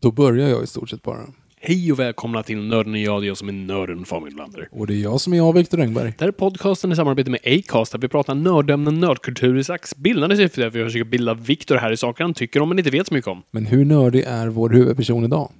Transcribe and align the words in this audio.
Då 0.00 0.10
börjar 0.10 0.48
jag 0.48 0.64
i 0.64 0.66
stort 0.66 0.90
sett 0.90 1.02
bara. 1.02 1.26
Hej 1.60 1.92
och 1.92 1.98
välkomna 1.98 2.42
till 2.42 2.58
Nörden 2.58 2.92
och 2.92 2.98
jag, 2.98 3.22
det 3.22 3.26
är 3.26 3.28
jag 3.28 3.36
som 3.36 3.48
är 3.48 3.52
nörden 3.52 4.04
Fabian 4.04 4.36
Lander. 4.36 4.68
Och 4.70 4.86
det 4.86 4.94
är 4.94 4.98
jag 4.98 5.20
som 5.20 5.32
är 5.32 5.36
jag, 5.36 5.52
Viktor 5.52 5.80
Engberg. 5.80 6.12
Det 6.18 6.20
här 6.20 6.28
är 6.28 6.32
podcasten 6.32 6.92
i 6.92 6.96
samarbete 6.96 7.30
med 7.30 7.40
Acast 7.44 7.92
där 7.92 7.98
vi 7.98 8.08
pratar 8.08 8.34
nördämnen, 8.34 9.00
nördkultur 9.00 9.58
i 9.58 9.64
slags 9.64 9.96
bildande 9.96 10.36
syfte 10.36 10.60
där 10.60 10.70
vi 10.70 10.84
försöker 10.84 11.04
bilda 11.04 11.34
Viktor 11.34 11.76
här 11.76 11.92
i 11.92 11.96
saker 11.96 12.24
han 12.24 12.34
tycker 12.34 12.60
om 12.60 12.68
men 12.68 12.78
inte 12.78 12.90
vet 12.90 13.06
så 13.06 13.14
mycket 13.14 13.28
om. 13.28 13.42
Men 13.50 13.66
hur 13.66 13.84
nördig 13.84 14.24
är 14.26 14.48
vår 14.48 14.70
huvudperson 14.70 15.24
idag? 15.24 15.52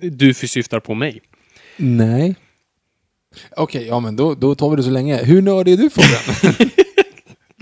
Du 0.00 0.34
syftar 0.34 0.80
på 0.80 0.94
mig. 0.94 1.20
Nej. 1.76 2.34
Okej, 3.56 3.86
ja 3.86 4.00
men 4.00 4.16
då, 4.16 4.34
då 4.34 4.54
tar 4.54 4.70
vi 4.70 4.76
det 4.76 4.82
så 4.82 4.90
länge. 4.90 5.16
Hur 5.16 5.42
nördig 5.42 5.72
är 5.72 5.76
du 5.76 5.90
Fabian? 5.90 6.70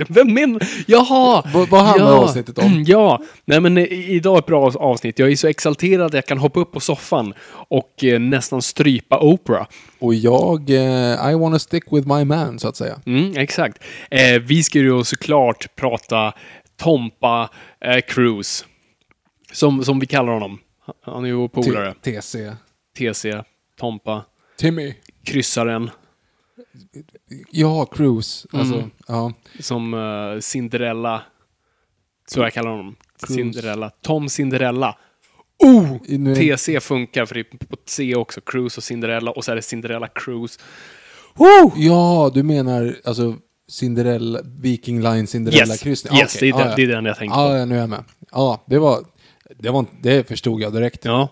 Vem 0.08 0.34
men? 0.34 0.60
Jaha! 0.86 1.42
vad, 1.54 1.68
vad 1.68 1.80
handlar 1.84 2.06
ja. 2.12 2.18
avsnittet 2.18 2.58
om? 2.58 2.84
Ja, 2.86 3.22
nej 3.44 3.60
men 3.60 3.78
i- 3.78 4.06
idag 4.08 4.34
är 4.34 4.38
ett 4.38 4.46
bra 4.46 4.70
avsnitt. 4.74 5.18
Jag 5.18 5.30
är 5.32 5.36
så 5.36 5.46
exalterad 5.48 6.06
att 6.06 6.14
jag 6.14 6.26
kan 6.26 6.38
hoppa 6.38 6.60
upp 6.60 6.72
på 6.72 6.80
soffan 6.80 7.34
och 7.50 8.04
eh, 8.04 8.20
nästan 8.20 8.62
strypa 8.62 9.18
Oprah. 9.20 9.66
Och 9.98 10.14
jag, 10.14 10.70
eh, 10.70 11.30
I 11.30 11.34
wanna 11.34 11.58
stick 11.58 11.84
with 11.92 12.08
my 12.08 12.24
man, 12.24 12.58
så 12.58 12.68
att 12.68 12.76
säga. 12.76 13.00
Mm, 13.06 13.36
exakt. 13.36 13.78
Eh, 14.10 14.40
vi 14.42 14.62
ska 14.62 14.78
ju 14.78 15.04
såklart 15.04 15.76
prata 15.76 16.32
Tompa 16.76 17.50
eh, 17.84 18.00
Cruise. 18.00 18.64
Som, 19.52 19.84
som 19.84 19.98
vi 20.00 20.06
kallar 20.06 20.32
honom. 20.32 20.58
Han 21.04 21.24
är 21.24 21.28
ju 21.28 21.34
vår 21.34 21.48
polare. 21.48 21.94
TC. 22.02 22.52
TC, 22.98 23.42
Tompa, 23.80 24.24
Timmy. 24.58 24.94
kryssaren. 25.24 25.90
Ja, 27.50 27.86
Cruise. 27.86 28.48
Alltså, 28.52 28.74
Mm. 28.74 28.90
ja. 29.08 29.32
Som 29.60 29.94
eh, 29.94 30.40
Cinderella. 30.40 31.22
Så 32.26 32.40
jag 32.40 32.52
kallar 32.52 32.70
honom. 32.70 32.96
Cruise. 33.22 33.34
Cinderella. 33.34 33.90
Tom 33.90 34.28
Cinderella. 34.28 34.96
Oh! 35.64 35.96
Nu 36.08 36.34
TC 36.56 36.80
funkar 36.80 37.26
för 37.26 37.34
det 37.34 37.40
är 37.40 37.66
på 37.66 37.76
C 37.86 38.14
också. 38.14 38.40
Cruise 38.40 38.78
och 38.78 38.84
Cinderella. 38.84 39.30
Och 39.30 39.44
så 39.44 39.52
är 39.52 39.56
det 39.56 39.62
Cinderella 39.62 40.08
Cruise. 40.08 40.60
Oh! 41.36 41.72
Ja, 41.76 42.30
du 42.34 42.42
menar 42.42 42.96
alltså 43.04 43.36
Cinderella, 43.68 44.40
Viking 44.60 45.00
Line 45.02 45.26
Cinderella 45.26 45.74
Yes, 45.74 45.86
yes 45.86 46.04
okej. 46.10 46.28
det, 46.40 46.48
är 46.48 46.52
den, 46.52 46.68
ja, 46.68 46.76
det 46.76 46.82
är 46.82 46.86
den 46.86 47.04
jag 47.04 47.16
tänkte 47.16 47.38
Ja, 47.40 47.48
på. 47.48 47.56
ja, 47.56 47.64
nu 47.64 47.74
är 47.74 47.78
jag 47.80 47.88
med. 47.88 48.04
Ja, 48.32 48.64
det 48.66 48.78
var, 48.78 49.04
det 49.58 49.70
var, 49.70 49.86
det 50.02 50.28
förstod 50.28 50.62
jag 50.62 50.72
direkt. 50.72 51.04
Ja, 51.04 51.28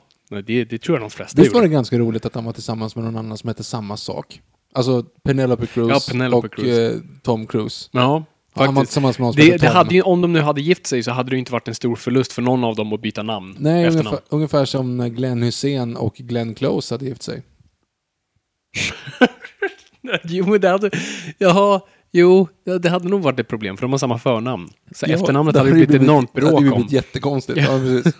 det, 0.47 0.65
det 0.65 0.79
tror 0.79 0.97
jag 0.99 1.03
de 1.03 1.11
flesta 1.11 1.43
Visst 1.43 1.55
var 1.55 1.63
det 1.63 1.69
ganska 1.69 1.99
roligt 1.99 2.27
att 2.27 2.35
han 2.35 2.45
var 2.45 2.53
tillsammans 2.53 2.97
med 2.97 3.05
någon 3.05 3.17
annan 3.17 3.39
som 3.39 3.49
hette 3.49 3.65
samma 3.65 3.97
sak? 3.97 4.41
Alltså 4.75 5.03
Penelope 5.25 5.67
Cruz 5.67 5.89
Ja, 5.91 6.01
Penelope 6.13 6.47
och 6.49 6.55
Cruz. 6.55 6.79
eh, 6.79 7.01
Tom 7.23 7.47
Cruise. 7.47 7.89
Ja, 7.93 8.25
Han 8.55 8.65
var 8.67 8.67
faktiskt. 8.67 8.87
tillsammans 8.91 9.19
med 9.19 9.25
någon 9.25 9.33
som 9.33 9.41
Det, 9.41 9.47
hette 9.53 9.65
det 9.65 9.69
Tom. 9.69 9.77
hade 9.77 9.95
ju, 9.95 10.03
om 10.03 10.21
de 10.21 10.33
nu 10.33 10.41
hade 10.41 10.61
gift 10.61 10.87
sig 10.87 11.03
så 11.03 11.11
hade 11.11 11.31
det 11.31 11.35
ju 11.35 11.39
inte 11.39 11.53
varit 11.53 11.69
en 11.69 11.75
stor 11.75 11.97
förlust 11.97 12.33
för 12.33 12.43
någon 12.43 12.65
av 12.65 12.77
dem 12.77 12.93
att 12.93 13.01
byta 13.03 13.23
namn. 13.23 13.57
Nej, 13.59 13.85
efternamn. 13.85 14.07
ungefär, 14.09 14.25
ungefär 14.37 14.65
som 14.65 14.97
när 14.97 15.09
Glenn 15.09 15.43
Hussein 15.43 15.97
och 15.97 16.15
Glenn 16.15 16.55
Close 16.55 16.95
hade 16.95 17.05
gift 17.05 17.23
sig. 17.23 17.43
jo, 20.25 20.47
men 20.47 20.61
det 20.61 20.69
hade... 20.69 20.91
Jaha, 21.39 21.81
jo, 22.13 22.49
ja, 22.65 22.79
det 22.79 22.89
hade 22.89 23.09
nog 23.09 23.23
varit 23.23 23.41
ett 23.41 23.49
problem 23.49 23.77
för 23.77 23.83
de 23.83 23.91
har 23.91 23.99
samma 23.99 24.19
förnamn. 24.19 24.69
Så 24.95 25.07
Ja, 25.09 25.15
efternamnet 25.15 25.53
det 25.55 25.59
hade 25.61 25.71
ju 25.71 25.75
blivit 25.87 26.03
enormt 26.03 26.31
Det 26.35 26.41
hade 26.41 26.51
bråk 26.53 26.63
ju 26.63 26.71
om. 26.71 26.75
blivit 26.77 26.93
jättekonstigt. 26.93 27.59
Ja, 27.63 27.67
precis. 27.79 28.15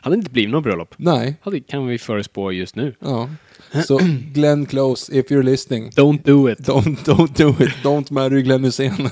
Hade 0.00 0.16
inte 0.16 0.30
blivit 0.30 0.50
något 0.50 0.62
bröllop. 0.62 0.94
Nej. 0.96 1.36
Hade, 1.42 1.60
kan 1.60 1.86
vi 1.86 1.98
förespå 1.98 2.52
just 2.52 2.76
nu. 2.76 2.94
Ja. 3.00 3.28
Så 3.86 4.00
Glenn 4.34 4.66
Close, 4.66 5.18
if 5.18 5.26
you're 5.30 5.42
listening, 5.42 5.90
Don't 5.90 6.22
do 6.24 6.50
it. 6.52 6.58
don't, 6.58 7.04
don't 7.04 7.36
do 7.36 7.48
it. 7.64 7.70
Don't 7.82 8.12
marry 8.12 8.42
Glenn 8.42 8.64
Hussein. 8.64 8.92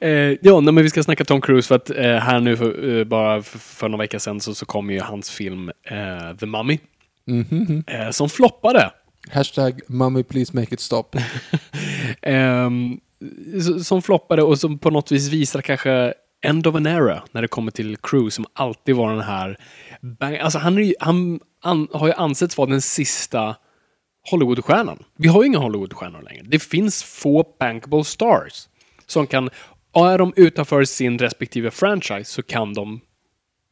Eh, 0.00 0.10
ja, 0.42 0.60
nej, 0.60 0.74
men 0.74 0.84
vi 0.84 0.90
ska 0.90 1.02
snacka 1.02 1.24
Tom 1.24 1.40
Cruise 1.40 1.68
för 1.68 1.74
att 1.74 1.90
eh, 1.90 2.16
här 2.16 2.40
nu 2.40 2.56
för, 2.56 2.98
eh, 2.98 3.04
bara 3.04 3.42
för, 3.42 3.58
för 3.58 3.88
några 3.88 4.02
veckor 4.02 4.18
sedan 4.18 4.40
så, 4.40 4.54
så 4.54 4.66
kom 4.66 4.90
ju 4.90 5.00
hans 5.00 5.30
film 5.30 5.68
eh, 5.68 6.36
The 6.40 6.46
Mummy. 6.46 6.78
Mhm. 7.26 7.84
Eh, 7.86 8.10
som 8.10 8.28
floppade. 8.28 8.90
Hashtag 9.30 9.80
mommy 9.86 10.22
please 10.22 10.56
make 10.56 10.74
it 10.74 10.80
stop. 10.80 11.04
Ehm, 12.22 13.00
som 13.82 14.02
floppade 14.02 14.42
och 14.42 14.58
som 14.58 14.78
på 14.78 14.90
något 14.90 15.12
vis 15.12 15.28
visar 15.28 15.60
kanske 15.62 16.14
end 16.42 16.66
of 16.66 16.74
an 16.74 16.86
era 16.86 17.22
när 17.32 17.42
det 17.42 17.48
kommer 17.48 17.70
till 17.70 17.96
Cruise 17.96 18.34
som 18.34 18.46
alltid 18.52 18.96
var 18.96 19.10
den 19.12 19.22
här... 19.24 19.56
Bang, 20.00 20.36
alltså 20.36 20.58
han, 20.58 20.76
ju, 20.76 20.94
han 21.00 21.40
an, 21.62 21.88
har 21.92 22.06
ju 22.06 22.12
ansetts 22.12 22.58
vara 22.58 22.70
den 22.70 22.80
sista 22.80 23.56
Hollywoodstjärnan. 24.30 25.04
Vi 25.16 25.28
har 25.28 25.42
ju 25.42 25.46
inga 25.46 25.58
Hollywoodstjärnor 25.58 26.22
längre. 26.22 26.42
Det 26.48 26.58
finns 26.58 27.02
få 27.02 27.56
bankable 27.58 28.04
stars 28.04 28.68
som 29.06 29.26
kan... 29.26 29.50
Är 29.92 30.18
de 30.18 30.32
utanför 30.36 30.84
sin 30.84 31.18
respektive 31.18 31.70
franchise 31.70 32.24
så 32.24 32.42
kan 32.42 32.74
de 32.74 33.00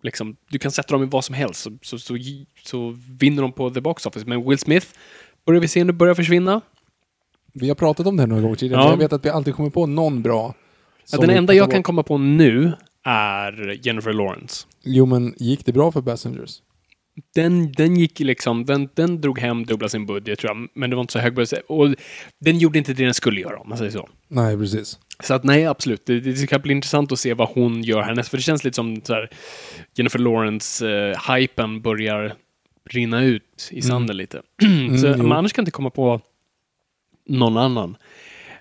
Liksom, 0.02 0.36
du 0.50 0.58
kan 0.58 0.70
sätta 0.70 0.94
dem 0.94 1.02
i 1.02 1.06
vad 1.06 1.24
som 1.24 1.34
helst 1.34 1.60
så, 1.60 1.70
så, 1.82 1.98
så, 1.98 2.16
så 2.64 2.96
vinner 3.18 3.42
de 3.42 3.52
på 3.52 3.70
the 3.70 3.80
box 3.80 4.06
office. 4.06 4.26
Men 4.26 4.48
Will 4.48 4.58
Smith 4.58 4.86
börjar 5.46 5.60
vi 5.60 5.68
se 5.68 5.84
nu 5.84 5.92
börjar 5.92 6.14
försvinna. 6.14 6.60
Vi 7.52 7.68
har 7.68 7.74
pratat 7.74 8.06
om 8.06 8.16
det 8.16 8.22
här 8.22 8.26
några 8.26 8.42
gånger 8.42 8.56
tidigare, 8.56 8.80
Ja. 8.80 8.84
men 8.84 8.90
jag 8.90 8.98
vet 8.98 9.12
att 9.12 9.24
vi 9.24 9.30
alltid 9.30 9.54
kommer 9.54 9.70
på 9.70 9.86
någon 9.86 10.22
bra. 10.22 10.54
Ja, 11.12 11.18
den 11.18 11.30
enda 11.30 11.54
jag 11.54 11.70
kan 11.70 11.82
komma 11.82 12.02
på 12.02 12.18
nu 12.18 12.72
är 13.08 13.86
Jennifer 13.86 14.12
Lawrence. 14.12 14.66
Jo, 14.82 15.06
men 15.06 15.34
gick 15.36 15.66
det 15.66 15.72
bra 15.72 15.92
för 15.92 16.02
Passengers? 16.02 16.62
Den, 17.34 17.72
den 17.72 17.96
gick 17.96 18.20
liksom, 18.20 18.64
den, 18.64 18.88
den 18.94 19.20
drog 19.20 19.38
hem 19.38 19.64
dubbla 19.64 19.88
sin 19.88 20.06
budget 20.06 20.38
tror 20.38 20.50
jag, 20.50 20.68
men 20.74 20.90
det 20.90 20.96
var 20.96 21.00
inte 21.00 21.12
så 21.12 21.18
hög 21.18 21.34
budget. 21.34 21.64
Och 21.66 21.94
den 22.38 22.58
gjorde 22.58 22.78
inte 22.78 22.92
det 22.92 23.04
den 23.04 23.14
skulle 23.14 23.40
göra 23.40 23.58
om 23.58 23.68
man 23.68 23.78
säger 23.78 23.90
så. 23.90 24.08
Nej, 24.28 24.56
precis. 24.56 24.98
Så 25.22 25.34
att 25.34 25.44
nej, 25.44 25.66
absolut. 25.66 26.06
Det, 26.06 26.20
det 26.20 26.36
ska 26.36 26.58
bli 26.58 26.72
intressant 26.72 27.12
att 27.12 27.18
se 27.18 27.34
vad 27.34 27.48
hon 27.48 27.82
gör 27.82 28.02
härnäst. 28.02 28.28
För 28.30 28.36
det 28.36 28.42
känns 28.42 28.64
lite 28.64 28.74
som 28.74 29.00
så 29.04 29.14
här, 29.14 29.28
Jennifer 29.94 30.18
Lawrence-hypen 30.18 31.82
börjar 31.82 32.34
rinna 32.90 33.22
ut 33.22 33.68
i 33.70 33.82
sanden 33.82 34.16
lite. 34.16 34.42
så, 35.00 35.06
Mm, 35.06 35.18
men 35.28 35.32
annars 35.32 35.52
kan 35.52 35.62
jag 35.62 35.62
inte 35.62 35.70
komma 35.70 35.90
på 35.90 36.20
någon 37.26 37.56
annan 37.56 37.96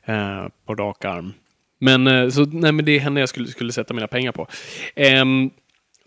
eh, 0.05 0.47
på 0.65 0.75
rak 0.75 1.05
arm. 1.05 1.33
Men, 1.79 2.07
eh, 2.07 2.29
så, 2.29 2.45
nej, 2.45 2.71
men 2.71 2.85
det 2.85 2.91
är 2.91 2.99
henne 2.99 3.19
jag 3.19 3.29
skulle, 3.29 3.47
skulle 3.47 3.71
sätta 3.71 3.93
mina 3.93 4.07
pengar 4.07 4.31
på. 4.31 4.47
Ehm, 4.95 5.49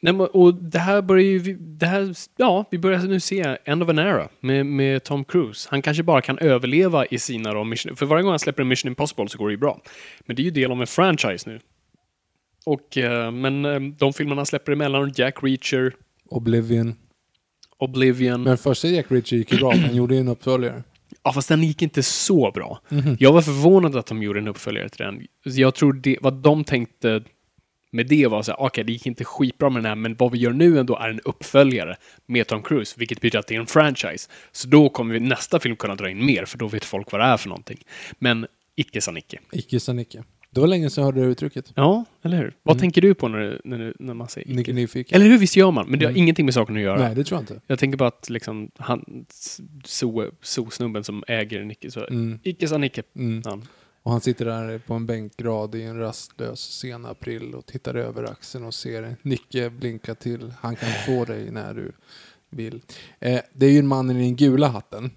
nej, 0.01 0.15
och 0.15 0.55
det 0.55 0.79
här 0.79 1.03
börjar 1.03 1.25
ju, 1.25 1.57
det 1.59 1.87
här, 1.87 2.15
ja, 2.37 2.65
vi 2.71 2.79
börjar 2.79 2.99
nu 2.99 3.21
se 3.21 3.57
End 3.65 3.83
of 3.83 3.89
an 3.89 3.99
Era 3.99 4.29
med, 4.41 4.67
med 4.67 5.05
Tom 5.05 5.25
Cruise. 5.25 5.69
Han 5.71 5.83
kanske 5.83 6.03
bara 6.03 6.21
kan 6.21 6.39
överleva 6.39 7.07
i 7.07 7.19
sina 7.19 7.55
då, 7.55 7.65
mission, 7.65 7.97
för 7.97 8.07
varje 8.07 8.23
gång 8.23 8.31
han 8.33 8.39
släpper 8.39 8.63
en 8.63 8.69
Mission 8.69 8.89
Impossible 8.89 9.29
så 9.29 9.39
går 9.39 9.49
det 9.49 9.53
ju 9.53 9.59
bra. 9.59 9.81
Men 10.27 10.37
det 10.37 10.43
är 10.43 10.45
ju 10.45 10.51
del 10.51 10.73
av 10.73 10.81
en 10.81 10.87
franchise 10.87 11.51
nu. 11.51 11.61
Och, 12.67 12.99
eh, 12.99 13.31
men 13.31 13.65
eh, 13.65 13.81
de 13.81 14.13
filmerna 14.13 14.39
han 14.39 14.47
släpper 14.47 14.73
emellan, 14.73 15.13
Jack 15.17 15.43
Reacher, 15.43 15.93
Oblivion. 16.31 16.95
Oblivion. 17.79 18.43
Men 18.43 18.59
första 18.59 18.89
Jack 18.89 19.07
Ritchie 19.11 19.39
gick 19.39 19.53
ju 19.53 19.59
bra, 19.59 19.73
han 19.75 19.97
gjorde 19.97 20.15
ju 20.15 20.21
en 20.21 20.29
uppföljare. 20.29 20.83
Ja, 21.31 21.35
fast 21.35 21.49
den 21.49 21.63
gick 21.63 21.83
inte 21.83 22.03
så 22.03 22.51
bra. 22.51 22.81
Jag 23.19 23.33
var 23.33 23.43
förvånad 23.43 23.97
att 23.97 24.07
de 24.07 24.23
gjorde 24.23 24.39
en 24.39 24.49
uppföljare 24.49 24.89
till 24.89 25.05
den. 25.05 25.27
Jag 25.45 25.75
tror 25.75 25.93
det, 25.93 26.19
vad 26.21 26.35
de 26.35 26.65
tänkte 26.65 27.23
med 27.93 28.07
det 28.07 28.27
var 28.27 28.43
så 28.43 28.53
här, 28.53 28.61
okej, 28.61 28.85
det 28.85 28.93
gick 28.93 29.07
inte 29.07 29.25
skitbra 29.25 29.71
med 29.71 29.83
den 29.83 29.89
här, 29.89 29.95
men 29.95 30.15
vad 30.17 30.33
vi 30.33 30.39
gör 30.39 30.53
nu 30.53 30.79
ändå 30.79 30.97
är 30.97 31.09
en 31.09 31.21
uppföljare 31.21 31.97
med 32.27 32.47
Tom 32.47 32.63
Cruise, 32.63 32.95
vilket 32.99 33.21
betyder 33.21 33.39
att 33.39 33.47
det 33.47 33.55
är 33.55 33.61
en 33.61 33.67
franchise. 33.67 34.29
Så 34.53 34.69
då 34.69 34.89
kommer 34.89 35.15
vi 35.15 35.21
nästa 35.21 35.61
film 35.61 35.77
kunna 35.77 35.95
dra 35.95 36.11
in 36.11 36.27
mer, 36.27 36.45
för 36.45 36.59
då 36.59 36.69
vet 36.69 36.85
folk 36.85 37.13
vad 37.13 37.21
det 37.21 37.25
är 37.25 37.37
för 37.37 37.49
någonting. 37.49 37.79
Men 38.19 38.47
icke 38.77 39.01
sa 39.01 39.11
Nicke. 39.11 39.39
Icke 39.53 39.81
sa 39.81 39.93
Nicke. 39.93 40.23
Det 40.51 40.61
var 40.61 40.67
länge 40.67 40.91
sedan 40.91 41.03
jag 41.03 41.07
hörde 41.13 41.21
det 41.21 41.27
uttrycket. 41.27 41.73
Ja, 41.75 42.05
eller 42.23 42.37
hur? 42.39 42.57
Vad 42.63 42.79
tänker 42.79 43.01
du 43.01 43.15
på 43.15 43.29
när, 43.29 43.39
du- 43.39 43.61
när, 43.65 43.79
du- 43.79 43.95
när 43.99 44.15
man 44.15 44.29
säger 44.29 44.61
icke? 44.61 44.73
Nyfiken. 44.73 45.17
Eller 45.17 45.31
hur, 45.31 45.39
visst 45.39 45.57
gör 45.57 45.71
man? 45.71 45.87
Men 45.91 45.99
det 45.99 46.07
har 46.07 46.17
ingenting 46.17 46.45
med 46.45 46.55
saken 46.55 46.77
att 46.77 46.83
göra. 46.83 46.99
Nej, 46.99 47.15
det 47.15 47.25
tror 47.25 47.37
jag 47.37 47.43
inte. 47.43 47.61
Jag 47.67 47.79
tänker 47.79 47.99
bara 47.99 48.09
att 48.09 48.31
liksom, 48.31 48.71
han, 48.79 49.25
so- 49.85 50.33
so-snubben 50.43 51.03
som 51.05 51.25
äger 51.27 51.65
Nicke, 51.65 51.91
så 51.91 52.07
Mm. 52.07 52.39
icke 52.43 52.69
sa 52.69 52.79
Nicke. 52.79 53.03
Mm. 53.17 53.43
Ja. 53.45 53.59
Och 54.03 54.13
han 54.13 54.21
sitter 54.21 54.45
där 54.45 54.79
på 54.79 54.95
en 54.95 55.07
bänkrad 55.07 55.75
i 55.75 55.83
en 55.83 55.99
rastlös 55.99 56.61
sen 56.61 57.07
april 57.07 57.55
och 57.55 57.67
tittar 57.67 57.95
över 57.95 58.25
axeln 58.25 58.65
och 58.65 58.75
ser 58.75 59.17
Nicke 59.23 59.71
blinka 59.71 60.15
till. 60.15 60.53
Han 60.61 60.77
kan 60.77 60.89
få 61.07 61.25
dig 61.25 61.51
när 61.51 61.75
du 61.75 61.93
vill. 62.51 62.81
Eh, 63.21 63.41
det 63.53 63.67
är 63.67 63.71
ju 63.71 63.79
en 63.79 63.87
man 63.87 64.11
i 64.11 64.15
den 64.15 64.37
gula 64.37 64.69
hatten. 64.69 65.11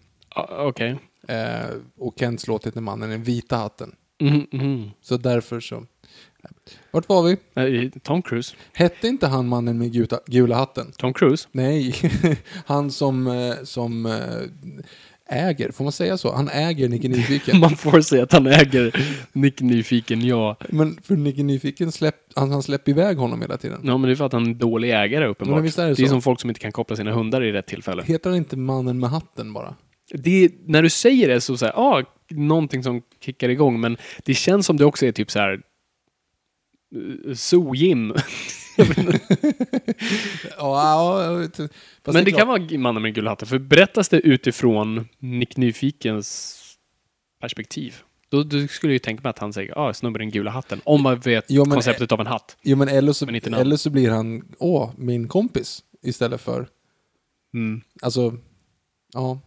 Okej. 0.50 0.96
Eh, 1.28 1.76
och 1.98 2.14
Kents 2.20 2.48
låt 2.48 2.68
heter 2.68 2.82
Mannen 2.82 3.10
i 3.10 3.14
den 3.14 3.24
vita 3.24 3.58
hatten. 3.58 3.96
Mhm, 4.22 4.48
mhm. 4.52 4.92
Så 5.02 5.18
därför 5.18 5.60
så... 5.60 5.86
Vart 6.92 7.10
var 7.10 7.24
vi? 7.24 7.92
Tom 8.00 8.22
Cruise. 8.22 8.56
Hette 8.74 9.08
inte 9.08 9.28
han 9.28 9.48
mannen 9.48 9.78
med 9.78 9.94
gula, 9.94 10.20
gula 10.26 10.56
hatten? 10.56 10.92
Tom 10.98 11.14
Cruise? 11.14 11.48
Nej, 11.52 11.96
han 12.66 12.92
som, 12.92 13.28
eh, 13.28 13.64
som 13.64 14.06
eh, 14.06 14.14
äger, 15.30 15.72
får 15.72 15.84
man 15.84 15.92
säga 15.92 16.18
så? 16.18 16.36
Han 16.36 16.50
äger 16.50 16.90
Nicke 16.90 17.08
Nyfiken. 17.08 17.60
Man 17.60 17.76
får 17.76 18.02
säga 18.02 18.24
att 18.24 18.32
han 18.32 18.48
äger 18.48 19.06
Nick 19.32 19.62
Nyfiken, 19.62 20.22
ja. 20.28 20.58
Men 20.70 21.00
för 21.04 21.16
Nicke 21.16 21.44
Nyfiken 21.44 21.92
släpp, 21.92 22.16
han, 22.36 22.52
han 22.52 22.64
släpper 22.64 22.92
iväg 22.92 23.18
honom 23.18 23.42
hela 23.42 23.58
tiden. 23.58 23.82
Ja, 23.84 23.98
men 23.98 24.08
det 24.08 24.14
är 24.14 24.16
för 24.16 24.26
att 24.26 24.34
han 24.34 24.44
är 24.44 24.48
en 24.48 24.58
dålig 24.58 24.90
ägare 24.92 25.26
uppenbart. 25.26 25.56
Men 25.56 25.64
visst 25.64 25.80
är 25.80 25.88
det 25.88 25.94
det 25.94 26.04
är 26.04 26.08
som 26.08 26.22
folk 26.22 26.42
som 26.42 26.50
inte 26.50 26.60
kan 26.60 26.72
koppla 26.72 26.96
sina 26.96 27.12
hundar 27.12 27.44
i 27.44 27.52
rätt 27.52 27.68
tillfälle. 27.68 28.04
Heter 28.04 28.30
han 28.30 28.38
inte 28.38 28.58
mannen 28.58 29.00
med 29.00 29.10
hatten 29.10 29.54
bara? 29.54 29.76
Det, 30.12 30.52
när 30.66 30.82
du 30.84 30.90
säger 30.90 31.28
det 31.28 31.42
så 31.42 31.58
säger 31.58 31.74
ah, 31.80 32.04
någonting 32.30 32.84
som 32.84 33.02
kickar 33.22 33.50
igång, 33.50 33.80
men 33.80 33.98
det 34.26 34.34
känns 34.34 34.66
som 34.66 34.78
det 34.78 34.86
också 34.86 35.06
är 35.06 35.12
typ 35.12 35.32
så 35.32 35.40
här 35.40 35.62
eh. 37.30 37.36
Ja. 40.58 41.48
Fast 42.04 42.16
Men 42.16 42.26
det 42.26 42.32
är 42.32 42.38
kan 42.38 42.48
vara 42.48 42.78
mannen 42.78 43.02
med 43.02 43.14
gula 43.16 43.30
hatten, 43.30 43.48
för 43.48 43.58
berättas 43.60 44.10
det 44.10 44.20
utifrån 44.20 45.08
Nick 45.20 45.58
Nyfikens 45.58 46.60
perspektiv, 47.42 47.96
då, 48.30 48.44
då 48.44 48.68
skulle 48.68 48.92
jag 48.92 48.96
ju 48.96 49.00
tänka 49.00 49.22
mig 49.24 49.30
att 49.30 49.40
han 49.40 49.54
säger 49.54 49.78
ah, 49.80 49.94
snubben 49.94 50.22
i 50.22 50.26
den 50.26 50.32
gula 50.32 50.52
hatten. 50.52 50.82
Om 50.84 51.04
man 51.04 51.20
vet 51.20 51.46
Jo, 51.48 51.66
men- 51.66 51.74
konceptet 51.74 52.12
av 52.12 52.20
en 52.20 52.28
hatt. 52.28 52.58
Jo, 52.64 52.78
men 52.78 52.88
eller 52.90 53.14
så, 53.14 53.26
Men 53.26 53.54
eller 53.54 53.78
så 53.78 53.90
blir 53.90 54.10
han, 54.10 54.56
åh, 54.60 54.92
min 54.98 55.28
kompis. 55.28 55.84
Istället 56.02 56.42
för, 56.42 56.68
Mm. 57.54 57.82
alltså, 58.02 58.38
ja. 59.14 59.40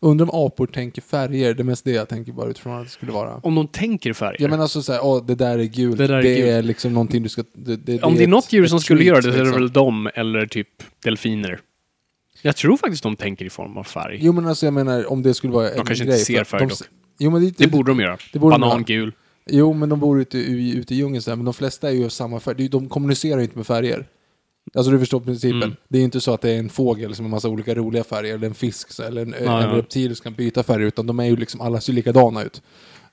Undrar 0.00 0.24
om 0.34 0.46
apor 0.46 0.66
tänker 0.66 1.02
färger, 1.02 1.54
det 1.54 1.62
är 1.62 1.64
mest 1.64 1.84
det 1.84 1.90
jag 1.90 2.08
tänker 2.08 2.32
bara 2.32 2.48
utifrån 2.50 2.76
att 2.78 2.84
det 2.84 2.90
skulle 2.90 3.12
vara. 3.12 3.40
Om 3.42 3.54
de 3.54 3.68
tänker 3.68 4.12
färger. 4.12 4.42
Ja 4.42 4.48
men 4.48 4.60
alltså 4.60 4.82
såhär, 4.82 5.00
åh 5.04 5.26
det 5.26 5.34
där 5.34 5.58
är 5.58 5.64
gult, 5.64 5.98
Det 5.98 6.06
det, 6.06 6.14
där 6.14 6.24
är 6.24 6.46
är, 6.46 6.56
gult. 6.56 6.66
liksom 6.66 6.92
någonting 6.92 7.22
du 7.22 7.28
ska... 7.28 7.44
Det, 7.52 7.76
det, 7.76 8.02
Om 8.02 8.14
det 8.14 8.20
är 8.20 8.24
ett- 8.24 8.28
något 8.28 8.52
djur 8.52 8.66
som 8.66 8.80
skulle 8.80 9.04
göra 9.04 9.16
det 9.16 9.22
så 9.22 9.28
är 9.28 9.32
det 9.32 9.38
liksom. 9.44 9.60
väl 9.62 9.72
de, 9.72 10.10
eller 10.14 10.46
typ 10.46 10.68
delfiner. 11.04 11.60
Jag 12.42 12.56
tror 12.56 12.76
faktiskt 12.76 13.02
de 13.02 13.16
tänker 13.16 13.44
i 13.44 13.50
form 13.50 13.76
av 13.76 13.84
färg. 13.84 14.18
Jo 14.22 14.32
men 14.32 14.46
alltså 14.46 14.66
jag 14.66 14.74
menar, 14.74 15.12
om 15.12 15.22
det 15.22 15.34
skulle 15.34 15.52
vara 15.52 15.70
en 15.70 15.84
kanske 15.86 16.04
inte 16.04 16.16
ser 16.18 16.44
färg 16.44 16.60
de, 16.60 16.68
dock. 16.68 16.78
Jo 17.18 17.30
men 17.30 17.44
det, 17.44 17.58
Det 17.58 17.66
borde 17.66 17.90
de 17.90 18.00
göra. 18.00 18.18
det 18.32 18.38
borde 18.38 18.54
de 18.54 18.60
göra. 18.62 18.70
Banangul. 18.70 19.12
Jo 19.50 19.72
men 19.72 19.88
de 19.88 20.00
bor 20.00 20.20
ute, 20.20 20.38
ute 20.38 20.94
i 20.94 20.96
djungeln 20.96 21.22
men 21.26 21.44
de 21.44 21.54
flesta 21.54 21.88
är 21.88 21.92
ju 21.92 22.04
av 22.04 22.08
samma 22.08 22.40
färg. 22.40 22.54
De- 22.56 22.68
De 22.68 22.88
kommunicerar 22.88 23.36
ju 23.38 23.42
inte 23.44 23.56
med 23.56 23.66
färger. 23.66 24.06
Alltså 24.76 24.90
du 24.92 24.98
förstår 24.98 25.20
principen. 25.20 25.62
Mm. 25.62 25.76
Det 25.88 25.98
är 25.98 26.02
inte 26.02 26.20
så 26.20 26.34
att 26.34 26.40
det 26.40 26.50
är 26.50 26.58
en 26.58 26.68
fågel 26.68 27.14
som 27.14 27.24
har 27.24 27.30
massa 27.30 27.48
olika 27.48 27.74
roliga 27.74 28.04
färger, 28.04 28.34
eller 28.34 28.46
en 28.46 28.54
fisk, 28.54 28.98
eller 28.98 29.22
en, 29.22 29.34
Ja, 29.44 29.62
en 29.62 29.70
reptil 29.70 30.16
som 30.16 30.24
kan 30.24 30.34
byta 30.34 30.62
färg, 30.62 30.82
utan 30.84 31.06
de 31.06 31.20
är 31.20 31.24
ju 31.24 31.36
liksom, 31.36 31.60
alla 31.60 31.80
ser 31.80 31.92
likadana 31.92 32.42
ut. 32.42 32.62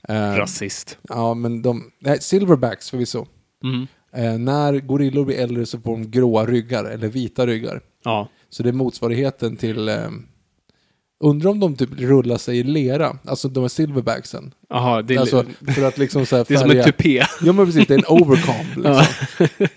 Eh, 0.07 0.15
Rasist. 0.15 0.97
ja 1.09 1.33
men 1.33 1.61
de, 1.61 1.91
nej, 1.99 2.21
silverbacks 2.21 2.89
förvisso. 2.89 3.25
Mm. 3.63 3.87
Eh, 4.15 4.37
när 4.39 4.79
gorillor 4.79 5.25
blir 5.25 5.37
äldre 5.37 5.65
så 5.65 5.79
får 5.79 5.91
de 5.91 6.11
gråa 6.11 6.45
ryggar, 6.45 6.85
eller 6.85 7.07
vita 7.07 7.47
ryggar. 7.47 7.81
Ja. 8.03 8.27
Så 8.49 8.63
det 8.63 8.69
är 8.69 8.73
motsvarigheten 8.73 9.57
till... 9.57 9.89
Eh, 9.89 10.09
undrar 11.23 11.51
om 11.51 11.59
de 11.59 11.75
typ 11.75 11.99
rullar 11.99 12.37
sig 12.37 12.57
i 12.57 12.63
lera, 12.63 13.17
alltså 13.25 13.47
de 13.47 13.61
här 13.61 13.67
silverbacksen. 13.67 14.53
Jaha, 14.69 15.01
det 15.01 15.15
är, 15.15 15.19
Alltså 15.19 15.45
för 15.75 15.83
att 15.83 15.97
liksom 15.97 16.25
så 16.25 16.35
här 16.35 16.45
det 16.47 16.53
är 16.53 16.57
som 16.57 16.71
en 16.71 16.83
tupé. 16.83 17.23
Ja 17.41 17.53
men 17.53 17.65
precis, 17.65 17.87
det 17.87 17.93
är 17.93 17.97
en 17.97 18.21
overcomb. 18.21 18.67
Liksom. 18.75 19.03
Ja. 19.59 19.67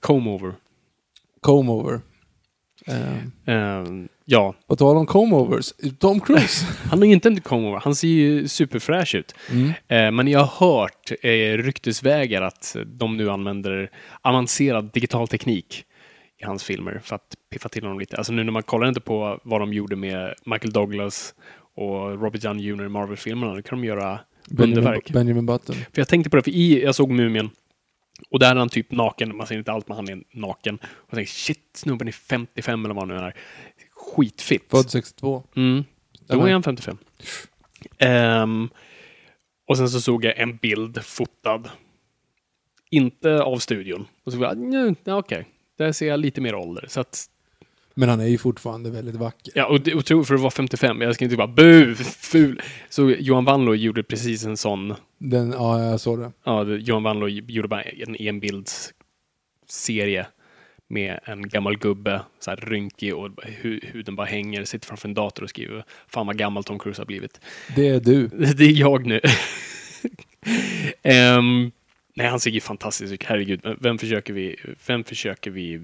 Comb 0.00 0.28
over. 0.28 0.54
Comb 1.46 1.70
over. 1.70 2.00
Eh, 2.86 3.16
Ehm, 3.46 4.08
ja, 4.24 4.54
på 4.66 4.76
tal 4.76 4.96
om 4.96 5.06
comb 5.06 5.34
overs, 5.34 5.72
Tom 5.98 6.20
Cruise. 6.20 6.66
han 6.90 7.02
är 7.02 7.06
ju 7.06 7.12
inte 7.12 7.28
en 7.28 7.40
comb 7.40 7.66
over. 7.66 7.78
Han 7.78 7.94
ser 7.94 8.08
ju 8.08 8.48
superfräsch 8.48 9.14
ut. 9.14 9.34
Mm. 9.50 9.68
Eh, 9.68 10.10
men 10.12 10.28
jag 10.28 10.40
har 10.40 10.66
hört 10.66 11.12
eh, 11.22 11.62
ryktesvägar 11.62 12.42
att 12.42 12.76
de 12.86 13.16
nu 13.16 13.30
använder 13.30 13.90
avancerad 14.22 14.90
digital 14.92 15.28
teknik 15.28 15.84
i 16.42 16.44
hans 16.44 16.64
filmer 16.64 17.00
för 17.04 17.16
att 17.16 17.34
piffa 17.52 17.68
till 17.68 17.82
honom 17.82 17.98
lite. 17.98 18.16
Alltså 18.16 18.32
nu 18.32 18.44
när 18.44 18.52
man 18.52 18.62
kollar 18.62 18.88
inte 18.88 19.00
på 19.00 19.40
vad 19.42 19.60
de 19.60 19.72
gjorde 19.72 19.96
med 19.96 20.34
Michael 20.44 20.72
Douglas 20.72 21.34
och 21.76 22.22
Robert 22.22 22.42
Downey 22.42 22.66
Jr. 22.66 22.84
i 22.84 22.88
Marvel-filmerna, 22.88 23.54
då 23.54 23.62
kan 23.62 23.80
de 23.80 23.86
göra 23.86 24.20
Benjamin, 24.48 24.78
underverk. 24.78 25.10
Benjamin 25.10 25.46
Button. 25.46 25.74
För 25.74 26.00
jag 26.00 26.08
tänkte 26.08 26.30
på 26.30 26.36
det, 26.36 26.42
för 26.42 26.50
i, 26.50 26.82
jag 26.82 26.94
såg 26.94 27.10
Mumien 27.10 27.50
och 28.30 28.38
där 28.38 28.50
är 28.50 28.56
han 28.56 28.68
typ 28.68 28.90
naken, 28.90 29.36
man 29.36 29.46
ser 29.46 29.58
inte 29.58 29.72
allt 29.72 29.88
men 29.88 29.96
han 29.96 30.08
är 30.08 30.22
naken. 30.32 30.74
Och 30.82 31.08
jag 31.10 31.16
tänkte 31.16 31.34
shit, 31.34 31.70
snubben 31.74 32.08
är 32.08 32.12
55 32.12 32.84
eller 32.84 32.94
vad 32.94 33.08
han 33.08 33.18
nu 33.18 33.24
är. 33.24 33.34
Skitfitt. 33.90 34.70
Född 34.70 34.90
62. 34.90 35.42
Mm. 35.56 35.84
Då 36.26 36.46
är 36.46 36.52
han 36.52 36.62
55. 36.62 36.98
Ehm, 37.98 38.68
och 39.66 39.76
sen 39.76 39.88
så 39.88 40.00
såg 40.00 40.24
jag 40.24 40.38
en 40.38 40.56
bild 40.56 41.04
fotad. 41.04 41.70
Inte 42.90 43.42
av 43.42 43.58
studion. 43.58 44.06
Och 44.24 44.32
så 44.32 44.38
var 44.38 44.46
jag, 44.46 44.58
"Nja, 44.58 44.94
ja, 45.04 45.16
okej. 45.16 45.46
Där 45.78 45.92
ser 45.92 46.08
jag 46.08 46.20
lite 46.20 46.40
mer 46.40 46.54
ålder. 46.54 46.86
Så 46.88 47.00
att, 47.00 47.26
Men 47.98 48.08
han 48.08 48.20
är 48.20 48.26
ju 48.26 48.38
fortfarande 48.38 48.90
väldigt 48.90 49.14
vacker. 49.14 49.52
ja, 49.56 49.66
och, 49.66 49.88
och 49.88 50.04
tro 50.04 50.24
för 50.24 50.34
att 50.34 50.40
vara 50.40 50.50
55, 50.50 51.00
jag 51.00 51.14
ska 51.14 51.24
inte 51.24 51.36
bara 51.36 51.46
bu, 51.46 51.94
ful. 52.20 52.62
Så 52.88 53.10
Johan 53.10 53.44
Wanlo 53.44 53.74
gjorde 53.74 54.02
precis 54.02 54.44
en 54.44 54.56
sån, 54.56 54.94
Den, 55.18 55.50
ja, 55.52 55.84
jag 55.84 56.00
såg 56.00 56.18
det. 56.20 56.32
ja, 56.44 56.64
Johan 56.64 57.02
Wanlo 57.02 57.28
gjorde 57.28 57.68
bara 57.68 57.82
en 57.82 58.16
enbildsserie 58.18 60.26
med 60.88 61.20
en 61.24 61.48
gammal 61.48 61.78
gubbe, 61.78 62.20
så 62.40 62.50
här 62.50 62.56
rynkig 62.56 63.14
och 63.14 63.30
hu, 63.62 63.80
huden 63.82 64.16
bara 64.16 64.26
hänger, 64.26 64.64
sitter 64.64 64.86
framför 64.86 65.08
en 65.08 65.14
dator 65.14 65.42
och 65.42 65.50
skriver 65.50 65.84
fan 66.08 66.26
vad 66.26 66.36
gammal 66.38 66.64
Tom 66.64 66.78
Cruise 66.78 67.00
har 67.00 67.06
blivit. 67.06 67.40
Det 67.76 67.88
är 67.88 68.00
du. 68.00 68.28
Det 68.56 68.64
är 68.64 68.80
jag 68.80 69.06
nu. 69.06 69.20
Ehm, 71.02 71.70
nej, 72.16 72.26
han 72.26 72.40
ser 72.40 72.50
ju 72.50 72.60
fantastisk 72.60 73.12
ut. 73.12 73.22
Herregud, 73.24 73.60
vem 73.80 73.98
försöker 73.98 74.32
vi... 74.32 74.56
Vem 74.86 75.04
försöker 75.04 75.50
vi... 75.50 75.80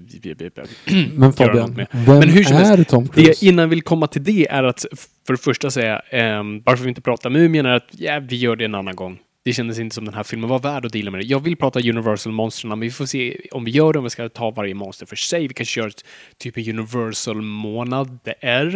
Men 1.15 1.33
Fabian, 1.33 1.73
med. 1.73 1.87
vem 1.91 2.19
Men 2.19 2.29
hur 2.29 2.43
som 2.43 2.57
är 2.57 2.63
helst, 2.63 2.89
Tom 2.89 3.03
det 3.03 3.09
Cruise? 3.13 3.45
jag 3.45 3.49
innan 3.53 3.69
vill 3.69 3.81
komma 3.81 4.07
till 4.07 4.23
det 4.23 4.47
är 4.49 4.63
att 4.63 4.85
för 5.27 5.33
det 5.33 5.39
första 5.39 5.71
säga, 5.71 6.01
um, 6.39 6.61
varför 6.65 6.83
vi 6.83 6.89
inte 6.89 7.01
pratar 7.01 7.29
Mumien 7.29 7.65
är 7.65 7.75
att 7.75 7.87
ja, 7.91 8.19
vi 8.19 8.35
gör 8.35 8.55
det 8.55 8.65
en 8.65 8.75
annan 8.75 8.95
gång. 8.95 9.19
Det 9.45 9.53
kändes 9.53 9.79
inte 9.79 9.95
som 9.95 10.05
den 10.05 10.13
här 10.13 10.23
filmen 10.23 10.49
var 10.49 10.59
värd 10.59 10.85
att 10.85 10.91
deala 10.93 11.11
med 11.11 11.19
det. 11.19 11.25
Jag 11.25 11.39
vill 11.39 11.57
prata 11.57 11.79
Universal-monstren, 11.79 12.69
men 12.69 12.79
vi 12.79 12.91
får 12.91 13.05
se 13.05 13.37
om 13.51 13.63
vi 13.63 13.71
gör 13.71 13.93
det, 13.93 13.99
om 13.99 14.03
vi 14.03 14.09
ska 14.09 14.29
ta 14.29 14.51
varje 14.51 14.73
monster 14.73 15.05
för 15.05 15.15
sig. 15.15 15.47
Vi 15.47 15.53
kanske 15.53 15.79
gör 15.79 15.87
ett, 15.87 16.05
typ 16.37 16.57
en 16.57 16.79
Universal-månad, 16.79 18.19
det 18.23 18.35
är, 18.39 18.75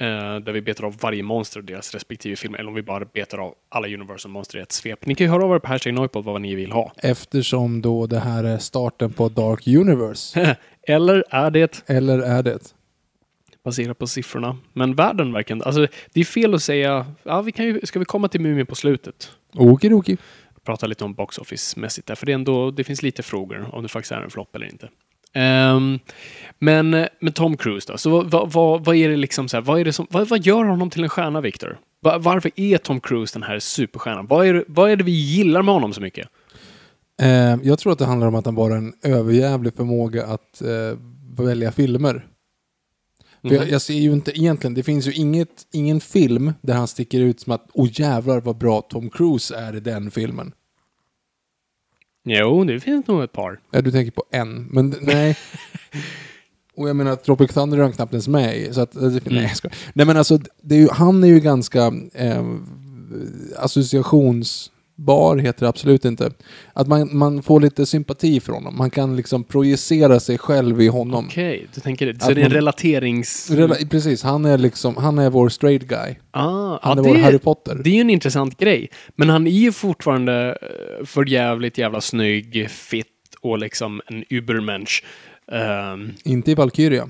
eh, 0.00 0.40
där 0.40 0.52
vi 0.52 0.62
betar 0.62 0.84
av 0.84 0.96
varje 1.00 1.22
monster 1.22 1.60
och 1.60 1.64
deras 1.64 1.94
respektive 1.94 2.36
filmer, 2.36 2.58
eller 2.58 2.68
om 2.68 2.74
vi 2.74 2.82
bara 2.82 3.04
betar 3.04 3.38
av 3.38 3.54
alla 3.68 3.88
Universal-monster 3.88 4.58
i 4.58 4.62
ett 4.62 4.72
svep. 4.72 5.06
Ni 5.06 5.14
kan 5.14 5.26
ju 5.26 5.30
höra 5.30 5.44
av 5.44 5.54
er 5.54 5.58
på 5.58 5.68
hashtag 5.68 5.94
Noipod 5.94 6.24
vad 6.24 6.40
ni 6.40 6.54
vill 6.54 6.72
ha. 6.72 6.92
Eftersom 6.96 7.82
då 7.82 8.06
det 8.06 8.20
här 8.20 8.44
är 8.44 8.58
starten 8.58 9.12
på 9.12 9.28
Dark 9.28 9.66
Universe. 9.66 10.56
eller 10.82 11.24
är 11.30 11.50
det 11.50 11.82
Eller 11.86 12.18
är 12.18 12.42
det? 12.42 12.58
Baserat 13.66 13.98
på 13.98 14.06
siffrorna. 14.06 14.56
Men 14.72 14.94
världen 14.94 15.32
verkar. 15.32 15.60
Alltså, 15.66 15.86
det 16.12 16.20
är 16.20 16.24
fel 16.24 16.54
att 16.54 16.62
säga... 16.62 17.06
Ja, 17.22 17.42
vi 17.42 17.52
kan 17.52 17.64
ju, 17.64 17.80
ska 17.84 17.98
vi 17.98 18.04
komma 18.04 18.28
till 18.28 18.40
Mumien 18.40 18.66
på 18.66 18.74
slutet? 18.74 19.30
Okidoki. 19.54 20.16
Prata 20.64 20.86
lite 20.86 21.04
om 21.04 21.14
box 21.14 21.38
office-mässigt 21.38 22.06
där, 22.06 22.14
för 22.14 22.26
det, 22.26 22.32
ändå, 22.32 22.70
det 22.70 22.84
finns 22.84 23.02
lite 23.02 23.22
frågor 23.22 23.68
om 23.74 23.82
det 23.82 23.88
faktiskt 23.88 24.12
är 24.12 24.20
en 24.20 24.30
flopp 24.30 24.56
eller 24.56 24.66
inte. 24.66 24.88
Ehm, 25.32 25.98
men 26.58 26.90
med 27.20 27.34
Tom 27.34 27.56
Cruise 27.56 27.92
då, 27.92 27.98
så 27.98 28.20
vad, 28.22 28.52
vad, 28.52 28.84
vad, 28.84 28.96
är 28.96 29.08
det 29.08 29.16
liksom 29.16 29.48
så 29.48 29.56
här, 29.56 29.62
vad, 29.64 29.80
är 29.80 29.84
det 29.84 29.92
som, 29.92 30.06
vad, 30.10 30.28
vad 30.28 30.46
gör 30.46 30.64
honom 30.64 30.90
till 30.90 31.02
en 31.02 31.08
stjärna, 31.08 31.40
Victor? 31.40 31.78
Va- 32.02 32.18
varför 32.18 32.50
är 32.56 32.78
Tom 32.78 33.00
Cruise 33.00 33.34
den 33.38 33.42
här 33.42 33.58
superstjärnan? 33.58 34.26
Vad 34.26 34.46
är, 34.46 34.54
det- 34.54 34.64
vad 34.68 34.90
är 34.90 34.96
det 34.96 35.04
vi 35.04 35.10
gillar 35.12 35.62
med 35.62 35.74
honom 35.74 35.92
så 35.92 36.00
mycket? 36.00 36.28
Eh, 37.22 37.56
jag 37.62 37.78
tror 37.78 37.92
att 37.92 37.98
det 37.98 38.04
handlar 38.06 38.26
om 38.26 38.34
att 38.34 38.44
han 38.44 38.54
bara 38.54 38.72
har 38.72 38.78
en 38.78 38.92
överjävlig 39.02 39.74
förmåga 39.74 40.26
att 40.26 40.62
eh, 40.62 40.98
välja 41.44 41.72
filmer. 41.72 42.26
För 43.48 43.54
jag, 43.56 43.70
jag 43.70 43.82
ser 43.82 43.94
ju 43.94 44.12
inte 44.12 44.38
egentligen, 44.38 44.74
det 44.74 44.82
finns 44.82 45.06
ju 45.06 45.12
inget, 45.12 45.66
ingen 45.72 46.00
film 46.00 46.52
där 46.60 46.74
han 46.74 46.88
sticker 46.88 47.20
ut 47.20 47.40
som 47.40 47.52
att 47.52 47.68
åh 47.72 47.88
jävlar 47.92 48.40
vad 48.40 48.56
bra 48.56 48.80
Tom 48.80 49.10
Cruise 49.10 49.56
är 49.56 49.76
i 49.76 49.80
den 49.80 50.10
filmen. 50.10 50.52
Jo, 52.24 52.64
det 52.64 52.80
finns 52.80 53.06
nog 53.06 53.22
ett 53.22 53.32
par. 53.32 53.60
Ja, 53.70 53.80
du 53.80 53.90
tänker 53.90 54.12
på 54.12 54.24
en, 54.30 54.66
men 54.66 54.94
nej. 55.00 55.36
Och 56.76 56.88
jag 56.88 56.96
menar, 56.96 57.16
Tropic 57.16 57.50
Thunder 57.50 57.78
är 57.78 57.82
han 57.82 57.92
knappt 57.92 58.12
ens 58.12 58.28
med 58.28 58.56
i. 58.56 58.74
Så 58.74 58.80
att, 58.80 58.94
nej, 58.94 59.20
jag 59.24 59.56
skojar. 59.56 59.76
nej 59.92 60.06
men 60.06 60.16
alltså, 60.16 60.34
är 60.70 60.74
ju, 60.74 60.88
han 60.92 61.24
är 61.24 61.28
ju 61.28 61.40
ganska 61.40 61.92
eh, 62.14 62.44
associationsbar, 64.98 65.36
heter 65.36 65.60
det 65.60 65.68
absolut 65.68 66.04
inte. 66.04 66.30
Att 66.72 66.86
man, 66.88 67.16
man 67.16 67.42
får 67.42 67.60
lite 67.60 67.86
sympati 67.86 68.40
för 68.40 68.52
honom. 68.52 68.76
Man 68.78 68.90
kan 68.90 69.16
liksom 69.16 69.44
projicera 69.44 70.20
sig 70.20 70.38
själv 70.38 70.80
i 70.80 70.88
honom. 70.88 71.26
Okej, 71.26 71.66
du 71.74 71.80
tänker 71.80 72.06
det. 72.12 72.22
Så 72.22 72.32
det 72.32 72.40
är 72.40 72.44
en 72.44 72.50
relaterings... 72.50 73.50
Rela- 73.50 73.88
Precis, 73.90 74.22
han 74.22 74.44
är 74.44 74.58
liksom, 74.58 74.96
han 74.96 75.18
är 75.18 75.30
vår 75.30 75.48
straight 75.48 75.82
guy. 75.82 76.14
Ah, 76.30 76.78
Han 76.82 76.98
ja, 76.98 77.02
är 77.04 77.08
vår 77.08 77.14
det, 77.14 77.20
Harry 77.22 77.38
Potter. 77.38 77.80
det 77.84 77.90
är 77.90 77.94
ju 77.94 78.00
en 78.00 78.10
intressant 78.10 78.58
grej. 78.58 78.88
Men 79.16 79.28
han 79.28 79.46
är 79.46 79.50
ju 79.50 79.72
fortfarande 79.72 80.58
eh, 80.62 81.06
för 81.06 81.28
jävligt 81.28 81.78
jävla 81.78 82.00
snygg, 82.00 82.70
fit 82.70 83.06
och 83.40 83.58
liksom 83.58 84.00
en 84.06 84.24
übermensch. 84.30 85.04
Ehm, 85.52 86.12
Inte 86.24 86.50
i 86.50 86.54
Valkyria. 86.54 87.08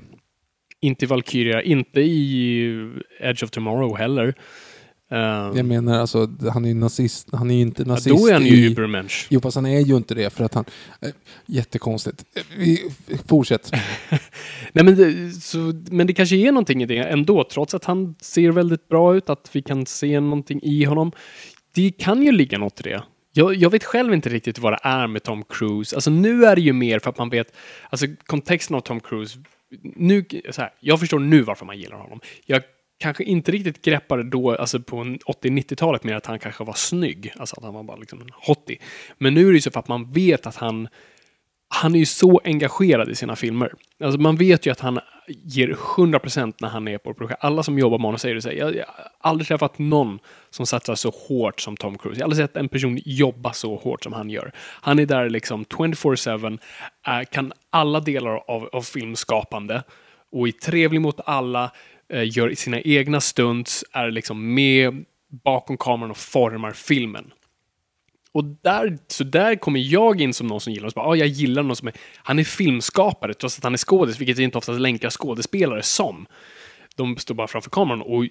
inte 0.81 1.05
i 1.05 1.09
Valkyria, 1.09 1.63
inte 1.63 2.01
i 2.01 2.69
Edge 3.21 3.45
of 3.45 3.51
Tomorrow 3.51 3.97
heller. 3.99 4.35
Ehm, 5.11 5.57
Jag 5.57 5.67
menar 5.67 5.99
alltså, 5.99 6.29
han 6.53 6.65
är 6.65 6.69
ju 6.69 6.75
nazist. 6.75 7.29
Han 7.33 7.51
är 7.51 7.55
ju 7.55 7.61
inte 7.61 7.83
ja, 7.83 7.89
nazist 7.89 8.17
då 8.23 8.29
är 8.29 8.33
han 8.33 8.47
ju 8.47 8.67
übermensch. 8.67 9.27
Jo, 9.31 9.41
fast 9.41 9.55
han 9.55 9.67
är 9.67 9.81
ju 9.81 9.97
inte 9.97 10.15
det 10.15 10.31
för 10.31 10.45
att 10.45 10.55
han... 10.55 10.65
Eh, 11.01 11.09
jättekonstigt. 11.47 12.25
Eh, 12.37 12.43
Vi, 12.59 12.91
fortsätt. 13.29 13.73
Nej, 14.73 14.85
men, 14.85 14.97
det, 14.97 15.31
så, 15.33 15.59
men 15.91 16.07
det 16.07 16.13
kanske 16.13 16.37
är 16.37 16.53
någonting 16.53 16.83
i 16.83 16.87
det 16.87 16.99
ändå, 16.99 17.45
trots 17.45 17.75
att 17.75 17.85
han 17.85 18.15
ser 18.21 18.51
väldigt 18.51 18.89
bra 18.89 19.17
ut, 19.17 19.31
att 19.31 19.51
vi 19.53 19.63
kan 19.63 19.87
se 19.87 20.21
någonting 20.21 20.61
i 20.63 20.85
honom. 20.85 21.13
Det 21.75 21.91
kan 21.91 22.23
ju 22.23 22.33
ligga 22.33 22.59
något 22.59 22.81
i 22.81 22.83
det. 22.83 23.03
Jag, 23.33 23.55
jag 23.55 23.71
vet 23.71 23.85
själv 23.85 24.15
inte 24.15 24.29
riktigt 24.29 24.59
vad 24.59 24.73
det 24.73 24.79
är 24.83 25.07
med 25.07 25.23
Tom 25.23 25.45
Cruise. 25.49 25.97
Alltså 25.97 26.11
nu 26.11 26.45
är 26.45 26.57
det 26.57 26.63
ju 26.63 26.73
mer 26.73 26.99
för 26.99 27.11
att 27.11 27.19
man 27.19 27.31
vet, 27.31 27.57
alltså 27.91 28.07
kontexten 28.27 28.77
av 28.77 28.81
Tom 28.81 29.01
Cruise, 29.01 29.39
nu, 29.83 30.25
så 30.51 30.61
här, 30.63 30.71
jag 30.81 31.01
förstår 31.01 31.19
nu 31.19 31.43
varför 31.43 31.67
man 31.67 31.79
gillar 31.79 31.97
honom. 31.97 32.21
Jag 32.47 32.63
kanske 32.99 33.25
inte 33.25 33.53
riktigt 33.53 33.83
greppade 33.83 34.23
då, 34.23 34.57
alltså 34.57 34.81
på 34.81 34.97
80-90-talet 34.97 36.05
mer 36.05 36.15
att 36.15 36.27
han 36.27 36.39
kanske 36.39 36.65
var 36.65 36.75
snygg, 36.75 37.33
alltså 37.37 37.57
att 37.57 37.65
han 37.65 37.75
var 37.75 37.83
bara 37.83 37.97
liksom 37.97 38.21
en 38.21 38.31
hottie. 38.33 38.79
Men 39.19 39.35
nu 39.35 39.41
är 39.41 39.51
det 39.51 39.55
ju 39.55 39.61
så 39.61 39.71
för 39.71 39.81
att 39.81 39.89
man 39.89 40.13
vet 40.13 40.47
att 40.47 40.57
han 40.57 40.89
han 41.69 41.95
är 41.95 41.99
ju 41.99 42.07
så 42.07 42.41
engagerad 42.45 43.09
i 43.09 43.15
sina 43.15 43.37
filmer. 43.37 43.73
Alltså 44.05 44.21
man 44.21 44.37
vet 44.37 44.67
ju 44.67 44.71
att 44.71 44.81
han 44.81 45.01
ger 45.29 45.69
100% 45.69 46.55
när 46.61 46.69
han 46.69 46.89
är 46.89 46.99
på 46.99 47.15
projekt. 47.15 47.45
Alla 47.45 47.63
som 47.63 47.79
jobbar 47.79 47.99
med 47.99 48.05
honom 48.05 48.19
säger 48.19 48.35
det 48.35 48.43
så 48.43 48.49
här, 48.49 48.57
jag, 48.57 48.77
jag 48.77 48.85
har 48.87 49.11
aldrig 49.21 49.49
träffat 49.49 49.79
någon 49.79 50.19
som 50.51 50.67
satsar 50.67 50.95
så 50.95 51.11
hårt 51.29 51.61
som 51.61 51.77
Tom 51.77 51.99
Cruise. 51.99 52.21
Jag 52.21 52.25
har 52.25 52.31
aldrig 52.31 52.49
sett 52.49 52.57
en 52.57 52.69
person 52.69 53.01
jobba 53.05 53.53
så 53.53 53.77
hårt 53.77 54.05
som 54.05 54.13
han 54.13 54.31
gör. 54.31 54.53
Han 54.59 54.99
är 54.99 55.07
där 55.07 55.31
liksom 55.31 55.65
24-7, 55.65 56.59
äh, 57.07 57.25
kan 57.31 57.53
alla 57.71 58.01
delar 58.01 58.51
av, 58.51 58.69
av 58.73 58.83
filmskapande 58.83 59.83
och 60.33 60.49
är 60.49 60.53
trevlig 60.53 61.01
mot 61.01 61.21
alla, 61.25 61.71
Eh, 62.13 62.37
gör 62.37 62.55
sina 62.55 62.81
egna 62.81 63.21
stunts, 63.21 63.85
är 63.93 64.11
liksom 64.11 64.55
med 64.55 65.05
bakom 65.45 65.77
kameran 65.77 66.11
och 66.11 66.17
formar 66.17 66.73
filmen. 66.73 67.33
Och 68.33 68.45
där, 68.45 68.99
så 69.07 69.25
där 69.25 69.57
kommer 69.57 69.81
jag 69.81 70.21
in 70.21 70.35
som 70.35 70.47
någon 70.47 70.61
som 70.61 70.73
gillar 70.73 70.83
honom. 70.83 70.91
Så 70.91 71.01
bara, 71.01 71.09
ah, 71.09 71.15
jag 71.15 71.29
gillar 71.29 71.63
någon 71.63 71.77
som 71.77 71.89
är, 71.89 71.95
han 72.17 72.39
är 72.39 72.45
filmskapare 72.45 73.35
trots 73.35 73.59
att 73.59 73.65
han 73.65 73.73
är 73.73 73.79
skådis, 73.79 74.21
vilket 74.21 74.39
inte 74.39 74.59
oftast 74.59 74.81
länkar 74.81 75.11
skådespelare 75.11 75.83
som. 75.83 76.27
De 76.97 77.17
står 77.17 77.35
bara 77.35 77.47
framför 77.47 77.71
kameran 77.71 78.03
och 78.03 78.25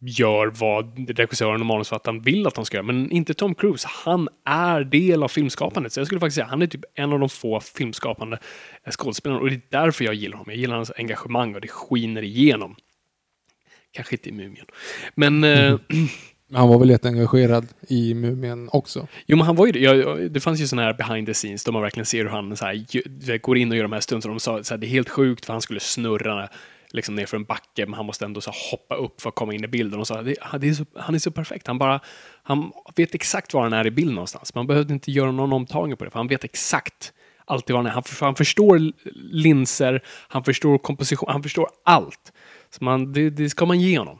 gör 0.00 0.46
vad 0.46 1.10
regissören 1.18 1.60
och 1.60 1.66
manusförfattaren 1.66 2.22
vill 2.22 2.46
att 2.46 2.54
de 2.54 2.64
ska 2.64 2.76
göra. 2.76 2.86
Men 2.86 3.10
inte 3.10 3.34
Tom 3.34 3.54
Cruise. 3.54 3.88
Han 4.04 4.28
är 4.44 4.84
del 4.84 5.22
av 5.22 5.28
filmskapandet. 5.28 5.92
Så 5.92 6.00
jag 6.00 6.06
skulle 6.06 6.20
faktiskt 6.20 6.34
säga 6.34 6.46
han 6.46 6.62
är 6.62 6.66
typ 6.66 6.84
en 6.94 7.12
av 7.12 7.18
de 7.18 7.28
få 7.28 7.60
filmskapande 7.60 8.38
eh, 8.84 8.90
skådespelarna. 8.90 9.40
Och 9.40 9.50
det 9.50 9.54
är 9.54 9.60
därför 9.70 10.04
jag 10.04 10.14
gillar 10.14 10.36
honom. 10.36 10.50
Jag 10.52 10.60
gillar 10.60 10.76
hans 10.76 10.92
engagemang 10.96 11.54
och 11.54 11.60
det 11.60 11.68
skiner 11.68 12.22
igenom. 12.22 12.76
Kanske 13.96 14.14
inte 14.14 14.28
i 14.28 14.32
Mumien. 14.32 14.66
Men 15.14 15.44
eh, 15.44 15.78
Han 16.54 16.68
var 16.68 16.78
väl 16.78 16.90
jätteengagerad 16.90 17.66
i 17.88 18.14
Mumien 18.14 18.68
också. 18.72 19.06
Jo, 19.26 19.36
men 19.36 19.46
han 19.46 19.56
var 19.56 19.66
ju 19.66 19.78
jag, 19.82 20.30
det 20.32 20.40
fanns 20.40 20.60
ju 20.60 20.66
sådana 20.66 20.86
här 20.86 20.94
behind 20.94 21.26
the 21.26 21.34
scenes 21.34 21.64
där 21.64 21.72
man 21.72 21.82
verkligen 21.82 22.06
ser 22.06 22.22
hur 22.24 22.30
han 22.30 22.56
så 22.56 22.64
här, 22.64 23.38
går 23.38 23.58
in 23.58 23.70
och 23.70 23.76
gör 23.76 23.82
de 23.84 23.92
här 23.92 24.00
stunderna. 24.00 24.34
De 24.34 24.40
sa 24.40 24.52
här, 24.70 24.76
det 24.76 24.86
är 24.86 24.88
helt 24.88 25.08
sjukt 25.08 25.44
för 25.46 25.52
han 25.52 25.62
skulle 25.62 25.80
snurra 25.80 26.48
liksom 26.90 27.14
ner 27.14 27.26
för 27.26 27.36
en 27.36 27.44
backe, 27.44 27.86
men 27.86 27.94
han 27.94 28.06
måste 28.06 28.24
ändå 28.24 28.40
så 28.40 28.52
hoppa 28.70 28.94
upp 28.94 29.20
för 29.20 29.28
att 29.28 29.34
komma 29.34 29.54
in 29.54 29.64
i 29.64 29.68
bilden. 29.68 30.00
Och 30.00 30.06
så, 30.06 30.22
det, 30.22 30.34
han- 30.40 30.60
det 30.60 30.68
är 30.68 30.72
så, 30.74 30.84
han 30.96 31.14
är 31.14 31.18
så 31.18 31.30
perfekt. 31.30 31.66
Han 31.66 31.78
bara, 31.78 32.00
han 32.42 32.72
vet 32.96 33.14
exakt 33.14 33.54
var 33.54 33.62
han 33.62 33.72
är 33.72 33.86
i 33.86 33.90
bild 33.90 34.14
någonstans. 34.14 34.54
Man 34.54 34.66
behövde 34.66 34.94
inte 34.94 35.10
göra 35.10 35.32
någon 35.32 35.52
omtagning 35.52 35.96
på 35.96 36.04
det, 36.04 36.10
för 36.10 36.18
han 36.18 36.28
vet 36.28 36.44
exakt 36.44 37.12
alltid 37.44 37.74
var 37.74 37.78
han 37.82 37.86
är. 37.86 37.90
Han, 37.90 38.02
han 38.20 38.34
förstår 38.34 38.80
linser, 39.32 40.02
han 40.28 40.44
förstår 40.44 40.78
komposition, 40.78 41.28
han 41.32 41.42
förstår 41.42 41.68
allt. 41.84 42.32
Så 42.78 42.84
man, 42.84 43.12
det, 43.12 43.30
det 43.30 43.50
ska 43.50 43.66
man 43.66 43.80
ge 43.80 43.98
honom. 43.98 44.18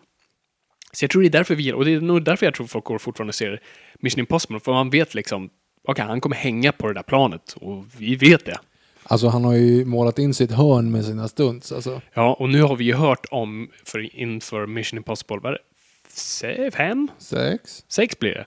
Så 0.93 1.05
jag 1.05 1.11
tror 1.11 1.23
det 1.23 1.29
är 1.29 1.31
därför 1.31 1.55
vi 1.55 1.73
och 1.73 1.85
det 1.85 1.95
är 1.95 2.01
nog 2.01 2.25
därför 2.25 2.47
jag 2.47 2.55
tror 2.55 2.67
folk 2.67 2.85
går 2.85 2.99
fortfarande 2.99 3.31
och 3.31 3.35
ser 3.35 3.61
Mission 4.01 4.21
Impossible, 4.21 4.61
för 4.61 4.73
man 4.73 4.91
vet 4.91 5.15
liksom, 5.15 5.51
okej, 5.89 6.05
han 6.05 6.21
kommer 6.21 6.37
hänga 6.37 6.73
på 6.73 6.87
det 6.87 6.95
där 6.95 7.03
planet, 7.03 7.57
och 7.61 7.85
vi 7.99 8.17
vet 8.17 8.45
det. 8.45 8.59
Alltså 9.03 9.29
han 9.29 9.45
har 9.45 9.55
ju 9.55 9.85
målat 9.85 10.19
in 10.19 10.35
sitt 10.35 10.53
hörn 10.53 10.91
med 10.91 11.05
sina 11.05 11.29
stunts. 11.29 11.73
Alltså. 11.73 12.01
Ja, 12.15 12.35
och 12.35 12.49
nu 12.49 12.63
har 12.63 12.77
vi 12.77 12.85
ju 12.85 12.95
hört 12.95 13.27
om, 13.31 13.71
för, 13.85 14.17
inför 14.17 14.67
Mission 14.67 14.97
Impossible, 14.97 15.39
vad 15.43 15.53
är 15.53 15.59
det? 15.59 16.71
Fem? 16.71 17.09
Sex. 17.19 17.85
Sex 17.89 18.19
blir 18.19 18.35
det. 18.35 18.47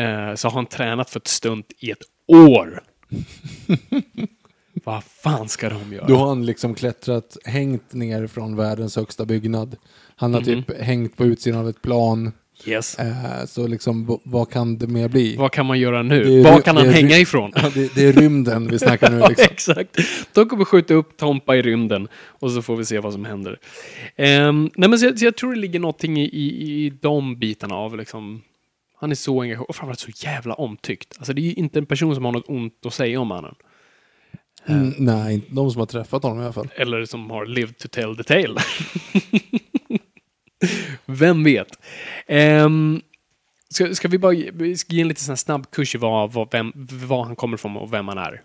Eh, 0.00 0.34
så 0.34 0.48
har 0.48 0.52
han 0.54 0.66
tränat 0.66 1.10
för 1.10 1.20
ett 1.20 1.28
stunt 1.28 1.72
i 1.78 1.90
ett 1.90 2.02
år. 2.26 2.82
Vad 4.84 5.04
fan 5.04 5.48
ska 5.48 5.68
de 5.68 5.92
göra? 5.92 6.06
Då 6.06 6.16
har 6.16 6.26
han 6.28 6.46
liksom 6.46 6.74
klättrat, 6.74 7.36
hängt 7.44 7.92
ner 7.92 8.26
från 8.26 8.56
världens 8.56 8.96
högsta 8.96 9.24
byggnad. 9.24 9.76
Han 10.16 10.34
har 10.34 10.40
Mhm. 10.40 10.46
typ 10.64 10.80
hängt 10.80 11.16
på 11.16 11.24
utsidan 11.24 11.60
av 11.60 11.68
ett 11.68 11.82
plan. 11.82 12.32
Yes. 12.66 12.98
Eh, 12.98 13.44
så 13.46 13.66
liksom, 13.66 14.18
vad 14.24 14.50
kan 14.50 14.78
det 14.78 14.86
mer 14.86 15.08
bli? 15.08 15.36
Vad 15.36 15.52
kan 15.52 15.66
man 15.66 15.78
göra 15.80 16.02
nu? 16.02 16.42
Var 16.42 16.60
kan 16.60 16.76
han 16.76 16.88
hänga 16.88 17.18
ifrån? 17.18 17.52
Ja, 17.56 17.70
det, 17.74 17.94
det 17.94 18.06
är 18.06 18.12
rymden 18.12 18.68
vi 18.70 18.78
snackar 18.78 19.10
nu 19.10 19.18
Ja, 19.20 19.28
liksom. 19.28 19.46
exakt. 19.50 19.96
De 20.32 20.48
kommer 20.48 20.64
skjuta 20.64 20.94
upp 20.94 21.16
Tompa 21.16 21.56
i 21.56 21.62
rymden 21.62 22.08
och 22.26 22.50
så 22.50 22.62
får 22.62 22.76
vi 22.76 22.84
se 22.84 22.98
vad 22.98 23.12
som 23.12 23.24
händer. 23.24 23.58
Ehm, 24.16 24.70
nej, 24.74 24.88
men 24.90 24.98
så 24.98 25.06
jag, 25.06 25.18
så 25.18 25.24
jag 25.24 25.36
tror 25.36 25.54
det 25.54 25.60
ligger 25.60 25.80
någonting 25.80 26.18
i, 26.20 26.24
i, 26.24 26.84
i 26.86 26.90
de 27.00 27.38
bitarna 27.38 27.74
av 27.74 27.96
liksom... 27.96 28.42
Han 29.00 29.10
är 29.10 29.14
så 29.14 29.42
engagerad 29.42 29.66
och 29.68 29.76
framförallt 29.76 30.00
så 30.00 30.10
jävla 30.26 30.54
omtyckt. 30.54 31.14
Alltså 31.18 31.32
det 31.32 31.40
är 31.40 31.44
ju 31.44 31.52
inte 31.54 31.78
en 31.78 31.86
person 31.86 32.14
som 32.14 32.24
har 32.24 32.32
något 32.32 32.48
ont 32.48 32.86
att 32.86 32.94
säga 32.94 33.20
om 33.20 33.28
mannen. 33.28 33.54
Mm, 34.66 34.94
nej, 34.98 35.34
inte 35.34 35.54
de 35.54 35.70
som 35.70 35.78
har 35.78 35.86
träffat 35.86 36.22
honom 36.22 36.40
i 36.40 36.44
alla 36.44 36.52
fall. 36.52 36.68
Eller 36.76 37.04
som 37.04 37.30
har 37.30 37.46
lived 37.46 37.78
to 37.78 37.88
tell 37.88 38.16
the 38.16 38.22
tale. 38.22 38.56
Vem 41.06 41.44
vet? 41.44 41.78
Ehm, 42.26 43.00
ska, 43.68 43.94
ska 43.94 44.08
vi 44.08 44.18
bara 44.18 44.32
ge, 44.32 44.76
ska 44.76 44.94
ge 44.94 45.00
en 45.00 45.08
lite 45.08 45.20
sån 45.20 45.32
här 45.32 45.36
snabb 45.36 45.70
kurs 45.70 45.94
i 45.94 45.98
vad, 45.98 46.32
vad, 46.32 46.48
vem, 46.52 46.72
var 47.06 47.24
han 47.24 47.36
kommer 47.36 47.56
ifrån 47.56 47.76
och 47.76 47.92
vem 47.92 48.08
han 48.08 48.18
är? 48.18 48.42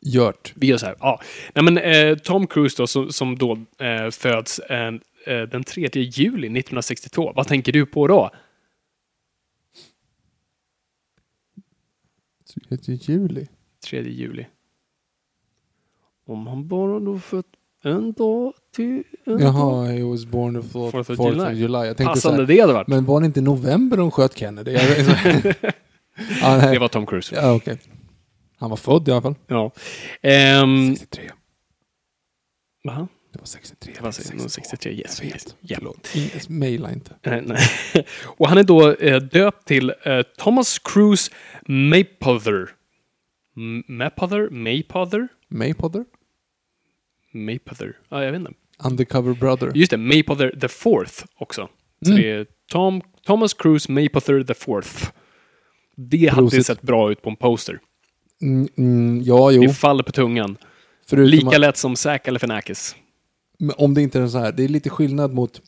Gjort. 0.00 0.52
Vi 0.56 0.66
gör 0.66 0.78
så 0.78 0.86
här. 0.86 0.96
Ja. 1.00 1.20
Nej, 1.54 1.64
men, 1.64 1.78
eh, 1.78 2.16
Tom 2.16 2.46
Cruise 2.46 2.82
då, 2.82 2.86
som, 2.86 3.12
som 3.12 3.38
då 3.38 3.58
eh, 3.78 4.10
föds 4.10 4.58
eh, 4.58 4.94
eh, 5.26 5.42
den 5.42 5.64
3 5.64 5.88
juli 5.94 6.46
1962. 6.46 7.32
Vad 7.36 7.48
tänker 7.48 7.72
du 7.72 7.86
på 7.86 8.06
då? 8.06 8.30
3 12.84 12.94
juli. 12.94 13.46
3 13.84 14.02
juli. 14.02 14.46
Om 16.30 16.46
han 16.46 16.68
bara 16.68 17.00
då 17.00 17.18
fött 17.18 17.46
en 17.84 18.12
dag 18.12 18.52
till... 18.76 19.02
En 19.26 19.32
dag. 19.32 19.40
Jaha, 19.42 19.84
he 19.86 20.02
was 20.02 20.24
born 20.24 20.54
the 20.62 20.68
4th, 20.68 20.90
Fourth 20.90 21.10
of 21.10 21.18
4th 21.18 21.30
July. 21.30 21.44
of 21.52 21.52
July. 21.58 21.86
Jag 21.86 21.96
tänkte 21.96 22.20
så 22.20 22.28
Passande 22.28 22.42
här, 22.42 22.46
det 22.46 22.60
hade 22.60 22.72
varit. 22.72 22.88
men 22.88 23.04
var 23.04 23.20
det 23.20 23.26
inte 23.26 23.40
i 23.40 23.42
november 23.42 23.96
de 23.96 24.10
sköt 24.10 24.38
Kennedy? 24.38 24.72
Nej. 26.42 26.72
Det 26.72 26.78
var 26.78 26.88
Tom 26.88 27.06
Cruise. 27.06 27.34
ja, 27.36 27.52
okej. 27.54 27.78
Han 28.58 28.70
var 28.70 28.76
född 28.76 29.08
i 29.08 29.12
alla 29.12 29.22
fall. 29.22 29.34
Ja. 29.46 29.70
Ehm, 30.22 30.96
63. 30.96 31.30
va? 32.84 33.08
Det 33.32 33.38
var 33.38 33.46
63. 33.46 33.92
Det 33.96 34.00
var 34.02 34.36
nog 34.42 34.50
63, 34.50 34.92
yes. 34.92 35.22
Yes. 35.24 35.56
Ja. 35.60 35.76
Förlåt. 35.78 36.08
Maila 36.48 36.92
inte. 36.92 37.14
Eh, 37.22 37.42
nej. 37.46 37.58
Och 38.24 38.48
han 38.48 38.58
är 38.58 38.62
då 38.62 38.92
eh, 38.92 39.20
döpt 39.22 39.66
till 39.66 39.92
eh, 40.04 40.22
Thomas 40.38 40.78
Cruise 40.78 41.32
Maypother. 41.68 42.70
Maypother? 43.88 44.50
Maypother? 44.50 45.28
Maypother? 45.48 46.04
Maypother? 47.32 47.96
Ja, 48.08 48.24
jag 48.24 48.32
vet 48.32 48.38
inte. 48.40 48.52
Undercover 48.84 49.34
brother. 49.34 49.72
Just 49.74 49.90
det, 49.90 49.96
Maypother 49.96 50.56
the 50.60 50.68
fourth 50.68 51.24
också. 51.38 51.68
Så 52.04 52.10
Mm. 52.10 52.22
det 52.22 52.30
är 52.30 52.46
Tom, 52.72 53.02
Thomas 53.26 53.54
Cruise 53.54 53.92
Maypother 53.92 54.42
the 54.44 54.54
fourth. 54.54 55.10
Det 55.96 56.26
hade 56.26 56.42
Prosit. 56.42 56.66
sett 56.66 56.82
bra 56.82 57.12
ut 57.12 57.22
på 57.22 57.30
en 57.30 57.36
poster. 57.36 57.78
Mm, 58.42 58.68
mm, 58.78 59.22
ja, 59.22 59.50
jo. 59.50 59.62
Det 59.62 59.74
faller 59.74 60.02
på 60.02 60.12
tungan. 60.12 60.56
Förutom 61.06 61.30
Lika 61.30 61.58
lätt 61.58 61.76
som 61.76 61.96
Zack 61.96 62.24
Galifianakis. 62.26 62.96
Men 63.58 63.74
om 63.78 63.94
det 63.94 64.02
inte 64.02 64.20
är 64.20 64.26
så 64.26 64.38
här, 64.38 64.52
det 64.52 64.64
är 64.64 64.68
lite 64.68 64.90
skillnad 64.90 65.34
mot, 65.34 65.60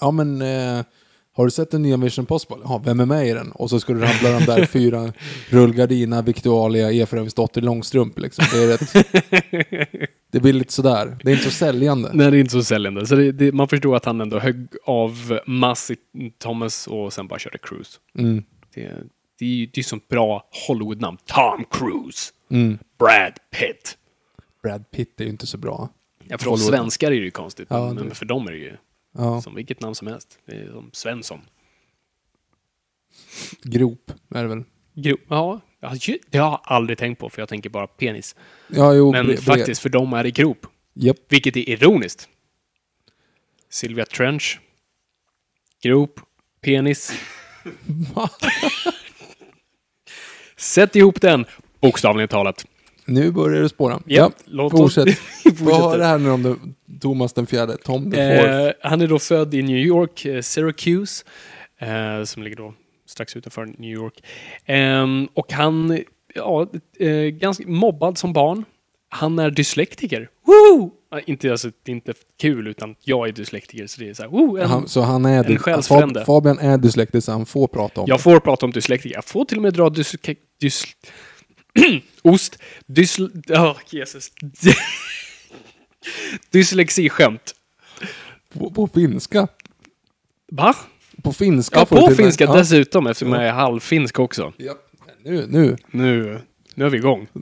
ja 0.00 0.10
men, 0.10 0.42
eh, 0.42 0.84
har 1.34 1.44
du 1.44 1.50
sett 1.50 1.70
den 1.70 1.82
nya 1.82 1.96
Mission 1.96 2.26
Possible? 2.26 2.56
Ja, 2.64 2.82
vem 2.84 3.00
är 3.00 3.06
med 3.06 3.28
i 3.28 3.32
den? 3.32 3.52
Och 3.52 3.70
så 3.70 3.80
ska 3.80 3.92
du 3.92 4.00
rabbla 4.00 4.38
de 4.38 4.44
där 4.44 4.66
fyra, 4.66 5.12
rullgardina, 5.48 6.22
Victualia, 6.22 6.92
Efraimsdotter, 6.92 7.60
Långstrump 7.60 8.18
liksom. 8.18 8.44
Det, 8.52 8.64
är 8.64 8.68
rätt, 8.68 10.10
det 10.32 10.40
blir 10.40 10.52
lite 10.52 10.72
sådär, 10.72 11.18
det 11.24 11.30
är 11.30 11.32
inte 11.32 11.44
så 11.44 11.50
säljande. 11.50 12.10
Nej, 12.14 12.30
det 12.30 12.36
är 12.36 12.40
inte 12.40 12.52
så 12.52 12.64
säljande. 12.64 13.06
Så 13.06 13.14
det, 13.14 13.32
det, 13.32 13.52
man 13.52 13.68
förstår 13.68 13.96
att 13.96 14.04
han 14.04 14.20
ändå 14.20 14.38
högg 14.38 14.68
av 14.84 15.40
Mass 15.46 15.90
i 15.90 15.96
Thomas 16.38 16.86
och 16.86 17.12
sen 17.12 17.28
bara 17.28 17.38
körde 17.38 17.58
Cruise. 17.58 17.98
Mm. 18.18 18.44
Det, 18.74 18.92
det 19.38 19.44
är 19.44 19.48
ju 19.48 19.66
det 19.66 19.80
är 19.80 19.82
som 19.82 20.00
bra 20.08 20.48
Hollywood-namn. 20.68 21.18
Tom 21.26 21.64
Cruise. 21.70 22.32
Mm. 22.50 22.78
Brad 22.98 23.32
Pitt. 23.50 23.98
Brad 24.62 24.90
Pitt 24.90 25.20
är 25.20 25.24
ju 25.24 25.30
inte 25.30 25.46
så 25.46 25.58
bra. 25.58 25.88
Ja, 26.28 26.38
för 26.38 26.50
oss 26.50 26.66
svenskar 26.66 27.06
är 27.06 27.16
det 27.16 27.24
ju 27.24 27.30
konstigt, 27.30 27.66
Ja, 27.70 27.92
men 27.92 28.10
för 28.10 28.26
dem 28.26 28.46
är 28.46 28.52
det 28.52 28.58
ju 28.58 28.76
Ja, 29.12 29.42
som 29.42 29.54
vilket 29.54 29.80
namn 29.80 29.94
som 29.94 30.06
helst. 30.06 30.38
Det 30.44 30.56
är 30.56 30.66
som 30.66 30.90
Svensson. 30.92 31.40
grop 33.62 34.12
är 34.34 34.42
det 34.42 34.48
väl. 34.48 34.64
Gro 34.94 35.16
ja, 35.28 35.60
det 36.30 36.38
har 36.38 36.50
jag 36.50 36.60
aldrig 36.62 36.98
tänkt 36.98 37.18
på, 37.18 37.30
för 37.30 37.42
jag 37.42 37.48
tänker 37.48 37.70
bara 37.70 37.86
penis. 37.86 38.36
Ja, 38.68 38.94
jo. 38.94 39.12
Men 39.12 39.36
faktiskt, 39.36 39.82
för 39.82 39.88
dem 39.88 40.12
är 40.12 40.22
det 40.24 40.30
grop. 40.30 40.66
Japp. 40.94 41.16
Vilket 41.28 41.56
är 41.56 41.68
ironiskt. 41.68 42.28
Sylvia 43.68 44.04
Trench. 44.04 44.60
Grop. 45.82 46.20
Penis. 46.60 47.12
Sätt 50.56 50.96
ihop 50.96 51.20
den, 51.20 51.46
bokstavligen 51.80 52.28
talat. 52.28 52.66
Nu 53.04 53.30
börjar 53.30 53.62
det 53.62 53.68
spåra. 53.68 54.00
Japp, 54.06 54.32
låt 54.44 54.72
oss- 54.74 54.80
fortsätt. 54.80 55.18
Vad 55.60 55.80
har 55.80 55.98
det 55.98 56.04
här 56.04 56.18
nu 56.18 56.30
om 56.30 56.42
det, 56.42 56.56
Thomas 57.00 57.32
den 57.32 57.46
fjärde? 57.46 57.76
Tom 57.76 58.10
the? 58.10 58.20
Eh, 58.20 58.72
han 58.82 59.00
är 59.00 59.06
då 59.06 59.18
född 59.18 59.54
i 59.54 59.62
New 59.62 59.76
York, 59.78 60.24
eh, 60.24 60.40
Syracuse, 60.42 61.24
eh, 61.78 62.24
som 62.24 62.42
ligger 62.42 62.56
då 62.56 62.74
strax 63.06 63.36
utanför 63.36 63.64
New 63.78 63.90
York. 63.90 64.22
Ehm, 64.66 65.28
och 65.34 65.52
han, 65.52 65.98
ja, 66.34 66.66
eh, 66.98 67.10
ganska 67.12 67.64
mobbad 67.66 68.18
som 68.18 68.32
barn. 68.32 68.64
Han 69.08 69.38
är 69.38 69.50
dyslektiker. 69.50 70.28
Woo! 70.46 70.90
Ja, 71.10 71.20
inte, 71.26 71.50
alltså, 71.50 71.70
inte 71.86 72.12
kul, 72.40 72.66
utan 72.66 72.94
jag 73.00 73.28
är 73.28 73.32
dyslektiker, 73.32 73.86
så 73.86 74.00
det 74.00 74.08
är 74.08 74.14
så 74.14 74.22
här, 74.22 74.30
woo, 74.30 74.56
en, 74.58 74.68
han, 74.70 74.88
så 74.88 75.00
han 75.00 75.24
är... 75.24 75.44
en 75.50 75.58
själsfrände. 75.58 76.20
Fab- 76.20 76.24
Fabian 76.24 76.58
är 76.58 76.78
dyslektisk, 76.78 77.24
så 77.24 77.32
han 77.32 77.46
får 77.46 77.66
prata 77.66 78.00
om 78.00 78.06
Jag 78.08 78.18
det. 78.18 78.22
får 78.22 78.40
prata 78.40 78.66
om 78.66 78.72
dyslektiker. 78.72 79.14
Jag 79.14 79.24
får 79.24 79.44
till 79.44 79.56
och 79.58 79.62
med 79.62 79.72
dra 79.74 79.90
dys... 79.90 80.84
ost. 82.22 82.58
Dysl... 82.86 83.24
Oh, 83.48 83.76
Jesus. 83.90 84.32
Dyslexiskämt. 86.50 87.54
På, 88.52 88.70
på 88.70 88.88
finska. 88.94 89.48
Va? 90.52 90.76
På 91.22 91.32
finska 91.32 91.78
Ja, 91.78 91.84
på 91.84 92.14
finska 92.14 92.44
Ja. 92.44 92.56
dessutom, 92.56 93.06
eftersom 93.06 93.32
jag 93.32 93.44
är 93.44 93.52
halvfinsk 93.52 94.18
också. 94.18 94.52
Ja. 94.56 94.74
Nu, 95.24 95.46
nu. 95.48 95.76
Nu, 95.90 96.40
nu 96.74 96.84
är 96.84 96.90
vi 96.90 96.98
igång. 96.98 97.26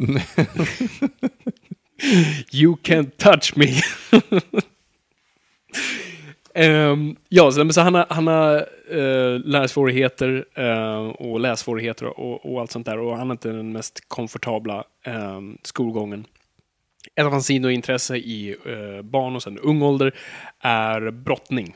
you 2.53 2.77
can't 2.83 3.11
touch 3.17 3.53
me. 3.57 3.67
Ehm, 6.55 7.17
ja, 7.29 7.53
så, 7.53 7.65
men 7.65 7.73
så 7.73 7.81
han 7.81 7.95
har, 7.95 8.07
han 8.11 8.27
har 8.27 8.67
eh, 8.91 9.39
lärsvårigheter 9.45 10.45
eh, 10.55 11.09
och 11.09 11.41
lässvårigheter 11.41 12.21
och, 12.21 12.53
och 12.53 12.61
allt 12.61 12.71
sånt 12.71 12.87
där. 12.87 12.99
Och 12.99 13.17
han 13.17 13.27
har 13.29 13.35
inte 13.35 13.49
den 13.49 13.73
mest 13.73 14.09
komfortabla 14.09 14.85
eh, 15.07 15.41
skolgången. 15.63 16.27
Ett 17.15 17.25
av 17.25 17.33
hans 17.33 17.47
sidointresse 17.47 18.17
i 18.17 18.57
eh, 18.67 19.03
barn 19.03 19.37
och 19.37 19.43
sen 19.43 19.59
ung 19.59 19.83
ålder 19.83 20.15
är 20.61 21.11
brottning. 21.11 21.75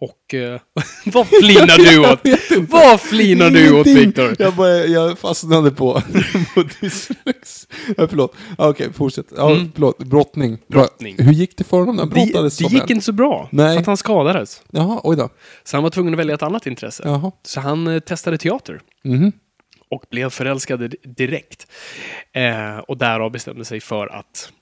Och 0.00 0.34
eh, 0.34 0.60
vad 1.04 1.26
flinar 1.26 1.78
du 1.78 1.98
åt? 2.12 2.20
Vad 2.70 3.00
flinar 3.00 3.50
du 3.50 3.72
åt. 3.80 3.86
Viktor? 3.86 4.36
Jag, 4.38 4.54
bara, 4.54 4.70
jag 4.76 5.18
fastnade 5.18 5.70
på, 5.70 6.02
på 6.54 6.62
dyslex. 6.80 7.68
Ja, 7.96 8.08
förlåt. 8.08 8.34
Okej, 8.58 8.92
fortsätt. 8.92 9.26
Ja, 9.36 9.50
Mm. 9.50 9.72
förlåt. 9.74 9.98
Brottning. 9.98 10.58
Brottning. 10.68 11.16
Hur 11.18 11.32
gick 11.32 11.56
det 11.58 11.64
för 11.64 11.78
honom 11.78 11.96
när 11.96 12.02
han 12.02 12.08
Det, 12.10 12.14
brottades? 12.32 12.56
det 12.58 12.64
gick 12.64 12.82
en? 12.82 12.90
inte 12.90 13.04
så 13.04 13.12
bra, 13.12 13.48
Nej. 13.52 13.74
för 13.74 13.80
att 13.80 13.86
han 13.86 13.96
skadades. 13.96 14.62
Jaha, 14.70 15.00
oj 15.04 15.16
då. 15.16 15.28
Så 15.64 15.76
han 15.76 15.82
var 15.84 15.90
tvungen 15.90 16.14
att 16.14 16.18
välja 16.20 16.34
ett 16.34 16.42
annat 16.42 16.66
intresse. 16.66 17.02
Jaha. 17.06 17.32
Så 17.42 17.60
han 17.60 17.86
eh, 17.86 17.98
testade 18.00 18.38
teater 18.38 18.80
Mhm. 19.04 19.32
och 19.90 20.04
blev 20.10 20.30
förälskad 20.30 20.80
di- 20.90 20.96
direkt. 21.16 21.66
Eh, 22.32 22.78
och 22.78 22.96
därav 22.98 23.32
bestämde 23.32 23.64
sig 23.64 23.80
för 23.80 24.06
att 24.06 24.52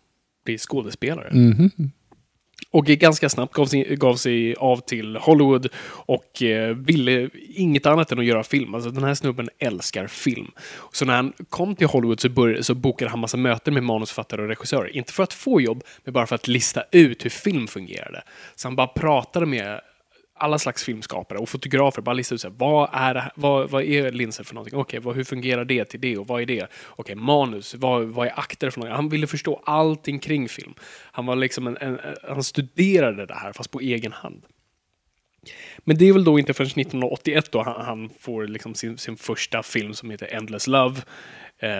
bli 0.45 0.59
skådespelare. 0.59 1.31
Mhm. 1.35 1.71
Och 2.75 2.87
ganska 2.87 3.29
snabbt 3.29 3.55
gav 3.55 3.67
sig, 3.67 3.97
gav 3.97 4.17
sig 4.17 4.55
av 4.55 4.77
till 4.77 5.17
Hollywood 5.17 5.69
och 5.87 6.43
eh, 6.43 6.77
ville 6.77 7.31
inget 7.55 7.87
annat 7.87 8.13
än 8.13 8.19
att 8.19 8.25
göra 8.25 8.45
film. 8.45 8.75
Alltså 8.75 8.91
den 8.91 9.05
här 9.05 9.15
snubben 9.15 9.49
älskar 9.59 10.07
film. 10.07 10.51
Så 10.93 11.05
när 11.05 11.17
han 11.17 11.33
kom 11.49 11.77
till 11.77 11.87
Hollywood 11.87 12.21
så, 12.21 12.29
började, 12.29 12.65
så 12.65 12.75
bokade 12.75 13.11
han 13.11 13.21
massa 13.21 13.37
möten 13.37 13.75
med 13.75 13.83
manusförfattare 13.83 14.43
och 14.43 14.49
regissörer. 14.49 14.97
Inte 14.97 15.13
för 15.13 15.23
att 15.23 15.33
få 15.33 15.61
jobb, 15.61 15.83
men 16.05 16.15
bara 16.15 16.27
för 16.27 16.35
att 16.35 16.49
lista 16.49 16.85
ut 16.91 17.25
hur 17.25 17.31
film 17.31 17.67
fungerade. 17.67 18.23
Så 18.55 18.69
han 18.69 18.77
bara 18.77 18.87
pratade 18.87 19.47
med 19.47 19.81
alla 20.35 20.59
slags 20.59 20.85
filmskapare 20.85 21.39
och 21.39 21.49
fotografer. 21.49 22.03
Bara 22.03 22.13
listar 22.13 22.35
ut 22.35 22.41
så 22.41 22.49
här, 22.49 22.55
vad, 22.59 22.91
är 22.93 23.33
vad, 23.35 23.71
vad 23.71 23.83
är 23.83 24.13
linser 24.13 24.45
för 24.45 24.55
någonting? 24.55 24.79
Okej, 24.79 25.01
okay, 25.01 25.13
hur 25.13 25.25
fungerar 25.25 25.65
det 25.65 25.85
till 25.85 26.01
det 26.01 26.19
och 26.19 26.27
vad 26.27 26.43
är 26.43 26.47
det? 26.47 26.67
Okej, 26.89 27.15
manus, 27.15 27.75
vad, 27.75 28.05
vad 28.05 28.27
är 28.27 28.39
akter 28.39 28.71
för 28.71 28.81
någonting? 28.81 28.97
Han 28.97 29.09
ville 29.09 29.27
förstå 29.27 29.63
allting 29.65 30.19
kring 30.19 30.49
film. 30.49 30.75
Han 31.13 31.27
var 31.27 31.37
liksom 31.37 31.67
en, 31.67 31.77
en, 31.77 31.99
han 32.23 32.45
studerade 32.45 33.27
det 33.27 33.35
här 33.35 33.53
fast 33.53 33.71
på 33.71 33.81
egen 33.81 34.13
hand. 34.13 34.43
Men 35.79 35.99
det 35.99 36.09
är 36.09 36.13
väl 36.13 36.25
då 36.25 36.39
inte 36.39 36.55
förrän 36.55 36.67
1981 36.67 37.53
då 37.53 37.63
han, 37.63 37.85
han 37.85 38.11
får 38.21 38.47
liksom 38.47 38.75
sin, 38.75 38.99
sin 38.99 39.17
första 39.17 39.63
film 39.63 39.95
som 39.95 40.11
heter 40.11 40.35
Endless 40.35 40.67
Love. 40.67 41.01
Eh, 41.59 41.71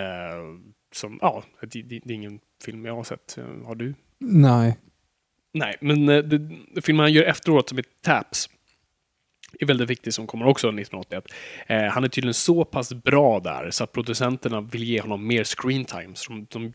som, 0.93 1.19
ja, 1.21 1.43
det, 1.61 1.81
det, 1.81 1.99
det 2.03 2.13
är 2.13 2.15
ingen 2.15 2.39
film 2.65 2.85
jag 2.85 2.95
har 2.95 3.03
sett. 3.03 3.37
Har 3.65 3.75
du? 3.75 3.93
Nej. 4.19 4.77
Nej, 5.55 5.75
men 5.81 6.09
eh, 6.09 6.17
det, 6.17 6.81
filmen 6.81 7.03
han 7.03 7.13
gör 7.13 7.23
efteråt 7.23 7.69
som 7.69 7.77
heter 7.77 7.91
Taps 8.01 8.49
är 9.59 9.65
väldigt 9.65 9.89
viktig 9.89 10.13
som 10.13 10.27
kommer 10.27 10.47
också 10.47 10.67
1981. 10.67 11.25
Eh, 11.67 11.83
han 11.83 12.03
är 12.03 12.07
tydligen 12.07 12.33
så 12.33 12.65
pass 12.65 12.93
bra 12.93 13.39
där 13.39 13.71
så 13.71 13.83
att 13.83 13.91
producenterna 13.91 14.61
vill 14.61 14.83
ge 14.83 15.01
honom 15.01 15.27
mer 15.27 15.43
screen 15.43 15.85
time. 15.85 16.11
Så 16.15 16.33
de, 16.33 16.47
de 16.49 16.73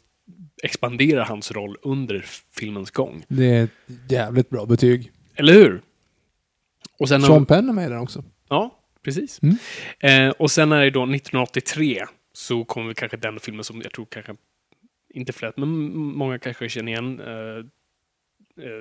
expanderar 0.63 1.25
hans 1.25 1.53
roll 1.53 1.77
under 1.83 2.25
filmens 2.57 2.91
gång. 2.91 3.25
Det 3.29 3.45
är 3.45 3.65
ett 3.65 3.71
jävligt 4.09 4.51
bra 4.51 4.67
betyg. 4.67 5.13
Eller 5.35 5.53
hur? 5.53 5.83
Och 6.99 7.09
sen 7.09 7.23
Sean 7.23 7.47
Penn 7.47 7.69
är 7.69 7.73
med 7.73 7.91
den 7.91 8.01
också. 8.01 8.25
Ja, 8.49 8.79
precis. 9.05 9.41
Mm. 9.43 9.57
Eh, 10.01 10.35
och 10.39 10.51
sen 10.51 10.73
är 10.73 10.81
det 10.81 10.91
då 10.91 11.03
1983 11.03 12.05
så 12.33 12.65
kommer 12.65 12.89
vi 12.89 12.95
kanske 12.95 13.17
den 13.17 13.41
filmen 13.41 13.65
som 13.65 13.83
jag 13.83 13.93
tror 13.93 14.07
kanske, 14.11 14.37
inte 15.15 15.33
flest, 15.33 15.57
men 15.57 15.69
många 15.97 16.39
kanske 16.39 16.69
känner 16.69 16.93
igen. 16.93 17.21
Eh, 17.21 17.65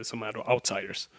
som 0.03 0.23
är 0.23 0.31
då 0.31 0.53
Outsiders. 0.53 1.09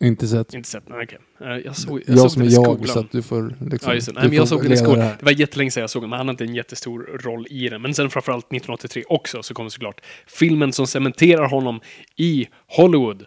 Inte 0.00 0.28
sett. 0.28 0.54
Inte 0.54 0.68
sett, 0.68 0.88
nej 0.88 1.04
okej. 1.04 1.18
Eh, 1.40 1.56
jag 1.64 1.76
såg, 1.76 2.02
Jag, 2.06 2.18
såg 2.18 2.30
som 2.30 2.42
den 2.42 2.48
är 2.48 2.52
i 2.52 2.54
jag, 2.54 2.64
skolan. 2.64 2.88
så 2.88 2.98
att 2.98 3.12
du 3.12 3.22
får 3.22 3.56
liksom... 3.70 3.90
Ja, 3.90 3.94
just 3.94 4.06
det. 4.06 4.12
Nej, 4.12 4.24
men 4.28 4.32
jag 4.36 4.48
såg 4.48 4.62
den 4.62 4.72
i 4.72 4.76
skolan. 4.76 4.98
det 4.98 5.22
var 5.24 5.32
jättelänge 5.32 5.70
sedan 5.70 5.80
jag 5.80 5.90
såg 5.90 6.02
den, 6.02 6.10
men 6.10 6.16
han 6.18 6.28
hade 6.28 6.44
en 6.44 6.54
jättestor 6.54 7.20
roll 7.22 7.46
i 7.50 7.68
den. 7.68 7.82
Men 7.82 7.94
sen 7.94 8.10
framförallt 8.10 8.44
1983 8.44 9.04
också 9.08 9.42
så 9.42 9.54
kommer 9.54 9.70
såklart 9.70 10.00
filmen 10.26 10.72
som 10.72 10.86
cementerar 10.86 11.48
honom 11.48 11.80
i 12.16 12.46
Hollywood. 12.66 13.26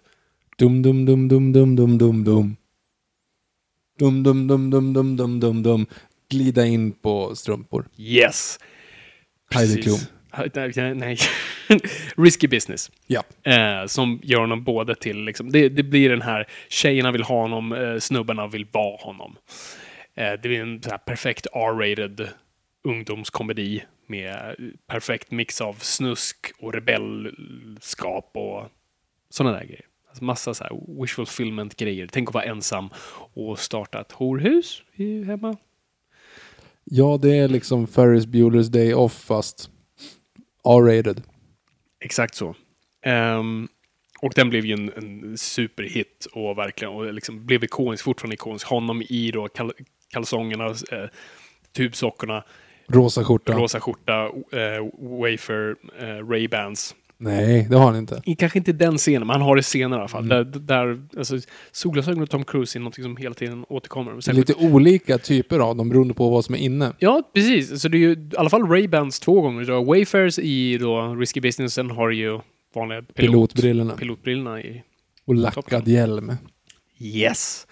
Dum, 0.57 0.81
dum, 0.81 1.05
dum, 1.05 1.27
dum, 1.27 1.53
dum, 1.53 1.75
dum, 1.75 1.97
dum, 1.97 2.23
dum. 2.23 2.55
Dum, 3.99 4.23
dum, 4.23 4.47
dum, 4.47 4.69
dum, 4.69 4.93
dum, 4.93 5.15
dum, 5.17 5.39
dum, 5.39 5.63
dum. 5.63 5.85
Glida 6.29 6.65
in 6.65 6.91
på 6.91 7.35
strumpor. 7.35 7.85
Yes! 7.97 8.59
Precis. 9.51 10.09
Nej, 10.55 10.93
nej. 10.95 11.17
Risky 12.17 12.47
business. 12.47 12.91
Ja. 13.07 13.23
Eh, 13.43 13.85
som 13.85 14.19
gör 14.23 14.39
honom 14.39 14.63
både 14.63 14.95
till, 14.95 15.23
liksom, 15.23 15.51
det, 15.51 15.69
det 15.69 15.83
blir 15.83 16.09
den 16.09 16.21
här 16.21 16.47
tjejerna 16.69 17.11
vill 17.11 17.23
ha 17.23 17.41
honom, 17.41 17.73
eh, 17.73 17.97
snubbarna 17.97 18.47
vill 18.47 18.65
vara 18.71 18.97
honom. 18.97 19.35
Eh, 20.15 20.31
det 20.31 20.49
blir 20.49 20.61
en 20.61 20.81
perfekt 21.05 21.47
R-rated 21.53 22.27
ungdomskomedi 22.83 23.83
med 24.07 24.55
perfekt 24.87 25.31
mix 25.31 25.61
av 25.61 25.73
snusk 25.73 26.37
och 26.59 26.73
rebellskap 26.73 28.31
och 28.33 28.67
sådana 29.29 29.57
där 29.57 29.65
grejer. 29.65 29.85
Alltså 30.09 30.23
massa 30.23 30.53
så 30.53 30.63
här 30.63 31.01
wishful 31.01 31.25
fulfillment 31.25 31.75
grejer. 31.75 32.07
Tänk 32.11 32.29
att 32.29 32.33
vara 32.33 32.43
ensam 32.43 32.89
och 33.33 33.59
starta 33.59 34.01
ett 34.01 34.11
horhus 34.11 34.83
hemma. 35.25 35.57
Ja, 36.83 37.19
det 37.21 37.37
är 37.37 37.47
liksom 37.47 37.87
Ferris 37.87 38.25
Bueller's 38.25 38.69
Day 38.69 38.93
Off 38.93 39.13
fast 39.13 39.69
R-rated. 40.69 41.21
Exakt 42.01 42.35
så. 42.35 42.55
Ehm, 43.05 43.67
och 44.21 44.33
den 44.35 44.49
blev 44.49 44.65
ju 44.65 44.73
en, 44.73 44.91
en 44.95 45.37
superhit 45.37 46.27
och 46.33 46.57
verkligen 46.57 46.93
och 46.93 47.13
liksom 47.13 47.45
blev 47.45 47.63
ikonisk, 47.63 48.03
fortfarande 48.03 48.33
ikonisk. 48.33 48.67
Honom 48.67 49.01
i 49.01 49.31
då 49.31 49.47
kal 49.47 49.71
kalsongerna, 50.13 50.65
eh, 50.65 51.09
tubsockorna, 51.75 52.43
Rosa 52.87 53.23
skjorta. 53.23 53.53
rosa 53.53 53.79
skjorta, 53.79 54.25
eh, 54.51 54.89
wafer, 54.99 55.75
eh, 55.99 56.05
Ray-Bans. 56.05 56.95
Nej, 57.21 57.67
det 57.69 57.75
har 57.77 57.85
han 57.85 57.95
inte. 57.95 58.21
I, 58.25 58.35
kanske 58.35 58.57
inte 58.57 58.71
den 58.71 58.97
scenen, 58.97 59.27
men 59.27 59.29
han 59.29 59.41
har 59.41 59.55
det 59.55 59.63
senare 59.63 59.99
i 59.99 60.01
alla 60.01 60.07
fall. 60.07 60.31
Mm. 60.31 60.51
Där, 60.51 60.59
där, 60.59 61.01
alltså, 61.17 61.37
solglasögon 61.71 62.23
och 62.23 62.29
Tom 62.29 62.43
Cruise 62.43 62.77
är 62.77 62.79
något 62.79 62.95
som 62.95 63.17
hela 63.17 63.35
tiden 63.35 63.65
återkommer. 63.69 64.11
Det 64.11 64.27
är 64.27 64.33
lite 64.33 64.53
olika 64.53 65.17
typer 65.17 65.59
av 65.59 65.75
dem 65.75 65.89
beroende 65.89 66.13
på 66.13 66.29
vad 66.29 66.45
som 66.45 66.55
är 66.55 66.59
inne. 66.59 66.93
Ja, 66.99 67.31
precis. 67.33 67.81
Så 67.81 67.87
det 67.87 67.97
är 67.97 67.99
ju 67.99 68.11
i 68.11 68.29
alla 68.37 68.49
fall 68.49 68.61
Ray-Bans 68.61 69.21
två 69.21 69.41
gånger. 69.41 69.65
Du 69.65 69.73
har 69.73 69.85
Wayfarers 69.85 70.39
i 70.39 70.77
då 70.77 71.15
Risky 71.15 71.41
Business, 71.41 71.73
sen 71.73 71.91
har 71.91 72.09
du 72.09 72.15
ju 72.15 72.39
vanliga 72.75 73.01
pilot, 73.01 73.15
Pilotbrillorna. 73.15 73.95
pilotbrillorna 73.95 74.61
i 74.61 74.83
Och 75.25 75.35
lackad 75.35 75.87
hjälm. 75.87 76.31
Yes. 76.99 77.67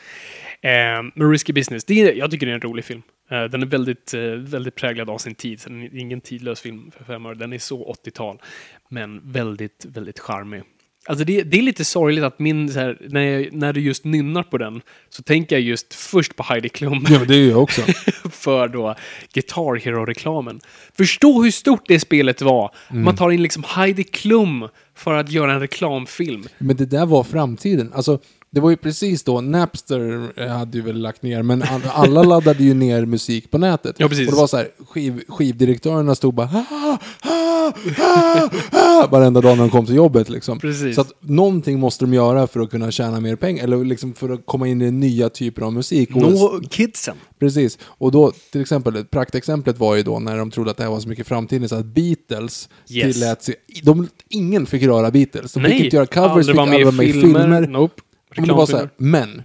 Eh, 0.62 0.70
men 1.16 1.32
Risky 1.32 1.54
Business, 1.54 1.86
det 1.86 2.02
är, 2.02 2.14
jag 2.14 2.32
tycker 2.32 2.46
det 2.46 2.52
är 2.52 2.56
en 2.56 2.62
rolig 2.62 2.86
film. 2.86 3.02
Eh, 3.30 3.44
den 3.44 3.62
är 3.62 3.66
väldigt, 3.66 4.14
eh, 4.14 4.22
väldigt 4.22 4.76
präglad 4.76 5.10
av 5.10 5.18
sin 5.18 5.36
tid. 5.36 5.62
Så 5.62 5.70
den 5.70 5.84
är 5.84 5.98
ingen 5.98 6.22
tidlös 6.22 6.62
film 6.62 6.92
för 6.98 7.04
fem 7.04 7.26
år. 7.26 7.36
Den 7.36 7.54
är 7.54 7.60
så 7.60 7.94
80-tal. 7.94 8.42
Men 8.90 9.32
väldigt, 9.32 9.86
väldigt 9.86 10.20
charmig. 10.20 10.64
Alltså 11.08 11.26
det, 11.26 11.44
det 11.44 11.58
är 11.58 11.62
lite 11.62 11.86
sorgligt 11.86 12.24
att 12.24 12.40
min, 12.40 12.70
här, 12.70 12.98
när, 13.10 13.22
jag, 13.22 13.54
när 13.54 13.74
du 13.74 13.82
just 13.82 14.04
nynnar 14.04 14.44
på 14.44 14.58
den, 14.58 14.82
så 15.10 15.24
tänker 15.24 15.56
jag 15.56 15.64
just 15.64 15.94
först 15.94 16.36
på 16.36 16.44
Heidi 16.44 16.70
Klum 16.70 17.06
Ja, 17.10 17.20
det 17.28 17.36
är 17.36 17.50
jag 17.50 17.64
också. 17.64 17.82
för 18.32 18.68
då 18.68 18.96
Guitar 19.34 19.76
Hero-reklamen. 19.76 20.60
Förstå 20.94 21.44
hur 21.44 21.52
stort 21.52 21.84
det 21.88 22.00
spelet 22.00 22.42
var. 22.42 22.76
Man 22.90 23.16
tar 23.16 23.32
in 23.32 23.42
liksom 23.42 23.64
Heidi 23.68 24.04
Klum 24.04 24.68
för 24.96 25.14
att 25.14 25.32
göra 25.32 25.54
en 25.54 25.60
reklamfilm. 25.60 26.44
Men 26.58 26.76
det 26.76 26.86
där 26.86 27.06
var 27.06 27.24
framtiden. 27.24 27.94
Alltså, 27.94 28.20
det 28.58 28.62
var 28.62 28.70
ju 28.70 28.78
precis 28.78 29.24
då, 29.24 29.42
Napster 29.42 30.30
eh, 30.36 30.48
hade 30.48 30.78
ju 30.78 30.84
väl 30.84 31.00
lagt 31.02 31.24
ner, 31.24 31.42
men 31.44 31.62
all- 31.64 31.82
alla 31.94 32.24
laddade 32.24 32.64
ju 32.64 32.74
ner 32.74 33.06
musik 33.06 33.52
på 33.52 33.58
nätet. 33.58 33.96
Ja, 34.00 34.08
precis. 34.10 34.28
Och 34.28 34.34
det 34.34 34.40
var 34.40 34.48
så 34.48 34.58
här, 34.58 34.68
skiv, 34.90 35.24
skivdirektörerna 35.28 36.16
stod 36.16 36.34
bara 36.34 36.50
ah, 36.54 36.98
ah, 37.22 37.72
ah, 37.98 38.50
ah, 38.72 39.08
varenda 39.12 39.42
dag 39.42 39.58
när 39.58 39.64
de 39.64 39.70
kom 39.70 39.86
till 39.86 39.96
jobbet 39.96 40.30
liksom. 40.30 40.60
Precis. 40.60 40.96
Så 40.96 41.02
att 41.02 41.12
någonting 41.22 41.80
måste 41.80 42.06
de 42.06 42.14
göra 42.14 42.48
för 42.48 42.60
att 42.60 42.70
kunna 42.70 42.92
tjäna 42.92 43.20
mer 43.20 43.36
pengar, 43.36 43.64
eller 43.64 43.86
liksom 43.86 44.14
för 44.14 44.30
att 44.30 44.46
komma 44.46 44.68
in 44.68 44.82
i 44.82 44.92
nya 44.92 45.30
typer 45.30 45.62
av 45.62 45.74
musik. 45.74 46.16
Nå 46.16 46.62
kidsen. 46.70 47.16
Precis. 47.40 47.78
Och 47.84 48.12
då, 48.12 48.32
till 48.52 48.62
exempel, 48.62 49.06
praktexemplet 49.06 49.78
var 49.80 49.96
ju 49.96 50.04
då 50.04 50.20
när 50.20 50.38
de 50.38 50.52
trodde 50.52 50.72
att 50.72 50.78
det 50.78 50.84
här 50.84 50.92
var 50.92 51.00
så 51.00 51.10
mycket 51.10 51.28
framtiden 51.28 51.70
så 51.70 51.76
att 51.76 51.86
Beatles 51.86 52.70
Yes. 52.90 53.14
tillät 53.16 53.44
sig... 53.44 53.56
De, 53.84 54.08
ingen 54.30 54.66
fick 54.66 54.84
röra 54.84 55.12
Beatles. 55.12 55.54
De 55.54 55.60
fick 55.60 55.70
Nej, 55.70 55.84
inte 55.86 55.96
göra 55.96 56.06
covers, 56.06 56.30
aldrig 56.30 56.46
fick 56.56 56.58
aldrig 56.60 56.86
vara 56.86 56.96
med 56.96 57.08
i 57.08 57.14
filmer. 57.14 57.40
filmer. 57.42 57.68
Nope. 57.68 58.02
Men 58.36 58.48
det 58.48 58.54
var 58.54 58.66
så 58.66 58.78
här, 58.78 58.90
men 58.98 59.44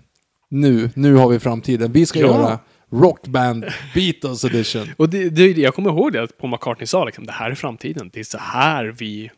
nu, 0.49 0.91
nu 0.95 1.15
har 1.15 1.29
vi 1.29 1.39
framtiden. 1.39 1.93
Vi 1.93 2.07
ska 2.07 2.19
Ja. 2.21 2.27
göra 2.27 2.59
Rockband 2.93 3.65
Beatles 3.95 4.45
edition. 4.45 4.89
Och 4.97 5.09
det, 5.09 5.29
det, 5.31 5.51
jag 5.53 5.75
kommer 5.75 5.91
ihåg 5.91 6.13
det 6.13 6.23
att 6.23 6.39
Paul 6.39 6.51
McCartney 6.51 6.87
sa 6.87 7.05
liksom, 7.05 7.27
det 7.27 7.33
här 7.33 7.51
är 7.51 7.55
framtiden. 7.55 8.11
Det 8.13 8.21
är 8.21 8.25
så 8.25 8.39
här 8.39 8.85
vi 8.85 9.31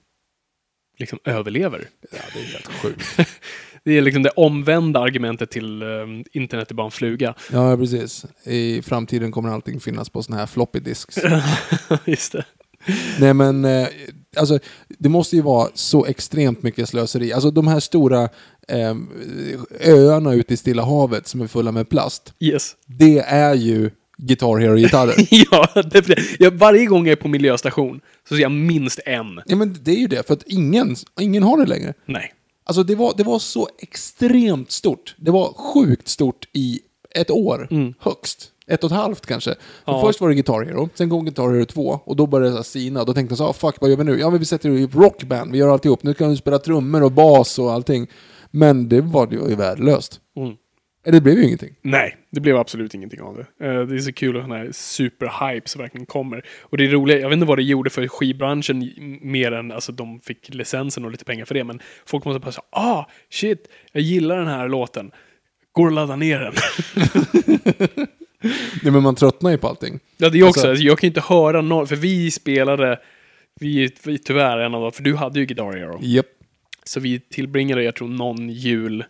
liksom 0.99 1.19
överlever. 1.25 1.89
Ja, 2.13 2.19
det 2.35 2.41
är 2.41 2.45
helt 2.45 2.67
sjukt. 2.83 3.17
Det 3.87 3.99
är 3.99 4.03
liksom 4.03 4.23
det 4.23 4.31
omvända 4.31 5.01
argumentet 5.01 5.51
till 5.51 5.83
um, 5.83 6.25
internet 6.33 6.71
är 6.71 6.75
bara 6.75 6.85
en 6.85 6.91
fluga. 6.91 7.35
Ja, 7.53 7.77
precis. 7.77 8.25
I 8.45 8.83
framtiden 8.83 9.33
kommer 9.33 9.49
allting 9.49 9.81
finnas 9.81 10.09
på 10.11 10.23
såna 10.23 10.37
här 10.37 10.47
floppy 10.47 10.81
disks. 10.81 11.19
Just 12.05 12.33
det. 12.33 12.45
Nej 13.21 13.35
men, 13.35 13.65
eh, 13.65 13.89
alltså 14.37 14.59
det 14.99 15.09
måste 15.09 15.37
ju 15.37 15.43
vara 15.43 15.69
så 15.75 16.07
extremt 16.07 16.63
mycket 16.63 16.89
slöseri. 16.89 17.33
Alltså 17.33 17.51
de 17.51 17.69
här 17.69 17.81
stora 17.81 18.29
eh, 18.69 18.97
öarna 19.81 20.35
ute 20.35 20.55
i 20.55 20.57
Stilla 20.57 20.85
havet 20.85 21.29
som 21.29 21.41
är 21.41 21.47
fulla 21.47 21.73
med 21.73 21.89
plast. 21.89 22.35
Yes. 22.41 22.77
Det 22.87 23.19
är 23.19 23.55
ju 23.55 23.91
Guitar 24.19 24.59
Hero-gitarrer. 24.59 25.15
ja, 25.51 25.83
det, 25.83 26.19
jag, 26.39 26.51
varje 26.51 26.87
gång 26.87 27.07
jag 27.07 27.13
är 27.13 27.23
på 27.23 27.29
miljöstation 27.29 28.01
så 28.29 28.35
ser 28.35 28.43
jag 28.43 28.53
minst 28.53 29.01
en. 29.07 29.41
ja 29.47 29.57
men 29.57 29.77
det 29.83 29.91
är 29.91 29.99
ju 29.99 30.07
det, 30.07 30.27
för 30.27 30.35
att 30.35 30.43
ingen, 30.47 30.97
ingen 31.21 31.43
har 31.43 31.59
det 31.59 31.67
längre. 31.67 31.95
Nej. 32.07 32.33
Alltså 32.65 32.83
det 32.83 32.95
var, 32.95 33.15
det 33.17 33.23
var 33.23 33.39
så 33.39 33.69
extremt 33.79 34.71
stort. 34.71 35.15
Det 35.19 35.31
var 35.31 35.53
sjukt 35.53 36.09
stort 36.09 36.49
i 36.53 36.81
ett 37.15 37.31
år, 37.31 37.69
högst. 38.01 38.51
Ett 38.71 38.85
och 38.85 38.91
ett 38.91 38.97
halvt 38.97 39.27
kanske. 39.27 39.51
För 39.85 39.93
Ja. 39.93 40.03
Först 40.07 40.21
var 40.21 40.29
det 40.29 40.35
Guitar 40.35 40.65
Hero, 40.65 40.89
sen 40.95 41.11
kom 41.11 41.25
Guitar 41.25 41.53
Hero 41.53 41.65
2 41.65 42.01
och 42.05 42.17
då 42.17 42.27
började 42.27 42.49
det 42.49 42.53
så 42.53 42.57
här 42.57 42.63
sina. 42.65 43.05
Då 43.05 43.15
tänkte 43.15 43.33
jag 43.33 43.39
så 43.39 43.45
här, 43.45 43.51
"Ah, 43.51 43.53
fuck 43.53 43.77
vad 43.81 43.91
gör 43.91 43.97
vi 43.97 44.05
nu? 44.05 44.19
Ja 44.21 44.31
men 44.31 44.39
vi 44.39 44.45
sätter 44.45 44.71
ihop 44.71 44.95
rockband, 44.95 45.53
vi 45.53 45.59
gör 45.59 45.69
alltihop. 45.69 46.03
Nu 46.03 46.15
kan 46.15 46.31
vi 46.31 46.37
spela 46.37 46.59
trummor 46.59 47.03
och 47.03 47.13
bas 47.13 47.59
och 47.59 47.73
allting. 47.73 48.07
Men 48.51 48.89
det 48.89 49.01
var 49.01 49.29
ju 49.33 49.55
värdelöst. 49.57 50.21
Mm. 50.37 50.55
Eller 51.07 51.13
det 51.19 51.21
blev 51.21 51.37
ju 51.39 51.45
ingenting. 51.45 51.75
Nej, 51.83 52.17
det 52.31 52.41
blev 52.41 52.57
absolut 52.57 52.95
ingenting 52.95 53.21
av 53.21 53.37
det. 53.37 53.67
Eh, 53.67 53.81
det 53.81 53.95
är 53.95 53.99
så 53.99 54.13
kul 54.13 54.37
att 54.37 54.43
den 54.43 54.53
här 54.53 54.69
superhype 54.73 55.79
verkligen 55.79 56.07
kommer. 56.07 56.45
Och 56.61 56.77
det 56.77 56.85
är 56.85 56.89
roligt, 56.89 57.21
jag 57.21 57.29
vet 57.29 57.37
inte 57.37 57.47
vad 57.47 57.59
det 57.59 57.63
gjorde 57.63 57.91
för 57.91 58.09
skivbranschen 58.09 58.91
mer 59.23 59.53
än, 59.53 59.73
alltså 59.73 59.93
de 59.93 60.21
fick 60.21 60.55
licensen 60.55 61.05
och 61.05 61.11
lite 61.11 61.25
pengar 61.25 61.45
för 61.45 61.55
det, 61.55 61.65
men 61.65 61.81
folk 62.07 62.25
måste 62.25 62.41
bara 62.41 62.53
säga 62.53 62.63
ah, 62.71 63.05
shit, 63.31 63.69
jag 63.93 64.03
gillar 64.03 64.39
den 64.39 64.47
här 64.49 64.69
låten. 64.69 65.11
Går 65.73 65.87
att 65.87 65.93
ladda 65.93 66.17
ner 66.17 66.41
den. 66.41 66.55
Nej 68.83 68.93
men 68.93 69.03
man 69.03 69.15
tröttnar 69.15 69.51
ju 69.51 69.59
på 69.59 69.69
allting. 69.69 70.01
ja, 70.17 70.29
det 70.29 70.39
är 70.39 70.49
också, 70.49 70.69
Alltså- 70.69 70.85
jag 70.85 70.99
kan 70.99 71.07
ju 71.07 71.11
inte 71.11 71.21
höra 71.21 71.61
någon, 71.63 71.87
för 71.87 71.97
vi 71.97 72.31
spelade, 72.31 73.01
vi, 73.61 73.91
vi 74.05 74.19
tyvärr 74.19 74.59
en 74.59 74.75
av 74.75 74.81
dem, 74.83 74.93
för 74.93 75.03
du 75.03 75.15
hade 75.17 75.41
ju 75.41 75.47
Guitar 75.47 75.73
Hero. 75.73 75.99
Japp. 76.03 76.27
Så 76.85 77.01
vi 77.01 77.21
tillbringade, 77.21 77.83
jag 77.83 77.95
tror, 77.95 78.09
någon 78.09 78.49
jul 78.51 79.05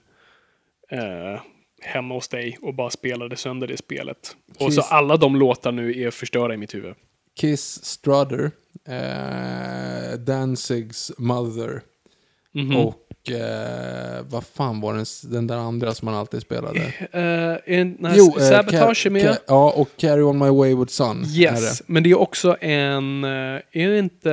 eh, 0.91 1.41
hemma 1.83 2.15
hos 2.15 2.29
dig 2.29 2.59
och 2.63 2.75
bara 2.75 2.91
spelade 2.91 3.37
sönder 3.37 3.67
det 3.67 3.77
spelet. 3.77 4.37
Och 4.59 4.73
så 4.73 4.81
Kiss. 4.81 4.91
alla 4.93 5.17
de 5.17 5.37
låtar 5.37 5.73
nu 5.73 6.01
är 6.03 6.11
förstörda 6.11 6.55
i 6.55 6.57
mitt 6.57 6.75
huvud. 6.75 6.95
Kiss 7.41 7.85
Strutter, 7.85 8.51
eh, 8.89 10.19
Danzigs 10.19 11.13
Mother 11.19 11.81
Mhm. 12.53 12.77
och 12.77 13.04
eh, 13.31 14.23
vad 14.29 14.45
fan 14.45 14.81
var 14.81 14.95
den, 14.95 15.05
den 15.33 15.47
där 15.47 15.57
andra 15.57 15.95
som 15.95 16.07
man 16.07 16.15
alltid 16.15 16.43
spelade? 16.43 16.81
Eh, 17.13 17.75
en, 17.75 18.09
Jo, 18.15 18.35
eh, 18.39 18.49
Sabotage 18.49 19.07
är 19.07 19.11
med. 19.11 19.39
Ja, 19.47 19.73
och 19.77 19.89
Carry 19.97 20.23
On 20.23 20.39
My 20.39 20.49
Wayward 20.49 20.91
Son. 20.91 21.25
Yes, 21.27 21.79
det. 21.79 21.85
men 21.87 22.03
det 22.03 22.11
är 22.11 22.19
också 22.19 22.57
en... 22.61 23.25
Är 23.25 23.89
det 23.89 23.99
inte 23.99 24.31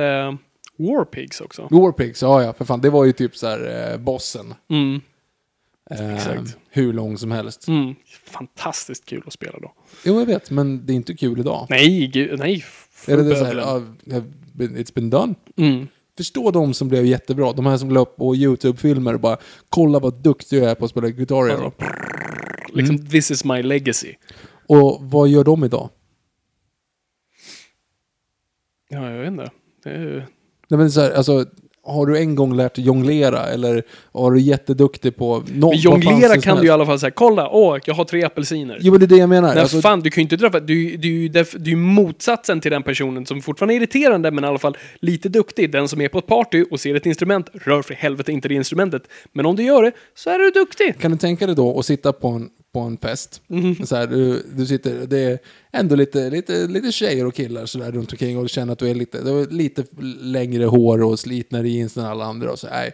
War 0.76 1.04
Pigs 1.04 1.40
också? 1.40 1.68
Warpigs, 1.70 2.22
ja 2.22 2.42
ja, 2.42 2.52
för 2.52 2.64
fan. 2.64 2.80
Det 2.80 2.90
var 2.90 3.04
ju 3.04 3.12
typ 3.12 3.36
så 3.36 3.46
här 3.46 3.90
eh, 3.92 3.96
bossen. 3.98 4.54
Mm, 4.70 5.00
Eh, 5.90 6.14
Exakt. 6.14 6.56
Hur 6.70 6.92
lång 6.92 7.18
som 7.18 7.30
helst. 7.30 7.68
mm. 7.68 7.94
Fantastiskt 8.24 9.04
kul 9.06 9.22
att 9.26 9.32
spela 9.32 9.58
då. 9.58 9.72
Jo, 10.04 10.18
jag 10.18 10.26
vet, 10.26 10.50
men 10.50 10.86
det 10.86 10.92
är 10.92 10.94
inte 10.94 11.14
kul 11.14 11.40
idag. 11.40 11.66
Nej, 11.70 12.06
gud, 12.06 12.38
nej. 12.38 12.64
Är 13.06 13.16
det, 13.16 13.22
det 13.22 13.36
så 13.36 13.44
här, 13.44 13.54
ja, 13.56 13.82
it's 14.58 14.94
been 14.94 15.10
done? 15.10 15.34
Mm. 15.56 15.88
Förstå 16.16 16.50
de 16.50 16.74
som 16.74 16.88
blev 16.88 17.06
jättebra. 17.06 17.52
De 17.52 17.66
här 17.66 17.76
som 17.76 17.90
la 17.90 18.00
upp 18.00 18.16
på 18.16 18.36
YouTube-filmer 18.36 19.14
och 19.14 19.20
bara 19.20 19.36
kolla 19.68 19.98
vad 19.98 20.22
duktig 20.22 20.58
jag 20.58 20.70
är 20.70 20.74
på 20.74 20.84
att 20.84 20.90
spela 20.90 21.08
Guitar 21.10 21.48
Hero. 21.48 21.72
Liksom, 22.74 22.96
Mm. 22.96 23.08
this 23.08 23.30
is 23.30 23.44
my 23.44 23.62
legacy. 23.62 24.14
Och 24.68 24.98
vad 25.02 25.28
gör 25.28 25.44
de 25.44 25.64
idag? 25.64 25.90
Ja, 28.88 29.10
jag 29.10 29.18
vet 29.18 29.28
inte. 29.28 29.50
Det 29.84 29.90
är, 29.90 29.98
ju- 30.00 30.22
Nej, 30.68 30.78
men 30.78 30.90
så 30.92 31.00
här, 31.00 31.10
alltså, 31.12 31.46
har 31.84 32.06
du 32.06 32.18
en 32.18 32.34
gång 32.34 32.56
lärt 32.56 32.74
dig 32.74 32.84
jonglera 32.84 33.46
eller 33.46 33.82
har 34.12 34.30
du 34.30 34.40
jätteduktig 34.40 35.16
på 35.16 35.34
något? 35.54 35.70
men 35.70 35.78
jonglera 35.78 36.36
kan 36.40 36.56
du 36.60 36.66
i 36.66 36.70
alla 36.70 36.86
fall 36.86 36.98
säga, 36.98 37.10
kolla, 37.10 37.48
åh, 37.50 37.78
jag 37.84 37.94
har 37.94 38.04
tre 38.04 38.24
apelsiner. 38.24 38.78
Jo, 38.80 38.92
men 38.92 39.00
det 39.00 39.06
är 39.06 39.08
det 39.08 39.16
jag 39.16 39.28
menar. 39.28 39.48
Nej, 39.54 39.62
Alltså, 39.62 39.80
fan, 39.80 40.00
du 40.00 40.10
kan 40.10 40.20
ju 40.20 40.22
inte 40.22 40.38
träffa... 40.38 40.60
Du, 40.60 40.96
du, 40.96 41.28
def- 41.28 41.56
du 41.58 41.72
är 41.72 41.76
motsatsen 41.76 42.60
till 42.60 42.70
den 42.70 42.82
personen 42.82 43.26
som 43.26 43.42
fortfarande 43.42 43.74
är 43.74 43.76
irriterande, 43.76 44.30
men 44.30 44.44
i 44.44 44.46
alla 44.46 44.58
fall 44.58 44.76
lite 45.00 45.28
duktig. 45.28 45.72
Den 45.72 45.88
som 45.88 46.00
är 46.00 46.08
på 46.08 46.18
ett 46.18 46.26
party 46.26 46.64
och 46.70 46.80
ser 46.80 46.94
ett 46.94 47.06
instrument, 47.06 47.48
rör 47.52 47.82
för 47.82 47.94
helvete 47.94 48.32
inte 48.32 48.48
det 48.48 48.54
instrumentet. 48.54 49.02
Men 49.32 49.46
om 49.46 49.56
du 49.56 49.62
gör 49.62 49.82
det, 49.82 49.92
så 50.14 50.30
är 50.30 50.38
du 50.38 50.50
duktig. 50.50 50.98
Kan 51.00 51.10
du 51.10 51.16
tänka 51.16 51.46
dig 51.46 51.54
då 51.56 51.78
att 51.78 51.86
sitta 51.86 52.12
på 52.12 52.28
en, 52.28 52.48
på 52.72 52.80
en 52.80 52.98
fest? 52.98 53.42
Mhm. 53.46 53.86
Så 53.86 53.96
här, 53.96 54.06
du, 54.06 54.46
du 54.54 54.66
sitter, 54.66 55.06
det 55.06 55.18
är 55.18 55.38
ändå 55.72 55.94
lite, 55.94 56.30
lite, 56.30 56.66
lite 56.66 56.92
tjejer 56.92 57.26
och 57.26 57.34
killar 57.34 57.66
så 57.66 57.78
där 57.78 57.92
runt 57.92 58.12
omkring 58.12 58.36
och 58.36 58.42
du 58.42 58.48
känner 58.48 58.72
att 58.72 58.78
du 58.78 58.90
är 58.90 58.94
lite, 58.94 59.22
du 59.22 59.30
har 59.30 59.46
lite 59.46 59.84
längre 60.20 60.64
hår 60.64 61.02
och 61.02 61.18
slitnare 61.18 61.68
jeans 61.68 61.96
än 61.96 62.04
alla 62.04 62.24
andra. 62.24 62.52
Och 62.52 62.58
så, 62.58 62.66
nej, 62.66 62.92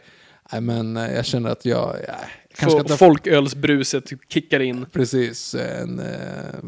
nej, 0.52 0.60
men 0.60 0.96
eh, 0.96 1.14
jag 1.14 1.26
känner 1.26 1.50
att 1.50 1.64
jag, 1.64 1.96
ja, 2.08 2.14
jag 2.48 2.58
kanske 2.58 2.78
ska 2.78 2.88
ta 2.88 2.96
Folkölsbruset 2.96 4.04
kickar 4.28 4.60
in. 4.60 4.86
precis 4.92 5.54
en 5.54 5.98
eh, 5.98 6.58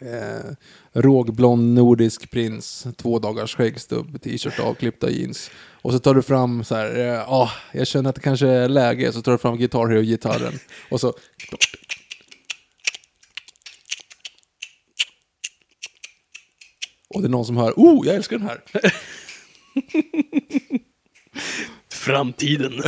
eh, 0.00 0.54
rågblond 0.92 1.74
nordisk 1.74 2.30
prins, 2.30 2.86
två 2.96 3.18
dagars 3.18 3.56
skäggstubb, 3.56 4.22
t-shirt 4.22 4.60
avklippta 4.60 5.10
jeans. 5.10 5.50
Och 5.82 5.92
så 5.92 5.98
tar 5.98 6.14
du 6.14 6.22
fram 6.22 6.64
så 6.64 6.74
här, 6.74 6.86
ja, 6.96 7.24
ah, 7.28 7.50
jag 7.72 7.86
känner 7.86 8.10
att 8.10 8.16
det 8.16 8.22
kanske 8.22 8.48
är 8.48 8.68
läge, 8.68 9.12
så 9.12 9.22
tar 9.22 9.32
du 9.32 9.38
fram 9.38 9.56
Guitar 9.56 9.88
Hero-gitarren. 9.88 10.58
Och 10.90 11.00
så 11.00 11.14
Och 17.14 17.22
det 17.22 17.26
är 17.26 17.30
någon 17.30 17.44
som 17.44 17.56
hör, 17.56 17.72
oh, 17.76 18.06
jag 18.06 18.16
älskar 18.16 18.38
den 18.38 18.48
här. 18.48 18.60
Framtiden. 21.92 22.72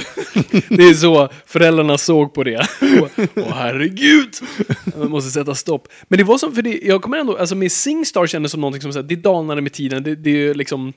det 0.69 0.83
är 0.83 0.95
så 0.95 1.29
föräldrarna 1.47 1.99
såg 1.99 2.35
på 2.35 2.45
det. 2.45 2.67
Åh 3.37 3.55
herregud! 3.55 4.35
Man 4.97 5.11
måste 5.11 5.31
sätta 5.31 5.55
stopp. 5.55 5.89
Men 6.09 6.19
det 6.19 6.25
var 6.25 6.39
som, 6.39 6.55
för 6.55 6.63
det, 6.63 6.81
jag 6.83 7.03
kommer 7.03 7.19
ändå, 7.19 7.37
alltså 7.37 7.55
med 7.55 7.73
Singstar 7.73 8.27
kändes 8.27 8.53
som 8.53 8.61
någonting 8.61 8.83
som 8.83 8.93
så 8.93 8.99
här, 8.99 9.07
det 9.07 9.17
dalnade 9.17 9.61
med 9.63 9.73
tiden. 9.73 10.03
Det, 10.03 10.17
det 10.17 10.31
är 10.31 10.37
ju 10.37 10.55
liksom 10.55 10.93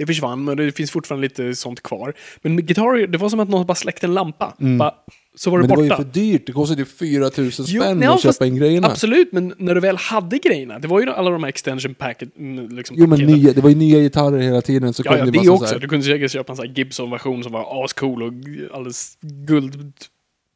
det 0.00 0.06
försvann, 0.06 0.44
men 0.44 0.56
det 0.56 0.72
finns 0.72 0.90
fortfarande 0.90 1.24
lite 1.28 1.54
sånt 1.54 1.82
kvar. 1.82 2.14
Men 2.42 2.54
med 2.54 2.66
Guitar 2.66 3.06
det 3.06 3.18
var 3.18 3.28
som 3.28 3.40
att 3.40 3.48
någon 3.48 3.66
bara 3.66 3.74
släckte 3.74 4.06
en 4.06 4.14
lampa. 4.14 4.54
Bara, 4.58 4.94
så 5.34 5.50
var 5.50 5.58
det 5.58 5.64
Mm. 5.64 5.76
Men 5.78 5.86
det 5.86 5.90
var 5.90 5.96
borta. 5.98 6.02
ju 6.02 6.12
för 6.14 6.20
dyrt. 6.20 6.46
Det 6.46 6.52
kostade 6.52 6.80
ju 6.80 6.84
4000 6.86 7.64
Jo, 7.68 7.82
spänn 7.82 7.98
nej, 7.98 8.08
att 8.08 8.22
köpa 8.22 8.46
in 8.46 8.56
grejerna. 8.56 8.86
Absolut, 8.86 9.32
men 9.32 9.54
när 9.58 9.74
du 9.74 9.80
väl 9.80 9.96
hade 9.96 10.38
grejerna, 10.38 10.78
det 10.78 10.88
var 10.88 11.00
ju 11.00 11.10
alla 11.10 11.30
de 11.30 11.42
här 11.42 11.48
extension 11.48 11.94
packet, 11.94 12.36
mm, 12.38 12.68
liksom 12.68 12.96
Jo 12.98 13.06
men 13.06 13.18
paketen. 13.18 13.34
nya, 13.34 13.52
det 13.52 13.60
var 13.60 13.70
ju 13.70 13.76
nya 13.76 13.98
gitarrer 14.00 14.38
hela 14.38 14.60
tiden. 14.62 14.92
Så 14.94 15.02
Ja, 15.04 15.18
ja, 15.18 15.24
det 15.24 15.30
det 15.30 15.48
också. 15.48 15.78
Du 15.78 15.88
kunde 15.88 16.04
säkert 16.06 16.30
köpa 16.30 16.52
en 16.52 16.56
sån 16.56 16.66
här 16.66 16.74
Gibson-version 16.74 17.42
som 17.42 17.52
var 17.52 17.84
ascool 17.84 18.22
och 18.22 18.32
alldeles 18.74 19.18
guld. 19.20 19.92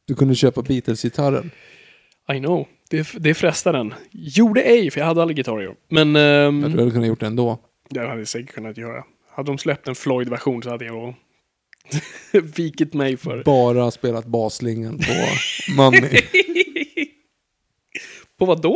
Du 0.07 0.15
kunde 0.15 0.35
köpa 0.35 0.61
Beatles-gitarren. 0.61 1.51
I 2.33 2.39
know. 2.39 2.67
Det, 2.89 3.07
det 3.19 3.33
frestar 3.33 3.73
den. 3.73 3.93
Gjorde 4.11 4.61
ej, 4.61 4.91
för 4.91 4.99
jag 4.99 5.07
hade 5.07 5.21
aldrig 5.21 5.35
Guitar 5.35 5.59
Hero. 5.59 5.75
Men 5.89 6.15
Jag 6.15 6.61
tror 6.61 6.71
jag 6.71 6.79
hade 6.79 6.91
kunnat 6.91 7.07
gjort 7.07 7.19
det 7.19 7.25
ändå. 7.27 7.59
det 7.89 7.99
hade 7.99 8.17
jag 8.19 8.27
säkert 8.27 8.55
kunnat 8.55 8.77
göra. 8.77 9.03
Hade 9.35 9.51
de 9.51 9.57
släppt 9.57 9.87
en 9.87 9.95
Floyd-version 9.95 10.63
så 10.63 10.69
hade 10.69 10.85
jag 10.85 11.13
vikit 12.55 12.93
mig 12.93 13.17
för... 13.17 13.43
Bara 13.43 13.91
spelat 13.91 14.25
basslingan 14.25 14.97
på 14.97 15.13
Money. 15.75 16.21
På 18.39 18.45
vad 18.45 18.61
då? 18.61 18.75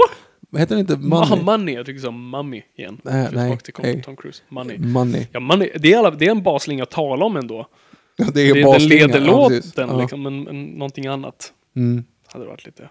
Heter 0.58 0.76
det 0.76 0.82
inte 0.82 0.96
Money. 0.98 1.30
Money? 1.30 1.44
money. 1.44 1.76
Jag 1.76 1.86
tycker 1.86 2.00
som 2.00 2.30
Mummy 2.30 2.62
igen. 2.78 3.02
Nej, 3.04 3.28
Tillbaka 3.28 3.48
nej, 3.50 3.58
till 3.58 3.74
hej. 3.84 4.04
Tom 4.04 4.16
Cruise. 4.16 4.44
Money. 4.50 4.78
Money. 4.80 5.28
Ja, 5.32 5.40
money. 5.40 5.72
Det, 5.80 5.94
är 5.94 5.98
alla, 5.98 6.12
det 6.12 6.26
är 6.28 6.32
en 6.32 6.44
basling 6.44 6.82
att 6.82 6.90
tala 6.92 7.26
om 7.26 7.36
ändå. 7.38 7.68
Ja, 8.16 8.26
det 8.26 8.32
Det 8.32 8.42
är 8.50 8.56
är 8.68 8.72
den 8.80 8.88
leder 8.88 9.20
låten, 9.20 9.90
Ja. 9.90 10.02
liksom, 10.02 10.22
men, 10.24 10.44
men 10.44 10.66
någonting 10.66 11.08
annat 11.08 11.54
Mm. 11.76 12.04
hade 12.28 12.46
varit 12.46 12.66
lite... 12.66 12.90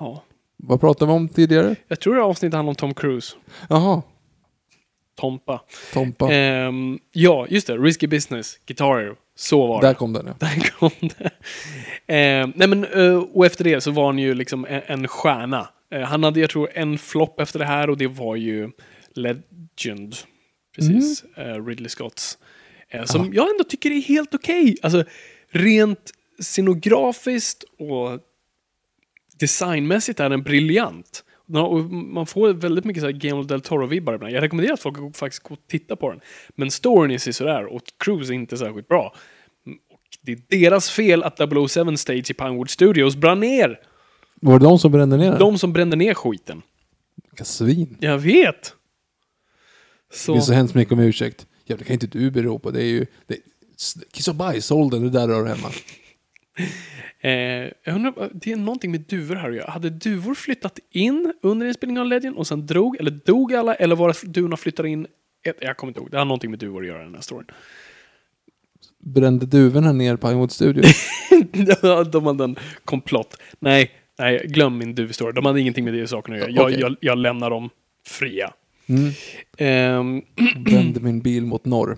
Ja. 0.00 0.22
Vad 0.56 0.80
pratade 0.80 1.12
vi 1.12 1.16
om 1.16 1.28
tidigare? 1.28 1.76
Jag 1.88 2.00
tror 2.00 2.14
det 2.14 2.22
avsnittet 2.22 2.54
handlar 2.54 2.70
om 2.70 2.74
Tom 2.74 2.94
Cruise. 2.94 3.36
Jaha, 3.68 4.02
Tompa. 5.16 5.60
Tompa. 5.92 6.32
Ehm, 6.32 6.98
ja, 7.12 7.46
just 7.50 7.66
det. 7.66 7.76
Risky 7.76 8.06
Business, 8.06 8.58
Guitar 8.66 8.98
Hero. 8.98 9.16
Så 9.38 9.66
var 9.66 9.80
Där 9.82 9.88
det. 9.88 9.94
kom 9.94 10.12
den 10.12 10.26
ja. 10.26 10.34
Där 10.38 10.70
kom 10.70 10.90
det. 11.00 11.30
Ehm, 12.06 12.52
nej 12.56 12.68
men, 12.68 12.84
eh, 12.84 13.16
och 13.16 13.46
efter 13.46 13.64
det 13.64 13.80
så 13.80 13.90
var 13.90 14.06
han 14.06 14.18
ju 14.18 14.34
liksom 14.34 14.64
en, 14.68 14.82
en 14.86 15.08
stjärna. 15.08 15.68
Eh, 15.92 16.00
han 16.00 16.24
hade, 16.24 16.40
jag 16.40 16.50
tror, 16.50 16.70
en 16.74 16.98
flopp 16.98 17.40
efter 17.40 17.58
det 17.58 17.64
här 17.64 17.90
och 17.90 17.96
det 17.96 18.06
var 18.06 18.36
ju 18.36 18.70
Legend. 19.14 20.14
Precis. 20.76 21.24
Eh, 21.36 21.64
Ridley 21.66 21.88
Scotts. 21.88 22.38
Som 23.04 23.34
jag 23.34 23.50
ändå 23.50 23.64
tycker 23.64 23.90
är 23.90 24.00
helt 24.00 24.34
okej. 24.34 24.76
Alltså, 24.82 25.04
rent 25.50 26.10
scenografiskt 26.40 27.64
och 27.78 28.20
designmässigt 29.38 30.20
är 30.20 30.28
den 30.30 30.42
briljant. 30.42 31.24
Man 31.48 32.26
får 32.26 32.52
väldigt 32.52 32.84
mycket 32.84 33.00
så 33.02 33.06
här 33.06 33.12
Guillermo 33.12 33.42
del 33.42 33.60
Toro-vibbar 33.60 34.14
ibland. 34.14 34.32
Jag 34.34 34.42
rekommenderar 34.42 34.74
att 34.74 34.80
folk 34.80 35.16
faktiskt 35.16 35.42
går 35.42 35.54
och 35.56 35.66
tittar 35.68 35.96
på 35.96 36.10
den. 36.10 36.20
Men 36.54 36.70
storyn 36.70 37.10
är 37.10 37.32
sådär 37.32 37.64
och 37.66 37.82
Cruise 38.04 38.32
är 38.32 38.34
inte 38.34 38.56
särskilt 38.56 38.88
bra. 38.88 39.14
Mm, 39.66 39.78
Och 39.90 40.00
det 40.22 40.32
är 40.32 40.60
deras 40.60 40.90
fel 40.90 41.22
att 41.22 41.38
007 41.38 41.96
Stage 41.96 42.30
i 42.30 42.34
Pinewood 42.34 42.70
Studios 42.70 43.16
brann 43.16 43.40
ner. 43.40 43.80
Var 44.40 44.58
det 44.58 44.64
de 44.64 44.78
som 44.78 44.92
brände 44.92 45.16
ner 45.16 45.30
den? 45.30 45.38
De 45.38 45.58
som 45.58 45.72
brände 45.72 45.96
ner 45.96 46.14
skiten. 46.14 46.62
Vilka 47.30 47.44
svin. 47.44 47.96
Jag 48.00 48.18
vet! 48.18 48.62
Det 50.10 50.16
Så, 50.16 50.36
är 50.36 50.40
så 50.40 50.52
hemskt 50.52 50.74
mycket 50.74 50.92
om 50.92 51.00
ursäkt. 51.00 51.46
Ja, 51.64 51.76
det 51.76 51.84
kan 51.84 51.94
inte 51.94 52.06
du 52.06 52.30
bero 52.30 52.58
på. 52.58 52.70
Det 52.70 52.82
är 52.82 52.86
ju... 52.86 53.06
Det, 53.26 53.36
kiss 54.12 54.28
och 54.28 54.34
bajs, 54.34 54.70
håll 54.70 54.90
den. 54.90 55.02
Det 55.02 55.10
där 55.10 55.28
rör 55.28 55.46
hemma. 55.46 55.68
eh, 57.26 57.70
jag 57.84 57.94
undrar, 57.94 58.30
det 58.32 58.52
är 58.52 58.56
någonting 58.56 58.90
med 58.90 59.00
duvor 59.00 59.34
här 59.34 59.48
att 59.50 59.56
göra. 59.56 59.70
Hade 59.70 59.90
duvor 59.90 60.34
flyttat 60.34 60.78
in 60.90 61.32
under 61.42 61.66
inspelningen 61.66 62.02
av 62.02 62.08
Legend 62.08 62.36
och 62.36 62.46
sen 62.46 62.66
drog, 62.66 62.96
eller 63.00 63.10
dog 63.10 63.54
alla, 63.54 63.74
eller 63.74 63.96
var 63.96 64.08
det 64.08 64.32
duvorna 64.32 64.56
flyttade 64.56 64.88
in? 64.88 65.06
Ett, 65.42 65.56
jag 65.60 65.76
kommer 65.76 65.90
inte 65.90 66.00
ihåg. 66.00 66.10
Det 66.10 66.18
har 66.18 66.24
någonting 66.24 66.50
med 66.50 66.58
duvor 66.58 66.82
att 66.82 66.88
göra 66.88 67.02
den 67.02 67.14
här 67.14 67.20
storyn. 67.20 67.46
Brände 68.98 69.46
duvorna 69.46 69.92
ner 69.92 70.16
Pinewood 70.16 70.52
Studio? 70.52 70.82
de 72.12 72.26
hade 72.26 72.44
en 72.44 72.56
komplott. 72.84 73.36
Nej, 73.58 73.90
nej, 74.18 74.46
glöm 74.46 74.78
min 74.78 74.94
duvstory. 74.94 75.32
De 75.32 75.46
hade 75.46 75.60
ingenting 75.60 75.84
med 75.84 75.94
det 75.94 76.06
saken 76.06 76.34
att 76.34 76.40
göra. 76.40 76.50
Jag, 76.50 76.64
Okej. 76.64 76.80
jag, 76.80 76.96
jag 77.00 77.18
lämnar 77.18 77.50
dem 77.50 77.70
fria. 78.06 78.52
Mm. 78.86 79.12
Ehm, 79.58 80.22
Brände 80.64 81.00
min 81.00 81.20
bil 81.20 81.46
mot 81.46 81.64
norr. 81.64 81.96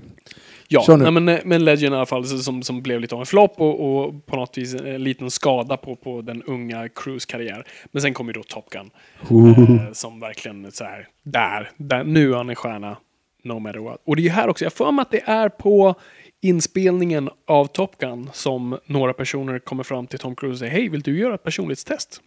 Ja, 0.68 0.96
nej, 0.96 1.10
men, 1.10 1.40
men 1.44 1.64
Legend 1.64 1.94
i 1.94 1.96
alla 1.96 2.06
fall 2.06 2.24
som, 2.24 2.62
som 2.62 2.82
blev 2.82 3.00
lite 3.00 3.14
av 3.14 3.20
en 3.20 3.26
flopp 3.26 3.60
och, 3.60 4.04
och 4.04 4.26
på 4.26 4.36
något 4.36 4.58
vis 4.58 4.74
en 4.74 5.04
liten 5.04 5.30
skada 5.30 5.76
på, 5.76 5.96
på 5.96 6.22
den 6.22 6.42
unga 6.42 6.88
Cruise-karriär. 6.88 7.66
Men 7.92 8.02
sen 8.02 8.14
kom 8.14 8.26
ju 8.26 8.32
då 8.32 8.42
Top 8.42 8.70
Gun. 8.70 8.90
Eh, 9.30 9.92
som 9.92 10.20
verkligen 10.20 10.72
så 10.72 10.84
här, 10.84 11.08
där, 11.22 11.70
där, 11.76 12.04
nu 12.04 12.32
är 12.32 12.36
han 12.36 12.48
en 12.48 12.56
stjärna. 12.56 12.96
No 13.42 13.58
matter 13.58 13.78
what. 13.78 14.02
Och 14.04 14.16
det 14.16 14.22
är 14.22 14.24
ju 14.24 14.30
här 14.30 14.48
också, 14.48 14.64
jag 14.64 14.72
får 14.72 14.92
mig 14.92 15.02
att 15.02 15.10
det 15.10 15.22
är 15.26 15.48
på 15.48 15.94
inspelningen 16.40 17.30
av 17.46 17.66
Top 17.66 17.98
Gun 17.98 18.30
som 18.32 18.78
några 18.86 19.12
personer 19.12 19.58
kommer 19.58 19.82
fram 19.82 20.06
till 20.06 20.18
Tom 20.18 20.36
Cruise 20.36 20.52
och 20.52 20.58
säger 20.58 20.72
Hej, 20.72 20.88
vill 20.88 21.00
du 21.00 21.18
göra 21.18 21.34
ett 21.34 21.42
personlighetstest? 21.42 22.20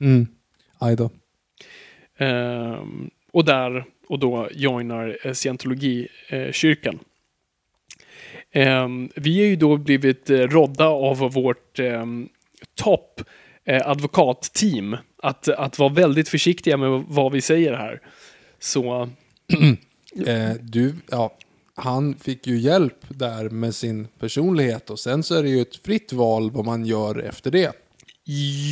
Mm. 0.00 0.26
Aj 0.78 0.96
då. 0.96 1.10
Ehm, 2.18 3.10
och 3.32 3.44
där, 3.44 3.84
och 4.08 4.18
då 4.18 4.48
joinar 4.52 5.18
eh, 5.24 5.32
scientologikyrkan. 5.32 6.94
Ehm, 6.94 7.00
vi 9.14 9.40
har 9.40 9.46
ju 9.46 9.56
då 9.56 9.76
blivit 9.76 10.30
eh, 10.30 10.38
rådda 10.38 10.86
av 10.86 11.18
vårt 11.18 11.78
ehm, 11.78 12.28
topp 12.74 13.20
eh, 13.64 13.88
advokatteam 13.88 14.96
att, 15.22 15.48
att 15.48 15.78
vara 15.78 15.92
väldigt 15.92 16.28
försiktiga 16.28 16.76
med 16.76 17.04
vad 17.08 17.32
vi 17.32 17.40
säger 17.40 17.72
här. 17.72 18.00
Så 18.58 19.08
Eh, 20.26 20.52
du, 20.60 20.94
ja, 21.10 21.36
han 21.74 22.14
fick 22.14 22.46
ju 22.46 22.58
hjälp 22.58 22.98
där 23.08 23.48
med 23.48 23.74
sin 23.74 24.08
personlighet 24.18 24.90
och 24.90 24.98
sen 24.98 25.22
så 25.22 25.34
är 25.34 25.42
det 25.42 25.48
ju 25.48 25.60
ett 25.60 25.76
fritt 25.76 26.12
val 26.12 26.50
vad 26.50 26.64
man 26.64 26.86
gör 26.86 27.18
efter 27.18 27.50
det. 27.50 27.72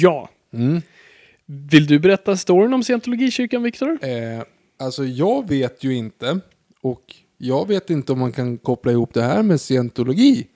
ja. 0.03 0.29
Mm. 0.53 0.83
Vill 1.47 1.87
du 1.87 1.99
berätta 1.99 2.37
storyn 2.37 2.75
om 2.75 2.83
scientologikyrkan, 2.83 3.63
Viktor? 3.63 3.99
Eh, 4.03 4.43
alltså 4.79 5.05
jag 5.05 5.49
vet 5.49 5.85
ju 5.85 5.95
inte 5.95 6.41
och 6.81 7.15
jag 7.43 7.69
vet 7.69 7.91
inte 7.91 8.13
om 8.13 8.19
man 8.19 8.33
kan 8.33 8.59
koppla 8.59 8.93
ihop 8.93 9.15
det 9.15 9.23
här 9.23 9.43
med 9.43 9.61
scientologi. 9.61 10.47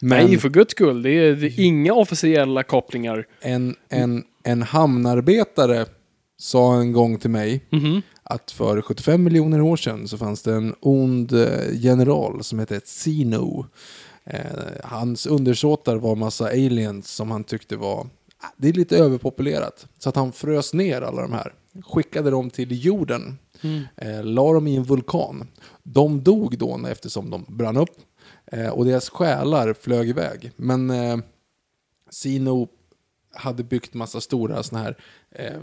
Men 0.00 0.26
Nej, 0.26 0.38
för 0.38 0.48
guds 0.48 0.70
skull. 0.72 1.02
Det 1.02 1.10
är, 1.10 1.32
det 1.36 1.46
är 1.46 1.60
inga 1.60 1.92
officiella 1.94 2.62
kopplingar. 2.62 3.26
en, 3.40 3.74
en, 3.88 4.24
en 4.44 4.62
hamnarbetare 4.62 5.86
sa 6.38 6.74
en 6.80 6.92
gång 6.92 7.18
till 7.18 7.30
mig 7.30 7.64
Mhm. 7.70 8.02
att 8.22 8.50
för 8.50 8.82
75 8.82 9.22
miljoner 9.24 9.60
år 9.60 9.76
sedan 9.76 10.08
så 10.08 10.18
fanns 10.18 10.42
det 10.42 10.54
en 10.54 10.74
ond 10.80 11.32
eh, 11.32 11.48
general 11.72 12.44
som 12.44 12.58
hette 12.58 12.80
Zeno. 12.84 13.66
Eh, 14.24 14.40
hans 14.84 15.26
undersåtar 15.26 15.96
var 15.96 16.16
massa 16.16 16.46
aliens 16.46 17.08
som 17.14 17.30
han 17.30 17.44
tyckte 17.44 17.76
var 17.76 17.98
ah, 18.40 18.46
det 18.56 18.68
är 18.68 18.72
lite 18.72 18.96
överpopulerat. 18.98 19.86
Så 19.98 20.08
att 20.08 20.16
han 20.16 20.32
frös 20.32 20.74
ner 20.74 21.02
alla 21.02 21.22
de 21.22 21.32
här. 21.32 21.52
Skickade 21.84 22.30
dem 22.30 22.50
till 22.50 22.84
jorden. 22.84 23.38
Eh, 23.96 24.24
la 24.24 24.52
dem 24.52 24.66
i 24.66 24.76
en 24.76 24.84
vulkan. 24.84 25.48
De 25.82 26.24
dog 26.24 26.58
då 26.58 26.80
eftersom 26.88 27.30
de 27.30 27.44
brann 27.48 27.76
upp. 27.76 27.96
Eh, 28.46 28.68
och 28.68 28.84
deras 28.84 29.10
själar 29.10 29.72
flög 29.72 30.08
iväg. 30.08 30.52
Men 30.56 30.90
eh, 30.90 31.18
Zeno 32.10 32.68
hade 33.32 33.64
byggt 33.64 33.94
massa 33.94 34.20
stora 34.20 34.62
såna 34.62 34.82
här 34.82 34.96
eh, 35.30 35.60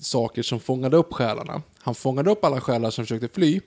saker 0.00 0.42
som 0.42 0.60
fångade 0.60 0.96
upp 0.96 1.12
själarna. 1.12 1.62
Han 1.78 1.94
fångade 1.94 2.30
upp 2.30 2.44
alla 2.44 2.60
själar 2.60 2.90
som 2.90 3.04
försökte 3.04 3.28
fly, 3.28 3.60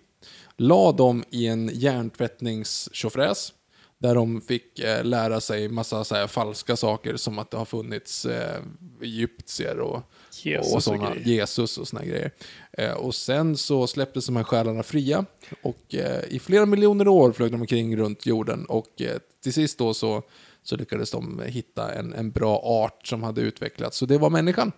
la 0.58 0.91
dem 0.91 1.23
i 1.30 1.47
en 1.47 1.69
hjärntvättningstjofräs 1.73 3.53
där 3.97 4.15
de 4.15 4.41
fick 4.41 4.80
eh, 4.80 5.03
lära 5.03 5.41
sig 5.41 5.69
massa 5.69 6.03
så 6.03 6.27
falska 6.27 6.75
saker 6.75 7.15
som 7.15 7.39
att 7.39 7.51
det 7.51 7.58
har 7.58 7.65
funnits 7.65 8.25
eh, 8.25 8.62
egyptier 9.01 9.80
och, 9.80 10.01
Jesus 10.45 10.71
och 10.71 10.76
och 10.78 10.84
såna, 10.84 11.10
grejer. 11.10 11.26
Jesus 11.28 11.78
och 11.78 11.88
såna 11.88 12.06
grejer. 12.06 12.32
Eh, 12.71 12.91
och 12.93 13.15
sen 13.15 13.58
så 13.58 13.88
släpptes 13.88 14.26
de 14.26 14.36
här 14.36 14.43
själarna 14.43 14.84
fria 14.84 15.26
och 15.62 15.95
eh, 15.95 16.23
i 16.30 16.39
flera 16.39 16.65
miljoner 16.65 17.08
år 17.08 17.32
flög 17.32 17.52
de 17.52 17.62
omkring 17.62 17.97
runt 17.97 18.26
jorden 18.26 18.65
och 18.65 19.02
eh, 19.02 19.17
till 19.43 19.54
sist 19.54 19.78
då 19.78 19.93
så, 19.93 20.23
så 20.63 20.76
lyckades 20.76 21.12
de 21.12 21.41
hitta 21.45 21.93
en, 21.93 22.13
en 22.13 22.32
bra 22.32 22.58
art 22.63 23.08
som 23.08 23.23
hade 23.23 23.41
utvecklats. 23.41 23.97
Så 23.97 24.06
det 24.06 24.17
var 24.17 24.30
människan. 24.30 24.71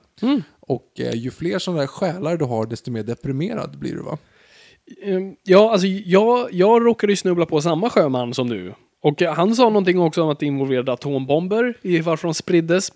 Och 0.60 1.00
eh, 1.00 1.16
ju 1.16 1.32
fler 1.32 1.60
sådana 1.60 1.80
där 1.82 1.88
själar 1.88 2.38
du 2.38 2.46
har, 2.46 2.66
desto 2.66 2.92
mer 2.92 3.04
deprimerad 3.04 3.80
blir 3.80 3.96
du 3.96 4.02
va? 4.02 4.18
Ehm, 5.04 5.36
Ja, 5.44 5.72
alltså 5.72 5.88
jag, 5.88 6.54
jag 6.54 6.86
råkade 6.86 7.14
ju 7.14 7.18
snubbla 7.18 7.46
på 7.46 7.62
samma 7.62 7.90
sjöman 7.90 8.34
som 8.34 8.50
du. 8.50 8.74
Och 9.02 9.22
han 9.22 9.56
sa 9.56 9.64
någonting 9.64 10.00
också 10.00 10.24
om 10.24 10.30
att 10.30 10.40
det 10.40 10.46
involverade 10.46 10.94
atombomber 10.94 11.78
i 11.82 12.00
varför 12.00 12.28
de 12.28 12.34
spriddes. 12.34 12.92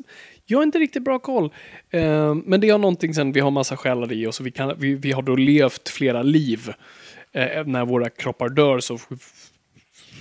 Jag 0.45 0.57
har 0.57 0.63
inte 0.63 0.79
riktigt 0.79 1.03
bra 1.03 1.19
koll. 1.19 1.53
Ehm, 1.91 2.43
Men 2.45 2.61
det 2.61 2.69
är 2.69 2.77
någonting 2.77 3.13
sen, 3.13 3.31
vi 3.31 3.39
har 3.39 3.51
massa 3.51 3.77
själar 3.77 4.11
i 4.11 4.27
oss 4.27 4.39
och 4.39 4.45
vi, 4.45 4.51
kan, 4.51 4.73
vi, 4.77 4.95
vi 4.95 5.11
har 5.11 5.21
då 5.21 5.35
levt 5.35 5.89
flera 5.89 6.23
liv. 6.23 6.69
Eh, 7.31 7.65
När 7.65 7.85
våra 7.85 8.09
kroppar 8.09 8.49
dör 8.49 8.79
så 8.79 8.99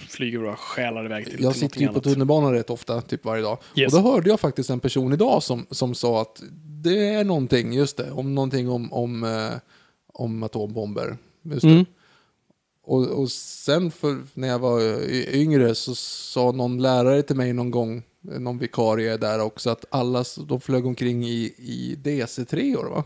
flyger 0.09 0.39
våra 0.39 0.57
själar 0.57 1.05
iväg 1.05 1.27
till, 1.27 1.43
Jag 1.43 1.57
sitter 1.57 1.81
ju 1.81 1.89
på 1.89 2.01
tunnelbanan 2.01 2.53
rätt 2.53 2.71
ofta, 2.71 3.01
typ 3.01 3.25
varje 3.25 3.43
dag. 3.43 3.59
Yes. 3.77 3.95
Och 3.95 4.03
då 4.03 4.13
hörde 4.13 4.31
jag 4.31 4.41
faktiskt 4.41 4.71
en 4.71 4.81
person 4.81 5.13
idag 5.13 5.43
som, 5.43 5.67
som 5.71 5.95
sa 5.95 6.23
att 6.23 6.43
det 6.85 7.09
är 7.09 7.25
någonting, 7.25 7.73
just 7.73 7.97
det, 7.97 8.11
om 8.11 8.35
någonting 8.35 8.69
om, 8.71 8.93
om, 8.93 9.25
eh, 9.25 9.59
om 10.15 10.43
atombomber. 10.43 11.17
Just 11.43 11.63
det. 11.63 11.85
Och, 12.85 13.07
och 13.07 13.31
sen 13.31 13.91
för, 13.91 14.19
när 14.35 14.49
jag 14.49 14.59
var 14.59 14.81
yngre 15.35 15.75
så 15.75 15.95
sa 15.95 16.53
någon 16.53 16.83
lärare 16.83 17.23
till 17.23 17.37
mig 17.37 17.53
någon 17.53 17.71
gång, 17.71 18.03
någon 18.21 18.59
vikarie 18.59 19.17
där 19.17 19.41
också, 19.41 19.71
att 19.71 19.85
alla 19.91 20.25
de 20.47 20.61
flög 20.61 20.87
omkring 20.87 21.25
i, 21.25 21.55
i 21.59 21.99
DC3 22.05 22.77
år 22.77 22.85
va? 22.85 23.05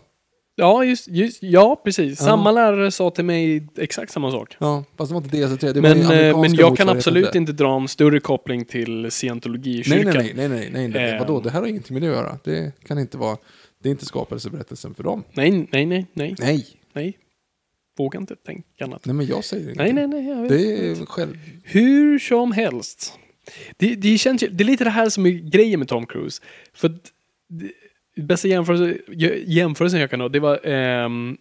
Ja, 0.58 0.84
just, 0.84 1.08
just, 1.08 1.42
ja 1.42 1.80
precis. 1.84 2.20
Ja. 2.20 2.26
Samma 2.26 2.52
lärare 2.52 2.90
sa 2.90 3.10
till 3.10 3.24
mig 3.24 3.68
exakt 3.76 4.12
samma 4.12 4.30
sak. 4.30 4.56
Ja, 4.58 4.84
fast 4.96 5.10
det 5.10 5.14
var 5.14 5.22
inte 5.22 5.36
DC3, 5.36 5.72
det 5.72 5.80
var 5.80 5.94
Men, 5.94 5.98
ju 5.98 6.28
eh, 6.28 6.40
men 6.40 6.54
jag 6.54 6.76
kan 6.76 6.88
absolut 6.88 7.34
inte 7.34 7.52
dra 7.52 7.76
en 7.76 7.88
större 7.88 8.20
koppling 8.20 8.64
till 8.64 9.10
scientologikyrkan. 9.10 10.12
nej, 10.14 10.34
nej, 10.34 10.48
nej, 10.48 10.48
nej, 10.48 10.70
nej, 10.72 10.88
nej. 10.88 11.12
Eh. 11.12 11.18
vadå? 11.18 11.40
Det 11.40 11.50
här 11.50 11.60
har 11.60 11.66
ingenting 11.66 11.94
med 11.94 12.02
det 12.02 12.08
att 12.08 12.16
göra. 12.16 12.38
Det 12.44 12.72
kan 12.86 12.98
inte 12.98 13.18
vara, 13.18 13.36
det 13.82 13.88
är 13.88 13.90
inte 13.90 14.06
skapelseberättelsen 14.06 14.94
för 14.94 15.02
dem. 15.02 15.24
Nej, 15.32 15.50
nej, 15.50 15.86
nej, 15.86 16.06
nej, 16.12 16.34
Nej, 16.38 16.66
nej. 16.92 17.18
Vågar 17.96 18.20
inte 18.20 18.36
tänka 18.36 18.84
annat. 18.84 19.04
nej 19.04 19.14
men 19.14 19.26
jag 19.26 19.44
säger 19.44 19.62
ingenting. 19.64 19.94
Nej, 19.94 20.06
nej, 20.06 20.22
nej. 20.22 20.28
Jag 20.28 20.42
vet. 20.42 20.48
Det 20.48 20.90
är 20.90 21.06
själv... 21.06 21.38
Hur 21.64 22.18
som 22.18 22.52
helst. 22.52 23.18
Det, 23.76 23.94
det, 23.94 24.18
känns, 24.18 24.44
det 24.50 24.64
är 24.64 24.66
lite 24.66 24.84
det 24.84 24.90
här 24.90 25.08
som 25.08 25.26
är 25.26 25.30
grejen 25.30 25.78
med 25.80 25.88
Tom 25.88 26.06
Cruise. 26.06 26.42
För 26.74 26.88
att 26.88 27.12
det, 28.16 28.22
bästa 28.22 28.48
jämförelse, 28.48 28.98
jä- 29.08 29.44
jämförelsen 29.46 30.00
jag 30.00 30.10
kan 30.10 30.20
ha, 30.20 30.28
det 30.28 30.40
var 30.40 30.66
um, 30.66 31.38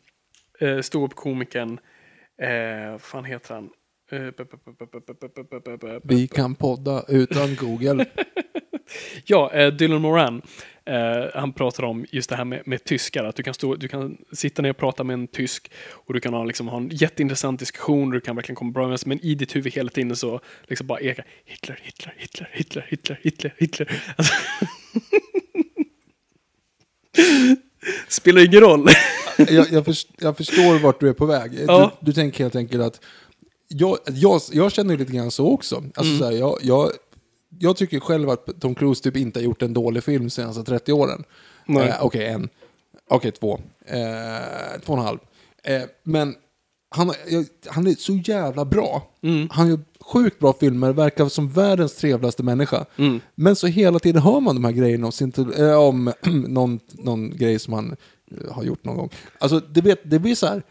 uh, 0.62 0.82
ståuppkomikern, 0.82 1.70
uh, 2.44 2.92
vad 2.92 3.02
fan 3.02 3.26
heter 3.26 3.54
han? 3.56 3.70
Vi 6.04 6.22
eh, 6.22 6.28
kan 6.28 6.56
podda 6.56 7.06
utan 7.08 7.56
Google. 7.56 8.06
ja, 9.26 9.52
eh, 9.54 9.74
Dylan 9.74 10.02
Moran. 10.02 10.42
Eh, 10.86 11.26
han 11.34 11.54
pratar 11.54 11.84
om 11.84 12.06
just 12.12 12.30
det 12.30 12.36
här 12.36 12.46
med, 12.46 12.62
med, 12.66 12.84
tyskar, 12.84 13.24
att 13.24 13.36
du 13.36 13.44
kan, 13.44 13.54
stå, 13.54 13.76
du 13.76 13.88
kan 13.88 14.18
sitta 14.32 14.62
ner 14.62 14.70
och 14.70 14.78
prata 14.78 15.04
med 15.04 15.14
en 15.14 15.28
tysk 15.28 15.72
och 15.90 16.14
du 16.14 16.20
kan 16.20 16.34
ha, 16.34 16.44
liksom, 16.44 16.68
ha 16.68 16.78
en 16.78 16.90
jätteintressant 16.90 17.60
diskussion, 17.60 18.10
du 18.10 18.22
kan 18.22 18.36
verkligen 18.36 18.56
komma 18.56 18.72
bra 18.72 18.88
med 18.88 19.00
men 19.06 19.20
i 19.20 19.36
ditt 19.36 19.56
huvud 19.56 19.74
hela 19.74 19.90
tiden 19.90 20.16
så 20.16 20.40
liksom 20.64 20.88
bara 20.88 21.00
eka 21.00 21.24
Hitler, 21.46 21.80
Hitler, 21.84 22.14
Hitler, 22.18 22.50
Hitler, 22.52 22.86
Hitler, 22.90 23.20
Hitler, 23.24 23.54
Hitler. 23.58 24.04
Alltså. 24.16 24.34
Spelar 28.08 28.46
ingen 28.46 28.60
roll. 28.60 28.88
jag, 29.38 29.72
jag, 29.72 29.86
förstår, 29.86 30.16
jag, 30.20 30.38
förstår 30.38 30.80
vart 30.80 31.00
du 31.00 31.10
är 31.10 31.14
på 31.14 31.26
väg. 31.26 31.52
Ja. 31.68 31.98
Du, 32.00 32.06
du 32.06 32.14
tänker 32.14 32.44
helt 32.44 32.56
enkelt 32.56 32.84
att 32.84 33.02
jag, 33.68 33.98
jag, 34.06 34.42
jag 34.52 34.72
känner 34.72 34.98
lite 34.98 35.14
grann 35.14 35.32
så 35.32 35.52
också. 35.52 35.76
Alltså 35.76 36.04
Mm. 36.14 36.20
så 36.20 36.26
här, 36.26 36.32
jag, 36.32 36.58
jag, 36.62 36.92
jag 37.60 37.78
tycker 37.78 38.00
själv 38.00 38.30
att 38.30 38.62
Tom 38.62 38.76
Cruise 38.76 39.04
typ 39.04 39.18
inte 39.18 39.40
har 39.40 39.44
gjort 39.44 39.62
en 39.62 39.74
dålig 39.74 40.04
film 40.04 40.24
de 40.24 40.30
senaste 40.30 40.64
30 40.64 40.94
åren. 40.94 41.24
Eh, 41.68 42.06
Okej, 42.06 42.26
en. 42.28 42.50
Okej, 43.10 43.32
två. 43.32 43.60
Eh, 43.86 44.80
två 44.86 44.94
och 44.94 45.00
en 45.00 45.06
halv. 45.06 45.20
Eh, 45.64 45.82
men 46.04 46.36
han, 46.90 47.12
han 47.68 47.88
är 47.88 47.92
så 47.96 48.14
jävla 48.14 48.66
bra. 48.66 49.12
Mm. 49.24 49.48
Han 49.52 49.68
gör 49.70 49.80
sjukt 50.00 50.40
bra 50.40 50.54
filmer, 50.60 50.94
verkar 50.94 51.28
som 51.28 51.50
världens 51.50 51.96
trevligaste 51.96 52.44
människa. 52.44 52.86
Mm. 52.98 53.20
Men 53.36 53.56
så 53.56 53.68
hela 53.68 54.00
tiden 54.00 54.22
hör 54.22 54.40
man 54.40 54.56
de 54.56 54.64
här 54.66 54.72
grejerna 54.72 55.06
om, 55.06 55.12
sin, 55.12 55.34
äh, 55.58 55.76
om 55.80 56.14
någon, 56.48 56.80
någon 56.92 57.38
grej 57.38 57.60
som 57.60 57.74
han 57.74 57.96
eh, 58.32 58.54
har 58.54 58.64
gjort 58.64 58.84
någon 58.84 58.98
gång. 58.98 59.10
Alltså, 59.40 59.60
det, 59.60 59.82
vet, 59.82 60.00
det 60.04 60.20
blir 60.20 60.36
så 60.36 60.48
här, 60.48 60.64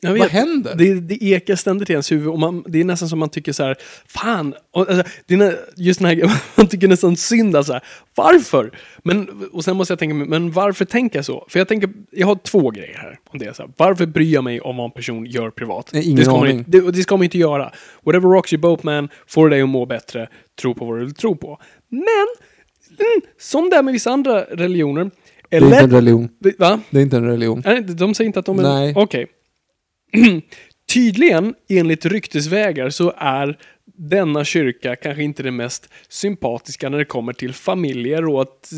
Jag 0.00 0.10
vad 0.10 0.18
vet. 0.20 0.30
händer? 0.30 0.74
Det, 0.76 0.94
det 1.00 1.22
ekar 1.24 1.56
ständigt 1.56 1.90
i 1.90 1.92
ens 1.92 2.12
huvud 2.12 2.28
och 2.28 2.38
man, 2.38 2.64
det 2.66 2.80
är 2.80 2.84
nästan 2.84 3.08
som 3.08 3.18
man 3.18 3.28
tycker 3.28 3.52
så 3.52 3.64
här, 3.64 3.76
fan, 4.06 4.54
och, 4.70 4.88
alltså, 4.90 5.04
det 5.26 5.34
är 5.34 5.38
nä- 5.38 5.56
just 5.76 6.00
den 6.00 6.08
här 6.08 6.32
man 6.56 6.66
tycker 6.66 6.88
nästan 6.88 7.16
synd 7.16 7.56
alltså, 7.56 7.80
varför? 8.14 8.70
Men, 9.02 9.28
och 9.52 9.64
sen 9.64 9.76
måste 9.76 9.92
jag 9.92 9.98
tänka, 9.98 10.14
men 10.14 10.50
varför 10.52 10.84
tänker 10.84 11.18
jag 11.18 11.24
så? 11.24 11.46
För 11.48 11.58
jag 11.58 11.68
tänker, 11.68 11.90
jag 12.10 12.26
har 12.26 12.34
två 12.34 12.70
grejer 12.70 12.96
här. 12.98 13.18
Om 13.30 13.38
det 13.38 13.44
är 13.46 13.52
så 13.52 13.62
här, 13.62 13.70
varför 13.76 14.06
bryr 14.06 14.34
jag 14.34 14.44
mig 14.44 14.60
om 14.60 14.76
vad 14.76 14.84
en 14.84 14.90
person 14.90 15.26
gör 15.26 15.50
privat? 15.50 15.90
Nej, 15.92 16.04
ingen 16.04 16.16
det, 16.16 16.24
ska 16.24 16.32
man, 16.32 16.42
aning. 16.42 16.58
inte- 16.58 16.70
det, 16.70 16.90
det 16.90 17.02
ska 17.02 17.16
man 17.16 17.24
inte 17.24 17.38
göra. 17.38 17.72
Whatever 18.02 18.28
rocks 18.28 18.52
your 18.52 18.60
boat 18.60 18.82
man, 18.82 19.08
får 19.26 19.48
dig 19.48 19.62
att 19.62 19.68
må 19.68 19.86
bättre, 19.86 20.28
tro 20.60 20.74
på 20.74 20.84
vad 20.84 20.98
du 20.98 21.04
vill 21.04 21.14
tro 21.14 21.36
på. 21.36 21.58
Men, 21.88 22.00
mm, 22.98 23.20
som 23.40 23.70
det 23.70 23.76
är 23.76 23.82
med 23.82 23.92
vissa 23.92 24.10
andra 24.10 24.40
religioner, 24.42 25.10
det 25.50 25.56
är 25.56 25.60
inte 25.62 25.76
en 25.76 25.84
eller, 25.84 25.96
religion. 25.96 26.28
va? 26.58 26.80
Det 26.90 26.98
är 26.98 27.02
inte 27.02 27.16
en 27.16 27.24
religion. 27.26 27.62
Nej, 27.64 27.82
de 27.82 28.14
säger 28.14 28.26
inte 28.26 28.38
att 28.40 28.46
de 28.46 28.58
är... 28.58 28.62
Nej. 28.62 28.92
Okej. 28.96 29.26
Tydligen, 30.92 31.54
enligt 31.68 32.06
ryktesvägar, 32.06 32.90
så 32.90 33.12
är 33.16 33.58
denna 33.98 34.44
kyrka 34.44 34.96
kanske 34.96 35.22
inte 35.22 35.42
det 35.42 35.50
mest 35.50 35.88
sympatiska 36.08 36.88
när 36.88 36.98
det 36.98 37.04
kommer 37.04 37.32
till 37.32 37.52
familjer 37.52 38.28
och 38.28 38.42
att, 38.42 38.70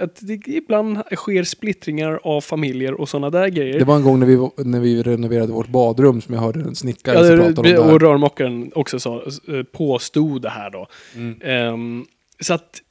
att 0.00 0.18
det 0.20 0.48
ibland 0.48 0.98
sker 1.14 1.44
splittringar 1.44 2.20
av 2.22 2.40
familjer 2.40 3.00
och 3.00 3.08
sådana 3.08 3.30
där 3.30 3.48
grejer. 3.48 3.78
Det 3.78 3.84
var 3.84 3.96
en 3.96 4.02
gång 4.02 4.20
när 4.20 4.26
vi, 4.26 4.64
när 4.64 4.80
vi 4.80 5.02
renoverade 5.02 5.52
vårt 5.52 5.68
badrum 5.68 6.20
som 6.20 6.34
jag 6.34 6.42
hörde 6.42 6.60
en 6.60 6.74
snickare 6.74 7.14
Ja, 7.14 7.24
som 7.24 7.36
pratade 7.36 7.78
om 7.78 7.86
det 7.86 7.92
och 7.92 8.00
rörmokaren 8.00 8.72
också 8.74 9.00
sa, 9.00 9.22
eh, 9.48 9.62
påstod 9.62 10.42
det 10.42 10.50
här 10.50 10.70
då. 10.70 10.86
Mm. 11.14 11.40
Ehm, 11.42 12.04
så 12.40 12.54
att 12.54 12.82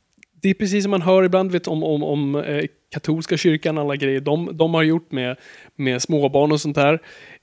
det 0.41 0.49
är 0.49 0.53
precis 0.53 0.83
som 0.83 0.91
man 0.91 1.01
hör 1.01 1.23
ibland 1.23 1.51
vet, 1.51 1.67
om, 1.67 1.83
om, 1.83 2.03
om 2.03 2.35
eh, 2.35 2.65
katolska 2.91 3.37
kyrkan, 3.37 3.77
alla 3.77 3.95
grejer 3.95 4.21
de, 4.21 4.49
de 4.53 4.73
har 4.73 4.83
gjort 4.83 5.11
med, 5.11 5.37
med 5.75 6.01
småbarn 6.01 6.51
och 6.51 6.61
sånt 6.61 6.77
här. 6.77 6.99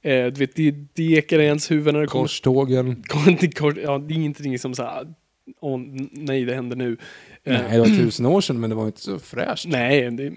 Eh, 0.06 0.26
du 0.26 0.38
vet, 0.40 0.54
det, 0.56 0.70
det 0.94 1.02
ekar 1.12 1.38
i 1.38 1.44
ens 1.44 1.70
huvud 1.70 1.94
när 1.94 2.00
det 2.00 2.06
kommer 2.06 2.24
Korstågen. 2.24 3.02
kors. 3.56 3.74
Ja, 3.82 3.98
det 3.98 4.14
är 4.14 4.16
ingenting 4.16 4.58
som 4.58 4.74
så 4.74 4.82
här, 4.82 5.14
åh, 5.60 5.74
n- 5.80 6.08
nej, 6.12 6.44
det 6.44 6.54
händer 6.54 6.76
nu. 6.76 6.96
Eh, 7.44 7.52
Nej, 7.62 7.72
det 7.72 7.78
var 7.78 7.86
tusen 7.86 8.26
år 8.26 8.40
sedan 8.40 8.60
men 8.60 8.70
det 8.70 8.76
var 8.76 8.86
inte 8.86 9.00
så 9.00 9.18
fräscht. 9.18 9.66
nej, 9.68 10.10
det, 10.10 10.32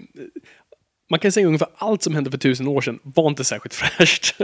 man 1.10 1.20
kan 1.20 1.32
säga 1.32 1.46
ungefär 1.46 1.68
allt 1.74 2.02
som 2.02 2.14
hände 2.14 2.30
för 2.30 2.38
tusen 2.38 2.68
år 2.68 2.80
sedan 2.80 2.98
var 3.02 3.28
inte 3.28 3.44
särskilt 3.44 3.74
fräscht. 3.82 4.34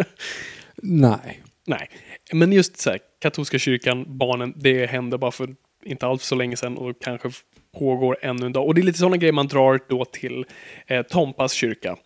Nej. 0.83 1.43
Nej, 1.67 1.89
men 2.33 2.53
just 2.53 2.81
så 2.81 2.91
här, 2.91 2.99
katolska 3.21 3.59
kyrkan, 3.59 4.05
barnen, 4.19 4.53
det 4.57 4.87
hände 4.87 5.19
bara 5.19 5.31
för 5.31 5.55
inte 5.85 6.07
alls 6.07 6.27
så 6.27 6.35
länge 6.35 6.57
sedan 6.57 6.77
och 6.79 6.95
kanske 7.01 7.29
pågår 7.79 8.17
ännu 8.23 8.47
en 8.47 8.53
dag. 8.53 8.67
Och 8.67 8.75
det 8.75 8.81
är 8.81 8.83
lite 8.83 8.99
sådana 8.99 9.17
grejer 9.17 9.33
man 9.33 9.47
drar 9.49 9.81
då 9.89 10.05
till 10.05 10.45
eh, 10.87 11.03
Tompas 11.03 11.53
kyrka, 11.53 11.97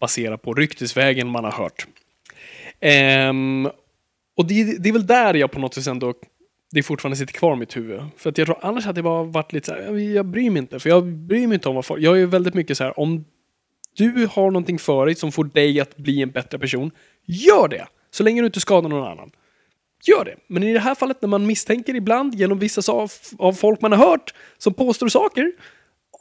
baserat 0.00 0.42
på 0.42 0.54
ryktesvägen 0.54 1.28
man 1.28 1.44
har 1.44 1.52
hört. 1.52 1.86
Um, 2.82 3.66
och 4.36 4.46
det, 4.46 4.82
det 4.82 4.88
är 4.88 4.92
väl 4.92 5.06
där 5.06 5.34
jag 5.34 5.50
på 5.50 5.58
något 5.60 5.78
vis 5.78 5.86
ändå 5.86 6.14
det 6.70 6.82
fortfarande 6.82 7.16
sitter 7.16 7.32
kvar 7.32 7.52
i 7.52 7.56
mitt 7.56 7.76
huvud. 7.76 8.00
För 8.16 8.30
att 8.30 8.38
jag 8.38 8.46
tror 8.46 8.58
annars 8.62 8.84
hade 8.84 8.98
jag 8.98 9.04
bara 9.04 9.22
varit 9.22 9.52
lite 9.52 9.66
så 9.66 9.72
här, 9.74 9.80
jag- 9.82 10.00
jag 10.00 10.26
bryr 10.26 10.50
mig 10.50 10.58
inte. 10.62 10.80
För 10.80 10.88
jag 10.90 11.06
bryr 11.06 11.46
mig 11.46 11.54
inte 11.54 11.68
om 11.68 11.74
vad 11.74 11.84
folk... 11.84 12.02
Jag 12.02 12.20
är 12.20 12.26
väldigt 12.26 12.54
mycket 12.54 12.76
så 12.76 12.84
här, 12.84 13.00
om 13.00 13.24
du 13.96 14.28
har 14.32 14.50
någonting 14.50 14.78
för 14.78 15.06
dig 15.06 15.14
som 15.14 15.32
får 15.32 15.44
dig 15.44 15.80
att 15.80 15.96
bli 15.96 16.22
en 16.22 16.30
bättre 16.30 16.58
person, 16.58 16.90
gör 17.26 17.68
det! 17.68 17.86
Så 18.10 18.22
länge 18.22 18.42
du 18.42 18.46
inte 18.46 18.60
skadar 18.60 18.88
någon 18.88 19.06
annan. 19.08 19.30
Gör 20.04 20.24
det. 20.24 20.34
Men 20.46 20.62
i 20.62 20.72
det 20.72 20.80
här 20.80 20.94
fallet 20.94 21.22
när 21.22 21.28
man 21.28 21.46
misstänker 21.46 21.94
ibland 21.94 22.34
genom 22.34 22.58
vissa 22.58 22.92
av, 22.92 23.10
av 23.38 23.52
folk 23.52 23.80
man 23.80 23.92
har 23.92 24.06
hört 24.10 24.34
som 24.58 24.74
påstår 24.74 25.08
saker 25.08 25.52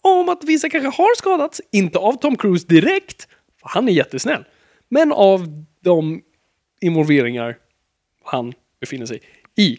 om 0.03 0.29
att 0.29 0.43
vissa 0.43 0.69
kanske 0.69 1.01
har 1.03 1.15
skadats, 1.17 1.61
inte 1.71 1.99
av 1.99 2.13
Tom 2.13 2.35
Cruise 2.35 2.67
direkt, 2.67 3.27
för 3.61 3.69
han 3.69 3.87
är 3.89 3.93
jättesnäll, 3.93 4.43
men 4.89 5.11
av 5.11 5.47
de 5.83 6.21
involveringar 6.81 7.57
han 8.23 8.53
befinner 8.79 9.05
sig 9.05 9.21
i. 9.55 9.77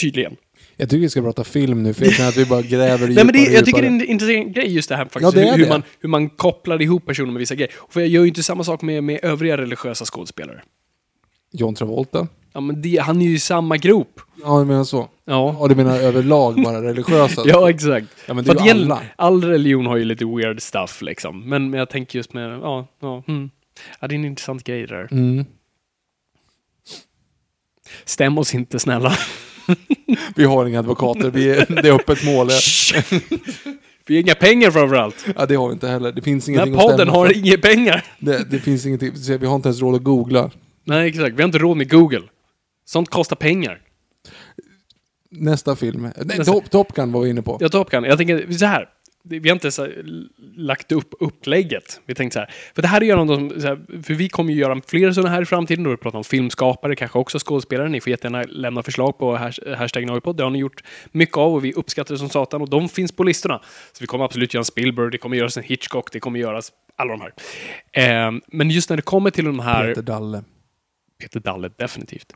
Tydligen. 0.00 0.36
Jag 0.76 0.90
tycker 0.90 1.00
vi 1.00 1.08
ska 1.08 1.22
prata 1.22 1.44
film 1.44 1.82
nu 1.82 1.94
för 1.94 2.04
jag 2.04 2.14
känner 2.14 2.28
att 2.28 2.36
vi 2.36 2.46
bara 2.46 2.62
gräver 2.72 3.08
Nej, 3.08 3.24
men 3.24 3.26
det, 3.26 3.38
djupare 3.38 3.54
jag 3.54 3.64
tycker 3.64 3.82
det 3.82 3.88
är 3.88 3.92
djupare. 3.92 4.06
en 4.06 4.10
intressant 4.10 4.54
grej 4.54 4.74
just 4.74 4.88
det 4.88 4.96
här 4.96 5.04
faktiskt. 5.04 5.22
Ja, 5.22 5.30
det 5.30 5.50
hur, 5.56 5.64
det. 5.64 5.68
man, 5.68 5.82
hur 6.00 6.08
man 6.08 6.28
kopplar 6.28 6.82
ihop 6.82 7.06
personer 7.06 7.32
med 7.32 7.40
vissa 7.40 7.54
grejer. 7.54 7.72
För 7.88 8.00
jag 8.00 8.08
gör 8.08 8.22
ju 8.22 8.28
inte 8.28 8.42
samma 8.42 8.64
sak 8.64 8.82
med, 8.82 9.04
med 9.04 9.20
övriga 9.22 9.56
religiösa 9.56 10.04
skådespelare. 10.04 10.62
John 11.52 11.74
Travolta. 11.74 12.28
Ja, 12.52 12.60
men 12.60 12.82
det, 12.82 12.96
han 12.96 13.22
är 13.22 13.26
ju 13.26 13.34
i 13.34 13.38
samma 13.38 13.76
grop. 13.76 14.20
Ja, 14.44 14.58
du 14.58 14.64
menar 14.64 14.84
så. 14.84 15.08
Ja, 15.24 15.56
Ja, 15.60 15.68
du 15.68 15.74
menar 15.74 15.98
överlag 15.98 16.62
bara 16.62 16.82
religiösa? 16.82 17.42
ja 17.46 17.70
exakt. 17.70 18.06
Ja, 18.26 18.34
men 18.34 18.44
det 18.44 18.50
är 18.50 18.64
ju 18.64 18.70
alla. 18.70 19.02
all 19.16 19.44
religion 19.44 19.86
har 19.86 19.96
ju 19.96 20.04
lite 20.04 20.24
weird 20.24 20.62
stuff 20.62 21.02
liksom. 21.02 21.48
Men, 21.48 21.70
men 21.70 21.78
jag 21.78 21.90
tänker 21.90 22.18
just 22.18 22.32
med, 22.32 22.58
ja, 22.62 22.86
ja, 23.00 23.22
hmm. 23.26 23.50
Ja 24.00 24.08
det 24.08 24.14
är 24.14 24.16
en 24.16 24.24
intressant 24.24 24.64
grej 24.64 24.86
det 24.86 24.96
där. 24.96 25.08
Mm. 25.10 25.44
Stäm 28.04 28.38
oss 28.38 28.54
inte 28.54 28.78
snälla. 28.78 29.12
Vi 30.36 30.44
har 30.44 30.66
inga 30.66 30.78
advokater, 30.78 31.30
vi 31.30 31.50
är, 31.50 31.82
det 31.82 31.88
är 31.88 31.92
öppet 31.92 32.24
mål. 32.24 32.48
Vi 34.06 34.14
har 34.14 34.20
inga 34.22 34.34
pengar 34.34 34.70
framförallt. 34.70 35.26
Ja, 35.36 35.46
det 35.46 35.54
har 35.54 35.68
vi 35.68 35.72
inte 35.72 35.88
heller. 35.88 36.12
Det 36.12 36.22
finns 36.22 36.44
Den 36.46 36.54
här 36.54 36.66
ingenting 36.66 36.88
podden 36.88 37.08
har 37.08 37.26
för. 37.26 37.36
inga 37.36 37.58
pengar. 37.58 38.04
Det, 38.18 38.50
det 38.50 38.58
finns 38.58 38.86
ingenting, 38.86 39.12
vi 39.40 39.46
har 39.46 39.56
inte 39.56 39.68
ens 39.68 39.80
råd 39.80 39.94
att 39.94 40.02
googla. 40.02 40.50
Nej, 40.84 41.08
exakt. 41.08 41.36
Vi 41.36 41.42
har 41.42 41.48
inte 41.48 41.58
råd 41.58 41.76
med 41.76 41.90
Google. 41.90 42.22
Sånt 42.84 43.08
kostar 43.10 43.36
pengar. 43.36 43.80
Nästa 45.30 45.76
film. 45.76 46.02
Nej, 46.02 46.12
Nästa. 46.38 46.44
Top, 46.44 46.70
Top 46.70 46.92
Gun 46.94 47.12
var 47.12 47.20
vi 47.20 47.30
inne 47.30 47.42
på. 47.42 47.58
Tar 47.58 47.78
upp 47.80 47.90
kan. 47.90 48.04
Jag 48.04 48.18
tänker 48.18 48.52
så 48.52 48.66
här. 48.66 48.88
Vi 49.26 49.48
har 49.48 49.56
inte 49.56 49.70
så 49.70 49.82
här, 49.82 50.04
lagt 50.56 50.92
upp 50.92 51.14
upplägget. 51.20 52.00
Vi 52.06 52.14
tänkte 52.14 52.34
så 52.34 52.40
här. 52.40 52.50
För 52.74 52.82
det 52.82 52.88
här 52.88 53.00
är 53.00 53.04
ju 53.04 53.16
de, 53.16 53.60
så 53.60 53.66
här, 53.66 54.02
för 54.02 54.14
vi 54.14 54.28
kommer 54.28 54.52
ju 54.52 54.60
göra 54.60 54.80
fler 54.86 55.12
sådana 55.12 55.30
här 55.30 55.42
i 55.42 55.44
framtiden. 55.44 55.84
Då 55.84 55.90
vi 55.90 55.96
pratar 55.96 56.18
om 56.18 56.24
filmskapare, 56.24 56.96
kanske 56.96 57.18
också 57.18 57.38
skådespelare. 57.38 57.88
Ni 57.88 58.00
får 58.00 58.10
jättegärna 58.10 58.42
lämna 58.42 58.82
förslag 58.82 59.18
på 59.18 59.36
hash- 59.36 59.74
hashtag 59.74 60.06
Noipod. 60.06 60.36
Det 60.36 60.42
har 60.42 60.50
ni 60.50 60.58
gjort 60.58 60.84
mycket 61.12 61.36
av 61.36 61.54
och 61.54 61.64
vi 61.64 61.72
uppskattar 61.72 62.14
det 62.14 62.18
som 62.18 62.28
satan. 62.28 62.62
Och 62.62 62.70
de 62.70 62.88
finns 62.88 63.12
på 63.12 63.24
listorna. 63.24 63.60
Så 63.92 63.98
vi 64.00 64.06
kommer 64.06 64.24
absolut 64.24 64.54
göra 64.54 64.60
en 64.60 64.64
Spielberg, 64.64 65.10
det 65.10 65.18
kommer 65.18 65.36
göras 65.36 65.56
en 65.56 65.62
Hitchcock, 65.62 66.12
det 66.12 66.20
kommer 66.20 66.40
göras 66.40 66.72
alla 66.96 67.16
de 67.16 67.20
här. 67.20 67.32
Eh, 68.26 68.32
men 68.46 68.70
just 68.70 68.90
när 68.90 68.96
det 68.96 69.02
kommer 69.02 69.30
till 69.30 69.44
de 69.44 69.58
här... 69.58 69.88
Peter 69.88 70.02
Dalle. 70.02 70.44
Peter 71.20 71.40
Dalle 71.40 71.70
definitivt. 71.76 72.32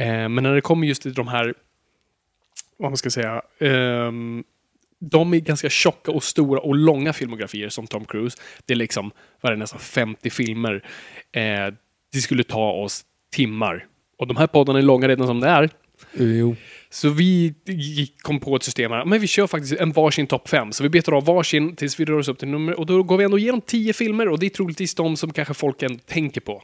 Eh, 0.00 0.06
men 0.06 0.34
när 0.34 0.54
det 0.54 0.60
kommer 0.60 0.86
just 0.86 1.02
till 1.02 1.14
de 1.14 1.28
här, 1.28 1.54
vad 2.76 2.90
man 2.90 2.96
ska 2.96 3.10
säga, 3.10 3.42
ehm, 3.58 4.44
de 5.00 5.34
är 5.34 5.38
ganska 5.38 5.70
tjocka 5.70 6.12
och 6.12 6.24
stora 6.24 6.60
och 6.60 6.74
långa 6.74 7.12
filmografier 7.12 7.68
som 7.68 7.86
Tom 7.86 8.04
Cruise. 8.04 8.38
Det 8.66 8.72
är 8.72 8.76
liksom, 8.76 9.10
vad 9.40 9.52
är 9.52 9.56
det, 9.56 9.60
nästan 9.60 9.80
50 9.80 10.30
filmer. 10.30 10.84
Eh, 11.32 11.74
det 12.12 12.20
skulle 12.20 12.44
ta 12.44 12.70
oss 12.72 13.02
timmar. 13.32 13.86
Och 14.18 14.26
de 14.26 14.36
här 14.36 14.46
poddarna 14.46 14.78
är 14.78 14.82
långa 14.82 15.08
redan 15.08 15.26
som 15.26 15.40
det 15.40 15.48
är. 15.48 15.70
Jo. 16.12 16.56
Så 16.90 17.08
vi 17.08 17.54
kom 18.22 18.40
på 18.40 18.56
ett 18.56 18.62
system 18.62 18.92
här, 18.92 19.04
men 19.04 19.20
vi 19.20 19.26
kör 19.26 19.46
faktiskt 19.46 19.72
en 19.80 19.92
varsin 19.92 20.26
topp 20.26 20.48
fem. 20.48 20.72
Så 20.72 20.82
vi 20.82 20.88
betar 20.88 21.12
av 21.12 21.24
varsin 21.24 21.76
tills 21.76 22.00
vi 22.00 22.04
rör 22.04 22.18
oss 22.18 22.28
upp 22.28 22.38
till 22.38 22.48
nummer, 22.48 22.78
och 22.78 22.86
då 22.86 23.02
går 23.02 23.16
vi 23.16 23.24
ändå 23.24 23.38
igenom 23.38 23.60
tio 23.60 23.92
filmer 23.92 24.28
och 24.28 24.38
det 24.38 24.46
är 24.46 24.50
troligtvis 24.50 24.94
de 24.94 25.16
som 25.16 25.32
kanske 25.32 25.54
folk 25.54 25.82
ändå 25.82 25.98
tänker 26.06 26.40
på. 26.40 26.62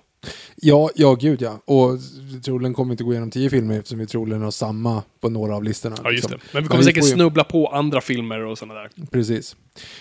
Ja, 0.57 0.91
ja, 0.95 1.15
gud 1.15 1.43
ja. 1.43 1.61
Och 1.65 1.99
troligen 2.45 2.75
kommer 2.75 2.89
vi 2.89 2.93
inte 2.93 3.05
gå 3.05 3.13
igenom 3.13 3.31
tio 3.31 3.51
filmer 3.51 3.79
eftersom 3.79 3.99
vi 3.99 4.07
troligen 4.07 4.43
har 4.43 4.51
samma 4.51 5.03
på 5.21 5.29
några 5.29 5.57
av 5.57 5.65
listorna. 5.65 5.97
Ja, 6.05 6.11
just 6.11 6.29
det. 6.29 6.35
liksom. 6.35 6.49
Men 6.53 6.63
vi 6.63 6.69
kommer 6.69 6.83
säkert 6.85 7.03
får 7.03 7.09
ju- 7.09 7.15
snubbla 7.15 7.45
på 7.45 7.67
andra 7.67 8.01
filmer 8.01 8.45
och 8.45 8.59
sådana 8.59 8.81
där. 8.81 8.91
Precis. 9.11 9.57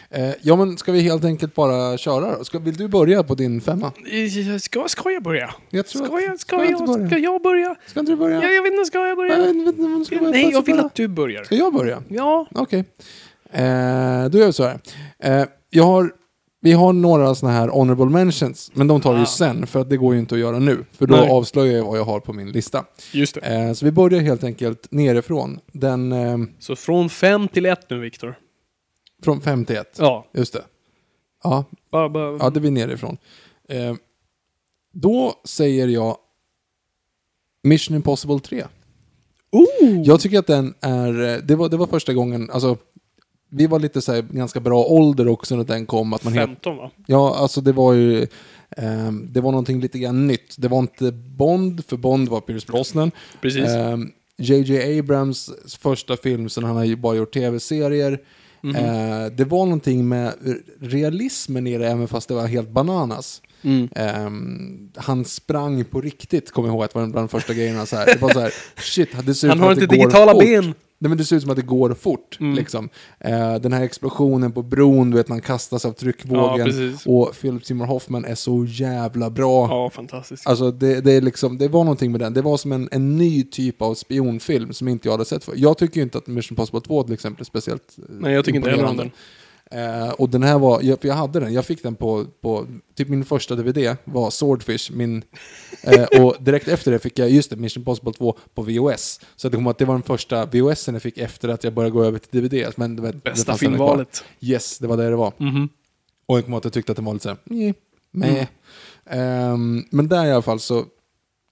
Eh, 0.10 0.30
ja, 0.42 0.56
men 0.56 0.78
ska 0.78 0.92
vi 0.92 1.00
helt 1.02 1.26
enkelt 1.26 1.56
bara 1.56 1.98
köra? 1.98 2.44
Ska, 2.44 2.60
vill 2.60 2.76
du 2.76 2.88
börja 2.88 3.24
på 3.24 3.36
din 3.36 3.62
femma? 3.62 3.92
Eh, 4.12 4.58
Ska, 4.60 4.88
ska 4.88 5.12
jag 5.12 5.24
börja? 5.24 5.54
Jag 5.70 5.88
tror 5.88 6.06
Ska 6.06 6.20
jag, 6.22 6.40
ska 6.40 6.56
jag 6.56 6.66
jag, 6.66 6.72
inte 6.72 6.86
börja? 6.94 7.08
ska 7.08 7.18
jag 7.18 7.42
börja? 7.42 7.76
Ska 7.88 8.00
inte 8.00 8.12
du 8.12 8.16
börja? 8.16 8.44
Ja, 8.44 8.50
jag 8.50 8.64
vet 8.64 8.74
inte, 8.74 8.86
ska 8.86 8.98
jag 9.00 9.10
Jag 9.10 9.18
börja? 9.18 9.38
vet 9.38 9.56
inte 9.56 9.82
om 9.84 10.00
du 10.00 10.06
ska 10.06 10.16
börja. 10.18 10.32
Nej, 10.32 10.50
jag 10.52 10.66
vill 10.66 10.80
att 10.80 10.96
du 10.96 11.08
börjar. 11.08 11.44
Ska 11.44 11.56
jag 11.56 11.74
börja? 11.74 12.04
Ja, 12.08 12.46
Okej. 12.52 12.84
Eh, 13.52 14.26
då 14.30 14.38
gör 14.38 14.46
vi 14.46 14.54
så 14.54 14.64
här. 14.64 14.80
Eh, 15.20 15.46
jag 15.70 15.84
har, 15.84 16.12
vi 16.66 16.72
har 16.74 16.94
några 16.94 17.36
sådana 17.36 17.58
här 17.58 17.68
honorable 17.68 18.06
mentions, 18.06 18.72
men 18.74 18.88
de 18.88 19.02
tar 19.02 19.12
vi 19.14 19.18
ju 19.20 19.24
Ah. 19.24 19.26
sen, 19.26 19.68
för 19.68 19.80
att 19.82 19.90
det 19.90 19.98
går 19.98 20.14
ju 20.14 20.20
inte 20.20 20.36
att 20.36 20.42
göra 20.42 20.60
nu. 20.60 20.86
För 20.92 21.08
då 21.08 21.16
Nej. 21.16 21.30
avslöjar 21.30 21.78
jag 21.78 21.86
vad 21.86 21.98
jag 22.00 22.04
har 22.06 22.20
på 22.20 22.34
min 22.34 22.52
lista. 22.52 22.86
just 23.14 23.36
det. 23.36 23.42
Eh, 23.42 23.74
så 23.74 23.86
vi 23.86 23.92
börjar 23.92 24.22
helt 24.22 24.44
enkelt 24.44 24.92
nerifrån. 24.92 25.60
Den, 25.72 26.12
eh, 26.12 26.38
Så 26.60 26.76
från 26.76 27.10
fem 27.10 27.48
till 27.48 27.66
ett 27.66 27.90
nu, 27.90 28.00
Viktor. 28.00 28.36
från 29.24 29.42
5 29.42 29.66
till 29.66 29.76
1. 29.76 29.96
Ja, 30.00 30.26
Just 30.34 30.54
det. 30.54 30.64
Ja, 31.44 31.66
bara, 31.92 32.10
bara. 32.10 32.38
ja, 32.40 32.50
det 32.50 32.60
blir 32.60 32.72
nerifrån. 32.72 33.18
Eh, 33.70 33.96
då 34.94 35.34
säger 35.44 35.88
jag 35.88 36.18
Mission 37.64 37.96
Impossible 37.96 38.40
3. 38.40 38.66
Oh! 39.52 40.02
Jag 40.06 40.20
tycker 40.22 40.40
att 40.40 40.48
den 40.48 40.74
är, 40.82 41.22
eh, 41.24 41.38
det 41.44 41.56
var, 41.56 41.70
det 41.70 41.78
var 41.78 41.88
första 41.88 42.14
gången, 42.14 42.50
alltså 42.52 42.78
vi 43.50 43.68
var 43.68 43.80
lite 43.80 44.02
så 44.02 44.14
här, 44.14 44.22
ganska 44.22 44.60
bra 44.60 44.84
ålder 44.84 45.28
också 45.28 45.56
när 45.56 45.64
den 45.64 45.86
kom. 45.86 46.14
Att 46.14 46.24
man 46.24 46.34
helt, 46.34 46.50
15 46.50 46.78
va? 46.78 46.92
ja, 47.08 47.36
alltså 47.36 47.62
det 47.62 47.72
var 47.72 47.94
ju, 47.94 48.28
ehm, 48.78 49.28
det 49.32 49.42
var 49.42 49.52
någonting 49.52 49.80
lite 49.82 50.00
grann 50.00 50.28
nytt. 50.28 50.56
Det 50.58 50.68
var 50.68 50.80
inte 50.80 51.12
Bond, 51.12 51.86
för 51.86 51.98
Bond 51.98 52.30
var 52.30 52.42
Pierce 52.42 52.68
Brosnan. 52.68 53.12
Precis. 53.42 53.66
Ehm, 53.70 54.12
J.J. 54.38 55.00
Abrams 55.00 55.50
första 55.80 56.18
film, 56.18 56.50
sen 56.50 56.64
han 56.64 56.76
har 56.76 56.84
ju 56.84 56.96
bara 56.96 57.16
gjort 57.16 57.34
tv-serier. 57.34 58.20
Mhm. 58.62 58.76
Eh, 58.76 59.26
det 59.32 59.46
var 59.46 59.66
någonting 59.66 60.08
med 60.08 60.34
realismen 60.82 61.68
i 61.68 61.78
det, 61.78 61.88
även 61.88 62.08
fast 62.08 62.28
det 62.28 62.34
var 62.34 62.48
helt 62.48 62.70
bananas. 62.70 63.42
Mm. 63.62 63.90
Ehm, 63.96 64.92
han 64.96 65.26
sprang 65.26 65.86
på 65.86 66.02
riktigt, 66.02 66.52
kommer 66.52 66.68
jag 66.68 66.74
ihåg 66.76 66.84
att 66.84 66.94
det 66.94 67.00
var 67.00 67.08
bland 67.08 67.28
de 67.28 67.30
första 67.30 67.54
grejerna. 67.54 67.86
Så 67.86 67.96
här. 67.96 68.06
Det 68.06 68.22
var 68.22 68.30
så 68.30 68.40
här, 68.40 68.54
shit, 68.82 69.10
det 69.26 69.36
ser 69.36 69.48
ut 69.48 69.54
Han 69.54 69.60
har 69.60 69.72
inte 69.72 69.86
digitala 69.86 70.32
fort. 70.32 70.42
ben. 70.42 70.74
Nej, 71.06 71.10
men 71.10 71.18
det 71.18 71.26
ser 71.26 71.36
ut 71.36 71.42
som 71.42 71.52
att 71.52 71.58
det 71.58 71.64
går 71.64 71.94
fort. 71.94 72.38
Mm. 72.40 72.56
Liksom. 72.56 72.90
Eh, 73.20 73.56
den 73.56 73.74
här 73.74 73.82
explosionen 73.84 74.52
på 74.52 74.62
bron, 74.64 75.12
du 75.12 75.18
vet, 75.18 75.28
man 75.28 75.42
kastas 75.42 75.86
av 75.86 75.92
Ja, 75.92 76.00
tryckvågen. 76.00 76.66
precis. 76.66 77.06
och 77.06 77.34
Philip 77.42 77.66
Seymour 77.66 77.86
Hoffman 77.86 78.26
är 78.26 78.36
så 78.36 78.66
jävla 78.66 79.30
bra. 79.30 79.68
Ja, 79.70 79.90
fantastiskt. 79.90 80.48
Alltså 80.48 80.72
det, 80.72 81.02
det, 81.02 81.12
är 81.12 81.22
liksom, 81.22 81.58
det 81.58 81.68
var 81.68 81.84
någonting 81.84 82.12
med 82.12 82.22
den. 82.22 82.34
Det 82.34 82.42
var 82.42 82.58
som 82.58 82.72
en, 82.72 82.90
en 82.92 83.18
ny 83.18 83.44
typ 83.44 83.82
av 83.82 83.94
spionfilm 83.94 84.74
som 84.74 84.88
inte 84.88 85.08
jag 85.08 85.14
hade 85.14 85.26
sett 85.26 85.44
för. 85.44 85.54
Jag 85.56 85.78
tycker 85.78 85.96
ju 85.96 86.04
inte 86.04 86.18
att 86.18 86.28
Mission 86.28 86.54
Impossible 86.54 86.82
2 86.82 87.04
till 87.04 87.14
exempel 87.14 87.42
är 87.42 87.46
speciellt 87.46 87.98
eh, 87.98 88.04
Nej, 88.10 88.34
jag 88.34 88.46
tycker 88.46 88.58
inte 88.58 88.70
heller 88.70 88.86
om 88.86 88.98
den. 88.98 89.12
Eh, 89.72 90.10
och 90.10 90.30
den 90.30 90.44
här 90.44 90.60
var, 90.60 90.82
jag, 90.82 90.98
jag 91.02 91.14
hade 91.14 91.40
den, 91.40 91.54
jag 91.54 91.66
fick 91.66 91.84
den 91.84 91.96
på, 91.96 92.26
på 92.42 92.68
typ 92.96 93.08
min 93.10 93.26
första 93.26 93.56
DVD 93.56 93.98
var 94.04 94.30
Swordfish, 94.30 94.92
min, 94.94 95.24
eh, 95.84 96.22
och 96.22 96.36
direkt 96.40 96.68
efter 96.68 96.92
det 96.92 97.00
fick 97.00 97.20
jag, 97.20 97.30
just 97.30 97.50
det, 97.50 97.56
Mission 97.56 97.82
Impossible 97.82 98.14
2 98.14 98.38
på 98.54 98.62
VOS. 98.62 99.20
Så 99.36 99.50
det 99.50 99.58
kom 99.58 99.68
att 99.68 99.78
det 99.78 99.86
var 99.86 99.94
den 99.96 100.04
första 100.04 100.46
VOSen 100.46 100.96
jag 100.96 101.02
fick 101.02 101.18
efter 101.18 101.50
att 101.50 101.64
jag 101.64 101.74
började 101.74 101.92
gå 101.94 102.04
över 102.04 102.20
till 102.20 102.42
DVD. 102.44 102.74
Men 102.78 102.96
det, 102.96 103.12
det 103.12 103.24
Bästa 103.24 103.44
kvar. 103.46 103.58
filmvalet. 103.58 104.24
Yes, 104.42 104.80
det 104.80 104.88
var 104.88 104.98
det 104.98 105.10
det 105.10 105.16
var. 105.16 105.34
Mhm. 105.38 105.70
Och 106.26 106.38
jag 106.38 106.44
kommer 106.46 106.56
ihåg 106.56 106.60
att 106.62 106.64
jag 106.66 106.74
tyckte 106.74 106.92
att 106.92 106.96
den 106.96 107.06
var 107.06 107.14
lite 107.14 107.24
såhär, 107.24 107.38
nej. 107.46 107.74
Mm. 108.16 108.46
Ehm, 109.10 109.84
men 109.92 110.08
där 110.08 110.26
i 110.26 110.32
alla 110.32 110.42
fall 110.42 110.60
så, 110.60 110.86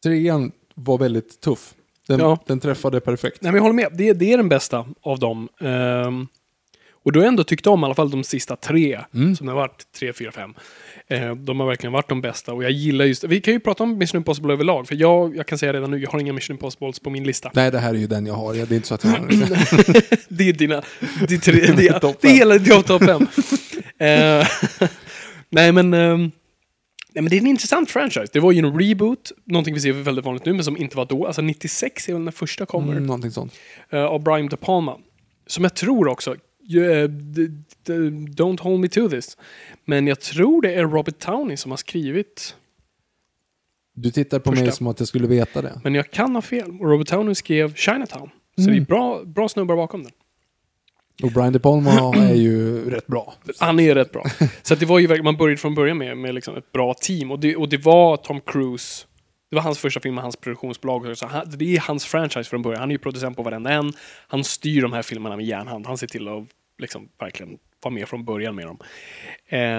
trean 0.04 0.52
var 0.76 0.98
väldigt 0.98 1.42
tuff. 1.42 1.74
Den, 2.08 2.20
Ja. 2.20 2.38
den 2.48 2.60
träffade 2.60 3.00
perfekt. 3.00 3.42
Nej, 3.42 3.52
men 3.52 3.56
jag 3.56 3.62
håller 3.62 3.76
med. 3.76 3.88
Det, 3.94 4.14
det 4.14 4.34
är 4.34 4.38
den 4.38 4.50
bästa 4.50 4.86
av 5.02 5.20
dem. 5.20 5.50
Ehm, 5.62 6.28
och 7.04 7.12
du 7.12 7.20
har 7.20 7.28
ändå 7.28 7.44
tyckt 7.44 7.68
om 7.68 7.82
i 7.82 7.86
alla 7.86 7.96
fall 7.96 8.12
de 8.12 8.24
sista 8.24 8.56
tre, 8.56 9.00
Mm. 9.14 9.36
som 9.36 9.48
har 9.48 9.56
varit 9.56 9.84
tre, 10.00 10.14
fyra, 10.14 10.32
fem. 10.32 10.54
Eh, 11.08 11.36
de 11.36 11.60
har 11.60 11.68
verkligen 11.68 11.94
varit 11.94 12.10
de 12.10 12.22
bästa 12.22 12.54
och 12.54 12.64
jag 12.64 12.72
gillar 12.72 13.06
just 13.06 13.24
Vi 13.24 13.42
kan 13.42 13.54
ju 13.54 13.60
prata 13.60 13.84
om 13.84 13.98
Mission 13.98 14.18
Impossible 14.18 14.54
överlag, 14.54 14.88
för 14.88 14.96
jag, 14.96 15.36
jag 15.38 15.48
kan 15.48 15.58
säga 15.58 15.74
redan 15.74 15.92
nu, 15.92 15.98
jag 15.98 16.10
har 16.12 16.20
inga 16.20 16.34
Mission 16.34 16.54
Impossibles 16.54 17.00
på 17.00 17.10
min 17.10 17.24
lista. 17.24 17.52
Nej, 17.54 17.72
det 17.72 17.80
här 17.80 17.90
är 17.90 17.98
ju 17.98 18.08
den 18.08 18.26
jag 18.26 18.34
har. 18.34 18.54
Det 18.54 18.60
är 18.60 18.74
inte 18.74 18.88
så 18.88 18.96
att 18.96 19.04
jag 19.04 19.12
har 19.12 19.20
Det 20.30 20.44
är 20.50 20.54
dina... 20.54 20.82
Det 21.28 21.34
är, 21.36 21.40
tre, 21.40 21.54
det 21.54 21.88
är, 21.88 22.00
det 22.22 22.28
är 22.28 22.34
hela 22.34 22.58
din 22.58 22.84
topp 22.84 23.04
fem. 23.04 23.28
Eh, 23.98 24.48
nej, 25.50 25.72
men... 25.72 25.94
ehm, 25.94 26.32
Nej, 27.16 27.22
men 27.22 27.30
det 27.30 27.36
är 27.38 27.42
en 27.42 27.48
intressant 27.48 27.92
franchise. 27.92 28.28
Det 28.34 28.40
var 28.40 28.52
ju 28.52 28.60
en 28.60 28.80
reboot, 28.80 29.32
någonting 29.46 29.74
vi 29.74 29.80
ser 29.80 29.92
väldigt 29.92 30.26
vanligt 30.26 30.46
nu, 30.46 30.54
men 30.54 30.64
som 30.64 30.78
inte 30.78 30.98
var 30.98 31.06
då. 31.06 31.26
Alltså 31.26 31.42
96 31.42 32.10
är 32.10 32.14
väl 32.14 32.22
när 32.22 32.32
första 32.32 32.66
kommer. 32.66 32.92
mm, 32.92 33.06
någonting 33.06 33.32
sånt. 33.32 33.54
eh, 33.90 34.04
av 34.04 34.24
Brian 34.24 34.48
De 34.50 34.58
Palma. 34.58 34.98
Som 35.48 35.64
jag 35.64 35.74
tror 35.76 36.08
också, 36.08 36.32
eh, 36.32 36.38
don't 38.36 38.60
hold 38.62 38.80
me 38.80 38.88
to 38.88 39.10
this, 39.10 39.38
men 39.86 40.08
jag 40.08 40.20
tror 40.20 40.62
det 40.62 40.74
är 40.74 40.84
Robert 40.84 41.20
Downey 41.26 41.58
som 41.58 41.72
har 41.72 41.78
skrivit, 41.78 42.56
Du 43.96 44.12
tittar 44.12 44.40
på 44.40 44.50
Första. 44.52 44.64
mig 44.66 44.74
som 44.74 44.88
att 44.88 45.00
jag 45.00 45.08
skulle 45.08 45.28
veta 45.28 45.62
det. 45.62 45.82
men 45.84 45.96
jag 45.96 46.12
kan 46.12 46.36
ha 46.36 46.42
fel. 46.42 46.72
Och 46.80 46.90
Robert 46.90 47.08
Downey 47.10 47.36
skrev 47.36 47.74
Chinatown. 47.76 48.30
Så 48.56 48.62
det 48.62 48.68
är 48.68 48.72
Mm. 48.72 48.84
bra, 48.84 49.24
bra 49.26 49.50
snubbar 49.50 49.76
bakom 49.76 50.04
den. 50.04 50.12
Och 51.24 51.32
Brian 51.32 51.54
De 51.54 51.60
Palma 51.60 52.16
är 52.16 52.34
ju 52.36 52.90
rätt 52.90 53.08
bra. 53.08 53.34
Han 53.60 53.80
är 53.80 53.96
rätt 53.96 54.12
bra. 54.12 54.26
Så 54.64 54.76
det 54.76 54.86
var 54.86 55.00
ju 55.00 55.24
man 55.24 55.38
började 55.38 55.58
från 55.58 55.76
början 55.76 55.98
med, 55.98 56.18
med 56.18 56.36
liksom 56.36 56.56
ett 56.58 56.72
bra 56.72 56.94
team. 56.94 57.32
Och 57.32 57.40
det, 57.40 57.56
och 57.56 57.70
det 57.70 57.78
var 57.78 58.18
Tom 58.18 58.42
Cruise, 58.42 59.06
det 59.54 59.56
var 59.56 59.64
hans 59.64 59.80
första 59.80 60.00
film 60.00 60.16
med 60.16 60.24
hans 60.24 60.36
produktionsbolag. 60.36 61.18
Så 61.18 61.28
han, 61.28 61.50
det 61.58 61.76
är 61.76 61.80
hans 61.80 62.06
franchise 62.06 62.50
från 62.50 62.62
början. 62.62 62.80
Han 62.80 62.92
är 62.92 62.94
ju 62.94 63.00
producent 63.00 63.38
på 63.38 63.44
varenda 63.44 63.72
en. 63.72 63.94
Han 64.28 64.44
styr 64.44 64.82
de 64.82 64.94
här 64.94 65.02
filmerna 65.02 65.36
med 65.36 65.46
järnhand. 65.46 65.88
Han 65.88 65.98
ser 65.98 66.08
till 66.08 66.28
att 66.28 66.44
liksom 66.78 67.10
verkligen 67.20 67.58
vara 67.82 67.94
med 67.94 68.08
från 68.08 68.26
början 68.26 68.56
med 68.56 68.66
dem. 68.66 68.78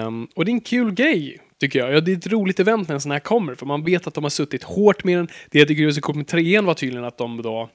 Um, 0.07 0.29
och 0.35 0.45
det 0.45 0.51
är 0.51 0.53
en 0.53 0.61
kul 0.61 0.95
grej, 0.95 1.41
tycker 1.61 1.79
jag. 1.79 1.93
Ja, 1.93 2.01
det 2.01 2.13
är 2.13 2.17
ett 2.17 2.27
roligt 2.27 2.61
event 2.61 2.89
när 2.89 2.95
en 2.95 3.01
sån 3.01 3.13
här 3.13 3.19
kommer. 3.19 3.55
För 3.55 3.67
man 3.67 3.85
vet 3.85 4.07
att 4.07 4.15
de 4.15 4.25
har 4.25 4.31
suttit 4.31 4.63
hårt 4.63 5.05
med 5.05 5.19
den. 5.19 5.29
Det 5.51 5.59
jag 5.59 5.69
tycker 5.69 5.87
är 5.87 5.91
så 5.91 6.01
coolt 6.01 6.17
med 6.17 6.27
trean 6.27 6.65
var 6.65 6.75
tydligen 6.75 7.05
att 7.05 7.19
de 7.19 7.43
då 7.43 7.71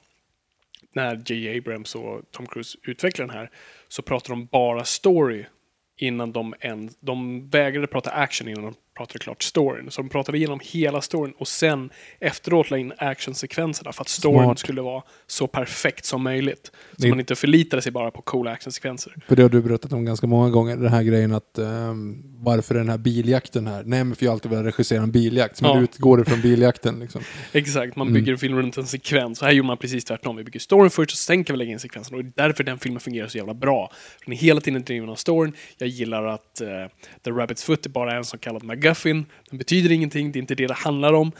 när 0.94 1.32
J. 1.32 1.58
Abrams 1.58 1.94
och 1.94 2.22
Tom 2.30 2.46
Cruise 2.46 2.78
utvecklar 2.82 3.26
den 3.26 3.36
här 3.36 3.50
så 3.88 4.02
pratar 4.02 4.30
de 4.30 4.46
bara 4.46 4.84
story 4.84 5.44
innan 5.96 6.32
de 6.32 6.54
än, 6.60 6.90
de 7.00 7.48
vägrade 7.48 7.86
prata 7.86 8.10
action 8.10 8.48
innan 8.48 8.64
de 8.64 8.74
pratade 9.00 9.18
klart 9.18 9.42
storyn. 9.42 9.90
Så 9.90 10.02
de 10.02 10.08
pratade 10.08 10.38
igenom 10.38 10.60
hela 10.62 11.00
storyn 11.00 11.34
och 11.38 11.48
sen 11.48 11.90
efteråt 12.20 12.70
la 12.70 12.78
in 12.78 12.92
actionsekvenserna 12.98 13.92
för 13.92 14.02
att 14.02 14.08
storyn 14.08 14.42
Smart. 14.44 14.58
skulle 14.58 14.82
vara 14.82 15.02
så 15.26 15.46
perfekt 15.46 16.04
som 16.04 16.22
möjligt. 16.22 16.70
Så 16.96 17.02
Det- 17.02 17.08
man 17.08 17.20
inte 17.20 17.34
förlitade 17.36 17.82
sig 17.82 17.92
bara 17.92 18.10
på 18.10 18.22
coola 18.22 18.50
actionsekvenser. 18.50 19.14
För 19.28 19.36
det 19.36 19.42
har 19.42 19.48
du 19.48 19.62
berättat 19.62 19.92
om 19.92 20.04
ganska 20.04 20.26
många 20.26 20.50
gånger, 20.50 20.76
den 20.76 20.88
här 20.92 21.02
grejen 21.02 21.32
att 21.34 21.58
ehm, 21.58 22.22
varför 22.42 22.74
den 22.74 22.88
här 22.88 22.98
biljakten 22.98 23.66
här? 23.66 23.82
Nej 23.86 24.04
men 24.04 24.16
för 24.16 24.24
jag 24.24 24.30
har 24.30 24.34
alltid 24.36 24.50
velat 24.50 24.66
regissera 24.66 25.02
en 25.02 25.10
biljakt, 25.10 25.60
men 25.62 25.70
Ja. 25.70 25.76
du 25.76 25.82
utgår 25.84 26.20
ifrån 26.20 26.40
biljakten 26.40 27.00
liksom. 27.00 27.20
Exakt, 27.52 27.96
man 27.96 28.06
Mm. 28.08 28.14
bygger 28.20 28.32
en 28.32 28.38
film 28.38 28.56
runt 28.56 28.76
en 28.76 28.86
sekvens. 28.86 29.38
Så 29.38 29.44
här 29.44 29.52
gjorde 29.52 29.66
man 29.66 29.76
precis 29.76 30.04
tvärtom. 30.04 30.36
Vi 30.36 30.44
bygger 30.44 30.60
storyn 30.60 30.90
först 30.90 31.10
och 31.12 31.18
sen 31.18 31.44
kan 31.44 31.54
vi 31.54 31.58
lägga 31.58 31.70
in 31.72 31.78
sekvensen. 31.78 32.14
Och 32.16 32.24
det 32.24 32.42
är 32.42 32.46
därför 32.48 32.64
den 32.64 32.78
filmen 32.78 33.00
fungerar 33.00 33.28
så 33.28 33.38
jävla 33.38 33.54
bra. 33.54 33.92
Den 34.24 34.32
är 34.34 34.38
hela 34.38 34.60
tiden 34.60 34.82
driven 34.82 35.08
av 35.08 35.14
storyn. 35.16 35.52
Jag 35.78 35.88
gillar 35.88 36.24
att 36.24 36.60
uh, 36.62 36.68
The 37.24 37.30
Rabbit's 37.30 37.64
Foot 37.66 37.86
är 37.86 37.90
bara 37.90 38.16
en 38.16 38.24
så 38.24 38.38
kallad 38.38 38.62
McGuffin. 38.64 38.89
Den 39.50 39.58
betyder 39.58 39.92
ingenting, 39.92 40.32
det 40.32 40.38
är 40.38 40.40
inte 40.40 40.54
det 40.54 40.66
det 40.66 40.74
handlar 40.74 41.12
om. 41.12 41.32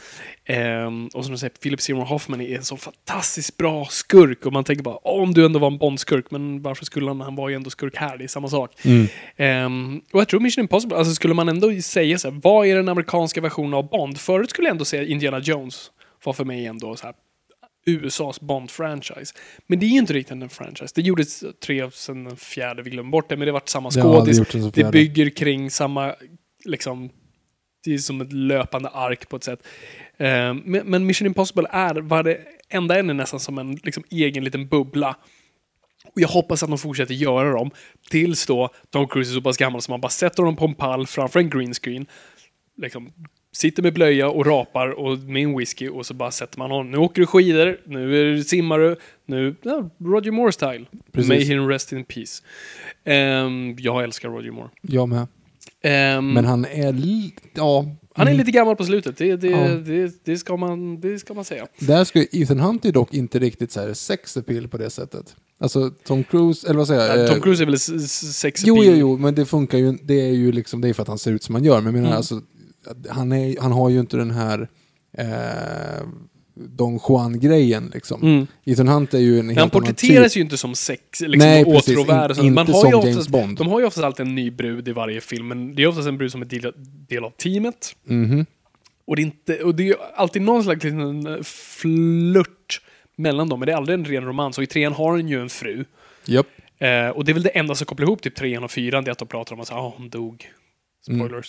Ehm, 0.45 1.07
och 1.13 1.23
som 1.25 1.31
du 1.31 1.37
säger, 1.37 1.49
Philip 1.61 1.81
Seymour 1.81 2.05
Hoffman 2.05 2.41
är 2.41 2.55
en 2.57 2.63
så 2.63 2.77
fantastiskt 2.77 3.57
bra 3.57 3.85
skurk. 3.85 4.45
Och 4.45 4.53
man 4.53 4.63
tänker 4.63 4.83
bara, 4.83 4.97
"Åh, 5.03 5.23
om 5.23 5.33
du 5.33 5.45
ändå 5.45 5.59
var 5.59 5.67
en 5.67 5.77
Bond-skurk, 5.77 6.25
men 6.31 6.61
varför 6.61 6.85
skulle 6.85 7.07
han, 7.07 7.21
han 7.21 7.35
var 7.35 7.49
ju 7.49 7.55
ändå 7.55 7.69
skurk 7.69 7.95
här, 7.97 8.17
det 8.17 8.23
är 8.23 8.27
samma 8.27 8.47
sak. 8.47 8.71
Ehm, 9.37 10.01
och 10.13 10.19
jag 10.19 10.27
tror 10.27 10.39
Mission 10.39 10.61
Impossible, 10.61 10.97
alltså 10.97 11.13
skulle 11.13 11.33
man 11.33 11.49
ändå 11.49 11.81
säga 11.81 12.17
så 12.17 12.29
här, 12.31 12.39
vad 12.43 12.67
är 12.67 12.75
den 12.75 12.89
amerikanska 12.89 13.41
versionen 13.41 13.73
av 13.73 13.89
Bond? 13.89 14.17
Förut 14.17 14.49
skulle 14.49 14.67
jag 14.67 14.71
ändå 14.73 14.85
säga 14.85 15.03
Indiana 15.03 15.39
Jones 15.39 15.91
var 16.23 16.33
för 16.33 16.45
mig 16.45 16.65
ändå 16.65 16.95
så 16.95 17.05
här 17.05 17.15
USAs 17.85 18.41
Bond-franchise. 18.41 19.35
Men 19.67 19.79
det 19.79 19.85
är 19.85 19.87
ju 19.89 19.97
inte 19.97 20.13
riktigt 20.13 20.31
en 20.41 20.49
franchise. 20.49 20.91
Det 20.95 21.01
gjordes 21.01 21.43
tre, 21.65 21.91
sen 21.91 22.23
den 22.23 22.37
fjärde, 22.37 22.81
vi 22.83 22.89
glömde 22.89 23.11
bort 23.11 23.29
det, 23.29 23.37
men 23.37 23.45
det 23.45 23.51
har 23.51 23.53
varit 23.59 23.69
samma 23.69 23.89
Det 23.89 24.01
skådis. 24.01 24.37
som 24.51 24.61
Det 24.61 24.71
fjärde. 24.73 24.91
bygger 24.91 25.29
kring 25.29 25.71
samma, 25.71 26.15
liksom, 26.65 27.09
det 27.83 27.93
är 27.93 27.97
som 27.97 28.21
ett 28.21 28.33
löpande 28.33 28.89
ark 28.89 29.29
på 29.29 29.35
ett 29.35 29.43
sätt. 29.43 29.67
Eh, 30.17 30.53
men, 30.63 31.05
Mission 31.05 31.27
Impossible 31.27 31.67
är 31.71 31.95
varenda 31.95 32.99
en 32.99 33.09
är 33.09 33.13
nästan 33.13 33.39
som 33.39 33.57
en 33.57 33.75
liksom, 33.75 34.03
egen 34.09 34.43
liten 34.43 34.67
bubbla. 34.67 35.15
Och 36.05 36.21
jag 36.21 36.27
hoppas 36.27 36.63
att 36.63 36.69
de 36.69 36.77
fortsätter 36.77 37.13
göra 37.13 37.51
dem 37.51 37.71
tills 38.09 38.45
då 38.45 38.69
Tom 38.89 39.07
Cruise 39.07 39.31
är 39.31 39.33
så 39.33 39.41
pass 39.41 39.57
gammal 39.57 39.81
som 39.81 39.91
man 39.91 40.01
bara 40.01 40.09
sätter 40.09 40.43
honom 40.43 40.55
på 40.55 40.65
en 40.65 40.73
pall 40.73 41.07
framför 41.07 41.39
en 41.39 41.49
green 41.49 41.73
screen. 41.73 42.05
Liksom, 42.77 43.13
sitter 43.51 43.83
med 43.83 43.93
blöja 43.93 44.29
och 44.29 44.45
rapar 44.45 44.87
och 44.89 45.17
med 45.17 45.43
en 45.43 45.57
whisky 45.57 45.89
och 45.89 46.05
så 46.05 46.13
bara 46.13 46.31
sätter 46.31 46.59
man 46.59 46.71
honom. 46.71 46.91
Nu 46.91 46.97
åker 46.97 47.21
du 47.21 47.25
skidor, 47.25 47.77
nu 47.85 48.43
simmar 48.43 48.79
du, 48.79 48.95
nu, 49.25 49.55
ja, 49.61 49.89
Roger 49.97 50.31
Moore 50.31 50.51
style. 50.51 50.85
Precis. 51.11 51.29
May 51.29 51.43
him 51.43 51.67
rest 51.67 51.91
in 51.93 52.05
peace. 52.05 52.43
Ehm, 53.03 53.75
jag 53.79 54.03
älskar 54.03 54.29
Roger 54.29 54.51
Moore. 54.51 54.69
Jag 54.81 55.09
med. 55.09 55.27
Ehm, 55.83 56.33
Men 56.33 56.45
han 56.45 56.65
är... 56.65 56.95
Ja. 57.55 57.85
han 58.15 58.27
är 58.27 58.33
lite 58.33 58.51
gammal 58.51 58.75
på 58.75 58.83
slutet, 58.85 59.17
det, 59.17 59.35
det, 59.35 59.47
Ja. 59.47 59.67
det, 59.67 60.25
det, 60.25 60.37
ska, 60.37 60.57
man, 60.57 61.01
det 61.01 61.19
ska 61.19 61.33
man 61.33 61.45
säga. 61.45 61.67
Där 61.79 62.03
ska 62.03 62.25
Ethan 62.31 62.59
Hunt 62.59 62.85
är 62.85 62.91
dock 62.91 63.13
inte 63.13 63.39
riktigt 63.39 63.71
så 63.71 63.79
här 63.79 63.93
sex 63.93 64.37
appeal 64.37 64.67
på 64.67 64.77
det 64.77 64.89
sättet. 64.89 65.35
Alltså 65.59 65.89
Tom 66.05 66.23
Cruise, 66.23 66.67
eller 66.67 66.77
vad 66.77 66.87
säger 66.87 67.17
jag? 67.17 67.27
Tom 67.27 67.37
Eh, 67.37 67.41
Cruise 67.43 67.63
är 67.63 67.65
väl 67.65 67.79
sex 68.09 68.61
Jo, 68.65 68.83
jo, 68.83 68.93
jo, 68.93 69.17
men 69.17 69.35
det 69.35 69.45
funkar 69.45 69.77
ju. 69.77 69.97
Det 70.03 70.21
är 70.29 70.31
ju 70.33 70.51
liksom, 70.51 70.81
det 70.81 70.89
är 70.89 70.93
för 70.93 71.01
att 71.01 71.07
han 71.07 71.17
ser 71.19 71.31
ut 71.31 71.43
som 71.43 71.55
han 71.55 71.63
gör. 71.63 71.81
Men 71.81 71.93
menar 71.93 72.07
Mm. 72.07 72.17
alltså, 72.17 72.41
han, 73.09 73.31
är, 73.31 73.61
han 73.61 73.71
har 73.71 73.89
ju 73.89 73.99
inte 73.99 74.17
den 74.17 74.31
här 74.31 74.69
eh, 75.17 76.05
Don 76.69 76.99
Juan-grejen 77.09 77.91
liksom. 77.93 78.21
Mm. 78.21 78.47
Ethan 78.65 78.87
Hunt 78.87 79.13
är 79.13 79.19
ju 79.19 79.39
en 79.39 79.47
helt 79.49 79.59
Han 79.59 79.69
porträtteras 79.69 80.33
typ. 80.33 80.37
ju 80.37 80.41
inte 80.41 80.57
som 80.57 80.75
sex, 80.75 81.21
liksom 81.21 81.37
Nej, 81.37 81.65
precis. 81.65 81.97
åtråvärd. 81.97 82.37
In- 82.37 82.45
inte 82.59 82.73
som 82.73 82.89
ju 82.89 82.95
James 82.95 83.05
oftast, 83.05 83.29
Bond. 83.29 83.57
De 83.57 83.67
har 83.67 83.79
ju 83.79 83.85
oftast 83.85 84.03
alltid 84.05 84.25
en 84.27 84.35
ny 84.35 84.51
brud 84.51 84.87
i 84.87 84.91
varje 84.91 85.21
film, 85.21 85.47
men 85.47 85.75
det 85.75 85.83
är 85.83 85.87
oftast 85.87 86.07
en 86.07 86.17
brud 86.17 86.31
som 86.31 86.41
är 86.41 86.45
del, 86.45 86.73
del 87.07 87.23
av 87.23 87.29
teamet. 87.29 87.95
Mhm. 88.03 88.45
Och 89.05 89.15
det, 89.15 89.21
är 89.21 89.23
inte, 89.23 89.63
och 89.63 89.75
det 89.75 89.83
är 89.83 89.87
ju 89.87 89.95
alltid 90.15 90.41
någon 90.41 90.63
slags 90.63 90.83
liten 90.83 91.27
eh, 91.27 91.41
flört 91.43 92.81
mellan 93.17 93.49
dem, 93.49 93.59
men 93.59 93.65
det 93.67 93.71
är 93.73 93.77
aldrig 93.77 93.99
en 93.99 94.05
ren 94.05 94.25
romans. 94.25 94.57
Och 94.57 94.63
i 94.63 94.67
trean 94.67 94.93
har 94.93 95.11
han 95.11 95.27
ju 95.27 95.41
en 95.41 95.49
fru. 95.49 95.85
Japp. 96.25 96.47
Eh, 96.77 97.07
och 97.09 97.25
det 97.25 97.31
är 97.31 97.33
väl 97.33 97.43
det 97.43 97.49
enda 97.49 97.75
som 97.75 97.85
kopplar 97.85 98.07
ihop 98.07 98.21
typ 98.21 98.35
trean 98.35 98.63
och 98.63 98.71
fyran, 98.71 99.03
det 99.03 99.09
är 99.09 99.11
att 99.11 99.17
de 99.17 99.27
pratar 99.27 99.55
om 99.55 99.61
att 99.61 99.71
ah, 99.71 99.93
hon 99.97 100.09
dog. 100.09 100.45
Mm. 101.09 101.41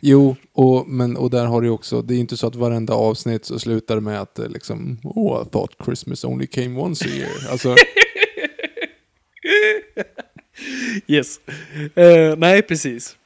Jo, 0.00 0.36
och, 0.52 0.88
men, 0.88 1.16
och 1.16 1.30
där 1.30 1.46
har 1.46 1.60
du 1.60 1.68
också, 1.68 2.02
det 2.02 2.14
är 2.14 2.18
inte 2.18 2.36
så 2.36 2.46
att 2.46 2.56
varenda 2.56 2.94
avsnitt 2.94 3.44
så 3.44 3.58
slutar 3.58 4.00
med 4.00 4.20
att 4.20 4.34
det 4.34 4.48
liksom, 4.48 5.00
oh 5.04 5.42
I 5.42 5.50
thought 5.50 5.74
Christmas 5.84 6.24
only 6.24 6.46
came 6.46 6.80
once 6.80 7.04
a 7.04 7.08
year. 7.08 7.50
Alltså, 7.50 7.76
Yes. 11.06 11.40
Eh, 11.94 12.36
nej, 12.36 12.62
precis. 12.62 13.16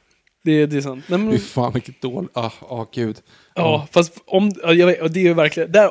Det, 0.45 0.67
det 0.67 0.77
är 0.77 0.81
sant. 0.81 1.05
Nej, 1.09 1.19
men, 1.19 1.33
fy 1.33 1.39
fan 1.39 1.73
vilket 1.73 2.01
dåligt, 2.01 2.31
ah, 2.35 2.51
ah 2.61 2.87
gud. 2.93 3.17
Ja, 3.55 3.89
fast 3.93 4.23
om, 4.27 4.49
vet, 4.49 5.15
det 5.15 5.21
är 5.21 5.25
ju 5.25 5.35
verkligen, 5.35 5.73
där, 5.73 5.91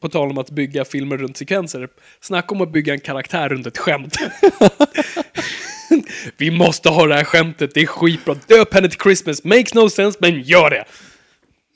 på 0.00 0.08
tal 0.08 0.30
om 0.30 0.38
att 0.38 0.50
bygga 0.50 0.84
filmer 0.84 1.16
runt 1.16 1.36
sekvenser, 1.36 1.88
snacka 2.20 2.54
om 2.54 2.60
att 2.60 2.72
bygga 2.72 2.92
en 2.92 3.00
karaktär 3.00 3.48
runt 3.48 3.66
ett 3.66 3.78
skämt. 3.78 4.16
Vi 6.36 6.50
måste 6.50 6.88
ha 6.88 7.06
det 7.06 7.14
här 7.14 7.24
skämtet, 7.24 7.70
det 7.74 7.80
är 7.80 7.86
skitbra. 7.86 8.34
Döp 8.46 8.74
henne 8.74 8.88
till 8.88 9.00
Christmas, 9.00 9.44
makes 9.44 9.74
no 9.74 9.88
sense, 9.90 10.18
men 10.20 10.42
gör 10.42 10.70
det! 10.70 10.84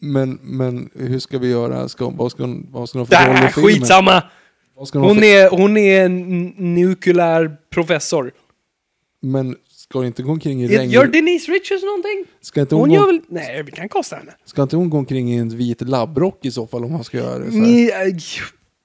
Men, 0.00 0.38
men 0.42 0.90
hur 0.94 1.18
ska 1.18 1.38
vi 1.38 1.50
göra? 1.50 1.88
Ska, 1.88 2.08
vad, 2.08 2.30
ska, 2.30 2.42
hon- 2.42 2.66
vad 2.70 2.88
ska 2.88 2.98
de 2.98 3.06
få 3.06 3.14
roll 3.14 3.36
i 3.36 3.48
filmen? 3.52 3.70
skitsamma! 3.70 4.22
Hon 4.74 4.88
för, 5.16 5.24
är, 5.24 5.50
hon 5.50 5.76
är 5.76 6.04
en 6.04 6.46
nukleär 6.74 7.56
professor. 7.70 8.32
Men 9.22 9.56
ska 9.70 10.00
det 10.00 10.06
inte 10.06 10.22
gå 10.22 10.32
omkring 10.32 10.62
i 10.62 10.68
regn? 10.68 10.90
Gör 10.90 11.06
Denise 11.06 11.52
Richards 11.52 11.82
någonting? 11.82 12.24
Ska 12.40 12.60
inte 12.60 12.74
hon, 12.74 12.80
Hon 12.80 12.88
gå, 12.88 12.94
gör 12.94 13.06
väl... 13.06 13.20
Nej, 13.28 13.62
vi 13.62 13.72
kan 13.72 13.88
kosta 13.88 14.16
henne. 14.16 14.32
ska 14.44 14.62
inte 14.62 14.76
hon 14.76 14.90
gå 14.90 14.98
omkring 14.98 15.32
i 15.32 15.36
en 15.36 15.48
vit 15.56 15.80
labbrock 15.80 16.44
i 16.44 16.50
så 16.50 16.66
fall 16.66 16.84
om 16.84 16.92
man 16.92 17.04
ska 17.04 17.16
göra 17.16 17.38
det 17.38 17.50
så 17.50 17.56
här? 17.56 17.62
Ni, 17.62 17.90
äh, 17.90 18.14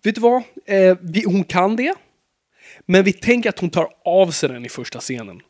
vet 0.03 0.15
du 0.15 0.21
vad? 0.21 0.43
Eh, 0.65 0.97
vi, 1.01 1.23
hon 1.25 1.43
kan 1.43 1.75
det. 1.75 1.93
Men 2.87 3.03
vi 3.03 3.13
tänker 3.13 3.49
att 3.49 3.59
hon 3.59 3.69
tar 3.69 3.87
av 4.05 4.31
sig 4.31 4.49
den 4.49 4.65
i 4.65 4.69
första 4.69 4.99
scenen. 4.99 5.41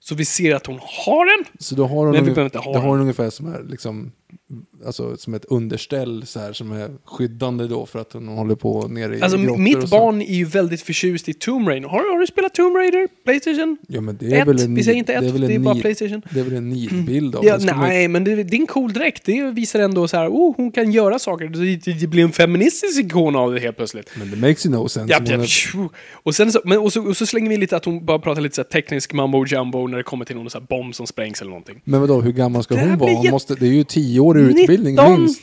Så 0.00 0.14
vi 0.14 0.24
ser 0.24 0.54
att 0.54 0.66
hon 0.66 0.78
har 0.82 1.36
den. 1.36 1.44
Så 1.58 1.74
då 1.74 1.86
har 1.86 1.96
hon, 1.96 2.10
Men 2.10 2.24
vi 2.24 2.30
behöver 2.30 2.44
inte 2.44 2.58
ha 2.58 2.72
då 2.72 2.78
har 2.78 2.80
den. 2.82 2.90
hon 2.90 3.00
ungefär 3.00 3.30
som, 3.30 3.54
är, 3.54 3.62
liksom, 3.62 4.12
alltså, 4.86 5.16
som 5.16 5.34
ett 5.34 5.44
underställ 5.44 6.26
så 6.26 6.40
här, 6.40 6.52
som 6.52 6.72
är 6.72 6.90
skyddande 7.04 7.66
då 7.66 7.86
för 7.86 7.98
att 7.98 8.12
hon 8.12 8.28
håller 8.28 8.54
på 8.54 8.88
nere 8.88 9.18
i 9.18 9.22
Alltså 9.22 9.38
mitt 9.38 9.90
barn 9.90 10.22
är 10.22 10.34
ju 10.34 10.44
väldigt 10.44 10.82
förtjust 10.82 11.28
i 11.28 11.34
Tomb 11.34 11.68
Raider. 11.68 11.88
Har, 11.88 12.12
har 12.12 12.20
du 12.20 12.26
spelat 12.26 12.54
Tomb 12.54 12.76
Raider? 12.76 13.08
Playstation? 13.24 13.76
Ja 13.88 14.00
men 14.00 14.16
det 14.16 14.26
är 14.26 14.42
Ett. 14.42 14.48
väl 14.48 14.60
en 14.60 14.74
Vi 14.74 14.84
säger 14.84 14.98
inte 14.98 15.12
ett, 15.14 15.20
det 15.20 15.28
är, 15.28 15.32
väl 15.32 15.40
det 15.40 15.54
är 15.54 15.58
bara 15.58 15.74
Playstation. 15.74 16.22
Det 16.30 16.40
är 16.40 16.44
väl 16.44 16.54
en 16.54 16.70
nidbild 16.70 17.36
av 17.36 17.44
Ja. 17.44 17.60
Ska 17.60 17.74
man- 17.74 17.88
nej, 17.88 18.08
men 18.08 18.24
det, 18.24 18.34
det 18.44 18.56
är 18.56 18.60
en 18.60 18.66
cool 18.66 18.92
dräkt. 18.92 19.24
Det 19.24 19.42
visar 19.50 19.80
ändå 19.80 20.08
så 20.08 20.16
här, 20.16 20.28
oh, 20.28 20.54
hon 20.56 20.72
kan 20.72 20.92
göra 20.92 21.18
saker. 21.18 21.48
Det, 21.48 22.00
det, 22.00 22.06
blir 22.06 22.22
en 22.22 22.32
feministisk 22.32 23.00
ikon 23.00 23.36
av 23.36 23.54
det 23.54 23.60
helt 23.60 23.76
plötsligt. 23.76 24.10
Men 24.18 24.30
det 24.30 24.36
makes 24.36 24.66
you 24.66 24.74
no 24.74 24.88
sense. 24.88 25.12
Japp, 25.12 25.28
japp, 25.28 25.40
är- 25.40 25.88
och, 26.12 26.34
sen 26.34 26.52
så, 26.52 26.60
men, 26.64 26.78
och, 26.78 26.92
så, 26.92 27.08
och 27.08 27.16
så 27.16 27.26
slänger 27.26 27.48
vi 27.50 27.56
lite 27.56 27.76
att 27.76 27.84
hon 27.84 28.04
bara 28.04 28.18
pratar 28.18 28.42
lite 28.42 28.54
så 28.54 28.62
här 28.62 28.68
teknisk 28.68 29.12
mambo 29.12 29.46
jumbo 29.46 29.86
när 29.86 29.96
det 29.96 30.02
kommer 30.02 30.24
till 30.24 30.36
någon 30.36 30.50
så 30.50 30.58
här 30.58 30.66
bomb 30.66 30.94
som 30.94 31.06
sprängs 31.06 31.40
eller 31.40 31.50
någonting. 31.50 31.80
Men 31.84 32.00
vadå, 32.00 32.20
hur 32.20 32.32
gammal 32.32 32.62
ska 32.62 32.74
hon 32.80 32.98
vara? 32.98 33.12
Hon 33.12 33.30
måste, 33.30 33.54
det 33.54 33.66
är 33.66 33.72
ju 33.72 33.84
tio 33.84 34.19
år 34.20 34.38
i 34.38 34.42
utbildning 34.42 34.94
19. 34.94 35.20
minst. 35.20 35.42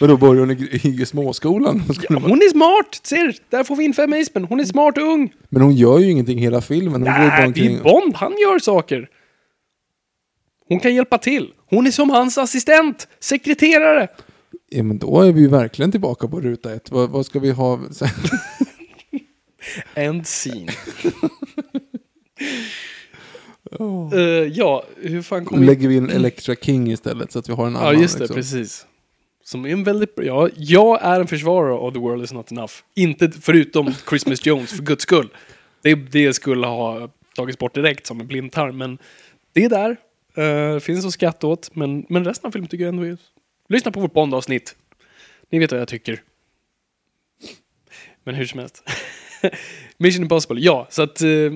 Vadå, 0.00 0.16
börjar 0.16 0.40
hon 0.40 0.50
i, 0.50 1.02
i 1.02 1.06
småskolan? 1.06 1.82
Ska 1.94 2.14
hon- 2.14 2.42
är 2.42 2.50
smart! 2.50 3.00
Ser, 3.02 3.36
där 3.50 3.64
får 3.64 3.76
vi 3.76 3.84
in 3.84 3.94
feminismen. 3.94 4.44
Hon 4.44 4.60
är 4.60 4.64
smart 4.64 4.98
och 4.98 5.04
ung. 5.04 5.32
Men 5.48 5.62
hon 5.62 5.72
gör 5.72 5.98
ju 5.98 6.10
ingenting 6.10 6.38
hela 6.38 6.60
filmen. 6.60 6.92
Hon 6.92 7.02
Nej, 7.02 7.52
det 7.54 7.66
är 7.66 7.82
Bond. 7.82 8.14
Han 8.14 8.32
gör 8.32 8.58
saker. 8.58 9.08
Hon 10.68 10.80
kan 10.80 10.94
hjälpa 10.94 11.18
till. 11.18 11.52
Hon 11.70 11.86
är 11.86 11.90
som 11.90 12.10
hans 12.10 12.38
assistent, 12.38 13.08
sekreterare. 13.20 14.08
Ja, 14.68 14.82
men 14.82 14.98
då 14.98 15.20
är 15.20 15.32
vi 15.32 15.40
ju 15.40 15.48
verkligen 15.48 15.90
tillbaka 15.90 16.28
på 16.28 16.40
ruta 16.40 16.74
ett. 16.74 16.90
Vad, 16.90 17.10
vad 17.10 17.26
ska 17.26 17.38
vi 17.38 17.50
ha? 17.50 17.80
sen? 17.90 18.08
End 19.94 20.26
scene. 20.26 20.72
Eh, 24.12 24.20
ja, 24.52 24.84
hur 24.96 25.22
fan 25.22 25.44
kommer 25.44 25.60
vi... 25.60 25.66
Lägger 25.66 25.88
vi 25.88 25.96
in 25.96 26.10
Electra 26.10 26.54
King 26.54 26.92
istället 26.92 27.32
så 27.32 27.38
att 27.38 27.48
vi 27.48 27.52
har 27.52 27.66
en 27.66 27.76
annan. 27.76 27.94
Ja, 27.94 28.00
just 28.00 28.14
det, 28.14 28.20
liksom. 28.20 28.36
precis. 28.36 28.86
Som 29.44 29.64
är 29.64 29.70
en 29.70 29.84
väldigt 29.84 30.14
bra... 30.14 30.24
Ja, 30.24 30.48
jag 30.56 31.02
är 31.02 31.20
en 31.20 31.26
försvarare 31.26 31.72
av 31.72 31.92
The 31.92 31.98
World 31.98 32.24
Is 32.24 32.32
Not 32.32 32.52
Enough. 32.52 32.72
Inte 32.94 33.30
förutom 33.30 33.94
Christmas 34.08 34.46
Jones, 34.46 34.70
för 34.70 34.82
guds 34.82 35.02
skull. 35.02 35.28
Det, 35.82 35.94
det 35.94 36.34
skulle 36.34 36.66
ha 36.66 37.08
tagits 37.34 37.58
bort 37.58 37.74
direkt 37.74 38.06
som 38.06 38.20
en 38.20 38.26
blindtarm, 38.26 38.78
men 38.78 38.98
det 39.52 39.64
är 39.64 39.68
där. 39.68 39.96
Uh, 40.38 40.80
finns 40.80 41.06
att 41.06 41.12
skratta 41.12 41.46
åt, 41.46 41.74
men, 41.74 42.06
men 42.08 42.24
resten 42.24 42.48
av 42.48 42.52
filmen 42.52 42.68
tycker 42.68 42.84
jag 42.84 42.94
ändå 42.94 43.06
är... 43.06 43.18
Lyssna 43.68 43.90
på 43.90 44.00
vårt 44.00 44.12
Bond-avsnitt. 44.12 44.76
Ni 45.50 45.58
vet 45.58 45.72
vad 45.72 45.80
jag 45.80 45.88
tycker. 45.88 46.22
Men 48.24 48.34
hur 48.34 48.46
som 48.46 48.60
helst. 48.60 48.82
Mission 49.96 50.22
Impossible, 50.22 50.60
ja. 50.60 50.86
Så 50.90 51.02
att... 51.02 51.22
eh, 51.22 51.52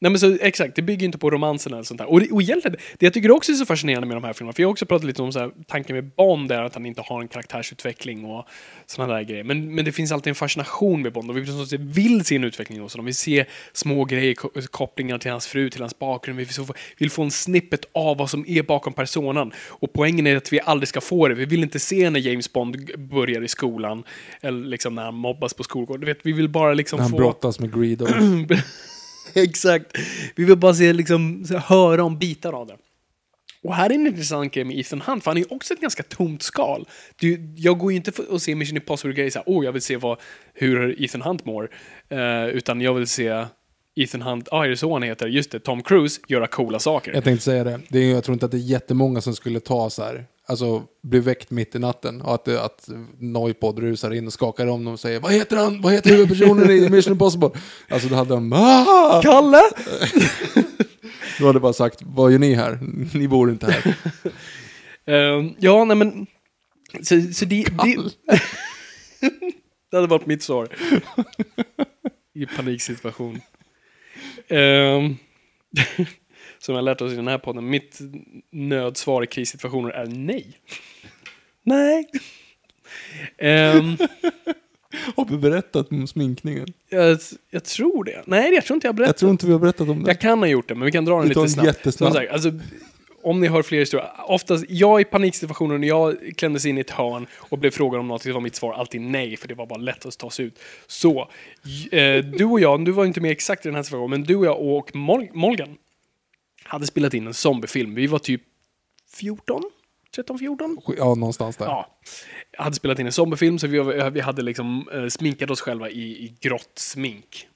nej 0.00 0.10
men 0.10 0.18
så 0.18 0.36
exakt, 0.40 0.76
det 0.76 0.82
bygger 0.82 1.04
inte 1.06 1.18
på 1.18 1.30
romansen 1.30 1.72
eller 1.72 1.82
sånt 1.82 1.98
där. 1.98 2.06
Och, 2.06 2.22
och 2.32 2.42
egentligen, 2.42 2.76
det 2.98 3.06
jag 3.06 3.12
tycker 3.14 3.30
också 3.30 3.52
är 3.52 3.56
så 3.56 3.66
fascinerande 3.66 4.06
med 4.06 4.16
de 4.16 4.24
här 4.24 4.32
filmerna, 4.32 4.52
för 4.52 4.62
jag 4.62 4.68
har 4.68 4.72
också 4.72 4.86
pratat 4.86 5.06
lite 5.06 5.22
om 5.22 5.32
så 5.32 5.38
här, 5.38 5.50
tanken 5.66 5.96
med 5.96 6.04
Bond 6.16 6.48
där, 6.48 6.62
att 6.62 6.74
han 6.74 6.86
inte 6.86 7.00
har 7.02 7.20
en 7.20 7.28
karaktärsutveckling 7.28 8.24
och 8.24 8.46
sådana 8.86 9.14
där 9.14 9.22
grejer. 9.22 9.44
Men, 9.44 9.74
men 9.74 9.84
det 9.84 9.92
finns 9.92 10.12
alltid 10.12 10.28
en 10.30 10.34
fascination 10.34 11.02
med 11.02 11.12
Bond 11.12 11.30
och 11.30 11.36
vi 11.36 11.40
vill 11.78 12.24
se 12.24 12.36
en 12.36 12.44
utveckling 12.44 12.80
hos 12.80 12.94
honom. 12.94 13.06
Vi 13.06 13.12
ser 13.12 13.46
små 13.72 14.04
grejer, 14.04 14.34
ko- 14.34 14.50
kopplingar 14.70 15.18
till 15.18 15.30
hans 15.30 15.46
fru, 15.46 15.70
till 15.70 15.80
hans 15.80 15.98
bakgrund. 15.98 16.38
Vi 16.38 16.46
vill 16.98 17.10
få, 17.10 17.22
en 17.22 17.30
snippet 17.30 17.84
av 17.92 18.16
vad 18.16 18.30
som 18.30 18.44
är 18.48 18.62
bakom 18.62 18.92
personen. 18.92 19.52
Och 19.68 19.92
poängen 19.92 20.26
är 20.26 20.36
att 20.36 20.52
vi 20.52 20.60
aldrig 20.60 20.88
ska 20.88 21.00
få 21.00 21.28
det. 21.28 21.34
Vi 21.34 21.44
vill 21.44 21.62
inte 21.62 21.78
se 21.78 22.10
när 22.10 22.20
James 22.20 22.52
Bond 22.52 22.90
börjar 22.98 23.42
i 23.42 23.48
skolan, 23.48 24.04
eller 24.40 24.66
liksom 24.66 24.94
när 24.94 25.02
han 25.04 25.14
mobbas 25.14 25.54
på 25.54 25.62
skolgården. 25.62 26.00
Du 26.00 26.06
vet, 26.06 26.18
vi 26.22 26.32
vill 26.32 26.48
bara 26.48 26.74
liksom 26.74 26.96
När 26.96 27.02
han 27.02 27.10
få... 27.10 27.16
brottas 27.16 27.60
med 27.60 27.74
Greed 27.80 28.02
och... 28.02 28.08
Exakt. 29.34 29.98
Vi 30.36 30.44
vill 30.44 30.56
bara 30.56 30.74
se, 30.74 30.92
liksom, 30.92 31.44
höra 31.66 32.04
om 32.04 32.18
bitar 32.18 32.52
av 32.52 32.66
det. 32.66 32.76
Och 33.62 33.74
här 33.74 33.90
är 33.90 33.94
en 33.94 34.06
intressant 34.06 34.52
grej 34.52 34.64
med 34.64 34.78
Ethan 34.78 35.00
Hunt, 35.00 35.24
för 35.24 35.30
han 35.30 35.38
är 35.38 35.40
ju 35.40 35.46
också 35.50 35.74
ett 35.74 35.80
ganska 35.80 36.02
tomt 36.02 36.42
skal. 36.42 36.88
Du, 37.16 37.54
jag 37.56 37.78
går 37.78 37.92
ju 37.92 37.96
inte 37.96 38.22
och 38.22 38.42
ser 38.42 38.54
Mission 38.54 38.76
Impossible-grejer 38.76 39.30
såhär, 39.30 39.48
åh, 39.48 39.64
jag 39.64 39.72
vill 39.72 39.82
se 39.82 39.96
vad, 39.96 40.18
hur 40.54 41.02
Ethan 41.04 41.22
Hunt 41.22 41.44
mår. 41.44 41.70
Uh, 42.12 42.46
utan 42.46 42.80
jag 42.80 42.94
vill 42.94 43.06
se 43.06 43.44
Ethan 43.98 44.22
Hunt, 44.22 44.48
ah, 44.50 44.64
är 44.64 44.68
det 44.68 44.76
så 44.76 44.92
han 44.92 45.02
heter? 45.02 45.26
Just 45.26 45.50
det, 45.50 45.60
Tom 45.60 45.82
Cruise, 45.82 46.20
göra 46.28 46.46
coola 46.46 46.78
saker. 46.78 47.14
Jag 47.14 47.24
tänkte 47.24 47.44
säga 47.44 47.64
det. 47.64 47.80
det 47.88 47.98
är, 47.98 48.14
jag 48.14 48.24
tror 48.24 48.32
inte 48.32 48.46
att 48.46 48.52
det 48.52 48.56
är 48.56 48.58
jättemånga 48.58 49.20
som 49.20 49.34
skulle 49.34 49.60
ta 49.60 49.90
så 49.90 50.02
här. 50.02 50.26
Alltså 50.48 50.82
bli 51.02 51.20
väckt 51.20 51.50
mitt 51.50 51.74
i 51.74 51.78
natten 51.78 52.22
och 52.22 52.34
att, 52.34 52.48
att 52.48 52.88
Noipod 53.18 53.78
rusar 53.78 54.14
in 54.14 54.26
och 54.26 54.32
skakar 54.32 54.66
om 54.66 54.84
dem 54.84 54.92
och 54.92 55.00
säger 55.00 55.20
Vad 55.20 55.32
heter 55.32 55.56
han? 55.56 55.82
Vad 55.82 55.92
heter 55.92 56.10
huvudpersonen 56.10 56.70
i 56.70 56.88
Mission 56.88 57.12
Impossible? 57.12 57.50
Alltså 57.88 58.08
då 58.08 58.14
hade 58.14 58.34
de 58.34 58.52
ah! 58.52 59.20
Kalle! 59.22 59.60
Då 61.38 61.46
hade 61.46 61.60
bara 61.60 61.72
sagt 61.72 61.98
Vad 62.02 62.32
gör 62.32 62.38
ni 62.38 62.54
här? 62.54 62.78
Ni 63.14 63.28
bor 63.28 63.50
inte 63.50 63.72
här. 63.72 63.96
Ehm, 65.08 65.54
ja, 65.58 65.84
nej 65.84 65.96
men... 65.96 66.26
Så, 67.02 67.22
så 67.32 67.44
det, 67.44 67.64
det, 67.64 67.96
det 69.90 69.96
hade 69.96 70.06
varit 70.06 70.26
mitt 70.26 70.42
svar. 70.42 70.68
I 72.34 72.46
paniksituation. 72.46 73.40
Ehm, 74.48 75.16
som 76.58 76.74
jag 76.74 76.84
lärt 76.84 77.00
oss 77.00 77.12
i 77.12 77.16
den 77.16 77.28
här 77.28 77.38
podden. 77.38 77.70
Mitt 77.70 77.98
nödsvar 78.50 79.22
i 79.22 79.26
krissituationer 79.26 79.90
är 79.90 80.06
nej. 80.06 80.60
nej. 81.62 82.06
Ehm, 83.38 83.96
Har 85.16 85.24
vi 85.24 85.36
berättat 85.36 85.92
om 85.92 86.06
sminkningen? 86.06 86.66
jag, 86.88 87.18
jag 87.50 87.64
tror 87.64 88.04
det. 88.04 88.22
Nej, 88.26 88.54
jag 88.54 88.64
tror 88.64 88.74
inte 88.74 88.86
jag 88.86 88.92
har 88.92 88.96
berättat. 88.96 89.12
Jag 89.14 89.18
tror 89.18 89.30
inte 89.30 89.46
vi 89.46 89.52
har 89.52 89.58
berättat 89.58 89.88
om 89.88 90.02
det. 90.02 90.10
Jag 90.10 90.20
kan 90.20 90.38
ha 90.38 90.46
gjort 90.46 90.68
det, 90.68 90.74
men 90.74 90.84
vi 90.86 90.92
kan 90.92 91.04
dra 91.04 91.14
den 91.14 91.22
Vi 91.22 91.28
lite 91.28 91.48
snabbt. 91.48 91.66
jättesnabb. 91.66 92.12
Som 92.12 92.20
sagt, 92.20 92.32
alltså, 92.32 92.50
om 93.26 93.40
ni 93.40 93.46
hör 93.48 93.62
fler 93.62 93.78
historier. 93.78 94.10
Oftast, 94.26 94.64
jag 94.68 95.00
i 95.00 95.04
paniksituationer 95.04 95.78
när 95.78 95.88
jag 95.88 96.16
klämdes 96.36 96.66
in 96.66 96.78
i 96.78 96.80
ett 96.80 96.90
hörn 96.90 97.26
och 97.36 97.58
blev 97.58 97.70
frågad 97.70 98.00
om 98.00 98.08
något, 98.08 98.22
så 98.22 98.32
var 98.32 98.40
mitt 98.40 98.54
svar 98.56 98.72
alltid 98.72 99.00
nej, 99.00 99.36
för 99.36 99.48
det 99.48 99.54
var 99.54 99.66
bara 99.66 99.78
lätt 99.78 100.06
att 100.06 100.18
ta 100.18 100.30
sig 100.30 100.44
ut. 100.44 100.58
Så, 100.86 101.20
eh, 101.92 102.24
du 102.24 102.44
och 102.44 102.60
jag, 102.60 102.84
du 102.84 102.92
var 102.92 103.04
inte 103.04 103.20
med 103.20 103.30
exakt 103.30 103.66
i 103.66 103.68
den 103.68 103.74
här 103.76 103.82
situationen, 103.82 104.10
men 104.10 104.24
du 104.24 104.36
och 104.36 104.46
jag 104.46 104.60
och 104.60 104.90
Mol- 104.94 105.30
Molgan 105.32 105.76
hade 106.64 106.86
spelat 106.86 107.14
in 107.14 107.26
en 107.26 107.34
zombiefilm. 107.34 107.94
Vi 107.94 108.06
var 108.06 108.18
typ 108.18 108.42
14? 109.14 109.62
13, 110.14 110.38
14? 110.38 110.78
Ja, 110.98 111.14
någonstans 111.14 111.56
där. 111.56 111.64
Ja. 111.66 111.98
Jag 112.52 112.62
hade 112.64 112.76
spelat 112.76 112.98
in 112.98 113.06
en 113.06 113.12
zombiefilm 113.12 113.58
så 113.58 113.66
vi, 113.66 113.78
var, 113.78 114.10
vi 114.10 114.20
hade 114.20 114.42
liksom 114.42 114.88
eh, 114.92 115.06
sminkat 115.08 115.50
oss 115.50 115.60
själva 115.60 115.90
i, 115.90 116.00
i 116.02 116.36
grått 116.40 116.72
smink. 116.78 117.46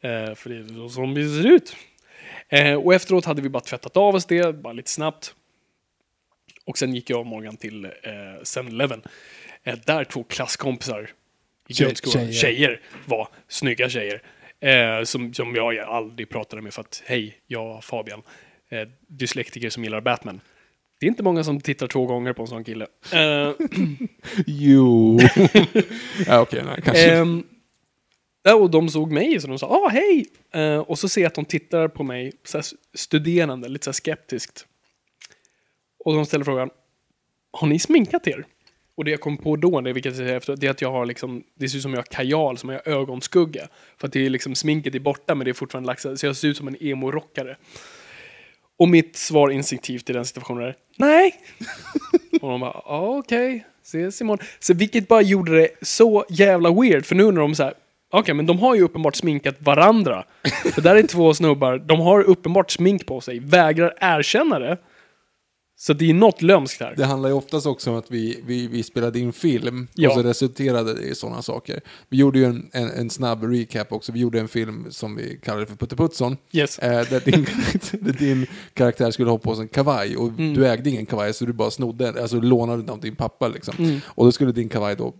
Eh, 0.00 0.34
för 0.34 0.50
det 0.50 0.56
är 0.56 0.74
så 0.74 0.88
zombies 0.88 1.36
ser 1.42 1.46
ut. 1.46 1.76
Eh, 2.54 2.74
och 2.74 2.94
efteråt 2.94 3.24
hade 3.24 3.42
vi 3.42 3.48
bara 3.48 3.60
tvättat 3.60 3.96
av 3.96 4.14
oss 4.14 4.26
det, 4.26 4.54
bara 4.56 4.72
lite 4.72 4.90
snabbt. 4.90 5.34
Och 6.64 6.78
sen 6.78 6.94
gick 6.94 7.10
jag 7.10 7.20
och 7.20 7.26
Morgan 7.26 7.56
till 7.56 7.84
eh, 7.84 7.90
7-Eleven. 8.44 9.02
Eh, 9.64 9.78
där 9.86 10.04
två 10.04 10.24
klasskompisar 10.24 11.10
i 11.68 11.72
grundskolan, 11.72 12.32
tjejer. 12.32 12.32
tjejer. 12.32 12.80
var 13.06 13.28
snygga 13.48 13.88
tjejer. 13.88 14.22
Eh, 14.60 15.04
som, 15.04 15.34
som 15.34 15.54
jag 15.54 15.78
aldrig 15.78 16.28
pratade 16.28 16.62
med 16.62 16.74
för 16.74 16.80
att, 16.80 17.02
hej, 17.06 17.38
jag 17.46 17.84
Fabian, 17.84 18.22
eh, 18.68 18.88
dyslektiker 19.06 19.70
som 19.70 19.84
gillar 19.84 20.00
Batman. 20.00 20.40
Det 21.00 21.06
är 21.06 21.08
inte 21.10 21.22
många 21.22 21.44
som 21.44 21.60
tittar 21.60 21.86
två 21.86 22.06
gånger 22.06 22.32
på 22.32 22.42
en 22.42 22.48
sån 22.48 22.64
kille. 22.64 22.86
Eh, 23.12 23.50
Jo. 24.46 25.20
ja, 26.26 26.40
okej, 26.40 26.62
nej, 26.64 26.82
kanske. 26.84 27.24
Ja, 28.46 28.54
och 28.54 28.70
de 28.70 28.88
såg 28.88 29.12
mig 29.12 29.40
så 29.40 29.46
de 29.46 29.58
sa 29.58 29.66
ah 29.66 29.88
hej! 29.88 30.26
Eh, 30.52 30.78
och 30.78 30.98
så 30.98 31.08
ser 31.08 31.20
jag 31.20 31.28
att 31.28 31.34
de 31.34 31.44
tittar 31.44 31.88
på 31.88 32.02
mig 32.02 32.32
så 32.44 32.60
studerande, 32.94 33.68
lite 33.68 33.84
så 33.84 33.92
skeptiskt. 33.92 34.66
Och 36.04 36.14
de 36.14 36.26
ställer 36.26 36.44
frågan 36.44 36.70
Har 37.52 37.68
ni 37.68 37.78
sminkat 37.78 38.26
er? 38.26 38.44
Och 38.96 39.04
det 39.04 39.10
jag 39.10 39.20
kom 39.20 39.36
på 39.36 39.56
då, 39.56 39.80
det, 39.80 39.92
vilket 39.92 40.18
jag 40.18 40.30
efter, 40.30 40.56
det 40.56 40.66
är 40.66 40.70
att 40.70 40.80
jag 40.80 40.92
har 40.92 41.06
liksom, 41.06 41.44
det 41.54 41.68
ser 41.68 41.76
ut 41.76 41.82
som 41.82 41.92
jag 41.92 41.98
har 41.98 42.04
kajal, 42.04 42.58
som 42.58 42.68
jag 42.68 42.80
har 42.84 42.92
ögonskugga. 42.92 43.68
För 43.96 44.06
att 44.06 44.12
det 44.12 44.26
är 44.26 44.30
liksom, 44.30 44.54
sminket 44.54 44.94
är 44.94 44.98
borta 44.98 45.34
men 45.34 45.44
det 45.44 45.50
är 45.50 45.52
fortfarande 45.52 45.86
lagt 45.86 46.00
så 46.00 46.26
jag 46.26 46.36
ser 46.36 46.48
ut 46.48 46.56
som 46.56 46.68
en 46.68 46.76
emo-rockare. 46.80 47.56
Och 48.78 48.88
mitt 48.88 49.16
svar 49.16 49.50
instinktivt 49.50 50.10
i 50.10 50.12
den 50.12 50.24
situationen 50.24 50.62
är 50.62 50.76
nej. 50.96 51.34
Och 52.40 52.50
de 52.50 52.60
bara, 52.60 52.82
ja 52.84 53.18
okej, 53.18 53.66
ses 53.82 54.20
imorgon. 54.20 54.46
Så 54.58 54.74
vilket 54.74 55.08
bara 55.08 55.22
gjorde 55.22 55.56
det 55.56 55.68
så 55.82 56.24
jävla 56.28 56.72
weird, 56.72 57.06
för 57.06 57.14
nu 57.14 57.22
undrar 57.22 57.42
de 57.42 57.54
så 57.54 57.62
här, 57.62 57.74
okej 58.18 58.34
men 58.34 58.46
de 58.46 58.58
har 58.58 58.74
ju 58.74 58.82
uppenbart 58.82 59.16
sminkat 59.16 59.54
varandra. 59.58 60.24
För 60.74 60.82
där 60.82 60.96
är 60.96 61.02
två 61.02 61.34
snubbar, 61.34 61.78
de 61.78 62.00
har 62.00 62.20
uppenbart 62.22 62.70
smink 62.70 63.06
på 63.06 63.20
sig, 63.20 63.38
vägrar 63.38 63.94
erkänna 64.00 64.58
det. 64.58 64.78
Så 65.76 65.92
det 65.92 66.10
är 66.10 66.14
något 66.14 66.42
lömskt 66.42 66.80
här. 66.80 66.94
Det 66.96 67.04
handlar 67.04 67.28
ju 67.28 67.34
oftast 67.34 67.66
också 67.66 67.90
om 67.90 67.96
att 67.96 68.10
vi, 68.10 68.42
vi, 68.46 68.66
vi 68.68 68.82
spelade 68.82 69.18
in 69.18 69.32
film 69.32 69.88
Ja. 69.94 70.08
och 70.08 70.14
så 70.14 70.22
resulterade 70.22 70.94
det 70.94 71.02
i 71.02 71.14
sådana 71.14 71.42
saker. 71.42 71.80
Vi 72.08 72.16
gjorde 72.16 72.38
ju 72.38 72.44
en, 72.44 72.70
en, 72.72 72.90
en 72.90 73.10
snabb 73.10 73.42
recap 73.44 73.92
också. 73.92 74.12
Vi 74.12 74.20
gjorde 74.20 74.40
en 74.40 74.48
film 74.48 74.86
som 74.90 75.16
vi 75.16 75.40
kallade 75.42 75.66
för 75.66 75.76
Putteputtsson. 75.76 76.36
Yes. 76.52 76.78
Eh, 76.78 77.08
där, 77.10 77.20
din, 77.20 77.46
där 78.04 78.12
din 78.12 78.46
karaktär 78.74 79.10
skulle 79.10 79.30
ha 79.30 79.38
på 79.38 79.54
sig 79.54 79.62
en 79.62 79.68
kavaj 79.68 80.16
och 80.16 80.28
Mm. 80.28 80.54
du 80.54 80.66
ägde 80.66 80.90
ingen 80.90 81.06
kavaj 81.06 81.34
så 81.34 81.44
du 81.44 81.52
bara 81.52 81.70
snodde 81.70 82.22
alltså 82.22 82.40
lånade 82.40 82.82
den 82.82 82.90
av 82.90 83.00
din 83.00 83.16
pappa 83.16 83.48
liksom. 83.48 83.74
Mm. 83.78 84.00
Och 84.06 84.24
då 84.24 84.32
skulle 84.32 84.52
din 84.52 84.68
kavaj 84.68 84.96
då, 84.96 85.14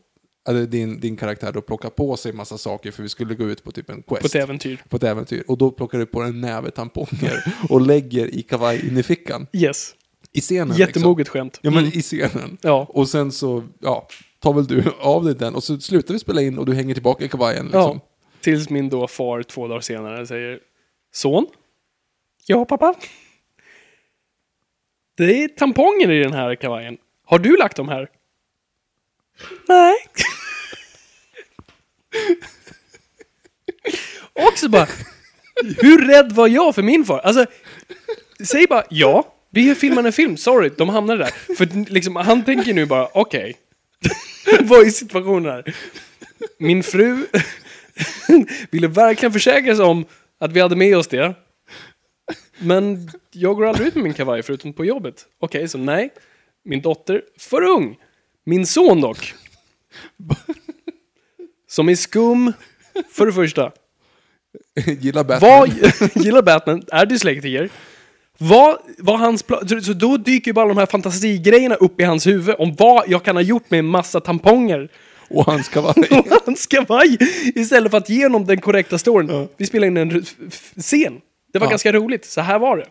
eller 0.48 0.66
din, 0.66 1.00
din 1.00 1.16
karaktär 1.16 1.52
då 1.52 1.60
plocka 1.60 1.90
på 1.90 2.16
sig 2.16 2.32
massa 2.32 2.58
saker 2.58 2.90
för 2.90 3.02
vi 3.02 3.08
skulle 3.08 3.34
gå 3.34 3.44
ut 3.44 3.64
på 3.64 3.72
typ 3.72 3.90
en 3.90 4.02
quest. 4.02 4.20
På 4.20 4.26
ett 4.26 4.34
äventyr. 4.34 4.82
på 4.88 4.96
ett 4.96 5.02
äventyr. 5.02 5.44
Och 5.48 5.58
då 5.58 5.70
plockar 5.70 5.98
du 5.98 6.06
på 6.06 6.20
en 6.22 6.40
näve 6.40 6.70
tamponger 6.70 7.44
och 7.68 7.80
lägger 7.80 8.34
i 8.34 8.42
kavaj 8.42 8.88
in 8.88 8.98
i 8.98 9.02
fickan. 9.02 9.46
Yes. 9.52 9.94
I 10.32 10.40
scenen. 10.40 10.76
Jättemoget 10.76 11.28
skämt. 11.28 11.52
Liksom. 11.62 11.68
Ja 11.74 11.80
men 11.80 11.84
Mm. 11.84 11.98
i 11.98 12.02
scenen. 12.02 12.58
Ja. 12.60 12.86
Och 12.88 13.08
sen 13.08 13.32
så, 13.32 13.64
ja, 13.80 14.08
tar 14.38 14.52
väl 14.52 14.66
du 14.66 14.84
av 15.00 15.24
dig 15.24 15.34
den 15.34 15.54
och 15.54 15.64
så 15.64 15.80
slutar 15.80 16.14
vi 16.14 16.20
spela 16.20 16.42
in 16.42 16.58
och 16.58 16.66
du 16.66 16.74
hänger 16.74 16.94
tillbaka 16.94 17.24
i 17.24 17.28
kavajen 17.28 17.64
liksom. 17.64 17.80
Ja. 17.80 18.00
Tills 18.40 18.70
min 18.70 18.88
då 18.88 19.06
far 19.08 19.42
två 19.42 19.68
dagar 19.68 19.80
senare 19.80 20.26
säger 20.26 20.58
Son? 21.12 21.46
Ja, 22.46 22.64
pappa? 22.64 22.94
Det 25.16 25.44
är 25.44 25.48
tamponger 25.48 26.10
i 26.10 26.18
den 26.22 26.32
här 26.32 26.54
kavajen. 26.54 26.96
Har 27.24 27.38
du 27.38 27.56
lagt 27.56 27.76
dem 27.76 27.88
här? 27.88 28.08
Nej. 29.68 29.94
Också 34.32 34.68
bara, 34.68 34.88
hur 35.78 36.06
rädd 36.08 36.32
var 36.32 36.48
jag 36.48 36.74
för 36.74 36.82
min 36.82 37.04
far? 37.04 37.18
Alltså, 37.18 37.46
säg 38.44 38.66
bara 38.66 38.84
ja, 38.90 39.34
vi 39.50 39.74
filmar 39.74 40.04
en 40.04 40.12
film, 40.12 40.36
sorry, 40.36 40.70
de 40.76 40.88
hamnade 40.88 41.24
där. 41.24 41.54
För 41.56 41.90
liksom, 41.90 42.16
han 42.16 42.44
tänker 42.44 42.74
nu 42.74 42.86
bara, 42.86 43.08
okej. 43.12 43.56
Vad 44.60 44.86
är 44.86 44.90
situationen 44.90 45.52
här? 45.52 45.74
Min 46.58 46.82
fru 46.82 47.26
ville 48.70 48.88
verkligen 48.88 49.32
försäkra 49.32 49.76
sig 49.76 49.84
om 49.84 50.04
att 50.38 50.52
vi 50.52 50.60
hade 50.60 50.76
med 50.76 50.96
oss 50.96 51.08
det. 51.08 51.34
Men 52.58 53.10
jag 53.30 53.56
går 53.56 53.66
aldrig 53.66 53.88
ut 53.88 53.94
med 53.94 54.04
min 54.04 54.14
kavaj 54.14 54.42
förutom 54.42 54.72
på 54.72 54.84
jobbet. 54.84 55.26
Okej, 55.38 55.68
så 55.68 55.78
nej. 55.78 56.10
Min 56.64 56.80
dotter, 56.80 57.22
för 57.38 57.62
ung. 57.62 57.96
Min 58.44 58.66
son 58.66 59.00
dock. 59.00 59.34
Som 61.68 61.88
är 61.88 61.94
skum, 61.94 62.52
för 63.12 63.26
det 63.26 63.32
första. 63.32 63.72
Gillar 65.00 65.24
Batman. 65.24 65.50
Vad 65.50 65.68
gillar 66.24 66.42
Batman, 66.42 66.82
är 66.92 67.06
dyslektiker. 67.06 67.70
Vad 68.38 68.76
var 68.98 69.16
hans 69.16 69.42
plan? 69.42 69.68
Så, 69.68 69.80
så 69.80 69.92
då 69.92 70.16
dyker 70.16 70.48
ju 70.48 70.52
bara 70.52 70.68
de 70.68 70.78
här 70.78 70.86
fantasigrejerna 70.86 71.74
upp 71.74 72.00
i 72.00 72.04
hans 72.04 72.26
huvud 72.26 72.54
om 72.58 72.74
vad 72.78 73.04
jag 73.08 73.24
kan 73.24 73.36
ha 73.36 73.42
gjort 73.42 73.70
med 73.70 73.78
en 73.78 73.86
massa 73.86 74.20
tamponger 74.20 74.88
Och 75.30 75.44
hans 75.46 75.68
kavaj. 75.68 75.94
och 76.10 76.26
hans 76.46 76.66
kavaj 76.66 77.18
istället 77.54 77.90
för 77.90 77.98
att 77.98 78.08
ge 78.08 78.22
honom 78.24 78.46
den 78.46 78.60
korrekta 78.60 78.98
storyn. 78.98 79.48
Vi 79.56 79.66
spelade 79.66 79.86
in 79.86 79.96
en 79.96 80.24
f- 80.50 80.72
scen. 80.76 81.20
Det 81.52 81.58
var 81.58 81.66
Ja. 81.66 81.70
ganska 81.70 81.92
roligt. 81.92 82.24
Så 82.24 82.40
här 82.40 82.58
var 82.58 82.76
det. 82.76 82.86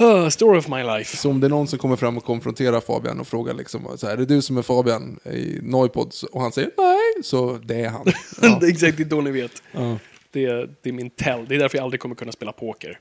Uh, 0.00 0.28
story 0.28 0.58
of 0.58 0.68
my 0.68 0.82
life. 0.82 1.16
Så 1.16 1.30
om 1.30 1.40
det 1.40 1.46
är 1.46 1.48
någon 1.48 1.68
som 1.68 1.78
kommer 1.78 1.96
fram 1.96 2.16
och 2.16 2.24
konfronterar 2.24 2.80
Fabian 2.80 3.20
och 3.20 3.26
frågar 3.26 3.54
liksom 3.54 3.98
så 3.98 4.06
här, 4.06 4.12
är 4.12 4.16
det 4.16 4.24
du 4.26 4.42
som 4.42 4.58
är 4.58 4.62
Fabian 4.62 5.20
i 5.24 5.58
Noipod? 5.62 6.14
Och 6.32 6.40
han 6.40 6.52
säger 6.52 6.70
nej, 6.76 7.24
så 7.24 7.58
det 7.64 7.74
är 7.80 7.88
han. 7.88 8.06
Ja, 8.42 8.58
det 8.60 8.66
är 8.66 8.70
exakt 8.70 8.96
det 8.96 9.02
är 9.02 9.04
då 9.04 9.20
ni 9.20 9.30
vet. 9.30 9.62
ja. 9.72 9.98
Det, 10.30 10.44
är- 10.44 10.70
det 10.82 10.88
är 10.88 10.92
min 10.92 11.10
tell. 11.10 11.46
Det 11.48 11.54
är 11.54 11.58
därför 11.58 11.78
jag 11.78 11.84
aldrig 11.84 12.00
kommer 12.00 12.14
kunna 12.14 12.32
spela 12.32 12.52
poker. 12.52 12.98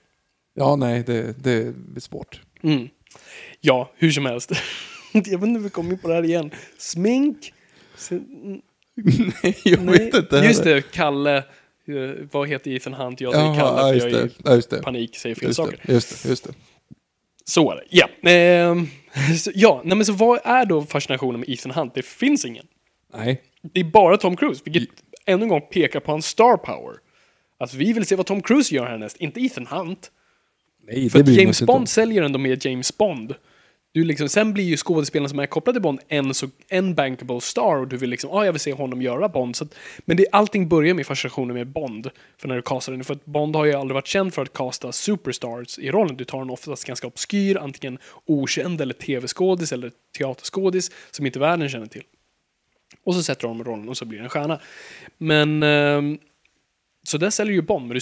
ja 0.53 0.75
nej, 0.75 1.03
det, 1.05 1.43
det 1.43 1.75
blir 1.75 2.01
svårt. 2.01 2.41
Mm. 2.63 2.87
Ja, 3.61 3.91
hur 3.95 4.11
som 4.11 4.25
helst. 4.25 4.51
jag 5.11 5.21
vet 5.23 5.31
inte 5.33 5.47
hur 5.47 5.59
vi 5.59 5.69
kom 5.69 5.91
in 5.91 5.97
på 5.97 6.07
det 6.07 6.13
här 6.13 6.23
igen. 6.25 6.51
Smink. 6.77 7.53
Se- 7.97 8.19
nej, 9.43 9.57
jag 9.63 9.81
Nej. 9.85 9.99
vet 9.99 10.15
inte 10.15 10.35
Just 10.37 10.63
det, 10.63 10.91
Kalle. 10.91 11.37
eh, 11.37 11.43
vad 12.31 12.47
heter 12.47 12.71
Ethan 12.71 12.93
Hunt? 12.93 13.21
Jag 13.21 13.33
säger 13.33 13.45
Jaha, 13.45 13.55
Kalle 13.55 13.99
för 13.99 14.09
jag 14.09 14.53
är 14.53 14.77
i 14.77 14.81
panik, 14.81 15.17
säger 15.17 15.35
fel 15.35 15.47
Just 15.49 15.57
saker. 15.57 15.79
det, 15.85 15.93
just 15.93 16.23
det, 16.23 16.29
just 16.29 16.43
det. 16.43 16.53
Så 17.47 17.71
är 17.71 17.75
det, 17.75 17.83
ja. 17.89 18.29
Ehm, 18.29 18.87
så, 19.37 19.51
ja, 19.55 19.81
nej 19.85 19.97
men 19.97 20.05
så 20.05 20.13
vad 20.13 20.39
är 20.43 20.65
då 20.65 20.81
fascinationen 20.81 21.39
med 21.39 21.49
Ethan 21.49 21.71
Hunt? 21.71 21.95
Det 21.95 22.05
finns 22.05 22.45
ingen. 22.45 22.65
Nej. 23.13 23.41
Det 23.61 23.79
är 23.79 23.83
bara 23.83 24.17
Tom 24.17 24.35
Cruise, 24.35 24.61
vilket 24.65 24.89
ännu 25.25 25.43
en 25.43 25.49
gång 25.49 25.61
pekar 25.61 25.99
på 25.99 26.11
hans 26.11 26.25
star 26.25 26.57
power. 26.57 26.95
Alltså 27.59 27.77
vi 27.77 27.93
vill 27.93 28.05
se 28.05 28.15
vad 28.15 28.25
Tom 28.25 28.41
Cruise 28.41 28.75
gör 28.75 28.85
härnäst, 28.85 29.17
inte 29.17 29.39
Ethan 29.39 29.67
Hunt. 29.67 30.11
Nej, 30.87 31.09
För 31.09 31.19
James 31.19 31.35
sig 31.35 31.43
inte. 31.43 31.65
Bond 31.65 31.89
säljer 31.89 32.23
ändå 32.23 32.39
med 32.39 32.65
James 32.65 32.97
Bond. 32.97 33.35
Du 33.97 34.03
liksom, 34.03 34.29
sen 34.29 34.53
blir 34.53 34.63
ju 34.63 34.77
skådespelaren 34.77 35.29
som 35.29 35.39
är 35.39 35.45
kopplad 35.45 35.75
till 35.75 35.81
Bond 35.81 35.99
en, 36.07 36.33
så, 36.33 36.49
en 36.67 36.95
bankable 36.95 37.41
star 37.41 37.75
och 37.75 37.87
du 37.87 37.97
vill 37.97 38.09
liksom, 38.09 38.31
ah, 38.31 38.45
jag 38.45 38.53
vill 38.53 38.59
se 38.59 38.73
honom 38.73 39.01
göra 39.01 39.29
Bond. 39.29 39.55
Så 39.55 39.63
att, 39.63 39.75
men 40.05 40.17
det, 40.17 40.25
allting 40.31 40.69
börjar 40.69 40.93
med 40.93 41.07
fascinationen 41.07 41.53
med 41.55 41.67
Bond. 41.67 42.09
För 42.37 42.47
när 42.47 42.55
du 42.55 42.61
castar 42.61 42.93
den, 42.93 43.03
för 43.03 43.13
att 43.13 43.25
Bond 43.25 43.55
har 43.55 43.65
ju 43.65 43.73
aldrig 43.73 43.93
varit 43.93 44.07
känd 44.07 44.33
för 44.33 44.41
att 44.41 44.53
casta 44.53 44.91
superstars 44.91 45.79
i 45.79 45.91
rollen. 45.91 46.17
Du 46.17 46.25
tar 46.25 46.41
en 46.41 46.49
oftast 46.49 46.85
ganska 46.85 47.07
obskyr, 47.07 47.57
antingen 47.57 47.97
okänd 48.25 48.81
eller 48.81 48.93
tv-skådis 48.93 49.71
eller 49.71 49.91
teaterskådis 50.17 50.91
som 51.11 51.25
inte 51.25 51.39
världen 51.39 51.69
känner 51.69 51.87
till. 51.87 52.03
Och 53.03 53.15
så 53.15 53.23
sätter 53.23 53.47
de 53.47 53.63
rollen 53.63 53.89
och 53.89 53.97
så 53.97 54.05
blir 54.05 54.17
det 54.17 54.23
en 54.23 54.29
stjärna. 54.29 54.59
Men, 55.17 55.63
ehm, 55.63 56.17
så 57.03 57.17
där 57.17 57.29
säljer 57.29 57.53
ju 57.53 57.61
Bond, 57.61 57.87
men 57.87 57.93
du 57.95 58.01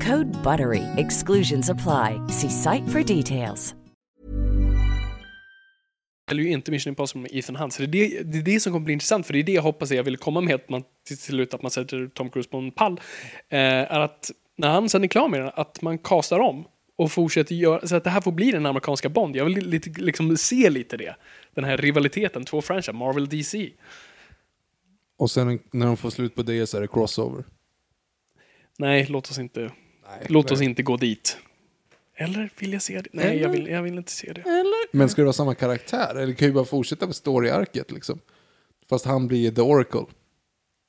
Code 0.00 0.30
BUTTERY. 0.42 0.82
Exclusions 0.96 1.68
apply. 1.68 2.20
See 2.28 2.50
site 2.50 2.88
for 2.88 3.02
details. 3.02 3.74
eller 6.30 6.42
ju 6.42 6.50
inte 6.50 6.70
Mission 6.70 6.90
Impossible 6.90 7.22
med 7.22 7.30
Ethan 7.34 7.56
Hunt. 7.56 7.72
Så 7.72 7.82
det 7.82 7.86
är 7.86 8.10
det, 8.10 8.32
det 8.32 8.38
är 8.38 8.42
det 8.42 8.60
som 8.60 8.72
kommer 8.72 8.84
bli 8.84 8.92
intressant, 8.92 9.26
för 9.26 9.32
det 9.32 9.38
är 9.38 9.42
det 9.42 9.52
jag 9.52 9.62
hoppas 9.62 9.90
jag 9.90 10.02
vill 10.02 10.16
komma 10.16 10.40
med, 10.40 10.54
att 10.54 10.68
man 10.68 10.82
till 11.06 11.18
slut 11.18 11.54
att 11.54 11.62
man 11.62 11.70
sätter 11.70 12.10
Tom 12.14 12.30
Cruise 12.30 12.50
på 12.50 12.58
en 12.58 12.70
pall. 12.70 13.00
Eh, 13.48 13.58
är 13.58 14.00
att 14.00 14.30
när 14.56 14.68
han 14.68 14.88
sen 14.88 15.04
är 15.04 15.08
klar 15.08 15.28
med 15.28 15.40
den, 15.40 15.50
att 15.54 15.82
man 15.82 15.98
kastar 15.98 16.38
om 16.38 16.64
och 16.96 17.12
fortsätter 17.12 17.54
göra, 17.54 17.86
så 17.86 17.96
att 17.96 18.04
det 18.04 18.10
här 18.10 18.20
får 18.20 18.32
bli 18.32 18.50
den 18.50 18.66
amerikanska 18.66 19.08
Bond. 19.08 19.36
Jag 19.36 19.44
vill 19.44 19.66
lite, 19.66 20.00
liksom 20.00 20.36
se 20.36 20.70
lite 20.70 20.96
det. 20.96 21.16
Den 21.54 21.64
här 21.64 21.76
rivaliteten, 21.76 22.44
två 22.44 22.62
franchise, 22.62 22.92
Marvel 22.92 23.28
DC. 23.28 23.70
Och 25.18 25.30
sen 25.30 25.58
när 25.72 25.86
de 25.86 25.96
får 25.96 26.10
slut 26.10 26.34
på 26.34 26.42
det 26.42 26.66
så 26.66 26.76
är 26.76 26.80
det 26.80 26.88
crossover. 26.88 27.44
Nej, 28.78 29.06
låt 29.08 29.30
oss 29.30 29.38
inte, 29.38 29.70
Nej, 30.10 30.26
låt 30.28 30.50
oss 30.50 30.60
inte 30.60 30.82
gå 30.82 30.96
dit. 30.96 31.38
Eller 32.16 32.50
vill 32.58 32.72
jag 32.72 32.82
se 32.82 33.00
det? 33.00 33.08
Nej, 33.12 33.38
jag 33.38 33.48
vill, 33.48 33.66
jag 33.66 33.82
vill 33.82 33.98
inte 33.98 34.12
se 34.12 34.32
det. 34.32 34.64
Men 34.92 35.08
ska 35.08 35.22
det 35.22 35.26
vara 35.26 35.32
samma 35.32 35.54
karaktär? 35.54 36.14
Eller 36.14 36.32
kan 36.32 36.48
ju 36.48 36.54
bara 36.54 36.64
fortsätta 36.64 37.06
på 37.06 37.12
story-arket 37.12 37.90
liksom. 37.90 38.20
Fast 38.88 39.04
han 39.04 39.26
blir 39.26 39.50
The 39.50 39.60
Oracle. 39.60 40.04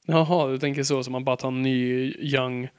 Jaha, 0.07 0.47
du 0.47 0.59
tänker 0.59 0.83
så, 0.83 1.03
som 1.03 1.11
man 1.11 1.23
bara 1.23 1.37
tar 1.37 1.47
en 1.47 1.61
ny 1.61 2.11
young... 2.19 2.69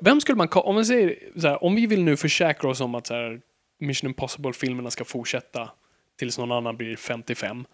Vem 0.00 0.20
skulle 0.20 0.36
man 0.36 0.48
om 0.52 0.74
man 0.74 0.86
säger 0.86 1.18
så 1.40 1.48
här, 1.48 1.64
om 1.64 1.74
vi 1.74 1.86
vill 1.86 2.04
nu 2.04 2.16
försäkra 2.16 2.70
oss 2.70 2.80
om 2.80 2.94
att 2.94 3.06
så 3.06 3.14
här, 3.14 3.40
Mission 3.80 4.10
Impossible-filmerna 4.10 4.90
ska 4.90 5.04
fortsätta 5.04 5.70
tills 6.18 6.38
någon 6.38 6.52
annan 6.52 6.76
blir 6.76 6.96
55. 6.96 7.64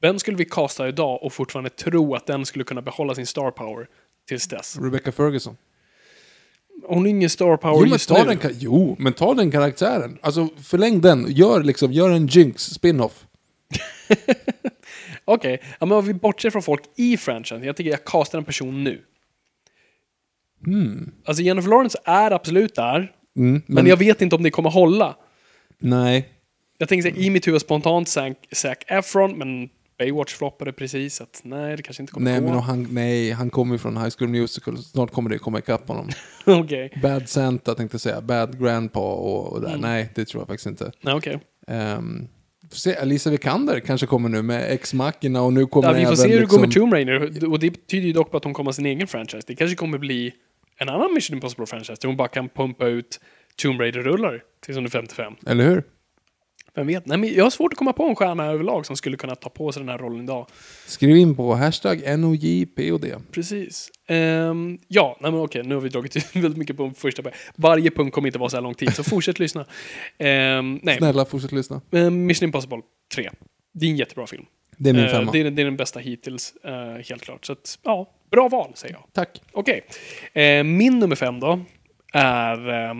Vem 0.00 0.18
skulle 0.18 0.36
vi 0.36 0.44
kasta 0.44 0.88
idag 0.88 1.22
och 1.22 1.32
fortfarande 1.32 1.70
tro 1.70 2.14
att 2.14 2.26
den 2.26 2.46
skulle 2.46 2.64
kunna 2.64 2.82
behålla 2.82 3.14
sin 3.14 3.26
star 3.26 3.50
power 3.50 3.88
tills 4.28 4.48
dess? 4.48 4.78
Rebecca 4.78 5.12
Ferguson. 5.12 5.56
Hon 6.86 6.98
har 6.98 7.06
ingen 7.06 7.30
star 7.30 7.56
power 7.56 7.74
Jo 7.74 7.80
men, 7.80 7.90
just 7.90 8.08
ta 8.08 8.24
nu. 8.24 8.34
den, 8.34 8.54
jo, 8.58 8.96
men 8.98 9.12
ta 9.12 9.34
den 9.34 9.50
karaktären. 9.50 10.18
Alltså 10.22 10.48
förläng 10.62 11.00
den. 11.00 11.26
Gör, 11.28 11.62
liksom, 11.62 11.92
gör 11.92 12.10
en 12.10 12.26
Jinx 12.26 12.62
spin-off. 12.70 13.24
Okej, 15.24 15.60
ja, 15.80 15.86
men 15.86 15.98
om 15.98 16.04
vi 16.06 16.14
bortser 16.14 16.50
från 16.50 16.62
folk 16.62 16.82
i 16.96 17.16
franchisen, 17.16 17.62
jag 17.64 17.76
tycker 17.76 17.90
jag 17.90 18.04
castar 18.04 18.38
en 18.38 18.44
person 18.44 18.84
nu. 18.84 19.00
Alltså 21.24 21.42
Jennifer 21.42 21.70
Lawrence 21.70 21.98
är 22.04 22.30
absolut 22.30 22.74
där, 22.74 23.12
Mm, 23.36 23.52
men, 23.52 23.62
men 23.66 23.86
jag 23.86 23.96
vet 23.96 24.22
inte 24.22 24.36
om 24.36 24.42
det 24.42 24.50
kommer 24.50 24.70
hålla. 24.70 25.16
nej. 25.78 26.28
Jag 26.78 26.88
tänker 26.88 27.10
så 27.10 27.16
här, 27.16 27.22
i 27.24 27.30
mitt 27.30 27.46
huvud 27.46 27.60
spontant 27.60 28.08
Zac 28.08 28.76
Efron, 28.86 29.38
men 29.38 29.68
Baywatch 29.98 30.34
floppade 30.34 30.72
precis, 30.72 31.20
att 31.20 31.40
nej, 31.44 31.76
det 31.76 31.82
kanske 31.82 32.02
inte 32.02 32.12
kommer 32.12 32.30
Nej, 32.30 32.40
gå. 32.40 32.46
men 32.46 32.58
han, 32.58 32.86
nej, 32.90 33.30
han 33.30 33.50
kommer 33.50 33.74
ju 33.74 33.78
från 33.78 33.96
High 33.96 34.10
School 34.18 34.28
Musical. 34.30 34.78
Snart 34.78 35.12
kommer 35.12 35.30
det 35.30 35.38
komma 35.38 35.58
ikapp 35.58 35.88
honom. 35.88 36.08
Okej, 36.44 36.92
Bad 37.02 37.28
Santa 37.28 37.74
tänkte 37.74 37.94
jag 37.94 38.00
säga. 38.00 38.20
Bad 38.20 38.60
Grandpa 38.60 39.00
och, 39.00 39.52
och 39.52 39.60
där. 39.60 39.68
Mm. 39.68 39.80
Nej, 39.80 40.08
det 40.14 40.24
tror 40.24 40.40
jag 40.40 40.48
faktiskt 40.48 40.66
inte. 40.66 40.92
nej 41.00 41.14
okej. 41.14 41.38
Um, 41.66 42.28
får 42.70 42.76
se, 42.76 42.96
Alicia 42.96 43.32
Vikander 43.32 43.80
kanske 43.80 44.06
kommer 44.06 44.28
nu 44.28 44.42
med 44.42 44.72
Ex-Machina 44.72 45.42
och 45.42 45.52
nu 45.52 45.66
kommer 45.66 45.88
Ja, 45.88 45.94
vi 45.94 46.06
får 46.06 46.14
se 46.14 46.28
hur 46.28 46.40
det 46.40 46.46
går 46.46 46.58
med 46.58 46.68
liksom- 46.68 46.82
Tomb 46.82 46.92
Raider, 46.92 47.50
och 47.50 47.58
det 47.58 47.70
betyder 47.70 48.06
ju 48.06 48.12
dock 48.12 48.30
på 48.30 48.36
att 48.36 48.44
hon 48.44 48.54
kommer 48.54 48.68
ha 48.68 48.72
sin 48.72 48.86
egen 48.86 49.06
franchise. 49.06 49.42
Det 49.46 49.54
kanske 49.54 49.76
kommer 49.76 49.98
bli 49.98 50.32
en 50.78 50.88
annan 50.88 51.14
Mission 51.14 51.40
Impossible-franchise, 51.40 51.96
där 52.00 52.06
hon 52.06 52.16
bara 52.16 52.28
kan 52.28 52.48
pumpa 52.48 52.86
ut 52.86 53.20
Tomb 53.62 53.80
Raider-rullar 53.80 54.42
tills 54.60 54.76
hon 54.76 54.84
är 54.84 54.90
55. 54.90 55.32
Eller 55.46 55.64
hur? 55.64 55.82
Vem 56.78 56.86
vet? 56.86 57.06
Nej, 57.06 57.18
men 57.18 57.34
jag 57.34 57.44
har 57.44 57.50
svårt 57.50 57.72
att 57.72 57.78
komma 57.78 57.92
på 57.92 58.04
en 58.04 58.16
stjärna 58.16 58.46
överlag 58.46 58.86
som 58.86 58.96
skulle 58.96 59.16
kunna 59.16 59.34
ta 59.34 59.48
på 59.48 59.72
sig 59.72 59.80
den 59.80 59.88
här 59.88 59.98
rollen 59.98 60.24
idag. 60.24 60.46
Skriv 60.86 61.16
in 61.16 61.36
på 61.36 61.54
hashtag 61.54 62.18
NOJPOD. 62.18 63.06
Precis. 63.32 63.90
Ehm, 64.06 64.78
ja, 64.88 65.16
nej 65.20 65.32
men 65.32 65.40
okej, 65.40 65.62
nu 65.62 65.74
har 65.74 65.82
vi 65.82 65.88
dragit 65.88 66.16
ut 66.16 66.26
väldigt 66.36 66.56
mycket 66.56 66.76
på 66.76 66.90
första 66.96 67.22
början. 67.22 67.38
Varje 67.56 67.90
punkt 67.90 68.14
kommer 68.14 68.28
inte 68.28 68.38
vara 68.38 68.50
så 68.50 68.56
här 68.56 68.62
lång 68.62 68.74
tid, 68.74 68.94
så 68.94 69.04
fortsätt 69.04 69.38
lyssna. 69.38 69.64
Ehm, 70.18 70.80
nej, 70.82 70.96
Snälla, 70.98 71.24
fortsätt 71.24 71.52
lyssna. 71.52 71.80
men 71.90 72.26
Mission 72.26 72.46
Impossible 72.46 72.80
3. 73.14 73.30
Det 73.72 73.86
är 73.86 73.90
en 73.90 73.96
jättebra 73.96 74.26
film. 74.26 74.44
Det 74.76 74.90
är 74.90 74.94
min 74.94 75.08
femma. 75.08 75.32
det, 75.32 75.40
är, 75.40 75.50
det 75.50 75.62
är 75.62 75.64
den 75.64 75.76
bästa 75.76 76.00
hittills, 76.00 76.54
eh, 76.64 77.08
helt 77.08 77.22
klart. 77.22 77.44
Så 77.44 77.52
att, 77.52 77.78
ja, 77.82 78.10
bra 78.30 78.48
val, 78.48 78.72
säger 78.74 78.94
jag. 78.94 79.04
Tack. 79.12 79.42
Okej. 79.52 79.84
Eh, 80.32 80.64
min 80.64 80.98
nummer 80.98 81.16
fem 81.16 81.40
då 81.40 81.60
är... 82.12 82.96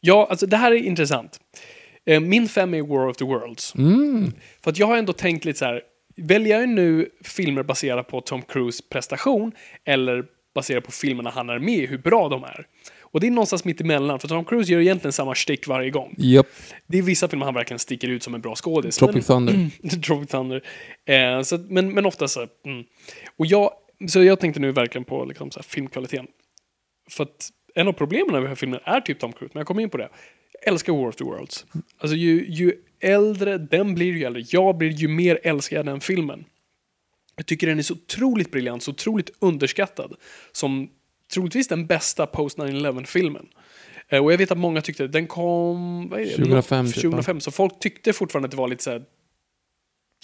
ja, 0.00 0.26
alltså 0.30 0.46
det 0.46 0.56
här 0.56 0.72
är 0.72 0.76
intressant. 0.76 1.40
Eh, 2.06 2.20
min 2.20 2.48
fem 2.48 2.74
är 2.74 2.82
War 2.82 3.08
of 3.08 3.16
the 3.16 3.24
Worlds. 3.24 3.74
Mm. 3.74 4.32
För 4.60 4.70
att 4.70 4.78
jag 4.78 4.86
har 4.86 4.96
ändå 4.96 5.12
tänkt 5.12 5.44
lite 5.44 5.58
så 5.58 5.64
här. 5.64 5.82
Väljer 6.16 6.60
jag 6.60 6.68
nu 6.68 7.08
filmer 7.24 7.62
baserade 7.62 8.02
på 8.02 8.20
Tom 8.20 8.42
Cruise 8.42 8.82
prestation 8.90 9.52
eller 9.84 10.24
baserat 10.54 10.84
på 10.84 10.92
filmerna 10.92 11.30
han 11.30 11.50
är 11.50 11.58
med 11.58 11.74
i, 11.74 11.86
hur 11.86 11.98
bra 11.98 12.28
de 12.28 12.44
är? 12.44 12.66
Och 13.00 13.20
det 13.20 13.26
är 13.26 13.30
någonstans 13.30 13.64
mitt 13.64 13.80
emellan, 13.80 14.18
för 14.18 14.28
Tom 14.28 14.44
Cruise 14.44 14.72
gör 14.72 14.80
egentligen 14.80 15.12
samma 15.12 15.34
stick 15.34 15.66
varje 15.66 15.90
gång. 15.90 16.14
Japp. 16.18 16.46
Det 16.86 16.98
är 16.98 17.02
vissa 17.02 17.28
filmer 17.28 17.44
han 17.44 17.54
verkligen 17.54 17.78
sticker 17.78 18.08
ut 18.08 18.22
som 18.22 18.34
en 18.34 18.40
bra 18.40 18.54
skådis. 18.54 18.96
Tropic 18.96 19.26
Thunder. 19.26 19.70
Tropic 20.06 20.28
Thunder. 20.30 20.62
Eh, 21.04 21.42
så, 21.42 21.58
men, 21.58 21.94
men 21.94 22.06
ofta 22.06 22.28
så. 22.28 22.40
Mm. 22.40 22.84
Och 23.36 23.46
jag, 23.46 23.70
så 24.08 24.22
jag 24.22 24.40
tänkte 24.40 24.60
nu 24.60 24.72
verkligen 24.72 25.04
på 25.04 25.24
liksom, 25.24 25.50
så 25.50 25.58
här, 25.58 25.64
filmkvaliteten. 25.64 26.26
För 27.10 27.22
att 27.24 27.48
en 27.74 27.88
av 27.88 27.92
problemen 27.92 28.26
med 28.26 28.42
den 28.42 28.48
här 28.48 28.54
filmen 28.54 28.80
är 28.84 29.00
typ 29.00 29.20
Tom 29.20 29.32
Cruise, 29.32 29.50
men 29.54 29.60
jag 29.60 29.66
kommer 29.66 29.82
in 29.82 29.90
på 29.90 29.96
det. 29.96 30.08
Älskar 30.66 30.92
War 30.92 31.08
of 31.08 31.16
the 31.16 31.24
Worlds. 31.24 31.66
Alltså 31.98 32.16
ju, 32.16 32.46
ju 32.48 32.72
äldre 33.00 33.58
den 33.58 33.94
blir, 33.94 34.12
ju 34.12 34.24
äldre 34.24 34.42
jag 34.48 34.76
blir, 34.78 34.90
ju 34.90 35.08
mer 35.08 35.38
älskar 35.42 35.76
jag 35.76 35.86
den 35.86 36.00
filmen. 36.00 36.44
Jag 37.36 37.46
tycker 37.46 37.66
den 37.66 37.78
är 37.78 37.82
så 37.82 37.94
otroligt 37.94 38.50
briljant, 38.50 38.82
så 38.82 38.90
otroligt 38.90 39.30
underskattad. 39.38 40.14
Som 40.52 40.90
troligtvis 41.34 41.68
den 41.68 41.86
bästa 41.86 42.26
post 42.26 42.58
9-11-filmen. 42.58 43.48
Eh, 44.08 44.24
Och 44.24 44.32
jag 44.32 44.38
vet 44.38 44.50
att 44.50 44.58
många 44.58 44.80
tyckte 44.82 45.06
den 45.06 45.26
kom... 45.26 46.08
Vad 46.08 46.20
är 46.20 46.24
det? 46.24 46.30
2005 46.36 46.86
typ, 46.86 46.96
va? 46.96 47.00
2005. 47.02 47.40
Så 47.40 47.50
folk 47.50 47.78
tyckte 47.80 48.12
fortfarande 48.12 48.46
att 48.46 48.50
det 48.50 48.56
var 48.56 48.68
lite 48.68 48.82
så 48.82 48.90
här 48.90 49.02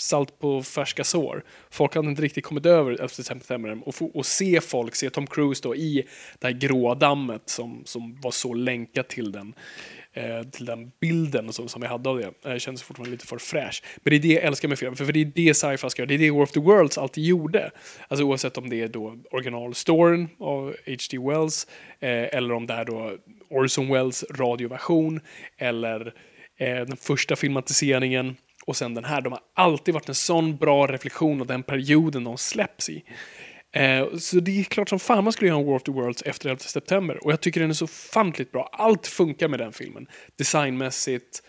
salt 0.01 0.39
på 0.39 0.63
färska 0.63 1.05
sår. 1.05 1.45
Folk 1.71 1.95
hade 1.95 2.09
inte 2.09 2.23
riktigt 2.23 2.45
kommit 2.45 2.67
över 2.67 2.91
11 2.93 3.09
september 3.09 3.89
och, 3.89 3.95
få- 3.95 4.07
och 4.15 4.27
se 4.27 4.61
folk, 4.61 4.95
se 4.95 5.11
Tom 5.11 5.27
Cruise 5.27 5.61
då 5.63 5.77
i 5.77 6.05
det 6.39 6.47
här 6.47 6.55
gråa 6.55 6.95
dammet 6.95 7.43
som, 7.47 7.83
som 7.85 8.21
var 8.21 8.31
så 8.31 8.55
länkat 8.55 9.09
till 9.09 9.33
den, 9.33 9.55
eh, 10.19 10.43
till 10.43 10.67
den 10.67 10.93
bilden 11.01 11.53
som, 11.53 11.69
som 11.69 11.83
jag 11.83 11.91
hade 11.91 12.09
av 12.09 12.19
det. 12.19 12.51
Eh, 12.51 12.59
kändes 12.59 12.83
fortfarande 12.83 13.11
lite 13.11 13.27
för 13.27 13.39
fräsch. 13.39 13.83
Men 13.97 14.11
det 14.11 14.17
är 14.17 14.21
det 14.21 14.29
jag 14.29 14.43
älskar 14.43 14.69
med 14.69 14.79
filmen, 14.79 14.97
för, 14.97 15.05
för 15.05 15.13
det 15.13 15.21
är 15.21 15.33
det 15.35 15.55
sci-fi 15.55 15.91
ska 15.91 16.03
göra. 16.03 16.09
Det 16.09 16.15
är 16.15 16.19
det 16.19 16.31
War 16.31 16.43
of 16.43 16.53
the 16.53 16.61
Worlds 16.61 16.99
alltid 16.99 17.25
gjorde. 17.25 17.71
Alltså 18.09 18.25
oavsett 18.25 18.59
om 18.59 18.71
det 18.71 18.83
är 18.83 18.89
då 18.89 19.19
originalstoryn 19.31 20.29
av 20.39 20.75
H.G. 20.87 21.19
Wells 21.19 21.67
eh, 22.01 22.37
eller 22.37 22.55
om 22.55 22.67
det 22.67 22.75
är 22.75 22.85
då 22.85 23.17
Orson 23.51 23.89
Welles 23.89 24.25
radioversion 24.31 25.21
eller 25.59 26.15
eh, 26.57 26.77
den 26.77 26.97
första 26.97 27.37
filmatiseringen 27.37 28.37
och 28.69 28.77
sen 28.77 28.95
den 28.95 29.05
här. 29.05 29.21
De 29.21 29.33
har 29.33 29.41
alltid 29.55 29.95
varit 29.95 30.09
en 30.09 30.15
sån 30.15 30.57
bra 30.57 30.87
reflektion 30.87 31.41
av 31.41 31.47
den 31.47 31.63
perioden 31.63 32.25
de 32.25 32.39
släpps 32.39 32.89
i. 32.89 33.05
Eh, 33.73 34.17
så 34.19 34.41
det 34.41 34.61
är 34.61 34.65
klart 34.65 34.89
som 34.89 34.99
fan 34.99 35.25
man 35.25 35.33
skulle 35.33 35.49
göra 35.49 35.59
en 35.61 35.67
War 35.67 35.75
of 35.77 35.83
the 35.83 35.93
Worlds 35.93 36.23
efter 36.23 36.49
11 36.49 36.59
september. 36.61 37.25
Och 37.25 37.33
jag 37.33 37.41
tycker 37.41 37.61
den 37.61 37.71
är 37.71 37.75
så 37.75 37.87
fantligt 37.87 38.53
bra. 38.53 38.69
Allt 38.73 39.07
funkar 39.07 39.49
med 39.49 39.59
den 39.61 39.73
filmen. 39.73 40.07
Designmässigt. 40.37 41.43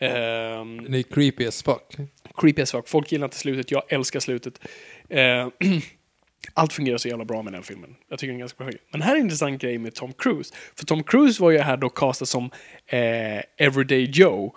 ehm, 0.00 0.84
Den 0.84 0.94
är 0.94 1.02
creepy 1.02 1.46
as 1.46 1.62
fuck. 1.62 1.96
creepy 2.36 2.62
as 2.62 2.70
fuck. 2.72 2.88
Folk 2.88 3.12
gillar 3.12 3.24
inte 3.26 3.36
slutet, 3.38 3.70
jag 3.70 3.92
älskar 3.92 4.20
slutet. 4.20 4.60
Eh, 5.08 5.48
allt 6.54 6.72
fungerar 6.72 6.98
så 6.98 7.08
jävla 7.08 7.24
bra 7.24 7.42
med 7.42 7.52
den 7.52 7.62
filmen. 7.62 7.96
Jag 8.08 8.18
tycker 8.18 8.28
den 8.32 8.36
är 8.36 8.40
ganska 8.40 8.64
bra. 8.64 8.72
Men 8.92 9.02
här 9.02 9.12
är 9.12 9.16
en 9.16 9.22
intressant 9.22 9.60
grej 9.60 9.78
med 9.78 9.94
Tom 9.94 10.12
Cruise. 10.12 10.54
För 10.76 10.86
Tom 10.86 11.02
Cruise 11.02 11.42
var 11.42 11.50
ju 11.50 11.58
här 11.58 11.76
då 11.76 11.88
castad 11.88 12.26
som 12.26 12.50
eh, 12.86 13.40
Everyday 13.56 14.04
Joe. 14.10 14.56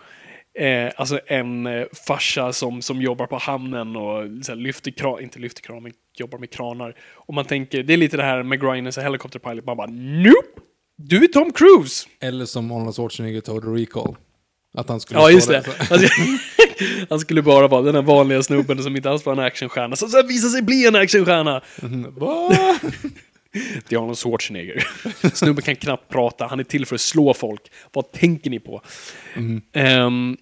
Eh, 0.58 0.92
alltså 0.96 1.20
en 1.28 1.66
eh, 1.68 1.86
farsa 2.08 2.54
som, 2.54 2.82
som 2.82 3.02
jobbar 3.02 3.28
på 3.28 3.38
hamnen 3.38 3.96
och 3.96 4.46
så 4.46 4.52
här, 4.52 4.56
lyfter 4.60 4.92
kran, 4.92 5.22
inte 5.22 5.40
lyfter 5.40 5.62
kran, 5.62 5.84
men 5.84 5.92
jobbar 6.18 6.38
med 6.40 6.50
kranar. 6.52 6.96
Och 7.14 7.34
man 7.34 7.46
tänker, 7.46 7.84
det 7.84 7.94
är 7.94 7.98
lite 7.98 8.18
det 8.18 8.24
här 8.24 8.44
med 8.44 8.62
Grinders 8.62 8.98
och 8.98 9.04
Helicopter 9.04 9.40
Pilot. 9.40 9.66
Man 9.66 9.78
bara, 9.78 9.88
nope! 9.92 10.62
Du 10.98 11.24
är 11.24 11.28
Tom 11.28 11.52
Cruise! 11.52 12.08
Eller 12.22 12.46
som 12.46 12.72
Arnold 12.72 12.96
Schwarzenegger 12.96 13.42
Total 13.42 13.74
Recall. 13.76 14.16
Att 14.78 14.90
han 14.90 15.00
skulle 15.00 15.20
Ja, 15.20 15.32
just 15.32 15.48
där 15.48 15.64
det. 15.80 15.86
så- 15.86 15.94
Alltså, 15.94 16.08
han 17.10 17.20
skulle 17.20 17.42
bara 17.42 17.68
vara 17.68 17.82
den 17.82 17.96
här 17.96 18.02
vanliga 18.02 18.44
snubben 18.44 18.84
som 18.84 18.96
inte 18.96 19.10
alls 19.10 19.26
var 19.26 19.34
en 19.34 19.40
actionstjärna, 19.40 19.96
som 19.96 20.10
sen 20.10 20.28
visade 20.28 20.52
sig 20.52 20.62
bli 20.62 20.88
en 20.88 20.96
actionstjärna. 20.96 21.62
Va? 22.18 22.56
Det 23.90 23.96
är 23.96 24.00
Arnold 24.00 24.18
Schwarzenegger. 24.18 24.88
Snubben 25.34 25.64
kan 25.64 25.76
knappt 25.76 26.10
prata, 26.10 26.48
han 26.48 26.60
är 26.60 26.64
till 26.64 26.86
för 26.86 26.96
att 26.96 27.02
slå 27.02 27.34
folk. 27.34 27.62
Vad 27.94 28.12
tänker 28.12 28.50
ni 28.50 28.60
på? 28.60 28.82
Ehm, 29.74 30.38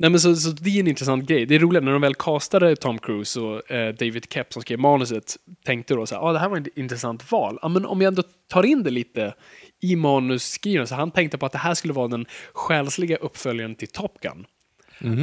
nej 0.00 0.10
men 0.10 0.20
så, 0.20 0.36
så 0.36 0.50
det 0.50 0.70
är 0.70 0.80
en 0.80 0.88
intressant 0.88 1.28
grej. 1.28 1.46
Det 1.46 1.54
är 1.54 1.58
roligt 1.58 1.82
när 1.82 1.92
de 1.92 2.00
väl 2.00 2.14
castade 2.14 2.76
Tom 2.76 2.98
Cruise 2.98 3.40
och 3.40 3.70
eh, 3.70 3.94
David 3.94 4.26
Kep 4.30 4.52
som 4.52 4.62
skrev 4.62 4.78
manuset 4.78 5.36
tänkte 5.64 5.94
då 5.94 6.06
så 6.06 6.14
här, 6.14 6.22
ah, 6.22 6.32
det 6.32 6.38
här 6.38 6.48
var 6.48 6.56
ett 6.56 6.78
intressant 6.78 7.32
val. 7.32 7.58
Ah, 7.62 7.68
men 7.68 7.86
om 7.86 8.00
jag 8.00 8.08
ändå 8.08 8.22
tar 8.48 8.62
in 8.62 8.82
det 8.82 8.90
lite 8.90 9.34
i 9.80 9.96
manusskrivandet, 9.96 10.88
så 10.88 10.94
han 10.94 11.10
tänkte 11.10 11.38
på 11.38 11.46
att 11.46 11.52
det 11.52 11.58
här 11.58 11.74
skulle 11.74 11.94
vara 11.94 12.08
den 12.08 12.26
själsliga 12.52 13.16
uppföljaren 13.16 13.74
till 13.74 13.88
Top 13.88 14.20
Gun. 14.20 14.46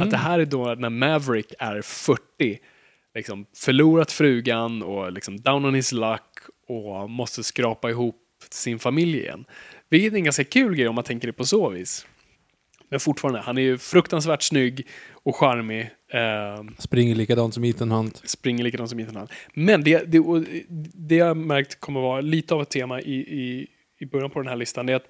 Att 0.02 0.10
det 0.10 0.16
här 0.16 0.38
är 0.38 0.44
då 0.44 0.74
när 0.74 0.90
Maverick 0.90 1.52
är 1.58 1.82
40, 1.82 2.58
liksom 3.14 3.46
förlorat 3.56 4.12
frugan 4.12 4.82
och 4.82 5.12
liksom 5.12 5.40
down 5.40 5.64
on 5.64 5.74
his 5.74 5.92
luck 5.92 6.38
och 6.68 7.10
måste 7.10 7.44
skrapa 7.44 7.90
ihop 7.90 8.16
sin 8.50 8.78
familj 8.78 9.18
igen. 9.18 9.44
Vilket 9.88 10.12
är 10.12 10.16
en 10.16 10.24
ganska 10.24 10.44
kul 10.44 10.74
grej 10.74 10.88
om 10.88 10.94
man 10.94 11.04
tänker 11.04 11.26
det 11.26 11.32
på 11.32 11.44
så 11.44 11.68
vis. 11.68 12.06
Men 12.88 13.00
fortfarande, 13.00 13.40
han 13.40 13.58
är 13.58 13.62
ju 13.62 13.78
fruktansvärt 13.78 14.42
snygg 14.42 14.86
och 15.12 15.36
charmig. 15.36 15.90
Eh, 16.12 16.64
Springer 16.78 17.14
likadant 17.14 17.54
som 17.54 17.64
Ethan 17.64 17.90
Hunt. 17.90 18.22
springer 18.24 18.64
likadant 18.64 18.90
som 18.90 19.00
Ethan 19.00 19.16
Hunt. 19.16 19.30
Men 19.54 19.84
det, 19.84 20.04
det, 20.12 20.44
det 20.94 21.14
jag 21.14 21.36
märkt 21.36 21.80
kommer 21.80 22.00
vara 22.00 22.20
lite 22.20 22.54
av 22.54 22.62
ett 22.62 22.70
tema 22.70 23.00
i, 23.00 23.14
i, 23.14 23.66
i 24.00 24.06
början 24.06 24.30
på 24.30 24.38
den 24.38 24.48
här 24.48 24.56
listan, 24.56 24.88
är 24.88 24.94
att 24.94 25.08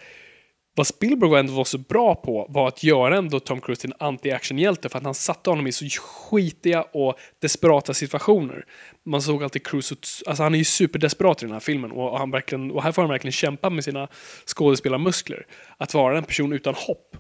vad 0.78 0.86
Spielberg 0.86 1.40
ändå 1.40 1.52
var 1.52 1.64
så 1.64 1.78
bra 1.78 2.14
på 2.14 2.46
var 2.48 2.68
att 2.68 2.82
göra 2.82 3.16
ändå 3.16 3.40
Tom 3.40 3.60
Cruise 3.60 3.80
till 3.80 3.92
en 3.98 4.06
anti-actionhjälte 4.08 4.88
för 4.88 4.98
att 4.98 5.04
han 5.04 5.14
satte 5.14 5.50
honom 5.50 5.66
i 5.66 5.72
så 5.72 5.84
skitiga 6.00 6.82
och 6.82 7.18
desperata 7.42 7.94
situationer. 7.94 8.64
Man 9.04 9.22
såg 9.22 9.42
alltid 9.42 9.66
Cruise, 9.66 9.94
alltså 10.26 10.42
han 10.42 10.54
är 10.54 10.58
ju 10.58 10.64
superdesperat 10.64 11.42
i 11.42 11.46
den 11.46 11.52
här 11.52 11.60
filmen 11.60 11.92
och, 11.92 12.18
han 12.18 12.30
verkligen, 12.30 12.70
och 12.70 12.82
här 12.82 12.92
får 12.92 13.02
han 13.02 13.10
verkligen 13.10 13.32
kämpa 13.32 13.70
med 13.70 13.84
sina 13.84 14.08
skådespelarmuskler. 14.46 15.46
Att 15.76 15.94
vara 15.94 16.18
en 16.18 16.24
person 16.24 16.52
utan 16.52 16.74
hopp. 16.74 17.16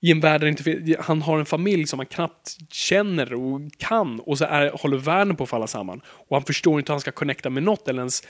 I 0.00 0.10
en 0.10 0.20
värld 0.20 0.40
där 0.40 0.48
inte, 0.48 0.96
han 1.00 1.22
har 1.22 1.38
en 1.38 1.46
familj 1.46 1.86
som 1.86 1.98
han 1.98 2.06
knappt 2.06 2.56
känner 2.72 3.34
och 3.34 3.60
kan 3.78 4.20
och 4.20 4.38
så 4.38 4.44
är, 4.44 4.70
håller 4.70 4.96
världen 4.96 5.36
på 5.36 5.44
att 5.44 5.50
falla 5.50 5.66
samman. 5.66 6.00
Och 6.06 6.36
han 6.36 6.44
förstår 6.44 6.78
inte 6.78 6.92
hur 6.92 6.94
han 6.94 7.00
ska 7.00 7.12
connecta 7.12 7.50
med 7.50 7.62
något 7.62 7.88
eller 7.88 7.98
ens 7.98 8.22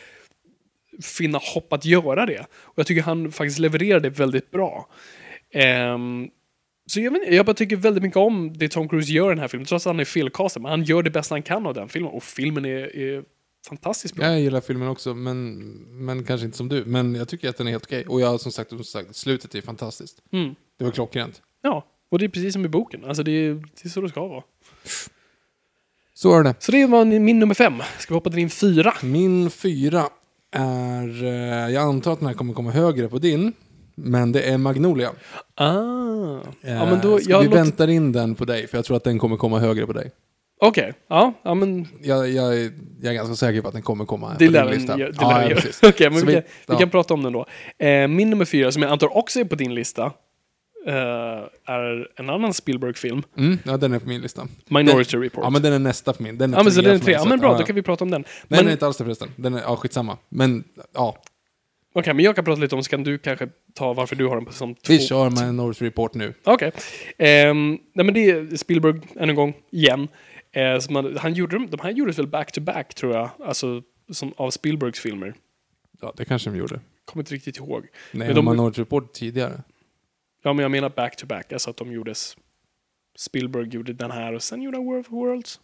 finna 1.03 1.39
hopp 1.39 1.73
att 1.73 1.85
göra 1.85 2.27
det. 2.27 2.47
Och 2.53 2.79
jag 2.79 2.87
tycker 2.87 3.03
han 3.03 3.33
faktiskt 3.33 3.59
levererar 3.59 4.01
det 4.01 4.11
väldigt 4.11 4.51
bra. 4.51 4.89
Ehm, 5.53 6.29
så 6.87 7.01
jag, 7.01 7.17
inte, 7.17 7.35
jag 7.35 7.47
bara 7.47 7.55
tycker 7.55 7.77
väldigt 7.77 8.03
mycket 8.03 8.17
om 8.17 8.53
det 8.57 8.69
Tom 8.69 8.89
Cruise 8.89 9.13
gör 9.13 9.27
i 9.27 9.29
den 9.29 9.39
här 9.39 9.49
filmen, 9.49 9.67
trots 9.67 9.87
att 9.87 9.91
han 9.91 10.01
är 10.01 10.05
felcastad. 10.05 10.61
Men 10.61 10.71
han 10.71 10.85
gör 10.85 11.03
det 11.03 11.11
bästa 11.11 11.35
han 11.35 11.43
kan 11.43 11.67
av 11.67 11.75
den 11.75 11.89
filmen. 11.89 12.13
Och 12.13 12.23
filmen 12.23 12.65
är, 12.65 12.97
är 12.97 13.25
fantastiskt 13.69 14.15
bra. 14.15 14.27
Jag 14.27 14.41
gillar 14.41 14.61
filmen 14.61 14.89
också, 14.89 15.15
men, 15.15 15.59
men 16.07 16.25
kanske 16.25 16.45
inte 16.45 16.57
som 16.57 16.69
du. 16.69 16.85
Men 16.85 17.15
jag 17.15 17.29
tycker 17.29 17.49
att 17.49 17.57
den 17.57 17.67
är 17.67 17.71
helt 17.71 17.85
okej. 17.85 18.05
Och 18.07 18.21
jag 18.21 18.41
som 18.41 18.53
sagt, 18.53 18.71
som 18.71 18.85
sagt, 18.85 19.17
slutet 19.17 19.55
är 19.55 19.61
fantastiskt. 19.61 20.23
Mm. 20.33 20.55
Det 20.79 20.85
var 20.85 20.91
klockrent. 20.91 21.43
Ja, 21.63 21.85
och 22.11 22.19
det 22.19 22.25
är 22.25 22.29
precis 22.29 22.53
som 22.53 22.65
i 22.65 22.69
boken. 22.69 23.05
Alltså 23.05 23.23
det 23.23 23.31
är, 23.33 23.55
det 23.55 23.85
är 23.85 23.89
så 23.89 24.01
det 24.01 24.09
ska 24.09 24.27
vara. 24.27 24.43
Så 26.15 26.39
är 26.39 26.43
det. 26.45 26.55
Så 26.59 26.73
det 26.73 26.87
var 26.87 27.05
min 27.05 27.39
nummer 27.39 27.55
fem. 27.55 27.75
Ska 27.99 28.15
vi 28.15 28.17
hoppa 28.17 28.31
till 28.31 28.37
din 28.39 28.51
fyra? 28.51 28.93
Min 29.03 29.51
fyra 29.51 30.05
är... 30.53 31.25
eh, 31.25 31.75
Jag 31.75 31.83
antar 31.83 32.13
att 32.13 32.19
den 32.19 32.29
här 32.29 32.35
kommer 32.35 32.55
komma 32.55 32.71
högre 32.71 33.09
på 33.09 33.19
din. 33.19 33.53
Men 33.95 34.33
det 34.33 34.43
är 34.43 34.59
Magnolia. 34.59 35.11
Ah. 35.55 35.65
Eh, 36.63 36.73
Ja, 36.75 36.87
men 36.87 37.01
då, 37.03 37.19
ska 37.19 37.31
jag 37.31 37.39
vi 37.41 37.45
låter... 37.47 37.59
väntar 37.59 37.89
in 37.89 38.13
den 38.13 38.35
på 38.35 38.45
dig? 38.45 38.67
För 38.67 38.79
jag 38.79 38.85
tror 38.85 38.97
att 38.97 39.05
den 39.05 39.19
kommer 39.19 39.37
komma 39.37 39.59
högre 39.59 39.87
på 39.87 39.93
dig. 39.93 40.11
Okej, 40.63 40.93
ja, 41.09 41.33
ja 41.43 41.55
men 41.55 41.87
Jag, 42.03 42.31
jag, 42.31 42.59
är- 42.59 42.73
jag 43.03 43.11
är 43.11 43.15
ganska 43.15 43.35
säker 43.35 43.63
på 43.63 43.69
att 43.69 43.75
den 43.75 43.83
kommer 43.83 44.05
komma 44.05 44.37
det 44.39 44.47
på 44.47 44.53
lär 44.53 44.61
din 44.63 44.71
den 44.71 44.79
lista. 44.79 44.97
gö- 44.97 45.13
det 45.13 45.27
lär 45.27 45.39
den 45.41 45.49
göra. 45.51 45.61
precis. 45.61 45.81
Okej, 45.89 46.11
men 46.11 46.21
Så 46.21 46.27
vi, 46.27 46.33
kan, 46.33 46.43
vi 46.43 46.73
ja. 46.75 46.79
kan 46.79 46.91
prata 46.91 47.15
om 47.15 47.23
den 47.23 47.33
då. 47.33 47.47
Eh, 47.87 48.09
min 48.09 48.31
nummer 48.31 48.45
fyra, 48.45 48.73
som 48.73 48.83
jag 48.83 48.93
antar 48.93 49.17
också 49.17 49.41
är 49.41 49.45
på 49.45 49.55
din 49.55 49.75
lista, 49.75 50.13
eh, 50.87 50.95
är 51.75 52.09
en 52.17 52.31
annan 52.31 52.55
Spielberg-film, 52.55 53.23
Mm, 53.37 53.59
ja, 53.65 53.77
den 53.77 53.93
är 53.93 53.99
på 53.99 54.09
min 54.09 54.21
lista. 54.21 54.49
Minority 54.69 55.11
den, 55.17 55.23
Report. 55.23 55.45
Ja, 55.45 55.51
men 55.51 55.63
den 55.63 55.73
är 55.73 55.79
nästa 55.79 56.13
på 56.13 56.23
min. 56.23 56.39
Den 56.39 56.55
är 56.55 56.59
Ja, 56.59 56.63
men 56.63 56.73
så 56.73 56.81
den 56.83 56.95
är 56.95 56.99
tre. 56.99 57.13
Ja, 57.13 57.25
men 57.25 57.39
bra, 57.41 57.53
ja, 57.53 57.59
då 57.59 57.65
kan 57.65 57.77
vi 57.77 57.83
prata 57.83 58.05
om 58.05 58.11
den. 58.11 58.21
Nej, 58.21 58.31
Men, 58.49 58.59
den 58.59 58.69
är 58.69 58.73
inte 58.73 58.87
alls 58.87 58.97
det 58.97 59.05
förresten. 59.05 59.29
Den 59.37 59.55
är, 59.55 59.61
ja, 59.61 59.77
skitsamma. 59.77 60.19
Men, 60.29 60.65
ja. 60.95 61.17
Okej, 61.93 62.15
men 62.15 62.25
jag 62.25 62.37
kan 62.37 62.45
prata 62.45 62.61
lite 62.61 62.75
om, 62.75 62.83
så 62.85 62.91
kan 62.91 63.05
du 63.05 63.19
kanske 63.19 63.49
ta 63.75 63.93
varför 63.93 64.17
du 64.17 64.27
har 64.27 64.37
den 64.37 64.45
på 64.45 64.53
som 64.53 64.75
två. 64.75 64.93
Vi 64.93 64.99
kör 65.07 65.31
Minority 65.47 65.85
Report 65.85 66.15
nu. 66.15 66.35
Okej. 66.45 66.73
Ehm, 67.19 67.79
nej 67.95 68.05
men 68.05 68.15
det 68.15 68.31
är 68.31 68.57
Spielberg, 68.57 69.01
än 69.17 69.29
en 69.31 69.35
gång, 69.37 69.55
igen. 69.71 70.09
Eh, 70.53 70.79
som 70.79 70.95
man, 70.95 71.17
han 71.17 71.35
gjorde, 71.35 71.67
de 71.67 71.81
här 71.83 71.91
gjordes 71.91 72.19
väl 72.19 72.27
back-to-back, 72.27 72.95
tror 72.95 73.15
jag, 73.15 73.31
alltså 73.45 73.83
som, 74.13 74.33
av 74.37 74.51
Spielbergs 74.51 75.01
filmer. 75.01 75.35
Ja, 76.01 76.13
det 76.17 76.25
kanske 76.25 76.51
de 76.51 76.57
gjorde. 76.59 76.81
Kommer 77.05 77.23
inte 77.23 77.35
riktigt 77.35 77.57
ihåg. 77.57 77.87
Nej, 78.13 78.27
Men 78.27 78.37
de- 78.37 78.45
Minority 78.51 78.81
Report 78.81 79.13
tidigare. 79.13 79.63
Ja, 80.43 80.53
men 80.53 80.63
jag 80.63 80.71
menar 80.71 80.89
back-to-back, 80.97 81.53
alltså 81.53 81.71
att 81.71 81.77
de 81.77 81.93
gjordes... 81.93 82.37
Spielberg 83.19 83.69
gjorde 83.69 83.93
den 83.93 84.11
här 84.11 84.33
och 84.35 84.43
sen 84.43 84.63
gjorde 84.63 84.77
han 84.77 84.87
War 84.87 84.99
of 84.99 85.11
Worlds. 85.11 85.61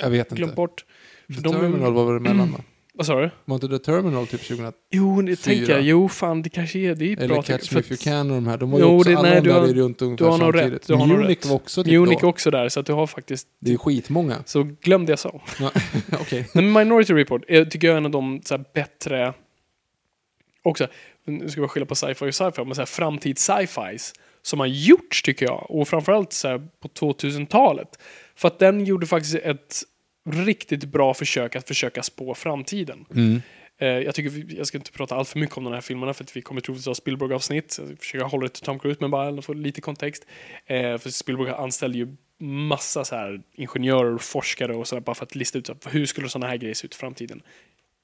Jag 0.00 0.10
vet 0.10 0.32
inte. 0.32 0.46
bort. 0.54 0.84
The 1.28 1.40
de- 1.40 1.52
Terminal 1.52 1.92
var 1.92 2.06
väl 2.06 2.16
emellan 2.16 2.52
då? 2.52 2.58
Vad 2.94 3.06
sa 3.06 3.20
du? 3.20 3.30
Var 3.44 3.54
inte 3.54 3.68
The 3.68 3.78
Terminal 3.78 4.26
typ 4.26 4.40
2000? 4.48 4.72
Jo, 4.90 5.22
det 5.22 5.36
tänker 5.36 5.72
jag. 5.72 5.82
Jo, 5.82 6.08
fan, 6.08 6.42
det 6.42 6.48
kanske 6.48 6.78
är, 6.78 6.94
det 6.94 7.12
är 7.12 7.16
Eller 7.16 7.28
bra. 7.28 7.42
Catch 7.42 7.72
Me 7.72 7.80
If 7.80 7.90
You 7.90 7.98
Can 7.98 8.30
och 8.30 8.34
de 8.36 8.46
här. 8.46 8.56
De 8.58 8.70
var 8.70 8.78
ju 8.78 8.84
Jo, 8.84 8.96
också, 8.98 9.10
det- 9.10 9.16
alla 9.18 9.28
nej, 9.28 9.40
de 9.42 9.48
där 9.48 9.60
har- 9.60 9.68
är 9.68 9.74
runt 9.74 10.02
ungefär 10.02 10.38
samtidigt. 10.38 10.90
rätt. 10.90 10.98
Munich 11.08 11.46
var 11.46 11.54
också 11.56 11.84
typ 11.84 11.92
Munich 11.92 12.18
då. 12.20 12.28
också 12.28 12.50
där, 12.50 12.68
så 12.68 12.80
att 12.80 12.86
du 12.86 12.92
har 12.92 13.06
faktiskt... 13.06 13.48
Det 13.60 13.72
är 13.72 13.76
skitmånga. 13.78 14.42
Så 14.46 14.62
glöm 14.80 15.06
det 15.06 15.12
jag 15.12 15.18
sa. 15.18 15.40
Ja, 15.60 15.70
Okej. 16.20 16.48
Men 16.54 16.72
Minority 16.72 17.12
Report 17.14 17.42
är, 17.48 17.64
tycker 17.64 17.86
jag 17.86 17.94
är 17.94 17.98
en 17.98 18.04
av 18.06 18.10
de 18.10 18.40
så 18.44 18.56
här, 18.56 18.64
bättre... 18.74 19.34
Också, 20.62 20.86
nu 21.26 21.48
ska 21.48 21.60
vi 21.60 21.68
skilja 21.68 21.86
på 21.86 21.94
sci-fi 21.94 22.24
och 22.24 22.34
sci-fi, 22.34 22.64
men 22.64 22.74
så 22.74 22.80
här, 22.80 22.86
framtids-sci-fis 22.86 24.12
som 24.42 24.60
har 24.60 24.66
gjorts 24.66 25.22
tycker 25.22 25.46
jag. 25.46 25.66
Och 25.68 25.88
framförallt 25.88 26.32
så 26.32 26.48
här, 26.48 26.68
på 26.80 26.88
2000-talet. 26.88 27.98
För 28.36 28.48
att 28.48 28.58
den 28.58 28.84
gjorde 28.84 29.06
faktiskt 29.06 29.34
ett 29.34 29.82
riktigt 30.30 30.84
bra 30.84 31.14
försök 31.14 31.56
att 31.56 31.68
försöka 31.68 32.02
spå 32.02 32.34
framtiden. 32.34 33.04
Mm. 33.14 33.42
Eh, 33.78 33.88
jag, 33.88 34.14
tycker 34.14 34.30
vi, 34.30 34.56
jag 34.56 34.66
ska 34.66 34.78
inte 34.78 34.92
prata 34.92 35.14
allt 35.14 35.28
för 35.28 35.38
mycket 35.38 35.56
om 35.56 35.64
de 35.64 35.72
här 35.72 35.80
filmerna 35.80 36.14
för 36.14 36.24
att 36.24 36.36
vi 36.36 36.42
kommer 36.42 36.60
troligtvis 36.60 36.86
ha 36.86 36.94
Spielberg-avsnitt. 36.94 37.76
Jag 37.78 37.98
försöker 37.98 38.24
hålla 38.24 38.42
det 38.42 38.48
till 38.48 38.62
Tom 38.62 38.78
Cruise 38.78 38.98
men 39.00 39.10
bara 39.10 39.42
få 39.42 39.52
lite 39.52 39.80
kontext. 39.80 40.26
Eh, 40.66 40.98
för 40.98 41.10
Spielberg 41.10 41.50
anställde 41.50 41.98
ju 41.98 42.16
massa 42.40 43.04
så 43.04 43.16
här 43.16 43.42
ingenjörer 43.54 44.14
och 44.14 44.22
forskare 44.22 44.74
och 44.74 44.88
sådär 44.88 45.00
bara 45.00 45.14
för 45.14 45.24
att 45.24 45.34
lista 45.34 45.58
ut 45.58 45.66
så 45.66 45.76
här, 45.84 45.90
hur 45.90 46.06
skulle 46.06 46.28
sådana 46.28 46.46
här 46.46 46.56
grejer 46.56 46.74
se 46.74 46.84
ut 46.84 46.94
i 46.94 46.96
framtiden. 46.96 47.42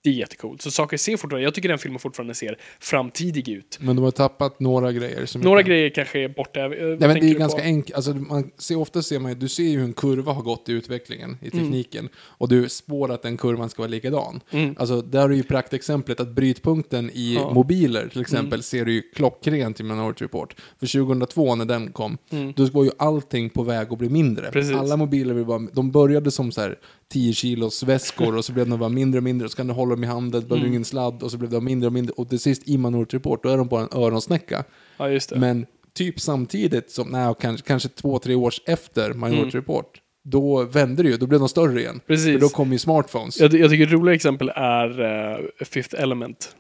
Det 0.05 0.11
är 0.11 0.15
jättecoolt. 0.15 0.63
Så 0.63 0.71
saker 0.71 0.97
ser 0.97 1.17
fortfarande, 1.17 1.45
jag 1.45 1.55
tycker 1.55 1.69
den 1.69 1.79
filmen 1.79 1.99
fortfarande 1.99 2.35
ser 2.35 2.59
framtidig 2.81 3.49
ut. 3.49 3.79
Men 3.81 3.97
de 3.97 4.03
har 4.05 4.11
tappat 4.11 4.61
några 4.61 4.93
grejer. 4.93 5.27
som 5.27 5.41
Några 5.41 5.59
jag- 5.61 5.67
grejer 5.67 5.89
kanske 5.91 6.21
är 6.25 6.29
borta. 6.29 6.61
Eh, 6.61 6.69
Nej, 6.71 6.97
men 6.99 7.15
det 7.21 7.31
är 7.31 7.35
ganska 7.39 7.63
enkelt. 7.63 7.97
Alltså, 7.97 8.15
man 8.15 8.51
ser, 8.59 8.79
ofta 8.79 9.03
ser 9.03 9.19
man 9.19 9.31
ju, 9.31 9.35
du 9.39 9.49
ser 9.49 9.63
ju 9.63 9.77
hur 9.79 9.85
en 9.85 9.93
kurva 9.93 10.33
har 10.33 10.43
gått 10.43 10.69
i 10.69 10.73
utvecklingen, 10.73 11.29
Mm. 11.31 11.39
i 11.43 11.51
tekniken. 11.51 12.09
Och 12.17 12.49
du 12.49 12.69
spår 12.69 13.13
att 13.13 13.23
den 13.23 13.37
kurvan 13.37 13.71
ska 13.71 13.83
vara 13.83 13.91
likadan. 13.91 14.41
Mm. 14.51 14.75
Alltså, 14.79 15.01
där 15.03 15.25
är 15.31 15.35
ju 15.35 15.43
praktexemplet 15.43 16.21
att 16.21 16.29
brytpunkten 16.29 17.11
i 17.15 17.35
Ja. 17.35 17.51
mobiler 17.55 18.09
till 18.09 18.21
exempel 18.21 18.47
Mm. 18.53 18.63
ser 18.63 18.85
du 18.85 18.93
ju 18.93 19.03
klockrent 19.03 19.81
i 19.81 19.83
Minority 19.83 20.25
Report. 20.25 20.57
För 20.81 20.87
2002 20.87 21.55
när 21.55 21.65
den 21.65 21.93
kom, 21.93 22.19
Mm. 22.31 22.53
då 22.57 22.67
var 22.67 22.85
ju 22.85 22.91
allting 22.99 23.51
på 23.51 23.63
väg 23.63 23.93
att 23.93 23.99
bli 23.99 24.09
mindre. 24.09 24.51
Precis. 24.51 24.77
Alla 24.77 24.97
mobiler 24.97 25.35
var 25.35 25.45
bara, 25.59 25.69
de 25.73 25.91
började 25.91 26.31
som 26.31 26.53
så 26.53 26.61
här 26.61 26.79
10 27.13 27.33
kilos 27.33 27.83
väskor 27.83 28.37
och 28.37 28.45
så 28.45 28.53
blev 28.53 28.69
de 28.69 28.79
bara 28.79 28.89
mindre 28.89 29.19
och 29.19 29.25
mindre. 29.25 29.49
Så 29.49 29.57
kan 29.57 29.67
du 29.67 29.73
hålla 29.73 29.91
dem 29.95 30.05
i 30.05 30.07
handen, 30.07 30.39
Mm. 30.41 30.49
behöver 30.49 30.65
du 30.65 30.71
ingen 30.71 30.85
sladd 30.85 31.23
och 31.23 31.31
så 31.31 31.39
blev 31.39 31.51
de 31.51 31.65
mindre 31.65 31.87
och 31.87 31.93
mindre. 31.93 32.13
Och 32.17 32.29
till 32.29 32.41
sist 32.41 32.69
i 32.69 32.79
Minority 32.79 33.17
Report, 33.17 33.43
då 33.43 33.49
är 33.49 33.57
de 33.57 33.69
bara 33.69 33.83
en 33.83 33.89
öronsnäcka. 34.03 34.65
Ja, 34.97 35.09
just 35.09 35.31
det. 35.31 35.39
Men 35.39 35.67
typ 35.95 36.21
samtidigt 36.21 36.91
som, 36.91 37.09
nej, 37.09 37.35
kanske, 37.41 37.67
kanske 37.67 37.89
två, 37.89 38.19
tre 38.19 38.35
års 38.35 38.61
efter 38.67 39.13
Minority 39.13 39.37
Mm. 39.39 39.51
Report, 39.51 40.01
då 40.25 40.65
vände 40.65 41.03
det 41.03 41.09
ju, 41.09 41.17
då 41.17 41.27
blev 41.27 41.41
de 41.41 41.49
större 41.49 41.81
igen. 41.81 42.01
Precis. 42.07 42.33
För 42.33 42.41
då 42.41 42.49
kom 42.49 42.73
ju 42.73 42.79
smartphones. 42.79 43.41
Jag, 43.41 43.55
jag 43.55 43.71
tycker 43.71 43.85
ett 43.87 43.93
roligt 43.93 44.15
exempel 44.15 44.49
är 44.55 45.01
uh, 45.01 45.47
Fifth 45.65 46.03
Element. 46.03 46.57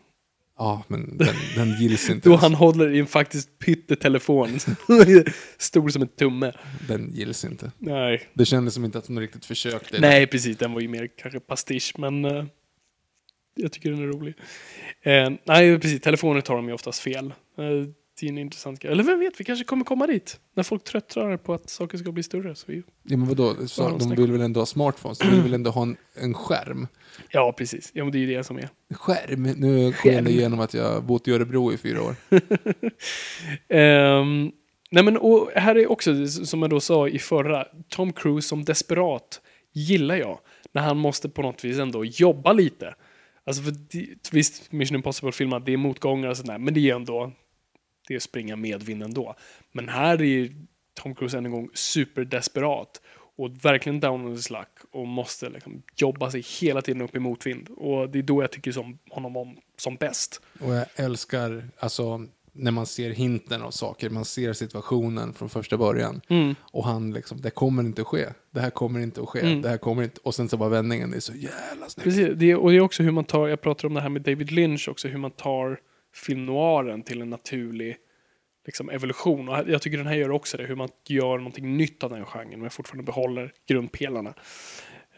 Ja, 0.58 0.82
men 0.88 1.18
den, 1.18 1.34
den 1.56 1.80
gills 1.80 2.10
inte. 2.10 2.28
Då 2.28 2.30
ens. 2.30 2.42
han 2.42 2.54
håller 2.54 2.94
i 2.94 2.98
en 2.98 3.06
faktiskt 3.06 3.58
pyttetelefon. 3.58 4.58
Stor 5.58 5.88
som 5.88 6.02
en 6.02 6.08
tumme. 6.08 6.52
Den 6.88 7.14
gills 7.14 7.44
inte. 7.44 7.72
Nej. 7.78 8.22
Det 8.34 8.44
kändes 8.44 8.74
som 8.74 8.84
inte 8.84 8.98
att 8.98 9.06
de 9.06 9.20
riktigt 9.20 9.44
försökte. 9.44 10.00
Nej, 10.00 10.26
precis. 10.26 10.56
Den 10.56 10.72
var 10.72 10.80
ju 10.80 10.88
mer 10.88 11.08
kanske 11.18 11.40
pastisch, 11.40 11.94
men 11.98 12.24
eh, 12.24 12.44
jag 13.54 13.72
tycker 13.72 13.90
den 13.90 14.02
är 14.02 14.06
rolig. 14.06 14.34
Eh, 15.02 15.30
nej, 15.44 15.78
precis. 15.78 16.00
Telefoner 16.00 16.40
tar 16.40 16.56
de 16.56 16.68
ju 16.68 16.74
oftast 16.74 17.00
fel. 17.00 17.26
Eh, 17.58 17.64
det 18.22 18.28
är 18.28 18.32
en 18.32 18.38
intressant 18.38 18.80
grej. 18.80 18.92
Eller 18.92 19.04
vem 19.04 19.20
vet, 19.20 19.40
vi 19.40 19.44
kanske 19.44 19.64
kommer 19.64 19.84
komma 19.84 20.06
dit. 20.06 20.40
När 20.54 20.62
folk 20.62 20.84
tröttnar 20.84 21.36
på 21.36 21.54
att 21.54 21.70
saker 21.70 21.98
ska 21.98 22.12
bli 22.12 22.22
större. 22.22 22.54
Så 22.54 22.64
vi... 22.68 22.82
Ja, 23.02 23.16
men 23.16 23.28
vadå? 23.28 23.66
Så, 23.66 23.88
de 23.88 24.10
vill 24.10 24.32
väl 24.32 24.40
ändå 24.40 24.60
ha 24.60 24.66
smartphones? 24.66 25.18
De 25.18 25.30
vill 25.30 25.40
väl 25.40 25.54
ändå 25.54 25.70
ha 25.70 25.82
en, 25.82 25.96
en 26.14 26.34
skärm? 26.34 26.86
Ja, 27.30 27.52
precis. 27.52 27.90
Ja, 27.94 28.04
men 28.04 28.12
det 28.12 28.18
är 28.18 28.20
ju 28.20 28.36
det 28.36 28.44
som 28.44 28.58
är. 28.58 28.68
Skärm? 28.94 29.42
Nu 29.42 29.84
går 29.84 29.94
jag 30.04 30.14
ändå 30.14 30.30
igenom 30.30 30.60
att 30.60 30.74
jag 30.74 31.04
bott 31.04 31.28
i 31.28 31.32
Örebro 31.32 31.72
i 31.72 31.76
fyra 31.76 32.02
år. 32.02 32.14
Ehm, 33.68 34.52
nej 34.90 35.04
men 35.04 35.16
och 35.16 35.50
här 35.54 35.78
är 35.78 35.90
också, 35.90 36.26
som 36.26 36.62
jag 36.62 36.70
då 36.70 36.80
sa 36.80 37.08
i 37.08 37.18
förra, 37.18 37.66
Tom 37.88 38.12
Cruise 38.12 38.48
som 38.48 38.64
desperat 38.64 39.40
gillar 39.72 40.16
jag. 40.16 40.38
När 40.72 40.82
han 40.82 40.96
måste 40.96 41.28
på 41.28 41.42
något 41.42 41.64
vis 41.64 41.78
ändå 41.78 42.04
jobba 42.04 42.52
lite. 42.52 42.94
Alltså 43.44 43.62
för 43.62 43.70
det, 43.70 44.32
visst, 44.32 44.72
Mission 44.72 44.96
Impossible-filmer, 44.96 45.60
det 45.60 45.72
är 45.72 45.76
motgångar 45.76 46.28
och 46.28 46.36
sådär, 46.36 46.58
men 46.58 46.74
det 46.74 46.90
är 46.90 46.94
ändå, 46.94 47.32
det 48.12 48.16
är 48.16 48.16
att 48.16 48.22
springa 48.22 48.56
medvind 48.56 49.02
ändå. 49.02 49.34
Men 49.72 49.88
här 49.88 50.22
är 50.22 50.52
Tom 50.94 51.14
Cruise 51.14 51.38
än 51.38 51.46
en 51.46 51.52
gång 51.52 51.70
superdesperat 51.74 53.00
och 53.36 53.64
verkligen 53.64 54.00
down 54.00 54.26
on 54.26 54.32
his 54.32 54.50
luck 54.50 54.78
och 54.90 55.06
måste 55.06 55.48
liksom 55.48 55.82
jobba 55.96 56.30
sig 56.30 56.44
hela 56.60 56.82
tiden 56.82 57.02
upp 57.02 57.16
i 57.16 57.18
motvind. 57.18 57.68
Och 57.68 58.10
det 58.10 58.18
är 58.18 58.22
då 58.22 58.42
jag 58.42 58.52
tycker 58.52 58.72
som 58.72 58.98
honom 59.10 59.36
om 59.36 59.56
som 59.76 59.96
bäst. 59.96 60.40
Och 60.60 60.74
jag 60.74 60.86
älskar, 60.96 61.68
alltså, 61.78 62.26
när 62.52 62.70
man 62.70 62.86
ser 62.86 63.10
hinten 63.10 63.62
av 63.62 63.70
saker. 63.70 64.10
Man 64.10 64.24
ser 64.24 64.52
situationen 64.52 65.32
från 65.34 65.48
första 65.48 65.76
början. 65.76 66.20
Mm. 66.28 66.54
Och 66.60 66.84
han 66.84 67.12
liksom, 67.12 67.40
det 67.40 67.50
kommer 67.50 67.82
inte 67.82 68.02
att 68.02 68.08
ske. 68.08 68.26
Det 68.50 68.60
här 68.60 68.70
kommer 68.70 69.00
inte 69.00 69.22
att 69.22 69.28
ske. 69.28 69.40
Mm. 69.40 69.62
Det 69.62 69.68
här 69.68 69.78
kommer 69.78 70.02
inte. 70.02 70.20
Och 70.24 70.34
sen 70.34 70.48
så 70.48 70.56
bara 70.56 70.68
vändningen, 70.68 71.10
det 71.10 71.16
är 71.16 71.20
så 71.20 71.34
jävla 71.34 71.88
snyggt. 71.88 72.04
Precis, 72.04 72.28
det, 72.34 72.54
och 72.54 72.70
det 72.70 72.76
är 72.76 72.80
också 72.80 73.02
hur 73.02 73.10
man 73.10 73.24
tar, 73.24 73.48
jag 73.48 73.60
pratar 73.60 73.88
om 73.88 73.94
det 73.94 74.00
här 74.00 74.08
med 74.08 74.22
David 74.22 74.50
Lynch 74.50 74.88
också, 74.88 75.08
hur 75.08 75.18
man 75.18 75.30
tar 75.30 75.80
film 76.14 76.46
noiren 76.46 77.02
till 77.02 77.22
en 77.22 77.30
naturlig 77.30 77.96
liksom, 78.66 78.90
evolution. 78.90 79.48
Och 79.48 79.58
jag 79.66 79.82
tycker 79.82 79.98
den 79.98 80.06
här 80.06 80.14
gör 80.14 80.30
också 80.30 80.56
det, 80.56 80.64
hur 80.64 80.74
man 80.76 80.88
gör 81.08 81.38
någonting 81.38 81.76
nytt 81.76 82.02
av 82.04 82.10
den 82.10 82.24
genren 82.24 82.60
men 82.60 82.70
fortfarande 82.70 83.04
behåller 83.04 83.52
grundpelarna. 83.66 84.34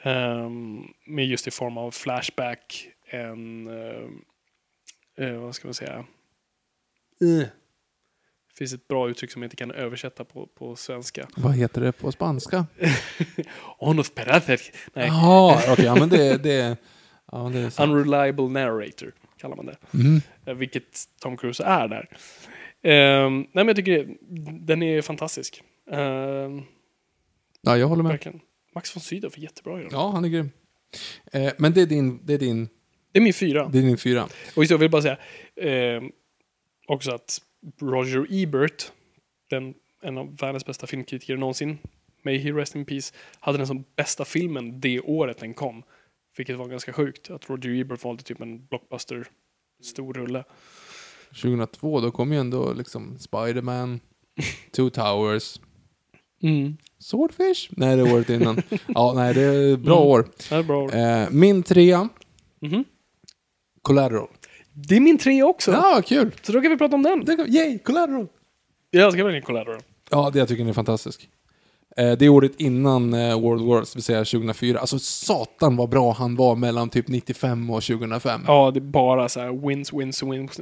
Ehm, 0.02 0.82
med 1.06 1.26
just 1.26 1.46
i 1.46 1.50
form 1.50 1.78
av 1.78 1.90
flashback, 1.90 2.88
en, 3.06 3.66
eh, 3.68 5.24
eh, 5.26 5.34
vad 5.38 5.54
ska 5.54 5.68
man 5.68 5.74
säga, 5.74 6.04
Eh. 7.20 7.38
det 8.48 8.58
finns 8.58 8.72
ett 8.72 8.88
bra 8.88 9.08
uttryck 9.08 9.30
som 9.30 9.42
jag 9.42 9.46
inte 9.46 9.56
kan 9.56 9.70
översätta 9.70 10.24
på, 10.24 10.46
på 10.46 10.76
svenska. 10.76 11.28
Vad 11.36 11.54
heter 11.54 11.80
det 11.80 11.92
på 11.92 12.12
spanska? 12.12 12.66
Onos 13.78 14.10
peracer. 14.10 14.60
Nej, 14.92 15.06
Jaha, 15.06 15.72
okej, 15.72 15.84
ja 15.84 15.94
men 15.94 16.08
det, 16.08 16.42
det, 16.42 16.76
ja, 17.32 17.50
det 17.52 17.58
är 17.58 17.70
sant. 17.70 17.90
unreliable 17.90 18.48
narrator 18.48 19.12
kallar 19.44 19.56
man 19.56 19.66
det. 19.66 19.76
Mm. 19.94 20.20
Eh, 20.46 20.54
Vilket 20.54 21.04
Tom 21.20 21.36
Cruise 21.36 21.64
är 21.64 21.88
där. 21.88 22.08
Ehm, 22.82 23.38
nej 23.40 23.48
men 23.52 23.66
jag 23.66 23.76
tycker 23.76 24.16
den 24.60 24.82
är 24.82 25.02
fantastisk. 25.02 25.62
Ehm, 25.90 26.62
Ja, 27.62 27.76
jag 27.78 27.86
håller 27.88 28.02
med. 28.02 28.10
verkligen. 28.12 28.40
Max 28.74 28.96
von 28.96 29.00
Sydow 29.00 29.32
är 29.36 29.40
jättebra 29.40 29.78
i 29.78 29.82
den. 29.82 29.90
Ja, 29.92 30.10
han 30.10 30.24
är 30.24 30.28
grym. 30.28 30.50
Eh, 31.32 31.52
men 31.58 31.72
det 31.72 31.82
är 31.82 31.86
din, 31.86 32.20
det 32.26 32.34
är 32.34 32.38
din, 32.38 32.68
Det 33.12 33.18
är 33.18 33.22
min 33.22 33.32
fyra. 33.34 33.68
det 33.72 33.78
är 33.78 33.82
din 33.82 33.98
fyra. 33.98 34.28
Och 34.56 34.64
jag 34.64 34.78
vill 34.78 34.90
bara 34.90 35.02
säga 35.02 35.18
ehm, 35.56 36.10
också 36.86 37.10
att 37.14 37.38
Roger 37.80 38.26
Ebert, 38.30 38.92
den, 39.50 39.74
en 40.02 40.18
av 40.18 40.36
världens 40.36 40.66
bästa 40.66 40.86
filmkritiker 40.86 41.36
någonsin, 41.36 41.78
May 42.22 42.38
he 42.38 42.50
rest 42.52 42.74
in 42.76 42.84
peace, 42.84 43.14
hade 43.40 43.58
den 43.58 43.66
som 43.66 43.84
bästa 43.96 44.24
filmen 44.24 44.80
det 44.80 45.00
året 45.00 45.38
den 45.38 45.54
kom. 45.54 45.82
Vilket 46.36 46.56
var 46.58 46.66
ganska 46.68 46.92
sjukt, 46.92 47.30
att 47.30 47.50
Roger 47.50 47.80
Ebert 47.80 48.04
valde 48.04 48.22
typ 48.22 48.40
en 48.40 48.66
blockbuster 48.66 49.26
stor 49.82 50.14
rulle. 50.14 50.44
2002, 51.42 52.00
då 52.00 52.10
kom 52.10 52.32
ju 52.32 52.38
ändå 52.38 52.72
liksom 52.72 53.18
Spider-Man, 53.18 54.00
Two 54.76 54.90
Towers, 54.90 55.60
Mm. 56.42 56.76
Swordfish? 56.98 57.68
Nej, 57.70 57.96
det 57.96 58.02
är 58.02 58.14
året 58.14 58.30
innan. 58.30 58.62
Ja, 58.86 59.12
nej, 59.16 59.34
det 59.34 59.40
är 59.42 59.76
bra 59.76 59.96
Mm. 59.96 60.08
år. 60.08 60.28
Det 60.48 60.54
är 60.54 60.62
bra. 60.62 60.90
Eh, 60.92 61.28
min 61.30 61.62
trea, 61.62 62.08
Mhm. 62.60 62.84
Collateral. 63.82 64.28
Det 64.72 64.96
är 64.96 65.00
min 65.00 65.18
tre 65.18 65.42
också. 65.42 65.70
Ja, 65.72 66.02
kul! 66.06 66.30
Så 66.42 66.52
då 66.52 66.60
kan 66.60 66.70
vi 66.70 66.78
prata 66.78 66.94
om 66.94 67.02
den. 67.02 67.46
Yay, 67.54 67.78
Collateral! 67.78 68.26
Jag 68.90 69.12
ska 69.12 69.24
verkligen 69.24 69.42
kolla 69.42 69.64
den. 69.64 69.80
Ja, 70.10 70.30
det 70.32 70.38
jag 70.38 70.48
tycker 70.48 70.58
den 70.62 70.68
är 70.68 70.72
fantastisk. 70.74 71.28
Eh, 71.96 72.12
det 72.12 72.24
är 72.24 72.28
året 72.28 72.52
innan 72.58 73.14
eh, 73.14 73.40
World 73.40 73.62
Wars, 73.66 73.92
det 73.92 73.96
vill 73.96 74.02
säga 74.02 74.18
2004. 74.24 74.78
Alltså 74.78 74.98
satan 74.98 75.76
vad 75.76 75.88
bra 75.88 76.12
han 76.12 76.36
var 76.36 76.56
mellan 76.56 76.90
typ 76.90 77.08
95 77.08 77.70
och 77.70 77.82
2005. 77.82 78.40
Ja, 78.46 78.70
det 78.70 78.78
är 78.78 78.80
bara 78.82 79.28
så 79.28 79.40
här 79.40 79.68
wins, 79.68 79.92
wins, 79.92 80.22
wins. 80.22 80.60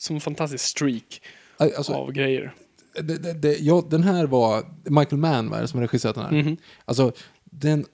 Som 0.00 0.16
en 0.16 0.20
fantastisk 0.20 0.64
streak 0.64 1.20
Alltså, 1.58 1.92
av 1.94 2.12
grejer. 2.12 2.54
det, 2.94 3.02
det, 3.22 3.32
det, 3.32 3.58
ja, 3.58 3.82
den 3.90 4.02
här 4.02 4.26
var, 4.26 4.62
Michael 4.84 5.16
Mann 5.20 5.50
var 5.50 5.60
det 5.60 5.68
som 5.68 5.80
regisserat 5.80 6.14
den 6.14 6.24
här. 6.24 6.32
Mhm. 6.42 6.56
Alltså, 6.84 7.12
den, 7.44 7.84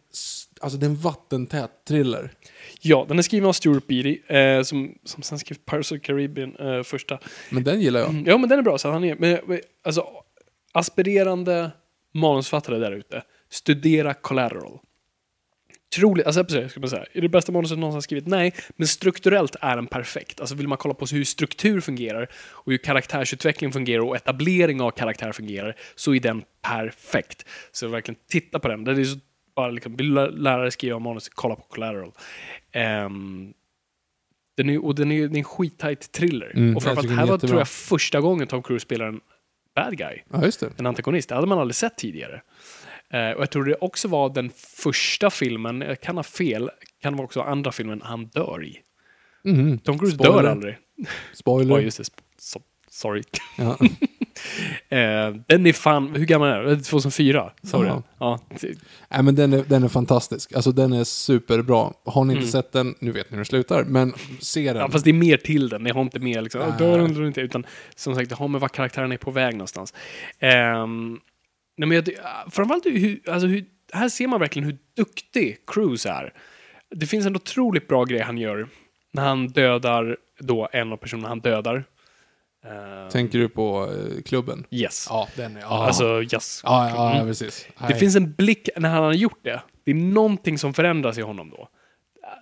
alltså, 0.61 0.79
det 0.79 0.87
är 0.87 0.91
en 0.91 0.97
vattentät 0.97 1.71
thriller. 1.89 2.33
Ja, 2.81 3.05
den 3.09 3.19
är 3.19 3.23
skriven 3.23 3.49
av 3.49 3.53
Stuart 3.53 3.87
Beatty, 3.87 4.19
eh, 4.27 4.63
som, 4.63 4.95
som 5.05 5.23
sen 5.23 5.39
skrev 5.39 5.57
Pirates 5.57 5.93
of 5.93 5.99
the 5.99 6.05
Caribbean 6.07 6.57
eh, 6.57 6.83
första. 6.83 7.19
Men 7.51 7.65
den 7.65 7.81
gillar 7.81 8.01
jag. 8.01 8.09
Mm, 8.11 8.25
Ja, 8.27 8.39
men 8.39 8.49
den 8.49 8.59
är 8.59 8.63
bra. 8.63 8.79
Så 8.79 8.91
han 8.91 9.05
är, 9.05 9.17
men, 9.19 9.61
alltså, 9.85 10.07
aspirerande 10.73 11.71
manusfattare 12.13 12.79
där 12.79 12.93
ute, 12.93 13.23
studera 13.51 14.15
Collateral. 14.15 14.79
Troligt, 15.95 16.27
alltså 16.27 16.45
precis, 16.45 16.71
ska 16.71 16.81
man 16.81 16.89
säga. 16.89 17.05
Är 17.13 17.21
det 17.21 17.29
bästa 17.29 17.53
manuset 17.53 17.79
någonsin 17.79 18.03
skrivit? 18.03 18.27
Nej, 18.27 18.55
men 18.77 18.89
strukturellt 18.89 19.57
är 19.61 19.77
den 19.77 19.87
perfekt. 19.87 20.41
Alltså 20.41 20.55
vill 20.55 20.69
man 20.69 20.79
kolla 20.79 20.95
på 20.95 21.07
hur 21.07 21.25
struktur 21.25 21.81
fungerar 21.81 22.29
och 22.35 22.73
hur 22.73 22.79
karaktärsutveckling 22.79 23.73
fungerar 23.73 24.03
och 24.03 24.17
etablering 24.17 24.81
av 24.81 24.91
karaktär 24.91 25.33
fungerar 25.33 25.77
så 25.95 26.15
är 26.15 26.21
den 26.21 26.43
perfekt. 26.63 27.49
Så 27.73 27.89
verkligen 27.89 28.21
titta 28.29 28.59
på 28.59 28.69
den. 28.69 28.85
Det 28.85 28.93
är 28.93 29.05
så 29.05 29.19
bara 29.57 29.71
liksom, 29.71 29.97
vill 29.97 30.15
du 30.15 30.31
lära 30.31 30.63
dig 30.63 30.71
skriva 30.71 30.99
manus, 30.99 31.29
kolla 31.29 31.57
på 31.57 31.63
Collateral. 31.63 32.13
Ehm, 32.73 33.53
den 34.57 34.71
är, 34.71 34.85
och 34.85 34.95
den 34.95 35.13
är, 35.13 35.29
det 35.29 35.37
är 35.37 35.39
en 35.39 35.45
skittajt 35.45 36.13
thriller. 36.13 36.53
Mm, 36.55 36.77
och 36.77 36.83
jag 36.83 36.83
framförallt 36.83 37.09
här 37.11 37.17
den 37.17 37.27
är 37.27 37.31
var, 37.31 37.39
tror 37.39 37.59
jag, 37.59 37.69
första 37.69 38.21
gången 38.21 38.47
Tom 38.47 38.63
Cruise 38.63 38.85
spelar 38.85 39.07
en 39.07 39.21
bad 39.75 39.97
guy. 39.99 40.23
Ja, 40.33 40.45
just 40.45 40.61
det. 40.61 40.71
En 40.79 40.87
antagonist. 40.87 41.29
Det 41.29 41.35
hade 41.35 41.47
man 41.47 41.59
aldrig 41.59 41.75
sett 41.75 41.97
tidigare. 41.97 42.43
Eh, 43.11 43.31
och 43.31 43.43
jag 43.43 43.51
tror 43.51 43.65
det 43.65 43.75
också 43.75 44.09
var 44.09 44.29
den 44.29 44.51
första 44.57 45.31
filmen, 45.31 45.81
jag 45.81 46.01
kan 46.01 46.17
ha 46.17 46.23
fel, 46.23 46.71
kan 47.03 47.17
vara 47.17 47.25
också 47.25 47.41
andra 47.41 47.73
filmen 47.73 48.03
han 48.05 48.25
dör 48.27 48.65
i. 48.65 48.77
Mhm. 49.45 49.79
Tom 49.79 49.99
Cruise 49.99 50.15
Spoiler. 50.17 50.43
dör 50.43 50.51
aldrig. 50.51 50.79
Spoiler. 51.35 51.75
Ja, 51.79 51.81
just 51.81 51.99
det. 51.99 52.05
So, 52.39 52.61
sorry. 52.91 53.23
Ja. 53.59 53.79
Eh, 54.89 55.35
den 55.47 55.67
är 55.67 55.73
fan, 55.73 56.15
hur 56.15 56.25
gammal 56.27 56.49
är 56.49 56.63
den? 56.63 56.83
2004? 56.83 57.53
Sa 57.63 57.85
Ja. 57.87 58.03
Ja. 58.19 58.41
Nej, 59.11 59.23
men 59.23 59.35
den 59.35 59.53
är, 59.53 59.65
den 59.69 59.85
är 59.85 59.89
fantastisk. 59.89 60.53
Alltså 60.53 60.73
den 60.73 60.93
är 60.93 61.05
superbra. 61.05 61.93
Har 62.05 62.25
ni 62.25 62.33
inte 62.33 62.41
Mm. 62.43 62.51
sett 62.53 62.73
den, 62.73 62.95
nu 62.99 63.13
vet 63.13 63.27
ni 63.31 63.35
hur 63.35 63.37
den 63.37 63.45
slutar, 63.45 63.85
men 63.85 64.13
se 64.41 64.73
den. 64.73 64.77
ja, 64.77 64.91
fast 64.91 65.05
det 65.05 65.11
är 65.11 65.15
mer 65.15 65.37
till 65.37 65.69
den. 65.69 65.87
Jag 65.87 65.95
har 65.95 66.03
inte 66.03 66.19
mer 66.21 66.43
liksom. 66.43 66.61
"Ah, 66.61 66.79
dör 66.79 66.99
hon 66.99 67.27
inte, 67.27 67.41
utan 67.41 67.67
som 67.97 68.15
sagt, 68.15 68.29
det 68.29 68.35
har 68.35 68.49
med 68.49 68.61
vad 68.61 68.73
karaktären 68.73 69.13
är 69.13 69.17
på 69.17 69.31
väg 69.31 69.55
någonstans. 69.55 69.95
Ehm, 70.39 71.21
nej, 71.77 71.89
men 71.89 71.91
jag, 71.93 72.09
framförallt 72.51 72.87
hur, 72.87 73.21
alltså 73.31 73.47
hur, 73.47 73.65
här 73.93 74.09
ser 74.09 74.27
man 74.27 74.41
verkligen 74.41 74.67
hur 74.69 74.77
duktig 74.97 75.57
Cruise 75.67 76.09
är. 76.11 76.33
Det 76.95 77.07
finns 77.07 77.27
en 77.27 77.37
otroligt 77.37 77.89
bra 77.89 78.05
grej 78.05 78.21
han 78.21 78.39
gör 78.39 78.69
när 79.13 79.23
han 79.23 79.47
dödar 79.49 80.17
då 80.41 80.69
en 80.73 80.93
av 80.93 80.97
personerna 80.97 81.29
han 81.29 81.41
dödar. 81.41 81.85
Ehm, 82.67 83.09
Tänker 83.11 83.39
du 83.39 83.49
på 83.49 83.93
eh, 83.93 84.23
klubben? 84.23 84.67
Yes. 84.71 85.07
Ja, 85.11 85.29
den 85.37 85.57
är... 85.57 85.61
Ja, 85.61 85.87
Alltså, 85.87 86.23
yes. 86.23 86.61
ja, 86.65 86.89
ja, 86.89 86.95
ja 86.97 87.15
Mm. 87.15 87.27
precis. 87.27 87.67
Det 87.79 87.85
Nej. 87.89 87.99
finns 87.99 88.17
en 88.17 88.33
blick 88.33 88.69
när 88.77 88.89
han 88.89 89.05
har 89.05 89.13
gjort 89.13 89.39
det. 89.45 89.63
Det 89.85 89.91
är 89.91 89.95
någonting 89.95 90.59
som 90.59 90.75
förändras 90.75 91.19
i 91.19 91.23
honom 91.23 91.51
då. 91.51 91.69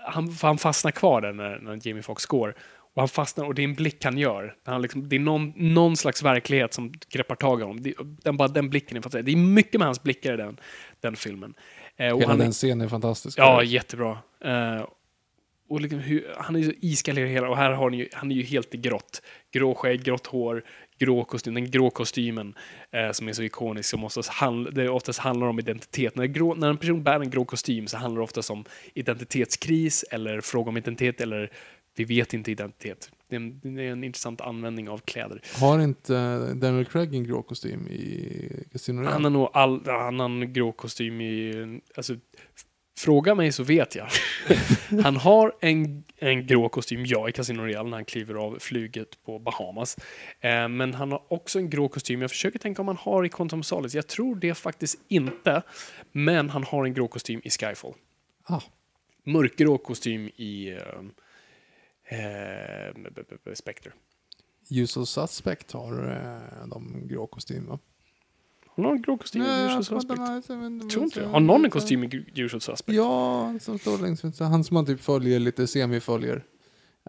Han, 0.06 0.36
han 0.42 0.58
fastnar 0.58 0.90
kvar 0.90 1.20
där 1.20 1.32
när, 1.32 1.58
när 1.58 1.88
Jamie 1.88 2.02
Foxx 2.02 2.26
går. 2.26 2.54
Och 2.94 3.02
han 3.02 3.08
fastnar 3.08 3.44
och 3.44 3.54
det 3.54 3.62
är 3.62 3.64
en 3.64 3.74
blick 3.74 4.04
han 4.04 4.18
gör. 4.18 4.54
Han 4.66 4.82
liksom, 4.82 5.08
det 5.08 5.16
är 5.16 5.20
någon, 5.20 5.52
någon 5.56 5.96
slags 5.96 6.22
verklighet 6.22 6.74
som 6.74 6.92
greppar 7.12 7.34
tag 7.34 7.60
i 7.60 7.62
honom. 7.62 7.82
Det, 7.82 7.94
den, 7.98 8.36
bara 8.36 8.48
den 8.48 8.70
blicken 8.70 8.96
är 8.96 9.00
fantastisk. 9.02 9.24
Det 9.26 9.32
är 9.32 9.36
mycket 9.36 9.78
med 9.78 9.86
hans 9.88 10.02
blickar 10.02 10.34
i 10.34 10.36
den, 10.36 10.56
den 11.00 11.16
filmen. 11.16 11.54
Eh, 11.96 12.12
och 12.12 12.20
Hela 12.20 12.30
han, 12.30 12.38
den 12.38 12.52
scenen 12.52 12.80
är 12.80 12.88
fantastisk. 12.88 13.38
Ja, 13.38 13.62
jättebra. 13.62 14.18
Eh, 14.44 14.84
och 15.70 15.80
liksom 15.80 15.98
hur, 15.98 16.34
han 16.38 16.56
är 16.56 16.60
ju 16.60 16.64
så 16.64 16.72
iskall 16.80 17.18
i 17.18 17.26
hela 17.26 17.48
och 17.48 17.56
här 17.56 17.70
har 17.70 17.90
ni 17.90 17.96
ju, 17.96 18.08
han 18.12 18.30
är 18.30 18.34
ju 18.34 18.42
helt 18.42 18.74
i 18.74 18.78
grått. 18.78 19.22
Grå 19.52 19.74
skägg, 19.74 20.02
grått 20.02 20.26
hår, 20.26 20.64
grå 20.98 21.24
kostym, 21.24 21.54
den 21.54 21.70
grå 21.70 21.90
kostymen 21.90 22.54
eh, 22.90 23.12
som 23.12 23.28
är 23.28 23.32
så 23.32 23.42
ikonisk 23.42 23.88
som 23.90 24.04
oftast, 24.04 24.28
handl 24.28 24.74
det 24.74 24.88
oftast 24.88 25.18
handlar 25.18 25.46
om 25.46 25.58
identitet. 25.58 26.16
När, 26.16 26.26
grå, 26.26 26.54
när 26.54 26.70
en 26.70 26.76
person 26.76 27.02
bär 27.02 27.20
en 27.20 27.30
grå 27.30 27.44
kostym 27.44 27.86
så 27.86 27.96
handlar 27.96 28.20
det 28.20 28.24
oftast 28.24 28.50
om 28.50 28.64
identitetskris 28.94 30.04
eller 30.10 30.40
fråga 30.40 30.68
om 30.68 30.76
identitet 30.76 31.20
eller 31.20 31.50
vi 31.96 32.04
vet 32.04 32.34
inte 32.34 32.50
identitet. 32.50 33.10
Det 33.28 33.36
är, 33.36 33.40
en, 33.40 33.60
det 33.60 33.82
är 33.82 33.92
en 33.92 34.04
intressant 34.04 34.40
användning 34.40 34.88
av 34.88 34.98
kläder. 34.98 35.42
Har 35.60 35.80
inte 35.80 36.38
Daniel 36.54 36.84
Craig 36.84 37.14
en 37.14 37.24
grå 37.24 37.42
kostym 37.42 37.88
i 37.88 38.64
Casino 38.72 38.96
Han 38.96 39.04
Royale? 39.04 39.22
har 39.22 39.30
nog 39.30 39.48
all 39.52 39.88
annan 39.88 40.52
grå 40.52 40.72
kostym 40.72 41.20
i... 41.20 41.80
Alltså, 41.96 42.16
fråga 43.00 43.34
mig 43.34 43.52
så 43.52 43.62
vet 43.62 43.94
jag. 43.94 44.08
han 45.02 45.16
har 45.16 45.52
en, 45.60 46.04
en 46.16 46.46
grå 46.46 46.68
kostym, 46.68 47.04
ja, 47.06 47.28
i 47.28 47.32
Casino 47.32 47.62
Royale 47.62 47.88
när 47.90 47.96
han 47.96 48.04
kliver 48.04 48.34
av 48.34 48.58
flyget 48.58 49.24
på 49.24 49.38
Bahamas. 49.38 49.96
Eh, 50.40 50.68
men 50.68 50.94
han 50.94 51.12
har 51.12 51.22
också 51.28 51.58
en 51.58 51.70
grå 51.70 51.88
kostym. 51.88 52.20
Jag 52.20 52.30
försöker 52.30 52.58
tänka 52.58 52.82
om 52.82 52.88
han 52.88 52.96
har 52.96 53.24
i 53.24 53.28
Quantum 53.28 53.62
Solace. 53.62 53.98
Jag 53.98 54.06
tror 54.06 54.36
det 54.36 54.54
faktiskt 54.54 54.98
inte. 55.08 55.62
Men 56.12 56.50
han 56.50 56.64
har 56.64 56.84
en 56.84 56.94
grå 56.94 57.08
kostym 57.08 57.40
i 57.44 57.50
Skyfall. 57.50 57.94
Ah, 58.44 58.60
Mörkgrå 59.24 59.78
kostym 59.78 60.30
i 60.36 60.78
eh, 62.08 62.18
eh, 62.18 63.54
Spectre. 63.54 63.92
Usual 64.70 65.06
Suspect 65.06 65.72
har 65.72 66.10
eh, 66.10 66.68
de 66.68 67.08
grå 67.08 67.26
kostym 67.26 67.66
va? 67.66 67.72
Han 67.72 67.89
har 68.84 68.92
en 68.92 69.02
grå 69.02 69.16
kostym 69.18 69.42
i 69.42 69.44
Usual 69.44 69.70
jag 69.74 69.84
Suspect. 69.84 70.16
tror 70.16 70.88
Tror 70.90 71.04
inte 71.04 71.20
det. 71.20 71.26
Har 71.26 71.40
någon 71.40 71.64
en 71.64 71.70
kostym 71.70 72.04
i 72.04 72.24
Usual 72.36 72.60
Suspect? 72.60 72.96
Ja, 72.96 73.42
han 73.44 73.60
som 73.60 73.78
står 73.78 73.98
längst 73.98 74.24
ut. 74.24 74.38
Han 74.38 74.64
som 74.64 74.74
man 74.74 74.86
typ 74.86 75.00
följer 75.00 75.38
lite 75.38 75.66
semiföljer. 75.66 76.44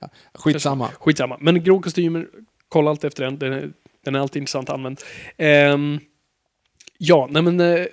Ja. 0.02 0.10
Skitsamma. 0.34 0.88
Skitsamma. 0.88 1.38
Men 1.42 1.64
grå 1.64 1.82
kostymer, 1.82 2.28
kolla 2.70 2.90
alltid 2.90 3.08
efter 3.08 3.24
den. 3.24 3.40
Den 3.40 3.54
är, 3.54 3.72
den 4.04 4.16
är 4.16 4.20
alltid 4.20 4.40
intressant 4.42 4.70
använd. 4.70 5.00
Ehm, 5.38 6.00
ja, 6.98 7.28
nej 7.32 7.42
men... 7.42 7.60
eh, 7.60 7.86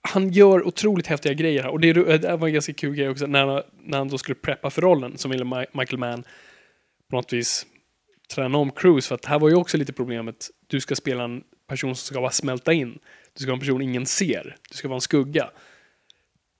han 0.00 0.30
gör 0.32 0.66
otroligt 0.66 1.06
häftiga 1.06 1.32
grejer 1.32 1.62
här. 1.62 1.70
Och 1.70 1.80
det, 1.80 1.88
är- 1.88 2.18
det 2.18 2.36
var 2.36 2.48
en 2.48 2.54
ganska 2.54 2.72
kul 2.72 2.94
grej 2.94 3.08
också 3.08 3.26
när 3.26 3.46
han, 3.46 3.62
när 3.84 3.98
han 3.98 4.08
då 4.08 4.18
skulle 4.18 4.34
preppa 4.34 4.70
för 4.70 4.82
rollen 4.82 5.18
som 5.18 5.30
ville 5.30 5.44
Ma- 5.44 5.66
Michael 5.72 5.98
Mann 5.98 6.24
på 7.10 7.16
något 7.16 7.32
vis 7.32 7.66
träna 8.34 8.58
om 8.58 8.70
Cruise. 8.70 9.08
För 9.08 9.14
att 9.14 9.24
här 9.24 9.38
var 9.38 9.48
ju 9.48 9.54
också 9.54 9.76
lite 9.76 9.92
problemet. 9.92 10.50
Du 10.66 10.80
ska 10.80 10.94
spela 10.94 11.24
en 11.24 11.42
person 11.68 11.96
som 11.96 12.06
ska 12.14 12.20
bara 12.20 12.30
smälta 12.30 12.72
in. 12.72 12.98
Du 13.34 13.40
ska 13.42 13.46
vara 13.50 13.56
en 13.56 13.60
person 13.60 13.82
ingen 13.82 14.06
ser. 14.06 14.56
Du 14.70 14.76
ska 14.76 14.88
vara 14.88 14.96
en 14.96 15.00
skugga. 15.00 15.50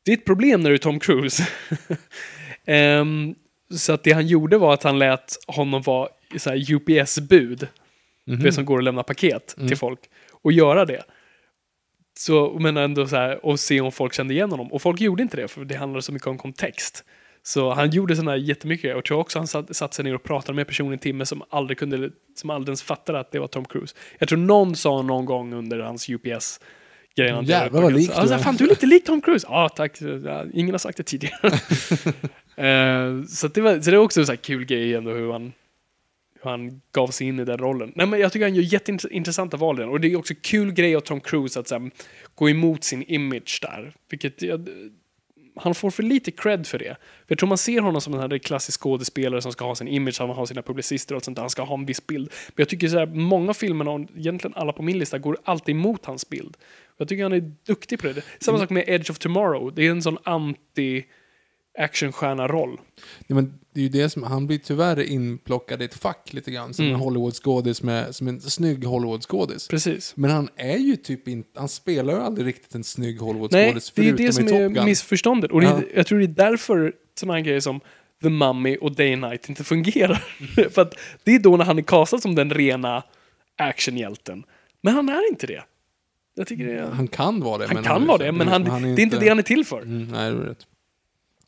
Det 0.04 0.12
är 0.12 0.16
ett 0.16 0.24
problem 0.24 0.60
när 0.60 0.70
du 0.70 0.74
är 0.74 0.78
Tom 0.78 1.00
Cruise. 1.00 1.48
Ehm, 2.64 3.34
så 3.70 3.92
att 3.92 4.04
det 4.04 4.12
han 4.12 4.26
gjorde 4.26 4.58
var 4.58 4.74
att 4.74 4.82
han 4.82 4.98
lät 4.98 5.36
honom 5.46 5.82
vara 5.82 6.08
i 6.34 6.38
så 6.38 6.50
här 6.50 6.72
UPS-bud. 6.72 7.68
Mhm. 8.26 8.42
Det 8.42 8.52
som 8.52 8.64
går 8.64 8.78
att 8.78 8.84
lämna 8.84 9.02
paket 9.02 9.54
Mm. 9.56 9.68
till 9.68 9.76
folk. 9.76 10.00
Och 10.30 10.52
göra 10.52 10.84
det. 10.84 11.02
Så, 12.18 12.58
men 12.60 12.76
ändå 12.76 13.06
så 13.06 13.16
här, 13.16 13.44
och 13.46 13.60
se 13.60 13.80
om 13.80 13.92
folk 13.92 14.14
kände 14.14 14.34
igen 14.34 14.50
honom. 14.50 14.72
Och 14.72 14.82
folk 14.82 15.00
gjorde 15.00 15.22
inte 15.22 15.36
det, 15.36 15.48
för 15.48 15.64
det 15.64 15.74
handlade 15.74 16.02
så 16.02 16.12
mycket 16.12 16.28
om 16.28 16.38
kontext. 16.38 17.04
Så 17.48 17.74
han 17.74 17.90
gjorde 17.90 18.16
sådana 18.16 18.36
jättemycket. 18.36 18.90
Och 18.90 18.96
jag 18.96 19.04
tror 19.04 19.18
också 19.18 19.38
han 19.38 19.46
satt, 19.46 19.76
satt 19.76 19.94
sig 19.94 20.04
ner 20.04 20.14
och 20.14 20.22
pratade 20.22 20.56
med 20.56 20.66
personer 20.66 20.90
i 20.90 20.92
en 20.92 20.98
timme 20.98 21.26
som 21.26 21.42
aldrig 21.50 21.78
kunde, 21.78 22.10
som 22.34 22.50
aldrig 22.50 22.68
ens 22.68 22.82
fattade 22.82 23.20
att 23.20 23.32
det 23.32 23.38
var 23.38 23.46
Tom 23.46 23.64
Cruise. 23.64 23.96
Jag 24.18 24.28
tror 24.28 24.38
någon 24.38 24.76
sa 24.76 25.02
någon 25.02 25.24
gång 25.24 25.52
under 25.52 25.78
hans 25.78 26.10
UPS 26.10 26.60
grejen 27.16 27.34
han 27.34 27.44
Jävlar 27.44 27.82
vad 27.82 27.92
lik 27.92 28.10
alltså, 28.10 28.34
du 28.34 28.34
är. 28.34 28.38
Fan, 28.38 28.56
du 28.56 28.64
är 28.64 28.68
lite 28.68 28.86
lik 28.86 29.04
Tom 29.04 29.20
Cruise. 29.20 29.46
Ja, 29.50 29.68
tack. 29.68 30.00
Ja, 30.24 30.44
ingen 30.54 30.70
har 30.74 30.78
sagt 30.78 30.96
det 30.96 31.02
tidigare. 31.02 31.52
Eh, 32.58 33.22
så, 33.24 33.48
det 33.48 33.60
var, 33.60 33.80
så 33.80 33.90
det 33.90 33.96
var 33.96 34.04
också 34.04 34.30
en 34.30 34.36
kul 34.36 34.64
grej 34.64 34.94
ändå 34.94 35.10
hur 35.10 35.32
han, 35.32 35.52
hur 36.42 36.50
han 36.50 36.80
gav 36.92 37.08
sig 37.08 37.26
in 37.26 37.40
i 37.40 37.44
den 37.44 37.58
rollen. 37.58 37.92
Nej, 37.96 38.06
men 38.06 38.20
jag 38.20 38.32
tycker 38.32 38.46
han 38.46 38.54
gör 38.54 38.62
jätteintressanta 38.62 39.56
val 39.56 39.78
i 39.78 39.80
den. 39.80 39.88
Och 39.88 40.00
det 40.00 40.12
är 40.12 40.16
också 40.16 40.34
kul 40.42 40.72
grej 40.72 40.96
av 40.96 41.00
Tom 41.00 41.20
Cruise 41.20 41.60
att 41.60 41.68
så 41.68 41.78
här, 41.78 41.90
gå 42.34 42.50
emot 42.50 42.84
sin 42.84 43.02
image 43.02 43.58
där. 43.62 43.94
Vilket 44.10 44.42
jag, 44.42 44.68
han 45.58 45.74
får 45.74 45.90
för 45.90 46.02
lite 46.02 46.30
cred 46.30 46.66
för 46.66 46.78
det. 46.78 46.96
För 47.00 47.26
jag 47.26 47.38
tror 47.38 47.48
man 47.48 47.58
ser 47.58 47.80
honom 47.80 48.00
som 48.00 48.12
den 48.12 48.30
här 48.30 48.38
klassisk 48.38 48.80
skådespelare 48.80 49.42
som 49.42 49.52
ska 49.52 49.64
ha 49.64 49.74
sin 49.74 49.88
image, 49.88 50.16
han 50.20 50.30
har 50.30 50.46
sina 50.46 50.62
publicister 50.62 51.14
och 51.14 51.24
sånt 51.24 51.36
där, 51.36 51.42
han 51.42 51.50
ska 51.50 51.62
ha 51.62 51.74
en 51.74 51.86
viss 51.86 52.06
bild. 52.06 52.32
Men 52.48 52.54
jag 52.56 52.68
tycker 52.68 52.88
så 52.88 52.98
här, 52.98 53.06
många 53.06 53.50
av 53.50 53.54
filmerna, 53.54 53.90
och 53.90 54.00
egentligen 54.16 54.54
alla 54.56 54.72
på 54.72 54.82
min 54.82 54.98
lista, 54.98 55.18
går 55.18 55.38
alltid 55.44 55.74
emot 55.74 56.04
hans 56.06 56.28
bild. 56.28 56.56
Jag 56.96 57.08
tycker 57.08 57.22
han 57.22 57.32
är 57.32 57.52
duktig 57.66 57.98
på 58.00 58.06
det. 58.06 58.22
Samma 58.40 58.58
sak 58.58 58.70
med 58.70 58.84
Edge 58.86 59.10
of 59.10 59.18
Tomorrow, 59.18 59.74
det 59.74 59.86
är 59.86 59.90
en 59.90 60.02
sån 60.02 60.18
anti 60.24 61.04
actionstjärna-roll. 61.78 62.80
Ja, 63.26 63.34
men 63.34 63.58
det 63.74 63.80
är 63.80 63.82
ju 63.82 63.88
det 63.88 64.10
som, 64.10 64.22
han 64.22 64.46
blir 64.46 64.58
tyvärr 64.58 65.02
inplockad 65.02 65.82
i 65.82 65.84
ett 65.84 65.94
fack 65.94 66.32
lite 66.32 66.50
grann. 66.50 66.74
Som 66.74 66.84
Mm. 66.84 66.94
en 66.94 67.00
Hollywoodskådis 67.00 67.82
med, 67.82 68.14
som 68.14 68.28
en 68.28 68.40
snygg 68.40 68.84
Hollywoodskådis. 68.84 69.68
Precis. 69.68 70.16
Men 70.16 70.30
han 70.30 70.48
är 70.56 70.76
ju 70.78 70.96
typ 70.96 71.28
inte, 71.28 71.60
han 71.60 71.68
spelar 71.68 72.12
ju 72.14 72.20
aldrig 72.20 72.46
riktigt 72.46 72.74
en 72.74 72.84
snygg 72.84 73.14
Nej, 73.16 73.24
Hollywoodskådis 73.26 73.90
det 73.94 74.00
är 74.02 74.04
förutom 74.04 74.26
det 74.26 74.32
som 74.32 74.44
i 74.44 74.48
Top 74.48 74.58
är 74.58 74.68
Gun. 74.68 74.84
missförståndet. 74.84 75.50
Och 75.52 75.60
det, 75.60 75.66
Ja. 75.66 75.76
är- 75.78 75.96
jag 75.96 76.06
tror 76.06 76.18
det 76.18 76.24
är 76.24 76.50
därför 76.50 76.92
sådana 77.20 77.34
här 77.34 77.40
grejer 77.44 77.60
som 77.60 77.80
The 78.22 78.28
Mummy 78.30 78.76
och 78.76 78.92
Day 78.96 79.12
and 79.12 79.22
Night 79.22 79.48
inte 79.48 79.64
fungerar. 79.64 80.24
För 80.70 80.82
att 80.82 80.94
det 81.24 81.34
är 81.34 81.38
då 81.38 81.56
när 81.56 81.64
han 81.64 81.78
är 81.78 81.82
castad 81.82 82.18
som 82.18 82.34
den 82.34 82.50
rena 82.50 83.02
actionhjälten. 83.56 84.44
Men 84.82 84.94
han 84.94 85.08
är 85.08 85.28
inte 85.30 85.46
det. 85.46 85.62
Jag 86.34 86.46
tycker 86.46 86.66
det 86.66 86.72
är... 86.78 86.86
Han 86.90 87.08
kan 87.08 87.40
vara 87.40 87.58
det. 87.58 87.66
Han 87.66 87.74
men 87.74 87.84
kan 87.84 88.06
vara 88.06 88.18
det, 88.18 88.32
men 88.32 88.48
han, 88.48 88.66
är 88.66 88.80
det 88.96 89.02
är 89.02 89.04
inte 89.04 89.18
det 89.18 89.28
han 89.28 89.38
är 89.38 89.42
till 89.42 89.64
för. 89.64 89.82
Mm, 89.82 90.08
nej, 90.08 90.30
det 90.32 90.36
är 90.38 90.40
rätt. 90.42 90.66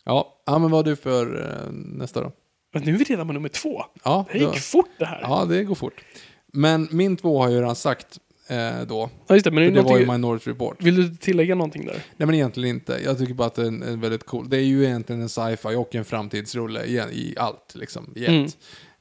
Ja, 0.04 0.42
ja, 0.46 0.58
men 0.58 0.70
vad 0.70 0.78
har 0.78 0.84
du 0.90 0.96
för 0.96 1.40
eh, 1.40 1.72
nästa 1.72 2.20
då? 2.20 2.32
Men 2.74 2.82
nu 2.82 2.94
är 2.94 2.98
vi 2.98 3.04
redan 3.04 3.26
på 3.26 3.32
nummer 3.32 3.48
två. 3.48 3.82
Ja, 4.04 4.24
Det 4.32 4.38
gick 4.38 4.48
då, 4.48 4.52
fort 4.54 4.88
det 4.98 5.04
här. 5.04 5.20
ja, 5.22 5.44
det 5.44 5.64
går 5.64 5.74
fort. 5.74 6.04
Men 6.52 6.88
min 6.90 7.16
två 7.16 7.38
har 7.38 7.44
jag 7.46 7.52
ju 7.54 7.60
redan 7.60 7.76
sagt 7.76 8.18
eh, 8.48 8.80
då. 8.88 9.10
Ja, 9.26 9.34
just 9.34 9.44
det, 9.44 9.50
men 9.50 9.62
är 9.64 9.66
För 9.68 9.74
det 9.74 9.80
det 9.80 9.82
var 9.88 9.98
ju 9.98 10.06
någonting- 10.06 10.12
Minority 10.22 10.50
Report. 10.50 10.82
Vill 10.82 10.96
du 10.96 11.16
tillägga 11.16 11.54
någonting 11.54 11.86
där? 11.86 11.94
Nej 12.16 12.26
men 12.26 12.34
egentligen 12.34 12.68
inte. 12.76 13.00
Jag 13.04 13.18
tycker 13.18 13.34
bara 13.34 13.46
att 13.46 13.54
det 13.54 13.62
är 13.62 13.66
en, 13.66 13.82
en 13.82 14.00
väldigt 14.00 14.26
cool. 14.26 14.48
Det 14.48 14.56
är 14.56 14.60
ju 14.62 14.84
egentligen 14.84 15.22
en 15.22 15.28
sci-fi 15.28 15.74
och 15.76 15.94
en 15.94 16.04
framtidsrulle 16.04 16.84
i, 16.84 16.94
i 16.96 17.34
allt 17.38 17.72
liksom. 17.74 18.12
I 18.16 18.22
ett. 18.24 18.28
Mm. 18.28 18.48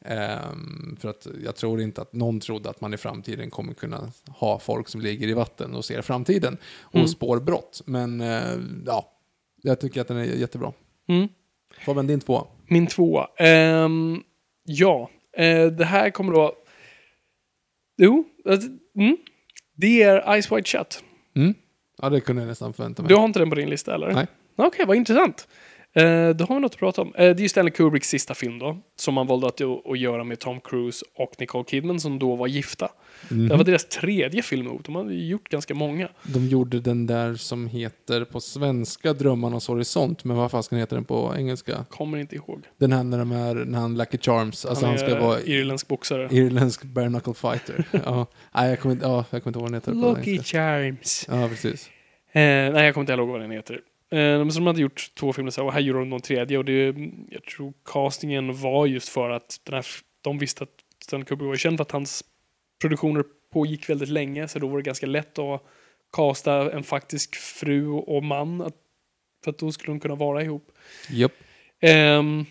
Ehm, 0.05 0.97
för 1.01 1.09
att 1.09 1.27
jag 1.43 1.55
tror 1.55 1.81
inte 1.81 2.01
att 2.01 2.13
någon 2.13 2.39
trodde 2.39 2.69
att 2.69 2.81
man 2.81 2.93
i 2.93 2.97
framtiden 2.97 3.49
kommer 3.49 3.73
kunna 3.73 4.11
ha 4.27 4.59
folk 4.59 4.87
som 4.89 5.01
ligger 5.01 5.27
i 5.27 5.33
vatten 5.33 5.75
och 5.75 5.85
ser 5.85 6.01
framtiden 6.01 6.57
och 6.81 6.95
Mm. 6.95 7.07
spår 7.07 7.39
brott. 7.39 7.81
Men 7.85 8.21
eh, 8.21 8.41
ja, 8.85 9.11
jag 9.61 9.79
tycker 9.79 10.01
att 10.01 10.07
den 10.07 10.17
är 10.17 10.23
jättebra. 10.23 10.71
Mm. 11.09 11.27
Fabian, 11.85 12.07
din 12.07 12.19
två. 12.19 12.47
Min 12.67 12.87
tvåa. 12.87 13.27
Ehm, 13.37 14.23
ja, 14.63 15.09
eh, 15.37 15.65
det 15.65 15.85
här 15.85 16.09
kommer 16.09 16.33
då... 16.33 16.53
Jo, 17.97 18.23
alltså, 18.45 18.69
mm. 18.95 19.17
det 19.75 20.03
är 20.03 20.41
Ice 20.41 20.51
White 20.51 20.69
Shut. 20.69 21.03
Mm. 21.35 21.53
Ja, 22.01 22.09
det 22.09 22.21
kunde 22.21 22.41
jag 22.41 22.47
nästan 22.49 22.73
förvänta 22.73 23.01
mig. 23.01 23.09
Du 23.09 23.15
har 23.15 23.25
inte 23.25 23.39
den 23.39 23.49
på 23.49 23.55
din 23.55 23.69
lista 23.69 23.95
eller? 23.95 24.11
Nej. 24.11 24.27
Okej, 24.55 24.85
vad 24.85 24.97
intressant. 24.97 25.47
Eh, 25.93 26.29
då 26.29 26.45
har 26.45 26.55
vi 26.55 26.61
något 26.61 26.73
att 26.73 26.79
prata 26.79 27.01
om. 27.01 27.07
Eh, 27.07 27.13
det 27.15 27.25
är 27.25 27.39
ju 27.39 27.49
Stanley 27.49 27.71
Kubricks 27.71 28.09
sista 28.09 28.33
film 28.33 28.59
då, 28.59 28.77
som 28.95 29.13
man 29.13 29.27
valde 29.27 29.47
att, 29.47 29.61
att 29.61 29.99
göra 29.99 30.23
med 30.23 30.39
Tom 30.39 30.59
Cruise 30.61 31.05
och 31.15 31.31
Nicole 31.39 31.63
Kidman 31.67 31.99
som 31.99 32.19
då 32.19 32.35
var 32.35 32.47
gifta. 32.47 32.89
Mhm. 33.29 33.47
Det 33.47 33.55
var 33.55 33.63
deras 33.63 33.85
tredje 33.85 34.41
film 34.41 34.67
ihop. 34.67 34.85
De 34.85 34.95
hade 34.95 35.13
gjort 35.13 35.49
ganska 35.49 35.73
många. 35.73 36.09
De 36.23 36.47
gjorde 36.47 36.79
den 36.79 37.07
där 37.07 37.35
som 37.35 37.67
heter 37.67 38.25
på 38.25 38.39
svenska 38.39 39.13
Drömmarnas 39.13 39.67
horisont, 39.67 40.23
men 40.23 40.37
vad 40.37 40.51
fasken 40.51 40.77
heter 40.77 40.95
den 40.95 41.05
på 41.05 41.33
engelska? 41.37 41.85
Kommer 41.89 42.17
inte 42.17 42.35
ihåg. 42.35 42.63
Den 42.77 42.91
här 42.91 43.03
när, 43.03 43.17
de 43.17 43.31
är, 43.31 43.55
när 43.55 43.79
han 43.79 43.97
Lucky 43.97 44.17
Charms, 44.17 44.65
alltså 44.65 44.85
han, 44.85 44.95
är 44.95 44.97
ska 44.97 45.19
vara 45.19 45.41
irländsk 45.41 45.87
boxare. 45.87 46.27
irländsk 46.31 46.83
bare 46.83 47.07
knuckle 47.07 47.33
fighter. 47.33 47.83
ja. 48.05 48.25
Nej, 48.55 48.69
jag 48.69 48.79
kommer 48.79 48.95
inte, 48.95 49.05
ja, 49.05 49.25
jag 49.29 49.43
kommer 49.43 49.49
inte 49.49 49.59
ihåg 49.59 49.71
vad 49.71 49.71
den 49.71 50.03
heter 50.03 50.17
Lucky. 50.17 50.43
Charms. 50.43 51.25
Ja, 51.29 51.47
precis. 51.49 51.89
Eh, 52.31 52.41
nej, 52.41 52.85
jag 52.85 52.93
kommer 52.93 53.03
inte 53.03 53.13
ihåg 53.13 53.29
vad 53.29 53.41
den 53.41 53.51
heter. 53.51 53.79
Eh, 54.11 54.17
men 54.19 54.51
så 54.51 54.59
de 54.59 54.67
hade 54.67 54.81
gjort 54.81 55.11
två 55.15 55.33
filmer 55.33 55.51
så 55.51 55.61
här, 55.61 55.67
och 55.67 55.73
här 55.73 55.79
gjorde 55.79 55.99
de 55.99 56.09
någon 56.09 56.21
tredje 56.21 56.57
och 56.57 56.65
det, 56.65 56.95
jag 57.29 57.43
tror 57.55 57.73
castingen 57.85 58.61
var 58.61 58.85
just 58.85 59.09
för 59.09 59.29
att 59.29 59.59
den 59.63 59.75
här, 59.75 59.85
de 60.21 60.37
visste 60.37 60.63
att 60.63 60.69
Stanley 61.03 61.25
Kubrick 61.25 61.47
var 61.47 61.55
känd 61.55 61.77
för 61.77 61.81
att 61.81 61.91
hans 61.91 62.23
produktioner 62.81 63.23
pågick 63.53 63.89
väldigt 63.89 64.09
länge 64.09 64.47
så 64.47 64.59
då 64.59 64.67
var 64.67 64.77
det 64.77 64.83
ganska 64.83 65.05
lätt 65.05 65.39
att 65.39 65.63
casta 66.13 66.71
en 66.71 66.83
faktisk 66.83 67.35
fru 67.35 67.87
och 67.87 68.23
man 68.23 68.61
att, 68.61 68.75
för 69.43 69.51
att 69.51 69.57
då 69.57 69.71
skulle 69.71 69.93
de 69.93 69.99
kunna 69.99 70.15
vara 70.15 70.43
ihop. 70.43 70.71
Japp. 71.09 71.33
Ehm, 71.79 72.45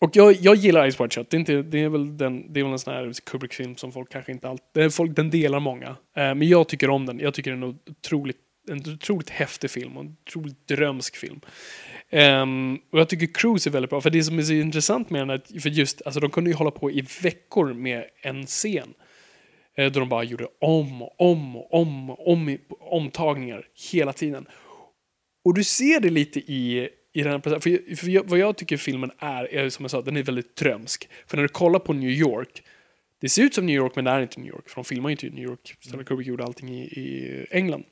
och 0.00 0.16
jag, 0.16 0.32
jag 0.32 0.56
gillar 0.56 0.90
Ice 0.90 1.00
White 1.00 1.14
Shut. 1.14 1.30
Det 1.30 1.36
är, 1.36 1.38
inte, 1.38 1.62
det 1.62 1.78
är 1.78 1.88
väl, 1.88 2.16
den, 2.16 2.52
det 2.52 2.60
är 2.60 2.64
väl 2.64 2.72
en 2.72 2.78
sån 2.78 2.94
här 2.94 3.12
Kubrick-film 3.24 3.76
som 3.76 3.92
folk 3.92 4.12
kanske 4.12 4.32
inte 4.32 4.48
alltid... 4.48 4.94
Folk, 4.94 5.16
den 5.16 5.30
delar 5.30 5.60
många. 5.60 5.88
Eh, 5.88 5.94
men 6.14 6.42
jag 6.48 6.68
tycker 6.68 6.90
om 6.90 7.06
den. 7.06 7.18
Jag 7.18 7.34
tycker 7.34 7.50
den 7.50 7.62
är 7.62 7.74
otroligt, 7.90 8.36
en 8.68 8.92
otroligt 8.94 9.30
häftig 9.30 9.70
film 9.70 9.96
och 9.96 10.04
en 10.04 10.16
otroligt 10.26 10.68
drömsk 10.68 11.16
film. 11.16 11.40
Um, 12.10 12.74
och 12.90 12.98
jag 13.00 13.08
tycker 13.08 13.34
Cruise 13.34 13.68
är 13.68 13.72
väldigt 13.72 13.90
bra. 13.90 14.00
För 14.00 14.10
det 14.10 14.24
som 14.24 14.38
är 14.38 14.42
så 14.42 14.52
intressant 14.52 15.10
med 15.10 15.20
den 15.20 15.30
är 15.30 15.60
för 15.60 15.70
just, 15.70 16.02
alltså 16.02 16.20
de 16.20 16.30
kunde 16.30 16.50
ju 16.50 16.56
hålla 16.56 16.70
på 16.70 16.90
i 16.90 17.06
veckor 17.22 17.72
med 17.72 18.04
en 18.22 18.46
scen. 18.46 18.94
Eh, 19.76 19.92
då 19.92 20.00
de 20.00 20.08
bara 20.08 20.24
gjorde 20.24 20.46
om 20.60 21.02
och 21.02 21.20
om 21.20 21.56
och 21.56 21.74
om 21.74 22.10
och 22.10 22.28
om, 22.28 22.58
omtagningar 22.80 23.66
hela 23.92 24.12
tiden. 24.12 24.46
Och 25.44 25.54
du 25.54 25.64
ser 25.64 26.00
det 26.00 26.10
lite 26.10 26.40
i, 26.40 26.88
i 27.12 27.22
den 27.22 27.32
här 27.32 27.38
processen. 27.38 27.60
För, 27.60 27.96
för 27.96 28.08
jag, 28.08 28.28
vad 28.28 28.38
jag 28.38 28.56
tycker 28.56 28.76
filmen 28.76 29.10
är, 29.18 29.54
är 29.54 29.68
som 29.68 29.84
jag 29.84 29.90
sa, 29.90 30.02
den 30.02 30.16
är 30.16 30.22
väldigt 30.22 30.56
drömsk. 30.56 31.08
För 31.26 31.36
när 31.36 31.42
du 31.42 31.48
kollar 31.48 31.78
på 31.78 31.92
New 31.92 32.10
York, 32.10 32.62
Det 33.20 33.28
ser 33.28 33.42
ut 33.42 33.54
som 33.54 33.66
New 33.66 33.76
York 33.76 33.96
men 33.96 34.04
det 34.04 34.10
är 34.10 34.22
inte 34.22 34.40
New 34.40 34.48
York. 34.48 34.68
För 34.68 34.74
de 34.74 34.84
filmar 34.84 35.08
ju 35.08 35.12
inte 35.12 35.26
i 35.26 35.30
New 35.30 35.44
York. 35.44 35.76
Stanley 35.80 36.04
Kubrick 36.04 36.28
gjorde 36.28 36.44
allting 36.44 36.68
i, 36.68 36.80
i 36.82 37.46
England. 37.50 37.84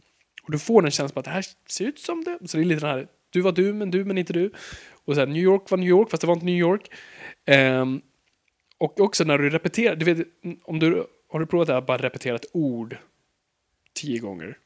Och 0.49 0.53
du 0.53 0.59
får 0.59 0.83
den 0.83 0.91
känslan 0.91 1.15
på 1.15 1.20
att 1.20 1.25
det 1.25 1.31
här 1.31 1.45
ser 1.66 1.85
ut 1.85 1.99
som 1.99 2.25
det. 2.25 2.49
Så 2.49 2.57
det 2.57 2.62
är 2.62 2.65
lite 2.65 2.81
den 2.81 2.91
här, 2.91 3.09
du 3.31 3.41
var 3.41 3.53
du 3.53 3.73
men 3.73 3.91
du 3.91 4.05
men 4.05 4.19
inte 4.19 4.33
du. 4.33 4.53
Och 5.05 5.15
sen 5.15 5.33
New 5.33 5.43
York 5.43 5.70
var 5.70 5.79
New 5.79 5.89
York 5.89 6.11
fast 6.11 6.20
det 6.20 6.27
var 6.27 6.35
inte 6.35 6.47
New 6.47 6.59
York. 6.59 6.91
Ehm, 7.47 8.01
och 8.79 9.01
också 9.01 9.25
när 9.25 9.39
du 9.39 9.51
repeterar, 9.51 9.97
du 9.97 10.05
vet, 10.05 10.27
om 10.65 10.79
du, 10.79 11.07
har 11.29 11.41
du 11.41 11.47
provat 11.47 11.66
det 11.66 11.75
här, 11.75 11.81
bara 11.81 11.99
repetera 11.99 12.37
ett 12.37 12.47
ord 12.53 12.97
tio 13.95 14.19
gånger? 14.19 14.59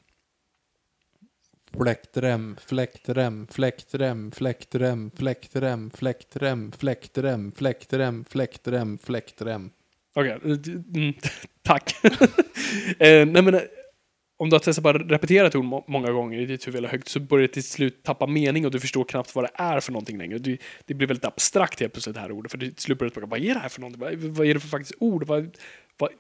Fläktrem, 1.77 2.57
fläktrem, 2.67 3.47
fläktrem, 3.47 4.31
fläktrem, 4.31 5.11
fläktrem, 5.11 5.91
fläktrem, 5.91 6.71
fläktrem, 6.71 7.53
fläktrem, 7.53 8.25
fläktrem, 8.25 8.99
fläktrem. 8.99 9.71
Okej, 10.15 10.39
mm, 10.95 11.15
tack. 11.63 11.95
eh, 12.99 13.27
nej 13.27 13.43
men, 13.43 13.61
om 14.43 14.51
du 14.51 14.55
har 14.55 14.61
testat 14.61 14.85
bara 14.85 14.99
repetera 14.99 15.47
ett 15.47 15.55
ord 15.55 15.65
må- 15.65 15.85
många 15.89 16.13
gånger 16.13 16.39
i 16.39 16.47
ditt 16.47 16.67
huvud 16.67 16.79
eller 16.79 16.89
högt 16.89 17.09
så 17.09 17.21
börjar 17.21 17.49
det 17.49 17.53
till 17.53 17.65
slut 17.65 18.03
tappa 18.03 18.27
mening 18.27 18.67
och 18.67 18.71
du 18.73 18.81
förstår 18.81 19.05
knappt 19.05 19.35
vad 19.35 19.45
det 19.45 19.51
är 19.55 19.81
för 19.81 19.93
någonting 19.93 20.19
längre. 20.19 20.39
Du, 20.39 20.59
det 20.85 20.95
blir 20.95 21.09
väldigt 21.09 21.25
abstrakt 21.25 21.81
helt 21.81 21.93
plötsligt 21.93 22.15
det 22.15 22.21
här 22.21 22.33
ordet 22.33 22.53
för 22.53 22.59
till 22.59 22.77
slut 22.77 22.99
börjar 22.99 23.11
du 23.11 23.15
fråga 23.15 23.27
vad 23.27 23.41
är 23.41 23.55
det 23.55 23.61
här 23.61 23.69
för 23.69 23.81
någonting? 23.81 24.01
Vad, 24.01 24.15
vad 24.15 24.47
är 24.47 24.55
det 24.55 24.61
för 24.61 24.69
faktiskt 24.69 24.95
ord? 24.99 25.27
Vad, 25.27 25.57
vad, 25.99 26.11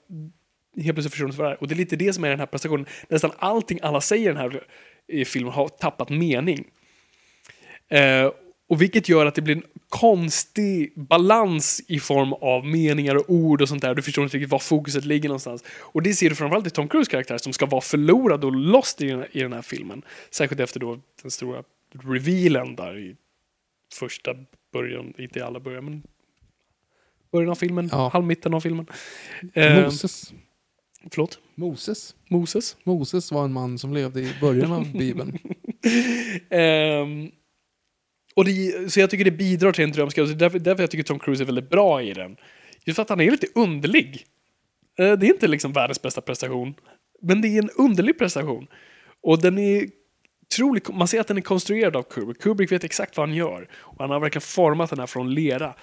helt 0.76 0.94
plötsligt 0.94 1.10
förstår 1.12 1.26
du 1.26 1.30
inte 1.30 1.42
vad 1.42 1.50
det 1.50 1.54
är. 1.54 1.60
Och 1.60 1.68
det 1.68 1.74
är 1.74 1.76
lite 1.76 1.96
det 1.96 2.12
som 2.12 2.24
är 2.24 2.30
den 2.30 2.38
här 2.38 2.46
prestationen. 2.46 2.86
Nästan 3.08 3.32
allting 3.38 3.78
alla 3.82 4.00
säger 4.00 4.24
i 4.24 4.34
den 4.34 4.36
här 4.36 4.62
i 5.06 5.24
filmen 5.24 5.52
har 5.52 5.68
tappat 5.68 6.08
mening. 6.08 6.64
Eh, 7.88 8.30
och 8.72 8.82
vilket 8.82 9.08
gör 9.08 9.26
att 9.26 9.34
det 9.34 9.42
blir 9.42 9.56
en 9.56 9.62
konstig 9.88 10.92
balans 10.96 11.82
i 11.88 12.00
form 12.00 12.32
av 12.32 12.66
meningar 12.66 13.14
och 13.14 13.24
ord 13.30 13.62
och 13.62 13.68
sånt 13.68 13.82
där. 13.82 13.94
Du 13.94 14.02
förstår 14.02 14.24
inte 14.24 14.36
riktigt 14.36 14.50
var 14.50 14.58
fokuset 14.58 15.04
ligger 15.04 15.28
någonstans. 15.28 15.64
Och 15.80 16.02
det 16.02 16.14
ser 16.14 16.28
du 16.28 16.34
framförallt 16.34 16.66
i 16.66 16.70
Tom 16.70 16.88
Cruise 16.88 17.10
karaktär 17.10 17.38
som 17.38 17.52
ska 17.52 17.66
vara 17.66 17.80
förlorad 17.80 18.44
och 18.44 18.52
lost 18.52 19.02
i 19.02 19.06
den, 19.06 19.18
här, 19.18 19.28
i 19.32 19.40
den 19.40 19.52
här 19.52 19.62
filmen. 19.62 20.02
Särskilt 20.30 20.60
efter 20.60 20.80
då 20.80 20.98
den 21.22 21.30
stora 21.30 21.62
revealen 22.04 22.76
där 22.76 22.98
i 22.98 23.16
första 23.94 24.34
början, 24.72 25.12
inte 25.18 25.38
i 25.38 25.42
alla 25.42 25.60
början, 25.60 25.84
men 25.84 26.02
början 27.32 27.50
av 27.50 27.54
filmen, 27.54 27.88
Ja. 27.92 28.10
halvmitten 28.12 28.54
av 28.54 28.60
filmen. 28.60 28.86
Eh, 29.54 29.84
Moses. 29.84 30.32
förlåt? 31.10 31.38
Moses. 31.54 32.14
Moses? 32.28 32.76
Moses 32.84 33.32
var 33.32 33.44
en 33.44 33.52
man 33.52 33.78
som 33.78 33.94
levde 33.94 34.20
i 34.20 34.32
början 34.40 34.72
av 34.72 34.92
Bibeln. 34.98 35.38
Ehm, 36.50 37.30
och 38.36 38.44
det, 38.44 38.92
så 38.92 39.00
jag 39.00 39.10
tycker 39.10 39.24
det 39.24 39.30
bidrar 39.30 39.72
till 39.72 39.84
en 39.84 39.92
drömska. 39.92 40.22
Och 40.22 40.28
det 40.28 40.34
är 40.34 40.36
därför, 40.36 40.58
därför 40.58 40.82
jag 40.82 40.90
tycker 40.90 41.04
Tom 41.04 41.18
Cruise 41.18 41.42
är 41.42 41.46
väldigt 41.46 41.70
bra 41.70 42.02
i 42.02 42.12
den. 42.12 42.36
Just 42.84 42.96
för 42.96 43.02
att 43.02 43.08
han 43.08 43.20
är 43.20 43.30
lite 43.30 43.46
underlig. 43.54 44.26
Eh, 44.98 45.12
det 45.12 45.26
är 45.26 45.30
inte 45.32 45.48
liksom 45.48 45.72
världens 45.72 46.02
bästa 46.02 46.20
prestation. 46.20 46.74
Men 47.22 47.40
det 47.40 47.48
är 47.48 47.62
en 47.62 47.70
underlig 47.70 48.18
prestation. 48.18 48.66
Och 49.22 49.42
den 49.42 49.58
är 49.58 49.86
otroligt, 50.52 50.94
man 50.94 51.08
ser 51.08 51.20
att 51.20 51.28
den 51.28 51.36
är 51.36 51.42
konstruerad 51.42 51.96
av 51.96 52.02
Kubrick. 52.02 52.40
Kubrick 52.40 52.72
vet 52.72 52.84
exakt 52.84 53.16
vad 53.16 53.28
han 53.28 53.36
gör. 53.36 53.68
Och 53.74 53.96
han 53.98 54.10
har 54.10 54.20
verkligen 54.20 54.42
format 54.42 54.90
den 54.90 54.98
här 54.98 55.06
från 55.06 55.34
lera. 55.34 55.74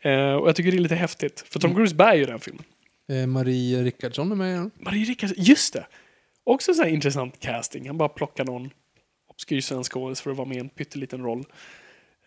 Eh, 0.00 0.32
och 0.32 0.48
jag 0.48 0.56
tycker 0.56 0.70
det 0.70 0.76
är 0.76 0.80
lite 0.80 0.94
häftigt. 0.94 1.44
För 1.48 1.60
Tom 1.60 1.74
Cruise 1.74 1.94
bär 1.94 2.14
ju 2.14 2.24
den 2.24 2.40
filmen. 2.40 2.64
Eh, 3.08 3.26
Marie 3.26 3.82
Rickardsson 3.82 4.32
är 4.32 4.36
med. 4.36 4.70
Marie 4.78 5.04
Rickardsson, 5.04 5.44
just 5.44 5.72
det! 5.72 5.86
Också 6.44 6.74
så 6.74 6.82
här 6.82 6.90
intressant 6.90 7.40
casting. 7.40 7.86
Han 7.86 7.98
bara 7.98 8.08
plockar 8.08 8.44
någon 8.44 8.70
obskyr 9.28 9.60
svensk 9.60 9.92
skådis 9.92 10.20
för 10.20 10.30
att 10.30 10.36
vara 10.36 10.48
med 10.48 10.56
i 10.56 10.60
en 10.60 10.68
pytteliten 10.68 11.22
roll. 11.22 11.44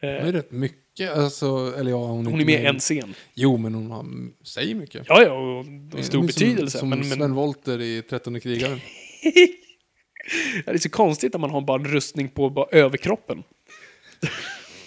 Hon 0.04 0.12
Eh, 0.12 0.28
är 0.28 0.32
rätt 0.32 0.52
mycket, 0.52 1.12
alltså, 1.12 1.74
eller 1.78 1.92
ja, 1.92 1.98
hon 1.98 2.28
är, 2.28 2.32
hon 2.32 2.42
är 2.42 2.46
med 2.46 2.64
i 2.64 2.66
en 2.66 2.80
scen. 2.80 3.16
Jo, 3.34 3.58
men 3.58 3.76
hon 3.76 3.92
har, 3.92 4.06
säger 4.46 4.76
mycket. 4.76 5.06
Ja, 5.10 5.22
ja, 5.24 5.32
och, 5.32 5.60
och 5.60 5.66
Hon 5.66 6.04
stor 6.04 6.24
är 6.24 6.28
betydelse. 6.28 6.78
Som, 6.78 6.90
men, 6.90 7.00
som 7.00 7.10
men 7.10 7.18
Sven 7.18 7.34
Wollter 7.34 7.82
i 7.82 8.02
Trettonde 8.02 8.40
krigaren. 8.40 8.80
det 10.66 10.72
är 10.72 10.78
så 10.78 10.90
konstigt 10.90 11.34
när 11.34 11.40
man 11.40 11.50
har 11.50 11.62
bara 11.62 11.80
en 11.82 11.88
rustning 11.88 12.30
på 12.30 12.50
bara 12.50 12.68
överkroppen. 12.72 13.44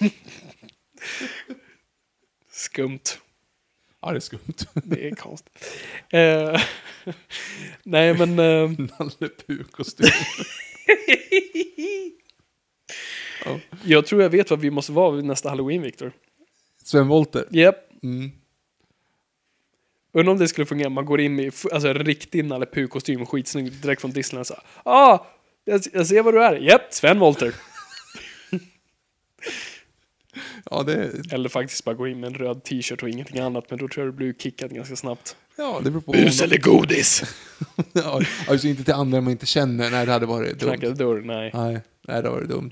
Skumt. 2.51 3.19
Ja, 4.03 4.11
det 4.11 4.19
är 4.19 4.21
skumt. 4.21 4.67
Det 4.85 5.09
är 5.09 5.15
konstigt. 5.15 5.59
Eh, 6.11 6.61
nej, 7.83 8.15
men... 8.15 8.39
Eh, 8.39 8.71
Nalle 8.79 9.29
Puh-kostym. 9.47 10.07
Ja. 13.45 13.61
jag 13.85 14.07
tror 14.07 14.23
jag 14.23 14.31
vet 14.31 14.51
vad 14.51 14.61
vi 14.61 14.71
måste 14.71 14.93
vara 14.93 15.11
vid 15.11 15.25
nästa 15.25 15.49
halloween, 15.49 15.83
Viktor. 15.83 16.13
Sven 16.85 17.09
Wollter. 17.09 17.45
Japp. 17.51 17.77
Mm. 18.03 18.31
Undrar 20.13 20.33
om 20.33 20.39
det 20.39 20.49
skulle 20.49 20.67
fungera, 20.67 20.89
man 20.89 21.07
går 21.07 21.21
in 21.21 21.41
i 21.41 21.51
alltså, 21.73 21.89
en 21.89 21.95
riktig 21.95 22.45
Nalle 22.45 22.67
Puh-kostym, 22.67 23.27
skitsnygg, 23.27 23.73
direkt 23.73 24.01
från 24.01 24.11
Disneyland. 24.11 24.47
Så, 24.47 24.55
här, 24.55 24.63
ah, 24.85 25.27
jag, 25.65 25.83
jag 25.93 26.07
ser 26.07 26.23
vad 26.23 26.35
du 26.35 26.45
är. 26.45 26.57
Japp, 26.57 26.83
Sven 26.91 27.19
Wollter. 27.19 27.55
Ja, 30.71 30.83
det, 30.83 31.13
Eller 31.33 31.49
faktiskt 31.49 31.85
bara 31.85 31.95
gå 31.95 32.09
in 32.09 32.21
med 32.21 32.27
en 32.27 32.35
röd 32.35 32.65
t-shirt 32.65 33.03
och 33.03 33.09
ingenting 33.09 33.39
annat, 33.41 33.71
men 33.71 33.79
då 33.79 33.89
tror 33.89 34.07
jag 34.07 34.15
du 34.15 34.17
blir 34.17 34.33
kickad 34.33 34.75
ganska 34.75 34.97
snabbt. 34.97 35.37
ja, 35.57 35.81
det 35.85 35.91
beror 35.91 36.01
på. 36.01 36.13
Bus 36.13 36.43
eller 36.43 36.59
godis? 36.59 37.23
Ja, 37.93 38.21
alltså 38.49 38.67
inte 38.67 38.85
till 38.85 38.95
andra 38.95 39.21
man 39.21 39.31
inte 39.31 39.47
känner. 39.47 39.91
Nej, 39.91 40.07
det 40.07 40.13
hade 40.13 40.27
varit 40.27 40.59
dumt. 40.61 40.69
Knackade 40.71 40.95
dörr, 40.95 41.21
nej. 41.21 41.51
Nej, 41.55 41.73
nej, 41.73 41.83
det 42.03 42.13
hade 42.13 42.31
varit 42.31 42.49
dumt. 42.49 42.71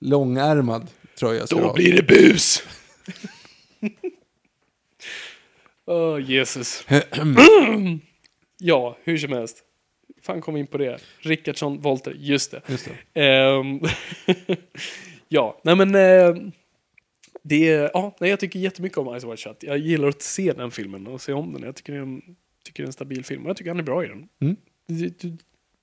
Långärmad 0.00 0.90
tröja 1.18 1.46
ska 1.46 1.56
jag 1.56 1.64
Då 1.64 1.68
ha. 1.68 1.74
blir 1.74 1.96
det 1.96 2.02
bus! 2.02 2.62
Åh, 5.86 6.20
Jesus. 6.30 6.86
ja, 8.58 8.96
hur 9.04 9.18
som 9.18 9.32
helst. 9.32 9.62
fan 10.22 10.40
kom 10.40 10.56
in 10.56 10.66
på 10.66 10.78
det? 10.78 10.98
Rickardsson, 11.18 11.80
Volter, 11.80 12.14
just 12.18 12.50
det. 12.50 12.62
Just 12.66 12.88
det. 13.12 13.20
Ehm, 13.22 13.80
ja, 15.28 15.60
nej 15.64 15.76
men... 15.76 15.94
eh, 15.94 16.36
det 17.42 17.68
är, 17.68 17.90
ja, 17.94 18.16
nej, 18.20 18.30
jag 18.30 18.40
tycker 18.40 18.58
jättemycket 18.58 18.98
om 18.98 19.20
Ice 19.20 19.24
White 19.24 19.36
Shut. 19.36 19.56
Jag 19.62 19.78
gillar 19.78 20.08
att 20.08 20.22
se 20.22 20.52
den 20.52 20.70
filmen 20.70 21.06
och 21.06 21.20
se 21.20 21.32
om 21.32 21.52
den. 21.52 21.62
Jag 21.62 21.74
tycker 21.76 21.92
det 21.92 21.98
är 21.98 22.02
en, 22.02 22.22
tycker 22.64 22.82
det 22.82 22.84
är 22.84 22.86
en 22.86 22.92
stabil 22.92 23.24
film 23.24 23.42
och 23.44 23.48
jag 23.50 23.56
tycker 23.56 23.70
han 23.70 23.78
är 23.78 23.82
bra 23.84 24.04
i 24.04 24.08
den. 24.08 24.28
Mm. 24.40 24.56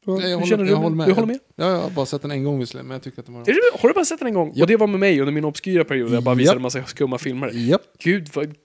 Du, 0.06 0.18
du, 0.18 0.28
Jag, 0.30 0.38
håller, 0.40 0.58
du? 0.58 0.70
jag 0.70 0.78
håller 0.78 0.96
med. 0.96 1.08
Du 1.08 1.14
håller 1.14 1.28
med? 1.28 1.40
Ja, 1.56 1.70
jag 1.70 1.82
har 1.82 1.90
bara 1.90 2.06
sett 2.06 2.22
den 2.22 2.32
en 2.32 2.44
gång 2.44 2.60
visserligen, 2.60 2.88
men 2.88 2.96
jag 2.96 3.04
tycker 3.04 3.20
att 3.20 3.26
den 3.26 3.36
var... 3.36 3.42
Är 3.42 3.46
det, 3.46 3.80
har 3.82 3.90
du 3.90 3.94
bara 3.94 4.06
sett 4.06 4.20
den 4.20 4.28
en 4.28 4.34
gång? 4.34 4.48
Japp. 4.48 4.62
Och 4.62 4.68
det 4.68 4.78
var 4.78 4.88
med 4.88 5.00
mig 5.00 5.20
under 5.20 5.34
min 5.34 5.46
obskyra 5.46 5.84
period 5.84 6.10
där 6.10 6.16
jag 6.16 6.24
bara 6.24 6.36
visade 6.36 6.56
en 6.56 6.62
massa 6.62 6.84
skumma 6.84 7.18
filmer. 7.18 7.52
Japp. 7.54 7.82
Gud, 8.00 8.30
vad, 8.34 8.56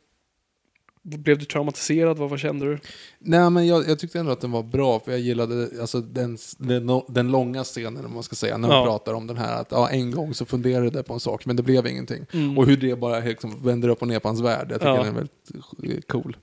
blev 1.02 1.38
du 1.38 1.44
traumatiserad? 1.44 2.18
Vad, 2.18 2.30
vad 2.30 2.38
kände 2.40 2.66
du? 2.66 2.78
Nej, 3.18 3.50
men 3.50 3.66
jag, 3.66 3.88
jag 3.88 3.98
tyckte 3.98 4.18
ändå 4.18 4.32
att 4.32 4.40
den 4.40 4.50
var 4.50 4.62
bra, 4.62 5.00
för 5.00 5.10
jag 5.10 5.20
gillade 5.20 5.68
alltså, 5.80 6.00
den, 6.00 6.38
den, 6.58 7.00
den 7.08 7.30
långa 7.30 7.64
scenen, 7.64 8.04
om 8.04 8.14
man 8.14 8.22
ska 8.22 8.36
säga, 8.36 8.56
när 8.58 8.68
man 8.68 8.76
Ja. 8.76 8.84
pratar 8.84 9.14
om 9.14 9.26
den 9.26 9.36
här. 9.36 9.60
Att 9.60 9.68
ja, 9.70 9.88
en 9.90 10.10
gång 10.10 10.34
så 10.34 10.44
funderade 10.44 10.90
jag 10.98 11.06
på 11.06 11.14
en 11.14 11.20
sak, 11.20 11.46
men 11.46 11.56
det 11.56 11.62
blev 11.62 11.86
ingenting. 11.86 12.26
Mm. 12.32 12.58
Och 12.58 12.66
hur 12.66 12.76
det 12.76 12.96
bara 12.98 13.18
liksom 13.20 13.64
vänder 13.64 13.88
upp 13.88 14.02
och 14.02 14.08
ner 14.08 14.18
på 14.18 14.28
hans 14.28 14.40
värld. 14.40 14.68
Jag 14.70 14.80
tycker 14.80 14.90
Ja. 14.94 14.96
den 15.04 15.16
är 15.16 15.26
väldigt 15.82 16.08
cool. 16.08 16.36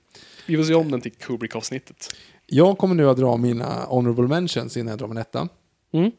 Vi 0.46 0.56
får 0.56 0.64
se 0.64 0.74
om 0.74 0.90
den 0.90 1.00
till 1.00 1.12
Kubrick-avsnittet. 1.12 2.14
Jag 2.46 2.78
kommer 2.78 2.94
nu 2.94 3.08
att 3.10 3.16
dra 3.16 3.36
mina 3.36 3.84
honorable 3.84 4.28
mentions 4.28 4.76
innan 4.76 4.90
jag 4.90 4.98
drar 4.98 5.08
min 5.08 5.16
etta. 5.18 5.48
Mm. 5.92 6.10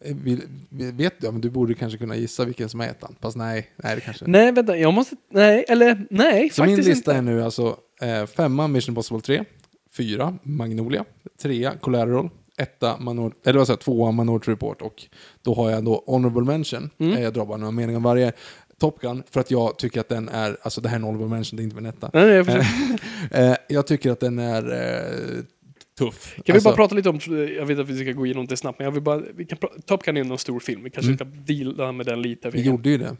Vill- 0.00 0.42
vet 0.70 1.20
du? 1.20 1.26
Ja, 1.26 1.32
men 1.32 1.40
du 1.40 1.50
borde 1.50 1.74
kanske 1.74 1.98
kunna 1.98 2.16
gissa 2.16 2.44
vilken 2.44 2.68
som 2.68 2.80
är 2.80 2.88
ettan. 2.88 3.16
Fast 3.20 3.36
nej, 3.36 3.66
nej 3.76 3.94
det 3.94 4.00
kanske 4.00 4.24
Nej, 4.26 4.52
vänta, 4.52 4.76
jag 4.76 4.94
måste... 4.94 5.16
Nej, 5.30 5.64
eller 5.68 6.06
nej, 6.10 6.50
Så 6.50 6.64
min 6.64 6.76
lista 6.76 6.92
inte. 6.92 7.12
är 7.12 7.22
nu 7.22 7.42
alltså 7.42 7.76
eh, 8.00 8.26
femma 8.26 8.68
Mission 8.68 8.92
Impossible 8.92 9.20
3, 9.20 9.44
fyra 9.96 10.38
Magnolia, 10.42 11.04
trea 11.42 11.74
Collateral, 11.80 12.28
etta 12.58 12.96
Manor, 13.00 13.34
eller 13.44 13.58
vad 13.58 13.66
säger 13.66 13.76
jag, 13.76 13.80
tvåa 13.80 14.12
Minority 14.12 14.50
Report 14.50 14.82
och 14.82 15.02
då 15.42 15.54
har 15.54 15.70
jag 15.70 15.84
då 15.84 16.04
Honorable 16.06 16.42
Mention, 16.44 16.90
Mm. 16.98 17.12
eh, 17.16 17.22
jag 17.22 17.32
drar 17.34 17.46
bara 17.46 17.56
några 17.58 17.70
meningar 17.70 17.96
om 17.96 18.02
varje. 18.02 18.32
Top 18.82 19.00
Gun, 19.00 19.22
för 19.30 19.40
att 19.40 19.50
jag 19.50 19.78
tycker 19.78 20.00
att 20.00 20.08
den 20.08 20.28
är, 20.28 20.56
alltså 20.62 20.80
det 20.80 20.88
här 20.88 20.96
är 20.96 20.98
en 20.98 21.04
Honorable 21.04 21.28
Mention, 21.28 21.56
det 21.56 21.62
är 21.62 21.64
inte 21.64 21.76
min 21.76 21.86
etta. 21.86 22.10
Nej, 22.14 22.24
nej, 22.26 22.34
jag 22.34 22.46
förstår. 22.46 22.64
Eh, 23.40 23.56
jag 23.68 23.86
tycker 23.86 24.10
att 24.10 24.20
den 24.20 24.38
är 24.38 24.62
eh, 24.72 25.42
tuff. 25.98 26.34
Kan 26.34 26.42
vi 26.46 26.52
Alltså, 26.52 26.68
bara 26.68 26.76
prata 26.76 26.94
lite 26.94 27.08
om, 27.08 27.18
jag 27.56 27.66
vet 27.66 27.78
att 27.78 27.88
vi 27.88 28.04
ska 28.04 28.12
gå 28.12 28.26
igenom 28.26 28.46
det 28.46 28.56
snabbt, 28.56 28.78
men 28.78 28.84
jag 28.84 28.92
vill 28.92 29.02
bara, 29.02 29.22
vi 29.34 29.44
kan 29.44 29.58
Top 29.86 30.02
Gun 30.04 30.16
är 30.16 30.20
en 30.20 30.38
stor 30.38 30.60
film, 30.60 30.84
vi 30.84 30.90
kanske 30.90 31.14
ska 31.14 31.24
deala 31.24 31.92
med 31.92 32.06
den 32.06 32.22
lite. 32.22 32.50
Vi 32.50 32.62
gjorde 32.62 32.90
ju 32.90 32.98
det. 32.98 33.16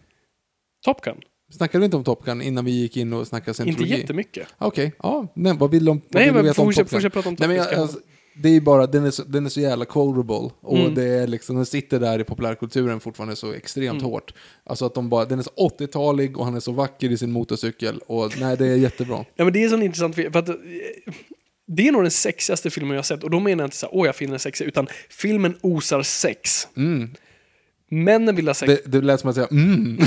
Top 0.84 1.00
Gun? 1.00 1.16
Snackade 1.52 1.78
vi 1.78 1.84
inte 1.84 1.96
om 1.96 2.04
Top 2.04 2.24
Gun 2.24 2.42
innan 2.42 2.64
vi 2.64 2.70
gick 2.70 2.96
in 2.96 3.12
och 3.12 3.26
snackade 3.26 3.50
Inte 3.50 3.62
scientologi? 3.62 4.00
jättemycket. 4.00 4.48
Okej, 4.58 4.92
ja, 5.02 5.26
nej, 5.34 5.56
vad 5.58 5.70
vill 5.70 5.84
de, 5.84 5.96
vad 5.98 6.14
Nej, 6.14 6.24
vill 6.24 6.28
du 6.32 6.36
men 6.36 6.44
veta 6.44 6.62
om 6.62 6.72
Top 6.72 6.76
Gun? 6.76 6.86
fortsätt 6.88 7.12
prata 7.12 7.28
om 7.28 7.36
Top 7.36 7.46
men 7.48 7.56
Gun. 7.56 7.88
Det 8.34 8.48
är 8.48 8.60
bara, 8.60 8.86
den 8.86 9.04
är 9.04 9.10
så, 9.10 9.22
den 9.24 9.46
är 9.46 9.50
så 9.50 9.60
jävla 9.60 9.84
quotable. 9.84 10.50
Och 10.60 10.78
Mm. 10.78 10.94
det 10.94 11.04
är 11.04 11.26
liksom, 11.26 11.56
den 11.56 11.66
sitter 11.66 12.00
där 12.00 12.18
i 12.20 12.24
populärkulturen 12.24 13.00
fortfarande 13.00 13.36
så 13.36 13.52
extremt 13.52 14.00
Mm. 14.00 14.10
hårt. 14.12 14.34
Alltså 14.64 14.86
att 14.86 14.94
de 14.94 15.08
bara, 15.08 15.24
den 15.24 15.38
är 15.38 15.42
så 15.42 15.50
80-talig 15.56 16.36
och 16.38 16.44
han 16.44 16.54
är 16.56 16.60
så 16.60 16.72
vacker 16.72 17.10
i 17.12 17.18
sin 17.18 17.32
motorcykel. 17.32 18.00
Och 18.06 18.32
nej, 18.40 18.56
det 18.56 18.66
är 18.66 18.76
jättebra. 18.76 19.24
Ja, 19.36 19.44
men 19.44 19.52
det 19.52 19.58
är 19.60 19.64
en 19.64 19.70
sån 19.70 19.82
intressant 19.82 20.14
film, 20.16 20.32
för 20.32 20.38
att 20.38 20.48
eh, 20.48 20.54
det 21.66 21.88
är 21.88 21.92
nog 21.92 22.02
den 22.04 22.10
sexigaste 22.10 22.70
filmen 22.70 22.90
jag 22.90 22.98
har 22.98 23.02
sett, 23.02 23.24
och 23.24 23.30
då 23.30 23.40
menar 23.40 23.62
jag 23.62 23.66
inte 23.66 23.76
så 23.76 23.86
här, 23.86 23.94
åh 23.94 24.06
jag 24.06 24.16
finner 24.16 24.30
den 24.30 24.40
sexig, 24.40 24.64
utan 24.64 24.86
filmen 25.08 25.54
osar 25.60 26.02
sex. 26.02 26.68
Mm. 26.76 27.10
Männen 27.92 28.36
vill 28.36 28.46
ha 28.46 28.54
sex 28.54 28.72
Det, 28.84 28.90
det 28.90 29.00
lät 29.00 29.20
som 29.20 29.30
att 29.30 29.36
säga 29.36 29.48
mm. 29.50 29.98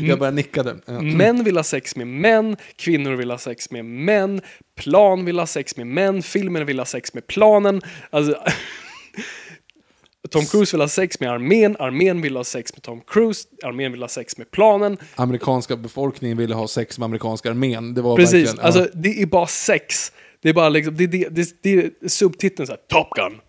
jag 0.00 0.18
bara 0.18 0.30
nickade. 0.30 0.76
Ja. 0.86 1.00
Män 1.00 1.44
vill 1.44 1.56
ha 1.56 1.64
sex 1.64 1.96
med 1.96 2.06
män, 2.06 2.56
kvinnor 2.76 3.12
vill 3.12 3.30
ha 3.30 3.38
sex 3.38 3.70
med 3.70 3.84
män, 3.84 4.40
plan 4.76 5.24
vill 5.24 5.38
ha 5.38 5.46
sex 5.46 5.76
med 5.76 5.86
män, 5.86 6.22
filmen 6.22 6.66
vill 6.66 6.78
ha 6.78 6.86
sex 6.86 7.14
med 7.14 7.26
planen. 7.26 7.80
Alltså, 8.10 8.34
Tom 10.30 10.46
Cruise 10.46 10.76
vill 10.76 10.80
ha 10.80 10.88
sex 10.88 11.20
med 11.20 11.30
armén, 11.30 11.76
armén 11.78 12.22
vill 12.22 12.36
ha 12.36 12.44
sex 12.44 12.72
med 12.74 12.82
Tom 12.82 13.00
Cruise, 13.06 13.48
armén 13.64 13.92
vill 13.92 14.02
ha 14.02 14.08
sex 14.08 14.38
med 14.38 14.50
planen. 14.50 14.96
Amerikanska 15.14 15.76
befolkningen 15.76 16.36
ville 16.36 16.54
ha 16.54 16.68
sex 16.68 16.98
med 16.98 17.04
amerikanska 17.04 17.50
armén. 17.50 17.94
Det 17.94 18.02
var 18.02 18.16
Precis, 18.16 18.54
ja. 18.56 18.62
alltså 18.62 18.88
det 18.94 19.22
är 19.22 19.26
bara 19.26 19.46
sex. 19.46 20.12
Det 20.42 20.48
är 20.48 20.54
bara 20.54 20.68
liksom, 20.68 20.96
det, 20.96 21.06
det, 21.06 21.28
det, 21.30 21.62
det 21.62 21.72
är 21.72 22.08
subtiteln 22.08 22.66
såhär, 22.66 22.80
Top 22.88 23.10
Gun, 23.10 23.40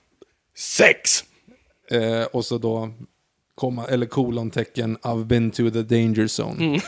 sex! 0.58 1.24
Eh, 1.92 2.24
och 2.24 2.46
så 2.46 2.58
då 2.58 2.92
komma, 3.60 3.86
eller 3.88 4.06
kolontecken, 4.06 4.98
I've 4.98 5.26
been 5.26 5.52
to 5.52 5.70
the 5.72 5.82
danger 5.82 6.42
zone. 6.42 6.66
Mm. 6.66 6.80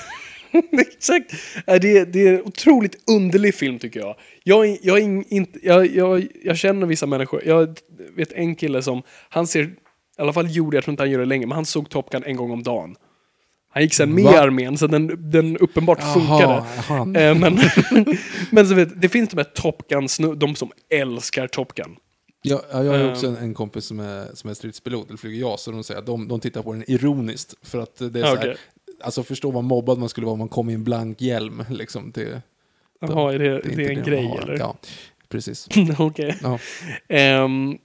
Exakt. 0.79 1.31
Ja, 1.65 1.79
Det, 1.79 2.05
det 2.13 2.27
är 2.27 2.33
en 2.33 2.41
otroligt 2.43 3.09
underlig 3.09 3.55
film 3.55 3.79
tycker 3.79 3.99
jag. 3.99 4.15
Jag, 4.43 4.67
är- 4.69 4.77
jag, 4.81 4.97
är 4.99 5.33
inte, 5.33 5.59
jag, 5.63 5.95
jag, 5.95 6.27
jag 6.43 6.57
känner 6.57 6.87
vissa 6.87 7.05
människor. 7.05 7.41
Jag 7.45 7.77
vet 8.15 8.31
en 8.31 8.55
kille 8.55 8.81
som, 8.81 9.01
han 9.29 9.47
ser, 9.47 9.63
i 9.63 9.69
alla 10.17 10.33
fall 10.33 10.55
gjorde, 10.55 10.77
jag 10.77 10.83
tror 10.83 10.93
inte 10.93 11.03
han 11.03 11.11
gör 11.11 11.19
det 11.19 11.25
längre, 11.25 11.47
men 11.47 11.55
han 11.55 11.65
såg 11.65 11.89
Top 11.89 12.09
Gun 12.09 12.23
en 12.25 12.35
gång 12.35 12.51
om 12.51 12.63
dagen. 12.63 12.95
Han 13.73 13.83
gick 13.83 13.93
sen 13.93 14.15
med 14.15 14.23
Va? 14.23 14.33
i 14.33 14.37
armén, 14.37 14.77
så 14.77 14.87
den, 14.87 15.31
den 15.31 15.57
uppenbart 15.57 16.03
funkade. 16.13 16.63
han. 16.87 17.15
Eh, 17.15 17.35
men, 17.35 17.59
men 18.51 18.67
så 18.67 18.73
vet, 18.75 19.01
det 19.01 19.09
finns 19.09 19.29
de 19.29 19.37
här 19.37 19.43
Top 19.43 19.87
Gun, 19.89 20.07
de 20.39 20.55
som 20.55 20.71
älskar 20.89 21.47
Top 21.47 21.73
Gun. 21.75 21.95
Jag, 22.41 22.61
ja, 22.71 22.83
jag 22.83 22.91
har 22.99 23.11
också 23.11 23.27
Ehm. 23.27 23.35
en, 23.35 23.43
en 23.43 23.53
kompis 23.53 23.85
som 23.85 23.99
är, 23.99 24.27
som 24.33 24.49
är 24.49 24.53
stridspilot, 24.53 25.07
eller 25.07 25.17
flyger 25.17 25.39
JAS, 25.49 25.67
och 25.67 25.73
de 25.73 25.83
säger 25.83 25.99
att 25.99 26.05
de, 26.05 26.27
de 26.27 26.39
tittar 26.39 26.63
på 26.63 26.73
den 26.73 26.91
ironiskt. 26.91 27.55
För 27.61 27.79
att 27.79 27.95
det 27.97 28.19
är 28.19 28.23
Ja, 28.23 28.27
så 28.27 28.35
här, 28.35 28.57
alltså 29.01 29.23
förstå 29.23 29.51
vad 29.51 29.63
mobbad 29.63 29.97
man 29.99 30.09
skulle 30.09 30.25
vara 30.25 30.33
om 30.33 30.39
man 30.39 30.47
kom 30.49 30.69
i 30.69 30.73
en 30.73 30.83
blank 30.83 31.21
hjälm. 31.21 31.63
Liksom, 31.69 32.11
till, 32.11 32.41
Jaha, 33.01 33.33
är 33.33 33.39
det, 33.39 33.61
det, 33.75 33.85
är 33.85 33.89
en 33.89 33.95
de 34.03 34.09
grej 34.09 34.37
eller? 34.43 34.57
Ja, 34.57 34.77
precis. 35.29 35.67
Okej. 35.99 36.37
Ja. 36.43 36.59
Ehm, 37.07 37.77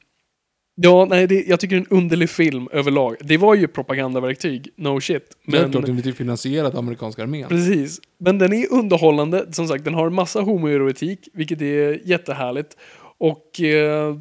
ja, 0.74 1.05
nej, 1.11 1.27
det, 1.27 1.45
jag 1.47 1.61
tycker 1.61 1.77
det 1.77 1.83
är 1.83 1.87
en 1.91 1.97
underlig 1.99 2.31
film 2.31 2.69
överlag. 2.73 3.16
Det 3.20 3.37
var 3.37 3.55
ju 3.55 3.69
propagandaverktyg, 3.69 4.69
no 4.77 5.01
shit. 5.01 5.37
Men... 5.45 5.73
Klart, 5.73 5.87
den 5.87 5.97
blir 5.97 6.12
finansierad 6.12 6.73
av 6.73 6.78
amerikanska 6.78 7.23
armén. 7.23 7.49
precis. 7.49 8.01
Men 8.19 8.39
den 8.39 8.53
är 8.53 8.73
underhållande. 8.73 9.53
Som 9.53 9.69
sagt, 9.69 9.85
den 9.85 9.95
har 9.95 10.07
en 10.07 10.15
massa 10.15 10.41
homoerotik, 10.41 11.28
vilket 11.33 11.62
är 11.62 12.01
jättehärligt. 12.09 12.77
Och, 13.19 13.61
eh, 13.61 14.16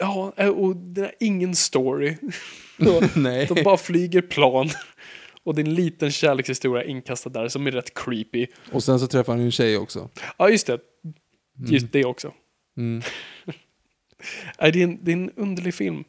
ja, 0.00 0.32
eh, 0.36 0.48
och 0.48 0.76
den 0.76 1.04
har 1.04 1.14
ingen 1.20 1.54
story. 1.54 2.16
Nej. 3.16 3.46
De 3.54 3.62
bara 3.62 3.76
flyger 3.76 4.20
plan. 4.22 4.68
Och 5.44 5.54
det 5.54 5.62
är 5.62 5.66
en 5.66 5.74
liten 5.74 6.10
kärlekshistoria 6.10 6.84
inkastad 6.84 7.30
där 7.30 7.48
som 7.48 7.66
är 7.66 7.70
rätt 7.70 7.94
creepy. 7.94 8.46
Och 8.72 8.82
sen 8.84 9.00
så 9.00 9.06
träffar 9.06 9.32
han 9.32 9.40
ju 9.40 9.46
en 9.46 9.52
tjej 9.52 9.76
också. 9.78 10.08
Ja, 10.38 10.48
just 10.50 10.66
det. 10.66 10.78
Just 11.68 11.92
det 11.92 12.04
också. 12.04 12.32
Mm. 12.78 13.02
Det, 14.58 14.64
är 14.66 14.76
en, 14.76 14.98
det 15.04 15.10
är 15.10 15.16
en 15.16 15.30
underlig 15.36 15.74
film. 15.74 16.04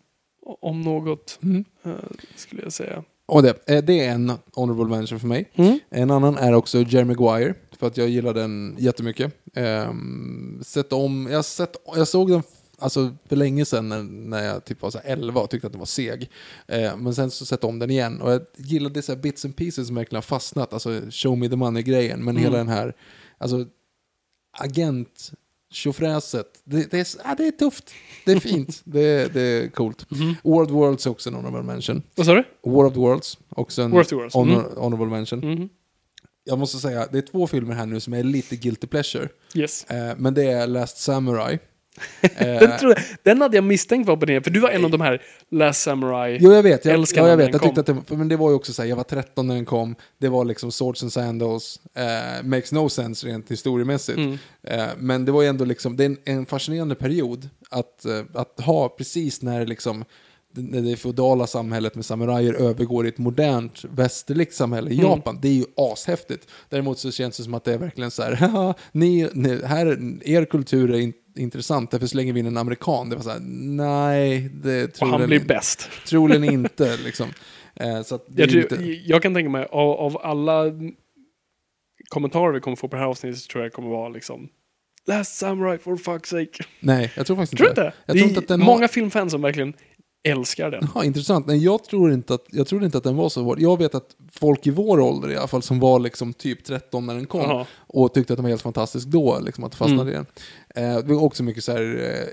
Om 0.62 0.82
något, 0.82 1.40
Mm. 1.44 1.66
eh, 1.84 1.92
skulle 2.36 2.62
jag 2.62 2.74
säga. 2.74 3.04
Och 3.26 3.44
det, 3.44 3.70
eh, 3.70 3.84
det 3.84 4.06
är 4.06 4.12
en 4.12 4.32
honorable 4.54 4.86
mention 4.98 5.20
för 5.20 5.28
mig. 5.28 5.50
Mm. 5.56 5.80
En 5.90 6.12
annan 6.12 6.38
är 6.38 6.54
också 6.54 6.82
Jerry 6.82 7.06
Maguire, 7.06 7.54
för 7.80 7.88
att 7.88 7.98
jag 7.98 8.10
gillar 8.10 8.34
den 8.34 8.76
jättemycket. 8.80 9.34
Um, 9.56 10.62
sett 10.66 10.94
om, 10.94 11.28
jag, 11.32 11.46
sett, 11.46 11.76
jag 11.96 12.08
såg 12.08 12.30
den 12.32 12.44
alltså, 12.82 13.16
för 13.26 13.36
länge 13.36 13.66
sedan 13.66 13.90
när, 13.90 14.04
när 14.04 14.44
jag 14.44 14.66
typ 14.66 14.82
var 14.82 14.92
så 14.92 14.98
här 14.98 15.12
11 15.12 15.42
och 15.42 15.50
tyckte 15.50 15.68
att 15.68 15.74
den 15.74 15.80
var 15.80 15.86
seg. 15.86 16.30
Eh, 16.68 16.98
men 16.98 17.16
sen 17.16 17.32
så 17.32 17.46
sett 17.46 17.64
om 17.64 17.80
den 17.80 17.92
igen 17.92 18.22
och 18.22 18.32
jag 18.32 18.42
gillade 18.58 19.02
så 19.02 19.16
bits 19.16 19.46
and 19.46 19.56
pieces 19.56 19.88
som 19.88 19.96
verkligen 19.96 20.18
har 20.18 20.22
fastnat. 20.22 20.74
Alltså 20.74 21.02
show 21.10 21.38
me 21.38 21.50
the 21.50 21.56
money-grejen, 21.56 22.24
men 22.24 22.38
hela 22.38 22.58
den 22.58 22.68
här 22.68 22.96
alltså, 23.38 23.66
agent 24.58 25.32
tjofräset. 25.72 26.62
Det, 26.64 26.92
det, 26.92 27.00
är, 27.00 27.08
ah, 27.32 27.36
det 27.36 27.48
är 27.48 27.52
tufft, 27.52 27.92
det 28.26 28.32
är 28.32 28.40
fint, 28.40 28.82
det, 28.84 29.34
det 29.34 29.42
är 29.42 29.68
coolt. 29.70 30.06
War 30.44 30.62
of 30.62 30.68
the 30.68 30.74
Worlds 30.74 31.06
är 31.06 31.10
också 31.10 31.30
en 31.30 31.36
honorable 31.36 31.64
mention. 31.64 32.04
Vad 32.16 32.26
sa 32.26 32.34
du? 32.34 32.44
War 32.64 32.86
of 32.86 32.94
the 32.94 33.00
Worlds, 33.00 33.38
också 33.50 33.82
en 33.82 33.92
Worlds, 33.92 34.34
honor, 34.34 34.60
mm. 34.60 34.78
honorable 34.78 35.06
mention. 35.06 35.40
Mhm. 35.40 35.70
Jag 36.44 36.60
måste 36.60 36.78
säga, 36.78 37.08
det 37.12 37.18
är 37.18 37.22
två 37.22 37.48
filmer 37.48 37.76
här 37.76 37.86
nu 37.86 38.00
som 38.00 38.14
är 38.14 38.24
lite 38.24 38.56
guilty 38.56 38.88
pleasure. 38.88 39.30
Yes. 39.56 39.84
Eh, 39.84 40.16
men 40.18 40.34
det 40.34 40.44
är 40.44 40.68
Last 40.68 40.98
Samurai. 40.98 41.60
Eh, 42.22 42.30
Den, 42.60 42.80
tror 42.80 42.94
jag, 42.96 43.04
den 43.24 43.42
hade 43.42 43.58
jag 43.58 43.64
misstänkt 43.64 44.08
var 44.08 44.18
på 44.18 44.26
det, 44.26 44.44
för 44.44 44.52
du 44.52 44.60
var 44.60 44.70
en 44.70 44.86
av 44.86 44.92
de 44.92 45.02
här 45.02 45.22
Last 45.52 45.82
Samurai. 45.82 46.38
Jo, 46.42 46.54
jag 46.54 46.64
vet. 46.64 46.86
Jag, 46.86 47.06
ja, 47.16 47.28
jag 47.28 47.38
vet. 47.38 47.54
Jag 47.54 47.62
tyckte 47.62 47.80
att 47.80 47.86
det, 47.86 48.16
men 48.16 48.28
det 48.28 48.36
var 48.36 48.50
ju 48.50 48.56
också 48.56 48.74
så 48.74 48.82
här, 48.82 48.90
jag 48.90 48.96
var 48.96 49.04
13 49.04 49.48
när 49.48 49.56
den 49.56 49.66
kom. 49.66 49.96
Det 50.18 50.30
var 50.30 50.46
liksom 50.46 50.72
Swords 50.72 51.04
and 51.04 51.14
Sandals. 51.14 51.80
Eh, 51.96 52.44
makes 52.44 52.72
no 52.72 52.90
sense 52.90 53.28
rent 53.28 53.52
historiemässigt. 53.52 54.18
Mm. 54.18 54.38
Eh, 54.64 54.88
men 54.98 55.26
det 55.26 55.32
var 55.32 55.42
ju 55.42 55.48
ändå 55.48 55.66
liksom, 55.66 55.98
det 55.98 56.04
är 56.04 56.06
en, 56.06 56.18
en 56.26 56.46
fascinerande 56.46 56.96
period 56.96 57.50
att, 57.70 58.06
eh, 58.06 58.22
att 58.34 58.60
ha 58.60 58.90
precis 58.90 59.42
när 59.42 59.66
liksom 59.66 60.06
det- 60.54 60.82
det 60.82 60.98
feodala 60.98 61.48
samhället 61.48 61.96
med 61.96 62.06
samurajer 62.06 62.54
övergår 62.54 63.06
i 63.06 63.10
ett 63.10 63.18
modernt 63.18 63.86
västerligt 63.96 64.54
samhälle 64.54 64.90
i 64.90 64.94
Mm. 64.94 65.06
Japan. 65.06 65.40
Det 65.42 65.48
är 65.48 65.54
ju 65.54 65.66
ashäftigt. 65.76 66.48
Däremot 66.70 67.00
så 67.00 67.12
känns 67.12 67.38
det 67.38 67.44
som 67.44 67.54
att 67.54 67.64
det 67.64 67.74
är 67.74 67.78
verkligen 67.78 68.12
så 68.12 68.24
här, 68.24 68.32
"Haha, 68.36 68.74
ni, 68.92 69.30
ni, 69.34 69.66
här, 69.66 69.88
er 70.26 70.46
kultur 70.46 70.94
är 70.94 71.00
in, 71.00 71.14
intressant, 71.38 71.92
därför 71.92 72.08
slänger 72.08 72.34
vi 72.34 72.40
in 72.40 72.46
en 72.46 72.58
amerikan. 72.58 73.10
Det 73.10 73.16
var 73.16 73.24
så 73.24 73.30
här, 73.30 73.40
nej, 73.76 74.50
det 74.64 74.84
och 74.84 74.94
tror 74.94 75.10
han 75.10 75.20
jag 75.20 75.28
blir 75.30 75.38
inte. 75.38 75.48
bäst. 75.48 75.90
Troligen 76.08 76.44
inte, 76.54 76.98
liksom. 76.98 77.28
Eh, 77.76 78.02
så 78.04 78.18
det 78.28 78.42
Jag, 78.42 78.50
tror, 78.50 78.62
lite... 78.62 78.76
jag 79.06 79.22
kan 79.24 79.34
tänka 79.34 79.50
mig, 79.50 79.68
av, 79.72 79.90
av 79.92 80.18
alla 80.18 80.64
kommentarer 82.10 82.54
vi 82.54 82.60
kommer 82.60 82.76
få 82.78 82.88
på 82.88 82.96
det 82.96 83.02
här 83.02 83.10
avsnittet 83.10 83.40
så 83.40 83.48
tror 83.48 83.64
jag 83.64 83.72
det 83.72 83.76
kommer 83.76 83.90
vara 83.90 84.10
liksom 84.10 84.50
Last 85.08 85.36
Samurai 85.38 85.78
for 85.78 85.96
fuck's 85.96 86.26
sake. 86.26 86.64
Nej, 86.80 87.12
jag 87.16 87.26
tror 87.26 87.36
faktiskt 87.38 87.58
Tror 87.58 87.70
inte 87.70 87.82
inte? 87.82 87.94
Jag 88.06 88.16
det 88.16 88.20
tror 88.20 88.30
inte 88.30 88.40
att 88.40 88.48
den 88.48 88.60
många 88.60 88.82
har... 88.82 88.88
filmfans 88.88 89.32
som 89.32 89.42
verkligen 89.42 89.74
älskar 90.24 90.72
den. 90.72 90.88
Ja, 90.96 91.04
intressant. 91.04 91.48
Nej, 91.48 91.58
jag 91.58 91.84
tror, 91.84 92.14
inte 92.14 92.34
att, 92.34 92.46
jag 92.50 92.68
tror 92.68 92.84
inte 92.84 92.98
att 92.98 93.04
den 93.04 93.16
var 93.16 93.30
så 93.30 93.44
hård. 93.44 93.60
Jag 93.60 93.78
vet 93.78 93.96
att 93.96 94.16
folk 94.32 94.68
i 94.68 94.70
vår 94.70 95.00
ålder 95.00 95.32
i 95.32 95.38
alla 95.38 95.48
fall, 95.48 95.62
som 95.62 95.80
var 95.80 96.00
liksom 96.00 96.34
typ 96.34 96.64
13 96.64 97.06
när 97.06 97.16
den 97.16 97.26
kom, 97.26 97.42
Jaha. 97.42 97.66
och 97.78 98.14
tyckte 98.14 98.34
att 98.34 98.38
den 98.38 98.44
var 98.44 98.50
helt 98.50 98.62
fantastisk 98.62 99.08
då, 99.08 99.40
liksom 99.40 99.64
att 99.64 99.76
fastnade 99.76 100.12
Mm. 100.12 100.14
i 100.14 100.26
den. 100.76 100.94
Eh, 100.96 100.98
det 101.06 101.14
var 101.14 101.24
också 101.24 101.44
mycket 101.44 101.64
så 101.64 101.72
här, 101.72 101.82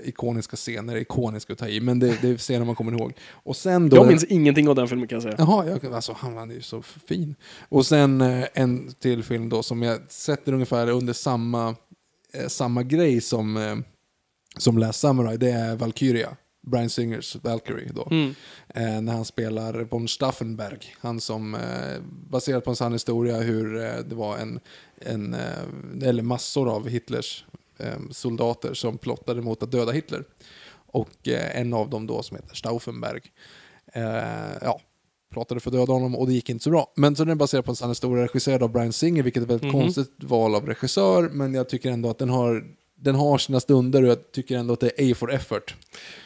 eh, 0.03 0.09
ikoniska 0.09 0.55
scener, 0.55 0.95
ikoniska 0.95 1.53
att 1.53 1.59
ta 1.59 1.67
i, 1.67 1.81
men 1.81 1.99
det, 1.99 2.17
det 2.21 2.29
är 2.29 2.37
scener 2.37 2.65
man 2.65 2.75
kommer 2.75 2.91
ihåg. 2.91 3.13
Och 3.31 3.55
sen 3.55 3.89
då... 3.89 3.97
Jag 3.97 4.07
minns 4.07 4.23
ingenting 4.23 4.69
av 4.69 4.75
den 4.75 4.87
filmen 4.87 5.07
kan 5.07 5.15
jag 5.15 5.23
säga. 5.23 5.35
Jaha, 5.37 5.65
jag, 5.67 5.93
alltså, 5.93 6.13
han 6.17 6.33
var 6.33 6.47
ju 6.47 6.61
så 6.61 6.81
fin. 6.81 7.35
Och 7.69 7.85
sen 7.85 8.21
eh, 8.21 8.45
en 8.53 8.93
till 8.99 9.23
film 9.23 9.49
då 9.49 9.63
som 9.63 9.81
jag 9.83 9.99
sätter 10.11 10.53
ungefär 10.53 10.89
under 10.89 11.13
samma, 11.13 11.75
eh, 12.33 12.47
samma 12.47 12.83
grej 12.83 13.21
som, 13.21 13.57
eh, 13.57 13.75
som 14.57 14.77
Last 14.77 14.99
Samurai. 14.99 15.37
Det 15.37 15.51
är 15.51 15.75
Valkyria. 15.75 16.29
Brian 16.61 16.89
Singers 16.89 17.35
Valkyrie 17.35 17.91
då. 17.95 18.07
Mm. 18.11 18.35
Eh, 18.67 19.01
när 19.01 19.13
han 19.13 19.25
spelar 19.25 19.73
von 19.83 20.07
Staffenberg. 20.07 20.79
Han 20.99 21.21
som, 21.21 21.55
eh, 21.55 22.01
baserat 22.29 22.63
på 22.63 22.69
en 22.69 22.75
sann 22.75 22.93
historia, 22.93 23.37
hur 23.37 23.83
eh, 23.83 23.97
det 24.09 24.15
var 24.15 24.37
en, 24.37 24.59
en 25.01 25.33
eh, 25.33 26.07
eller 26.09 26.23
massor 26.23 26.69
av 26.75 26.87
Hitlers 26.87 27.45
eh, 27.77 27.97
soldater 28.11 28.73
som 28.73 28.97
plottade 28.97 29.41
mot 29.41 29.63
att 29.63 29.71
döda 29.71 29.91
Hitler. 29.91 30.23
Och 30.91 31.27
eh, 31.27 31.59
en 31.61 31.73
av 31.73 31.89
dem 31.89 32.07
då 32.07 32.23
som 32.23 32.37
heter 32.37 32.55
Stauffenberg, 32.55 33.21
ja, 34.61 34.81
plottade 35.31 35.59
för 35.59 35.69
att 35.69 35.73
döda 35.75 35.93
honom 35.93 36.15
och 36.15 36.27
det 36.27 36.33
gick 36.33 36.49
inte 36.49 36.63
så 36.63 36.69
bra. 36.69 36.93
Men 36.95 37.15
så 37.15 37.23
den 37.23 37.31
är 37.31 37.35
baserad 37.35 37.65
på 37.65 37.71
en 37.71 37.75
sann 37.75 37.89
historia, 37.89 38.23
regisserad 38.23 38.63
av 38.63 38.71
Brian 38.71 38.93
Singer, 38.93 39.23
vilket 39.23 39.41
är 39.41 39.45
ett 39.45 39.49
väldigt 39.51 39.73
Mhm. 39.73 39.81
konstigt 39.81 40.23
val 40.23 40.55
av 40.55 40.65
regissör, 40.65 41.29
men 41.29 41.53
jag 41.53 41.69
tycker 41.69 41.91
ändå 41.91 42.09
att 42.09 42.17
den 42.17 42.29
har 42.29 42.63
den 43.01 43.15
har 43.15 43.37
sina 43.37 43.59
stunder 43.59 44.03
och 44.03 44.09
jag 44.09 44.31
tycker 44.31 44.57
ändå 44.57 44.73
att 44.73 44.79
det 44.79 45.01
är 45.01 45.11
A 45.11 45.15
for 45.15 45.33
effort. 45.33 45.75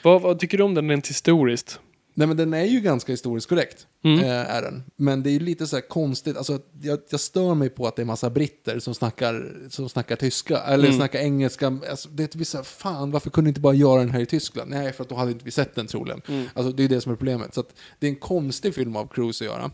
Vad, 0.03 0.21
vad 0.21 0.39
tycker 0.39 0.57
du 0.57 0.63
om 0.63 0.73
den 0.73 0.89
rent 0.89 1.07
historiskt? 1.07 1.79
Nej 2.15 2.27
men 2.27 2.37
den 2.37 2.53
är 2.53 2.63
ju 2.65 2.79
ganska 2.79 3.11
historiskt 3.11 3.49
korrekt. 3.49 3.87
Mm. 4.03 4.19
Eh, 4.19 4.55
är 4.55 4.61
den. 4.61 4.83
Men 4.95 5.23
det 5.23 5.29
är 5.29 5.31
ju 5.31 5.39
lite 5.39 5.67
så 5.67 5.75
här 5.75 5.87
konstigt, 5.87 6.37
alltså 6.37 6.59
jag, 6.81 6.99
jag 7.09 7.19
stör 7.19 7.53
mig 7.53 7.69
på 7.69 7.87
att 7.87 7.95
det 7.95 8.01
är 8.01 8.05
massa 8.05 8.29
britter 8.29 8.79
som 8.79 8.95
snackar, 8.95 9.53
som 9.69 9.89
snackar 9.89 10.15
tyska, 10.15 10.57
eller 10.57 10.85
Mm. 10.85 10.97
snackar 10.97 11.19
engelska. 11.19 11.67
Alltså, 11.89 12.09
det 12.09 12.35
är 12.35 12.43
så 12.43 12.57
här, 12.57 12.63
fan 12.63 13.11
varför 13.11 13.29
kunde 13.29 13.47
inte 13.49 13.61
bara 13.61 13.73
göra 13.73 13.99
den 13.99 14.09
här 14.09 14.19
i 14.19 14.25
Tyskland? 14.25 14.71
Nej, 14.71 14.93
för 14.93 15.03
att 15.03 15.09
då 15.09 15.15
hade 15.15 15.31
inte 15.31 15.45
vi 15.45 15.51
sett 15.51 15.75
den 15.75 15.87
troligen. 15.87 16.21
Mm. 16.27 16.45
Alltså 16.53 16.71
det 16.71 16.83
är 16.83 16.87
det 16.87 17.01
som 17.01 17.11
är 17.11 17.15
problemet. 17.15 17.53
Så 17.53 17.59
att 17.59 17.75
det 17.99 18.07
är 18.07 18.09
en 18.09 18.15
konstig 18.15 18.75
film 18.75 18.95
av 18.95 19.07
Cruise 19.07 19.45
att 19.45 19.51
göra. 19.51 19.71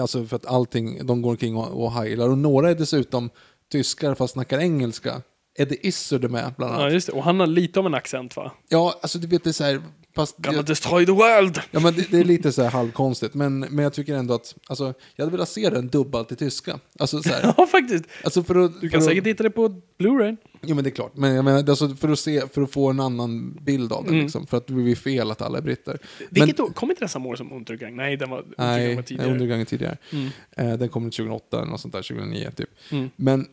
Alltså 0.00 0.26
för 0.26 0.36
att 0.36 0.46
allting, 0.46 1.06
de 1.06 1.22
går 1.22 1.30
omkring 1.30 1.56
och, 1.56 1.84
och 1.84 1.92
heilar. 1.92 2.28
Och 2.28 2.38
några 2.38 2.70
är 2.70 2.74
dessutom 2.74 3.30
tyskar 3.72 4.14
fast 4.14 4.32
snackar 4.32 4.58
engelska. 4.58 5.22
Eddie 5.58 5.78
Izzard 5.82 6.24
är 6.24 6.28
med 6.28 6.52
bland 6.56 6.72
annat. 6.74 6.84
Ja, 6.86 6.90
just 6.90 7.06
det. 7.06 7.12
Och 7.12 7.24
han 7.24 7.40
har 7.40 7.46
lite 7.46 7.80
av 7.80 7.86
en 7.86 7.94
accent 7.94 8.36
va? 8.36 8.52
Ja, 8.68 8.98
alltså 9.02 9.18
du 9.18 9.26
vet 9.26 9.44
det 9.44 9.50
är 9.50 9.52
så 9.52 9.64
här, 9.64 9.82
fast 10.14 10.36
Gonna 10.38 10.62
destroy 10.62 11.06
the 11.06 11.12
world! 11.12 11.60
Ja, 11.70 11.80
men 11.80 11.94
det, 11.94 12.10
det 12.10 12.18
är 12.18 12.24
lite 12.24 12.52
så 12.52 12.62
här 12.62 12.70
halvkonstigt, 12.70 13.34
men, 13.34 13.58
men 13.60 13.78
jag 13.78 13.92
tycker 13.92 14.14
ändå 14.14 14.34
att, 14.34 14.54
alltså, 14.66 14.94
jag 15.16 15.24
hade 15.24 15.32
velat 15.36 15.48
se 15.48 15.70
den 15.70 15.88
dubbad 15.88 16.28
till 16.28 16.36
tyska. 16.36 16.78
Alltså, 16.98 17.22
så 17.22 17.28
här, 17.28 17.54
Ja, 17.56 17.66
faktiskt. 17.66 18.04
alltså 18.24 18.42
för 18.42 18.54
att, 18.64 18.72
Du 18.74 18.80
för 18.80 18.88
kan 18.88 18.98
att, 18.98 19.04
säkert 19.06 19.26
hitta 19.26 19.42
det 19.42 19.50
på 19.50 19.68
Blu-ray. 19.98 20.36
Jo 20.62 20.74
men 20.74 20.84
det 20.84 20.90
är 20.90 20.94
klart, 20.94 21.16
men 21.16 21.34
jag 21.34 21.44
menar, 21.44 21.68
alltså, 21.70 21.88
för, 21.88 22.08
att 22.08 22.18
se, 22.18 22.42
för 22.48 22.62
att 22.62 22.72
få 22.72 22.90
en 22.90 23.00
annan 23.00 23.52
bild 23.62 23.92
av 23.92 24.04
den, 24.04 24.12
Mm. 24.12 24.22
liksom, 24.24 24.46
för 24.46 24.56
att 24.56 24.66
det 24.66 24.72
blir 24.72 24.96
fel 24.96 25.30
att 25.30 25.42
alla 25.42 25.58
är 25.58 25.62
britter. 25.62 25.98
Vilket 26.30 26.56
då? 26.56 26.70
Kom 26.70 26.90
inte 26.90 27.04
det 27.04 27.08
samma 27.08 27.28
år 27.28 27.36
som 27.36 27.52
Untergang? 27.52 27.96
Nej, 27.96 28.16
den 28.16 28.30
var, 28.30 28.44
Nej, 28.58 28.94
var 28.96 29.02
tidigare. 29.02 29.30
undergången 29.30 29.66
tidigare. 29.66 29.96
Mm. 30.12 30.28
Eh, 30.56 30.78
den 30.78 30.88
kom 30.88 31.04
2008 31.10 31.56
eller 31.58 31.70
något 31.70 31.80
sånt 31.80 31.94
där, 31.94 32.02
2009 32.02 32.50
typ. 32.56 32.68
Mm. 32.90 33.10
Men 33.16 33.46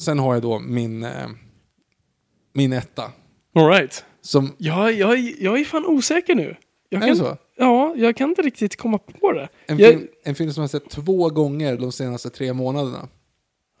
sen 0.00 0.18
har 0.18 0.34
jag 0.34 0.42
då 0.42 0.58
min, 0.58 1.04
eh, 1.04 1.28
min 2.52 2.72
etta. 2.72 3.12
All 3.54 3.68
right. 3.68 4.04
Som, 4.22 4.54
Jag, 4.58 4.92
jag, 4.92 5.18
jag 5.18 5.60
är 5.60 5.64
fan 5.64 5.86
osäker 5.86 6.34
nu. 6.34 6.56
Jag 6.88 7.02
är 7.02 7.06
kan, 7.06 7.16
det 7.18 7.24
så? 7.24 7.36
Ja, 7.56 7.94
jag 7.96 8.16
kan 8.16 8.28
inte 8.28 8.42
riktigt 8.42 8.76
komma 8.76 8.98
på 8.98 9.32
det. 9.32 9.48
En, 9.66 9.78
jag, 9.78 9.90
film, 9.92 10.08
en 10.24 10.34
film 10.34 10.52
som 10.52 10.60
jag 10.60 10.64
har 10.64 10.68
sett 10.68 10.90
två 10.90 11.30
gånger 11.30 11.76
de 11.76 11.92
senaste 11.92 12.30
tre 12.30 12.52
månaderna. 12.52 13.08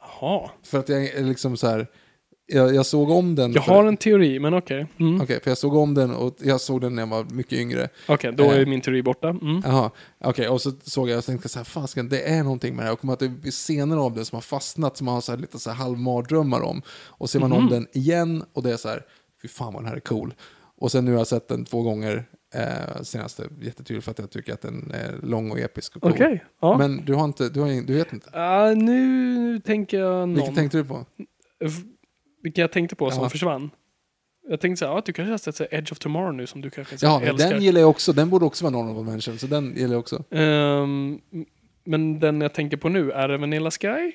Jaha. 0.00 0.50
För 0.62 0.78
att 0.78 0.88
jag 0.88 1.04
är 1.04 1.24
liksom 1.24 1.56
så 1.56 1.66
här, 1.66 1.86
jag, 2.52 2.74
jag 2.74 2.86
såg 2.86 3.10
om 3.10 3.34
den. 3.34 3.52
Jag 3.52 3.64
för, 3.64 3.72
har 3.72 3.84
en 3.84 3.96
teori, 3.96 4.38
men 4.38 4.54
okej. 4.54 4.86
Mm. 5.00 5.20
Okej, 5.20 5.40
för 5.42 5.50
jag 5.50 5.58
såg 5.58 5.74
om 5.76 5.94
den 5.94 6.14
och 6.14 6.34
jag 6.38 6.60
såg 6.60 6.80
den 6.80 6.94
när 6.94 7.02
jag 7.02 7.06
var 7.06 7.24
mycket 7.24 7.52
yngre. 7.52 7.88
Okej, 8.08 8.32
då 8.32 8.44
Eh. 8.44 8.56
är 8.60 8.66
min 8.66 8.80
teori 8.80 9.02
borta. 9.02 9.28
Mm. 9.28 9.62
Jaha, 9.64 9.90
okej, 10.24 10.48
och 10.48 10.60
så 10.60 10.72
såg 10.82 11.08
jag 11.08 11.18
och 11.18 11.24
tänkte 11.24 11.48
så 11.48 11.58
här, 11.58 11.64
fasken, 11.64 12.08
det 12.08 12.28
är 12.28 12.42
någonting 12.42 12.76
med 12.76 12.82
det 12.82 12.86
här. 12.86 12.92
Och 12.92 13.00
kommer 13.00 13.12
att 13.12 13.18
det 13.18 13.26
är 13.26 13.50
scener 13.50 13.96
av 13.96 14.14
det 14.14 14.24
som 14.24 14.36
har 14.36 14.42
fastnat, 14.42 14.96
som 14.96 15.04
man 15.04 15.14
har 15.14 15.20
så 15.20 15.32
här, 15.32 15.38
lite 15.38 15.58
så 15.58 15.70
här 15.70 15.76
halvmardrömmar 15.76 16.60
om. 16.60 16.82
Och 16.88 17.30
ser 17.30 17.40
man 17.40 17.52
om 17.52 17.68
den 17.68 17.86
igen 17.92 18.44
och 18.52 18.62
det 18.62 18.72
är 18.72 18.76
så 18.76 18.88
här, 18.88 19.02
fy 19.42 19.48
fan 19.48 19.72
vad 19.72 19.82
den 19.82 19.88
här 19.88 19.96
är 19.96 20.00
cool. 20.00 20.34
Och 20.78 20.92
sen 20.92 21.04
nu 21.04 21.10
har 21.10 21.18
jag 21.18 21.26
sett 21.26 21.48
den 21.48 21.64
två 21.64 21.82
gånger 21.82 22.24
eh, 22.54 23.02
senaste, 23.02 23.48
jättetydligt 23.60 24.04
för 24.04 24.10
att 24.10 24.18
jag 24.18 24.30
tycker 24.30 24.52
att 24.52 24.60
den 24.62 24.90
är 24.94 25.26
lång 25.26 25.50
och 25.50 25.58
episk 25.58 25.96
och 25.96 26.02
cool. 26.02 26.12
Okej. 26.12 26.44
Ja. 26.60 26.78
Men 26.78 27.04
du 27.04 27.14
har 27.14 27.24
inte, 27.24 27.48
du, 27.48 27.60
har 27.60 27.86
du 27.86 27.94
vet 27.94 28.12
inte. 28.12 28.30
Ah, 28.32 28.74
nu 28.74 29.60
tänker 29.60 29.98
jag 30.00 30.28
någon. 30.28 30.34
Vilken 30.34 30.54
tänkte 30.54 30.78
du 30.78 30.84
på? 30.84 31.04
Vilken 32.42 32.62
jag 32.62 32.72
tänkte 32.72 32.96
på 32.96 33.10
som 33.10 33.22
Ja. 33.22 33.28
försvann. 33.28 33.70
Jag 34.48 34.60
tänkte 34.60 34.78
så 34.78 34.86
här, 34.86 34.92
ja, 34.92 35.02
du 35.06 35.12
kanske 35.12 35.30
har 35.30 35.38
sett 35.38 35.56
så 35.56 35.62
här 35.70 35.74
Edge 35.78 35.92
of 35.92 35.98
Tomorrow 35.98 36.34
nu 36.34 36.46
som 36.46 36.60
du 36.60 36.70
kanske 36.70 36.98
så 36.98 37.06
Ja, 37.06 37.22
älskar. 37.22 37.50
den 37.50 37.62
gillar 37.62 37.80
jag 37.80 37.90
också. 37.90 38.12
Den 38.12 38.30
borde 38.30 38.44
också 38.44 38.64
vara 38.64 38.74
honorable 38.74 39.12
mention, 39.12 39.38
så 39.38 39.46
den 39.46 39.74
gillar 39.76 39.92
jag 39.92 40.00
också. 40.00 40.24
Ehm, 40.30 41.18
men 41.84 42.20
den 42.20 42.40
jag 42.40 42.54
tänker 42.54 42.76
på 42.76 42.88
nu, 42.88 43.10
är 43.12 43.28
det 43.28 43.38
Vanilla 43.38 43.70
Sky? 43.70 44.12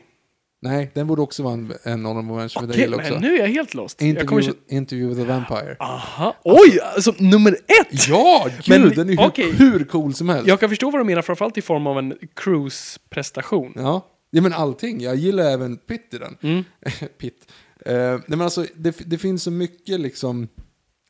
Nej, 0.61 0.91
den 0.93 1.07
borde 1.07 1.21
också 1.21 1.43
vara 1.43 1.53
en, 1.53 1.73
en 1.83 2.05
honorable 2.05 2.35
mention, 2.35 2.67
den 2.67 2.79
jag 2.79 2.89
men 2.89 2.99
också. 2.99 3.19
nu 3.19 3.35
är 3.35 3.39
jag 3.39 3.47
helt 3.47 3.73
lost. 3.73 4.01
Jag 4.01 4.27
kommer 4.27 4.41
Interview, 4.41 4.75
interview 4.75 5.15
with 5.23 5.31
a 5.31 5.33
Vampire. 5.49 5.75
Aha, 5.79 6.35
oj! 6.43 6.79
Alltså 6.95 7.13
nummer 7.19 7.51
ett! 7.53 8.07
Ja, 8.09 8.47
gud! 8.65 8.79
Men- 8.81 8.89
den 8.89 9.09
är 9.09 9.17
hur, 9.17 9.27
okej. 9.27 9.51
hur 9.51 9.83
cool 9.83 10.13
som 10.13 10.29
helst. 10.29 10.47
Jag 10.47 10.59
kan 10.59 10.69
förstå 10.69 10.91
vad 10.91 10.99
du 11.01 11.05
menar, 11.05 11.21
framförallt 11.21 11.57
i 11.57 11.61
form 11.61 11.87
av 11.87 11.99
en 11.99 12.13
cruise-prestation. 12.35 13.73
Ja. 13.75 14.05
ja, 14.29 14.41
men 14.41 14.53
allting. 14.53 15.01
Jag 15.01 15.15
gillar 15.15 15.43
även 15.51 15.77
Pitt 15.77 16.13
i 16.13 16.17
den. 16.17 16.37
Mm. 16.41 16.63
Pitt. 17.17 17.51
Eh, 17.85 18.11
nej, 18.11 18.21
men 18.27 18.41
alltså, 18.41 18.65
det, 18.75 18.97
det 19.05 19.17
finns 19.17 19.43
så 19.43 19.51
mycket 19.51 19.99
liksom... 19.99 20.47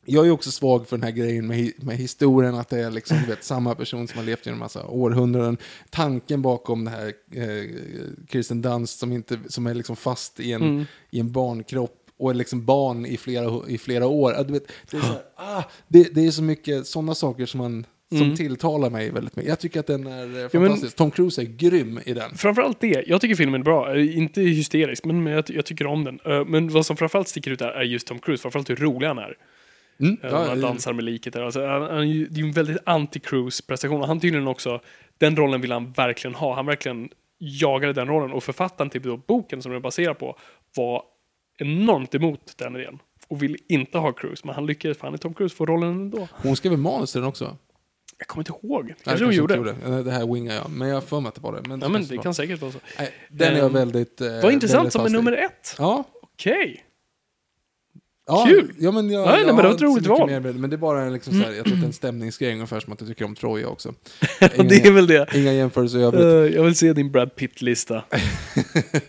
Jag 0.08 0.26
är 0.26 0.30
också 0.30 0.50
svag 0.50 0.88
för 0.88 0.96
den 0.96 1.04
här 1.04 1.10
grejen 1.10 1.46
med, 1.46 1.72
med 1.76 1.96
historien, 1.96 2.54
att 2.54 2.68
det 2.68 2.80
är 2.80 2.90
liksom, 2.90 3.16
vet, 3.28 3.44
samma 3.44 3.74
person 3.74 4.08
som 4.08 4.18
har 4.18 4.24
levt 4.24 4.46
genom 4.46 4.56
en 4.56 4.64
massa 4.64 4.86
århundraden. 4.86 5.56
Tanken 5.90 6.42
bakom 6.42 6.84
det 6.84 6.90
här 6.90 7.12
eh, 7.32 7.70
Kirsten 8.28 8.62
Dunst 8.62 8.98
som, 8.98 9.12
inte, 9.12 9.38
som 9.48 9.66
är 9.66 9.74
liksom 9.74 9.96
fast 9.96 10.40
i 10.40 10.52
en, 10.52 10.62
Mm. 10.62 10.84
i 11.10 11.20
en 11.20 11.32
barnkropp 11.32 12.06
och 12.18 12.30
är 12.30 12.34
liksom 12.34 12.64
barn 12.64 13.06
i 13.06 13.16
flera, 13.16 13.68
i 13.68 13.78
flera 13.78 14.06
år. 14.06 14.52
Vet, 14.52 14.68
det, 14.90 14.96
är 14.96 15.00
så 15.00 15.06
här, 15.06 15.22
ah, 15.36 15.62
det, 15.88 16.14
det 16.14 16.26
är 16.26 16.30
så 16.30 16.42
mycket 16.42 16.86
sådana 16.86 17.14
saker 17.14 17.46
som, 17.46 17.58
man, 17.58 17.86
som 18.08 18.22
Mm. 18.22 18.36
tilltalar 18.36 18.90
mig 18.90 19.10
väldigt 19.10 19.36
mycket. 19.36 19.48
Jag 19.48 19.60
tycker 19.60 19.80
att 19.80 19.86
den 19.86 20.06
är 20.06 20.34
eh, 20.36 20.40
Ja, 20.42 20.48
fantastisk. 20.48 20.96
Tom 20.96 21.10
Cruise 21.10 21.42
är 21.42 21.44
grym 21.44 22.00
i 22.04 22.12
den. 22.14 22.34
Framförallt 22.34 22.80
det. 22.80 23.04
Jag 23.06 23.20
tycker 23.20 23.34
filmen 23.34 23.60
är 23.60 23.64
bra. 23.64 23.94
Eh, 23.96 24.16
Inte 24.18 24.40
hysterisk, 24.40 25.04
men 25.04 25.26
jag, 25.26 25.44
jag 25.48 25.64
tycker 25.66 25.86
om 25.86 26.04
den. 26.04 26.20
Eh, 26.24 26.44
Men 26.44 26.68
vad 26.68 26.86
som 26.86 26.96
framförallt 26.96 27.28
sticker 27.28 27.50
ut 27.50 27.58
där 27.58 27.68
är 27.70 27.82
just 27.82 28.06
Tom 28.06 28.18
Cruise. 28.18 28.42
Framförallt 28.42 28.70
hur 28.70 28.76
rolig 28.76 29.06
han 29.06 29.18
är. 29.18 29.34
Mm. 30.00 30.16
Ja, 30.22 30.44
han 30.48 30.60
dansar 30.60 30.92
med 30.92 31.04
liket 31.04 31.32
där. 31.32 31.42
Alltså, 31.42 31.66
han, 31.66 31.82
han, 31.82 31.90
är 32.08 32.26
det 32.30 32.40
är 32.40 32.44
en 32.44 32.52
väldigt 32.52 32.84
anti-Cruise-prestation. 32.86 34.00
Och 34.00 34.06
han 34.06 34.20
tydligen 34.20 34.48
också, 34.48 34.80
den 35.18 35.36
rollen 35.36 35.60
vill 35.60 35.72
han 35.72 35.92
verkligen 35.92 36.34
ha. 36.34 36.54
Han 36.54 36.66
verkligen 36.66 37.08
jagade 37.38 37.92
den 37.92 38.06
rollen. 38.08 38.32
Och 38.32 38.44
författaren 38.44 38.90
till 38.90 39.02
då 39.02 39.16
boken 39.16 39.62
som 39.62 39.70
den 39.72 39.76
är 39.76 39.82
baserad 39.82 40.18
på 40.18 40.38
var 40.76 41.02
enormt 41.58 42.14
emot 42.14 42.52
den 42.58 42.76
idén. 42.76 42.98
Och 43.28 43.42
ville 43.42 43.58
inte 43.68 43.98
ha 43.98 44.12
Cruise. 44.12 44.42
Men 44.44 44.54
han 44.54 44.66
lyckades 44.66 44.98
fan 44.98 45.14
i 45.14 45.18
Tom 45.18 45.34
Cruise 45.34 45.56
få 45.56 45.66
rollen 45.66 45.88
ändå. 45.90 46.28
Hon 46.32 46.56
skrev 46.56 46.78
manus 46.78 47.12
till 47.12 47.20
den 47.20 47.28
också. 47.28 47.56
Jag 48.18 48.26
kommer 48.28 48.40
inte 48.50 48.66
ihåg. 48.66 48.84
Nej, 48.86 48.96
Kanske 49.04 49.24
hon 49.24 49.34
gjorde. 49.34 49.54
gjorde. 49.56 50.02
Det 50.02 50.10
här 50.10 50.34
wingar 50.34 50.54
jag. 50.54 50.70
Men 50.70 50.88
jag 50.88 50.94
har 50.96 51.00
för 51.00 51.20
mig 51.20 51.28
att 51.28 51.34
det 51.34 51.40
var 51.40 51.52
det. 51.62 51.68
Men 51.68 51.80
Ja, 51.80 51.88
men 51.88 51.92
kanske 52.00 52.12
det 52.14 52.16
var. 52.16 52.22
kan 52.22 52.34
säkert 52.34 52.60
vara 52.60 52.72
så. 52.72 52.78
Nej, 52.98 53.12
den 53.30 53.52
är 53.52 53.56
jag 53.58 53.66
Ehm, 53.66 53.72
väldigt... 53.72 54.20
Eh, 54.20 54.40
Vad 54.42 54.52
intressant 54.52 54.92
som 54.92 55.04
är 55.06 55.10
nummer 55.10 55.32
ett. 55.32 55.74
Ja. 55.78 56.04
Okej. 56.22 56.84
ja. 58.26 58.44
Kul! 58.48 58.74
Ja, 58.78 58.90
men 58.90 59.10
jag, 59.10 59.26
Nej, 59.26 59.30
nej, 59.32 59.40
jag 59.40 59.46
men 59.46 59.56
det 59.56 59.62
var 59.68 59.74
ett 59.74 59.80
roligt 59.82 60.06
val. 60.06 60.30
mer 60.30 60.40
det, 60.40 60.52
Men 60.52 60.70
det 60.70 60.76
är 60.76 60.78
bara 60.78 61.08
liksom 61.08 61.32
så 61.32 61.38
här, 61.48 61.52
jag 61.52 61.64
tror 61.64 61.74
att 61.74 61.80
det 61.80 61.86
en 61.86 61.92
stämningsgrej 61.92 62.52
ungefär 62.52 62.80
som 62.80 62.92
att 62.92 63.00
jag 63.00 63.08
tycker 63.08 63.24
om 63.24 63.34
Troja 63.34 63.68
också. 63.68 63.94
det 64.40 64.86
är 64.86 64.92
väl 64.92 65.06
det. 65.06 65.26
Inga 65.34 65.52
jämförelser 65.52 65.98
i 65.98 66.02
övrigt. 66.02 66.22
Eh, 66.52 66.56
jag 66.56 66.62
vill 66.62 66.74
se 66.76 66.92
din 66.92 67.10
Brad 67.12 67.36
Pitt-lista. 67.36 68.02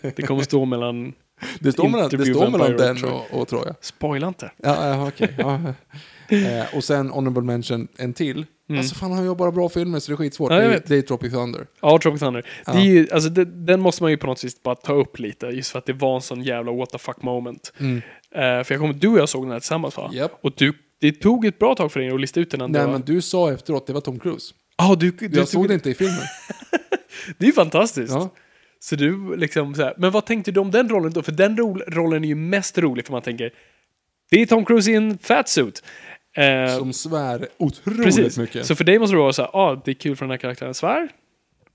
det 0.16 0.22
kommer 0.26 0.42
stå 0.42 0.64
mellan... 0.64 1.12
det 1.60 1.72
står 1.72 1.88
mellan, 1.88 2.08
det 2.10 2.24
står 2.26 2.50
mellan 2.50 2.76
den 2.76 2.96
Troja. 2.96 3.14
och, 3.14 3.40
och 3.40 3.48
Troja. 3.48 3.74
Spoila 3.80 4.28
inte. 4.28 4.50
Ja, 4.56 4.88
ja 4.88 5.08
okej. 5.08 5.34
Ja. 5.38 5.60
Eh, 6.36 6.76
och 6.76 6.84
sen 6.84 7.10
Honorable 7.10 7.42
Mention, 7.42 7.88
en 7.96 8.12
till. 8.14 8.46
Alltså 8.76 8.94
fan, 8.94 9.12
han 9.12 9.24
gör 9.24 9.34
bara 9.34 9.52
bra 9.52 9.68
filmer 9.68 9.98
så 9.98 10.10
det 10.10 10.14
är 10.14 10.16
skitsvårt. 10.16 10.50
Mm. 10.50 10.62
Ja, 10.64 10.68
det, 10.70 10.74
är, 10.76 10.82
det 10.86 10.96
är 10.96 11.02
Tropic 11.02 11.32
Thunder. 11.32 11.66
Ja, 11.80 11.98
Tropic 12.02 12.20
Thunder. 12.20 12.46
Ja. 12.66 12.72
Det 12.72 12.78
är 12.78 12.82
ju, 12.84 13.08
alltså, 13.12 13.28
det, 13.28 13.44
den 13.44 13.80
måste 13.80 14.02
man 14.02 14.10
ju 14.10 14.16
på 14.16 14.26
något 14.26 14.44
vis 14.44 14.62
bara 14.62 14.74
ta 14.74 14.92
upp 14.92 15.18
lite. 15.18 15.46
Just 15.46 15.70
för 15.70 15.78
att 15.78 15.86
det 15.86 15.92
var 15.92 16.14
en 16.14 16.20
sån 16.22 16.42
jävla 16.42 16.72
what 16.72 16.90
the 16.90 16.98
fuck 16.98 17.22
moment. 17.22 17.72
Mm. 17.78 17.96
Eh, 18.34 18.64
för 18.64 18.74
jag 18.74 18.80
kommer, 18.80 18.94
du 18.94 19.08
och 19.08 19.18
jag 19.18 19.28
såg 19.28 19.44
den 19.44 19.52
här 19.52 19.60
tillsammans 19.60 19.96
va? 19.96 20.10
Japp. 20.12 20.38
Och 20.42 20.52
du, 20.56 20.72
det 21.00 21.12
tog 21.12 21.44
ett 21.46 21.58
bra 21.58 21.74
tag 21.74 21.92
för 21.92 22.00
dig 22.00 22.10
att 22.10 22.20
lista 22.20 22.40
ut 22.40 22.50
den. 22.50 22.72
Nej, 22.72 22.84
va? 22.86 22.92
men 22.92 23.00
du 23.02 23.20
sa 23.20 23.52
efteråt, 23.52 23.86
det 23.86 23.92
var 23.92 24.00
Tom 24.00 24.18
Cruise. 24.18 24.54
Ah, 24.76 24.94
du, 24.94 25.10
du, 25.10 25.24
Jag 25.26 25.34
tog 25.34 25.48
såg 25.48 25.68
det 25.68 25.74
inte 25.74 25.90
i 25.90 25.94
filmen. 25.94 26.16
Det 27.38 27.44
är 27.44 27.46
ju 27.46 27.52
fantastiskt. 27.52 28.12
Ja. 28.12 28.30
Så 28.80 28.96
du 28.96 29.36
liksom 29.36 29.74
så 29.74 29.82
här, 29.82 29.94
men 29.98 30.10
vad 30.10 30.26
tänkte 30.26 30.50
du 30.50 30.60
om 30.60 30.70
den 30.70 30.88
rollen 30.88 31.12
då? 31.12 31.22
För 31.22 31.32
den 31.32 31.56
ro- 31.56 31.82
rollen 31.88 32.24
är 32.24 32.28
ju 32.28 32.34
mest 32.34 32.78
rolig 32.78 33.06
för 33.06 33.12
man 33.12 33.22
tänker, 33.22 33.52
det 34.30 34.42
är 34.42 34.46
Tom 34.46 34.64
Cruise 34.64 34.90
i 34.90 34.94
en 34.94 35.18
fatsuit. 35.18 35.82
Eh, 36.36 36.78
Som 36.78 36.92
svär 36.92 37.48
otroligt 37.56 38.02
precis. 38.02 38.38
mycket. 38.38 38.66
Så 38.66 38.74
för 38.76 38.84
dig 38.84 38.98
måste 38.98 39.16
det 39.16 39.20
vara 39.20 39.32
så 39.32 39.42
här, 39.42 39.50
ah, 39.52 39.82
det 39.84 39.90
är 39.90 39.94
kul 39.94 40.16
för 40.16 40.24
den 40.24 40.30
här 40.30 40.38
karaktären 40.38 40.74
svär. 40.74 41.08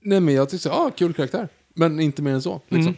Nej, 0.00 0.20
men 0.20 0.34
jag 0.34 0.48
tyckte, 0.50 0.70
ah, 0.70 0.90
kul 0.90 1.14
karaktär. 1.14 1.48
Men 1.74 2.00
inte 2.00 2.22
mer 2.22 2.32
än 2.32 2.42
så. 2.42 2.60
Liksom. 2.68 2.80
Mm. 2.80 2.96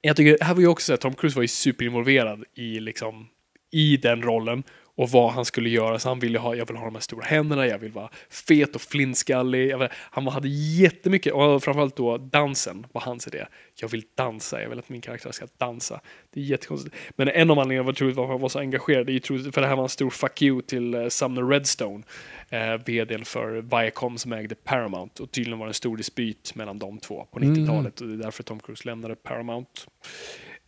Jag 0.00 0.16
tycker, 0.16 0.44
här 0.44 0.54
var 0.54 0.60
ju 0.60 0.66
också 0.66 0.84
så 0.86 0.92
här, 0.92 0.96
Tom 0.96 1.14
Cruise 1.14 1.36
var 1.36 1.42
ju 1.42 1.48
superinvolverad 1.48 2.44
i 2.54 2.80
liksom, 2.80 3.26
i 3.72 3.96
den 3.96 4.22
rollen 4.22 4.62
och 5.00 5.10
vad 5.10 5.32
han 5.32 5.44
skulle 5.44 5.68
göra. 5.68 5.98
Så 5.98 6.08
han 6.08 6.18
ville 6.18 6.38
ha, 6.38 6.54
jag 6.54 6.66
vill 6.66 6.76
ha 6.76 6.84
de 6.84 6.94
här 6.94 7.00
stora 7.00 7.24
händerna, 7.24 7.66
jag 7.66 7.78
vill 7.78 7.92
vara 7.92 8.08
fet 8.30 8.74
och 8.74 8.80
flintskallig. 8.80 9.78
Vill, 9.78 9.88
han 9.92 10.26
hade 10.26 10.48
jättemycket, 10.48 11.32
och 11.32 11.62
framförallt 11.62 11.96
då 11.96 12.18
dansen 12.18 12.86
var 12.92 13.00
hans 13.00 13.26
idé. 13.26 13.46
Jag 13.74 13.88
vill 13.88 14.04
dansa, 14.14 14.62
jag 14.62 14.68
vill 14.68 14.78
att 14.78 14.88
min 14.88 15.00
karaktär 15.00 15.32
ska 15.32 15.46
dansa. 15.58 16.00
Det 16.30 16.40
är 16.40 16.44
jättekonstigt. 16.44 16.96
Men 17.10 17.28
en 17.28 17.50
av 17.50 17.58
anledningarna 17.58 17.86
var 17.86 17.92
troligt 17.92 18.16
varför 18.16 18.32
han 18.32 18.40
var 18.40 18.48
så 18.48 18.58
engagerad, 18.58 19.06
det 19.06 19.12
är 19.12 19.18
troligt, 19.18 19.54
för 19.54 19.60
det 19.60 19.66
här 19.66 19.76
var 19.76 19.82
en 19.82 19.88
stor 19.88 20.10
fuck 20.10 20.42
you 20.42 20.62
till 20.62 20.94
uh, 20.94 21.08
Sumner 21.08 21.42
Redstone, 21.42 22.02
eh, 22.48 22.74
vdn 22.86 23.24
för 23.24 23.80
Viacom 23.80 24.18
som 24.18 24.32
ägde 24.32 24.54
Paramount. 24.54 25.22
Och 25.22 25.30
tydligen 25.30 25.58
var 25.58 25.66
det 25.66 25.70
en 25.70 25.74
stor 25.74 25.96
dispyt 25.96 26.54
mellan 26.54 26.78
de 26.78 26.98
två 26.98 27.26
på 27.30 27.38
90-talet 27.38 28.00
och 28.00 28.06
det 28.06 28.14
är 28.14 28.16
därför 28.16 28.42
Tom 28.42 28.60
Cruise 28.60 28.88
lämnade 28.88 29.14
Paramount. 29.14 29.70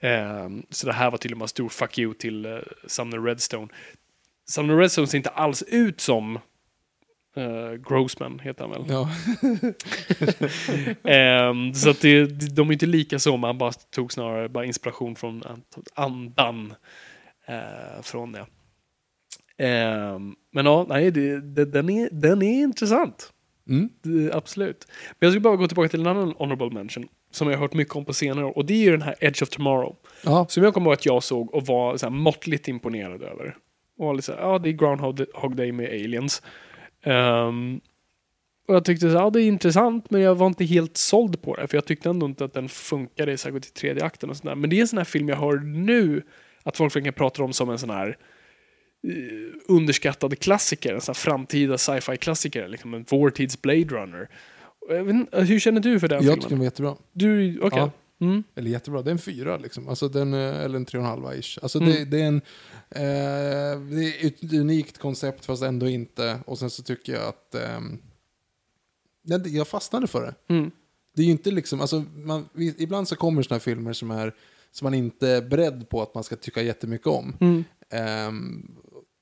Ehm, 0.01 0.63
så 0.71 0.87
det 0.87 0.93
här 0.93 1.11
var 1.11 1.19
tydligen 1.19 1.39
bara 1.39 1.45
en 1.45 1.49
stor 1.49 1.69
fuck 1.69 1.99
you 1.99 2.15
till 2.15 2.47
uh, 2.47 2.61
Sumner 2.87 3.19
Redstone. 3.19 3.69
Sumner 4.51 4.77
Redstone 4.77 5.07
ser 5.07 5.19
inte 5.19 5.31
alls 5.31 5.63
ut 5.63 6.01
som 6.01 6.39
uh, 7.37 7.75
Grossman, 7.89 8.39
heter 8.39 8.65
han 8.65 8.71
väl? 8.71 8.85
Ja. 8.89 9.11
Ehm, 11.11 11.75
så 11.75 11.91
att 11.91 12.01
det, 12.01 12.27
de 12.57 12.69
är 12.69 12.73
inte 12.73 12.87
lika 12.87 13.19
så, 13.19 13.37
man 13.37 13.59
bara 13.59 13.73
tog 13.73 14.13
snarare 14.13 14.49
bara 14.49 14.65
inspiration 14.65 15.17
från 15.17 15.43
andan 15.95 16.75
eh, 17.47 18.03
från 18.03 18.33
det. 18.33 18.47
Ehm, 19.59 20.35
men 20.51 20.67
ja, 20.67 20.87
nej, 20.89 21.11
det, 21.11 21.41
det, 21.41 21.65
den, 21.65 21.91
är, 21.91 22.09
den 22.13 22.43
är 22.43 22.63
intressant. 22.63 23.33
Mm. 23.69 23.89
Det, 24.03 24.33
absolut. 24.35 24.87
Men 25.19 25.27
jag 25.27 25.33
skulle 25.33 25.41
bara 25.41 25.57
gå 25.57 25.67
tillbaka 25.67 25.89
till 25.89 26.01
en 26.01 26.07
annan 26.07 26.35
honorable 26.39 26.71
mention 26.71 27.09
som 27.31 27.49
jag 27.49 27.57
har 27.57 27.61
hört 27.61 27.75
mycket 27.75 27.97
om 27.97 28.05
på 28.05 28.13
senare 28.13 28.45
år. 28.45 28.57
Och 28.57 28.67
det 28.67 28.75
är 28.75 28.79
ju 28.79 28.91
den 28.91 29.03
här 29.03 29.15
Edge 29.21 29.43
of 29.43 29.49
Tomorrow. 29.49 29.97
ja. 30.25 30.47
Som 30.49 30.65
jag 30.65 30.75
kommer 30.75 30.87
ihåg 30.87 30.95
att 30.95 31.07
jag 31.07 31.23
såg 31.23 31.55
och 31.55 31.67
var 31.67 31.97
så 31.97 32.07
här 32.07 32.11
måttligt 32.11 32.69
imponerad 32.69 33.23
över. 33.23 33.57
Och 34.03 34.07
var 34.07 34.15
lite 34.15 34.27
så 34.27 34.33
här, 34.33 34.41
ja 34.41 34.59
det 34.59 34.69
är 34.69 34.73
Groundhog 34.73 35.57
Day 35.57 35.73
med 35.73 35.87
aliens. 35.87 36.43
Ehm, 37.03 37.81
och 38.69 38.75
jag 38.75 38.85
tyckte 38.85 39.11
så 39.11 39.17
här, 39.17 39.25
ja 39.25 39.31
det 39.31 39.43
är 39.43 39.47
intressant 39.47 40.11
men 40.11 40.21
jag 40.21 40.35
var 40.35 40.47
inte 40.47 40.65
helt 40.65 40.97
såld 40.97 41.43
på 41.43 41.57
det. 41.57 41.67
För 41.67 41.77
jag 41.77 41.85
tyckte 41.85 42.09
ändå 42.11 42.27
inte 42.27 42.45
att 42.45 42.55
den 42.55 42.69
funkade 42.69 43.39
särskilt 43.39 43.67
i 43.67 43.71
tredje 43.71 44.05
akten 44.05 44.31
och 44.31 44.37
sådär. 44.37 44.55
Men 44.55 44.71
det 44.71 44.77
är 44.77 44.81
en 44.81 44.89
sån 44.89 44.99
här 44.99 45.05
film 45.05 45.29
jag 45.29 45.37
hör 45.37 45.57
nu 45.59 46.23
Att 46.63 46.77
folk 46.77 46.97
verkligen 46.97 47.15
pratar 47.15 47.43
om 47.43 47.53
som 47.53 47.71
en 47.71 47.79
sån 47.79 47.91
här 47.91 48.09
eh, 49.09 49.75
underskattad 49.75 50.39
klassiker, 50.39 50.95
en 50.95 51.01
sån 51.01 51.13
här 51.13 51.21
framtida 51.21 51.79
sci-fi-klassiker, 51.79 52.69
liksom 52.69 52.95
en 52.95 53.05
vår 53.09 53.31
tids 53.31 53.63
Blade 53.63 53.85
Runner. 53.85 54.29
Jag 54.89 55.11
inte, 55.11 55.41
hur 55.45 55.59
känner 55.59 55.81
du 55.81 56.01
för 56.01 56.09
den 56.09 56.17
Jag 56.17 56.23
filmen? 56.23 56.39
tycker 56.41 56.49
den 56.51 56.59
var 56.59 56.65
jättebra. 56.65 56.97
Du, 57.13 57.61
okej. 57.61 57.79
Ja. 57.79 57.91
Mm. 58.23 58.43
Eller 58.55 58.71
jättebra, 58.71 59.03
det 59.03 59.11
är 59.11 59.13
en 59.13 59.19
fyra 59.19 59.57
liksom. 59.57 59.89
Alltså 59.89 60.09
den, 60.09 60.35
eh, 60.35 60.61
eller 60.61 60.77
en 60.77 60.85
tre 60.85 60.99
och 60.99 61.05
en 61.05 61.11
halva 61.11 61.35
ish. 61.37 61.59
Alltså 61.63 61.79
Mm. 61.81 61.91
det, 61.93 62.05
det 62.05 62.21
är 62.23 62.27
en, 62.27 62.37
eh, 62.91 63.81
det 63.91 64.05
är 64.23 64.27
ett 64.27 64.53
unikt 64.53 64.99
koncept 64.99 65.45
fast 65.45 65.63
ändå 65.63 65.89
inte. 65.89 66.41
Och 66.47 66.59
sen 66.59 66.71
så 66.71 66.83
tycker 66.83 67.13
jag 67.13 67.23
att, 67.29 67.51
det- 69.23 69.49
jag 69.51 69.69
fastnade 69.69 70.07
för 70.07 70.23
det. 70.23 70.55
Mm. 70.55 70.71
Det 71.15 71.23
är 71.23 71.27
ju 71.27 71.33
inte 71.33 71.51
liksom, 71.51 71.81
alltså 71.81 72.05
man, 72.15 72.49
ibland 72.79 73.09
så 73.09 73.17
kommer 73.17 73.43
sådana 73.43 73.57
här 73.57 73.61
filmer 73.61 73.93
som 73.93 74.11
är, 74.11 74.35
som 74.71 74.85
man 74.87 74.95
inte 74.95 75.29
är 75.29 75.43
beredd 75.43 75.89
på 75.89 76.03
att 76.03 76.15
man 76.15 76.25
ska 76.25 76.37
tycka 76.37 76.63
jättemycket 76.63 77.07
om. 77.07 77.37
Mm. 77.41 77.65
Ehm, 77.91 78.71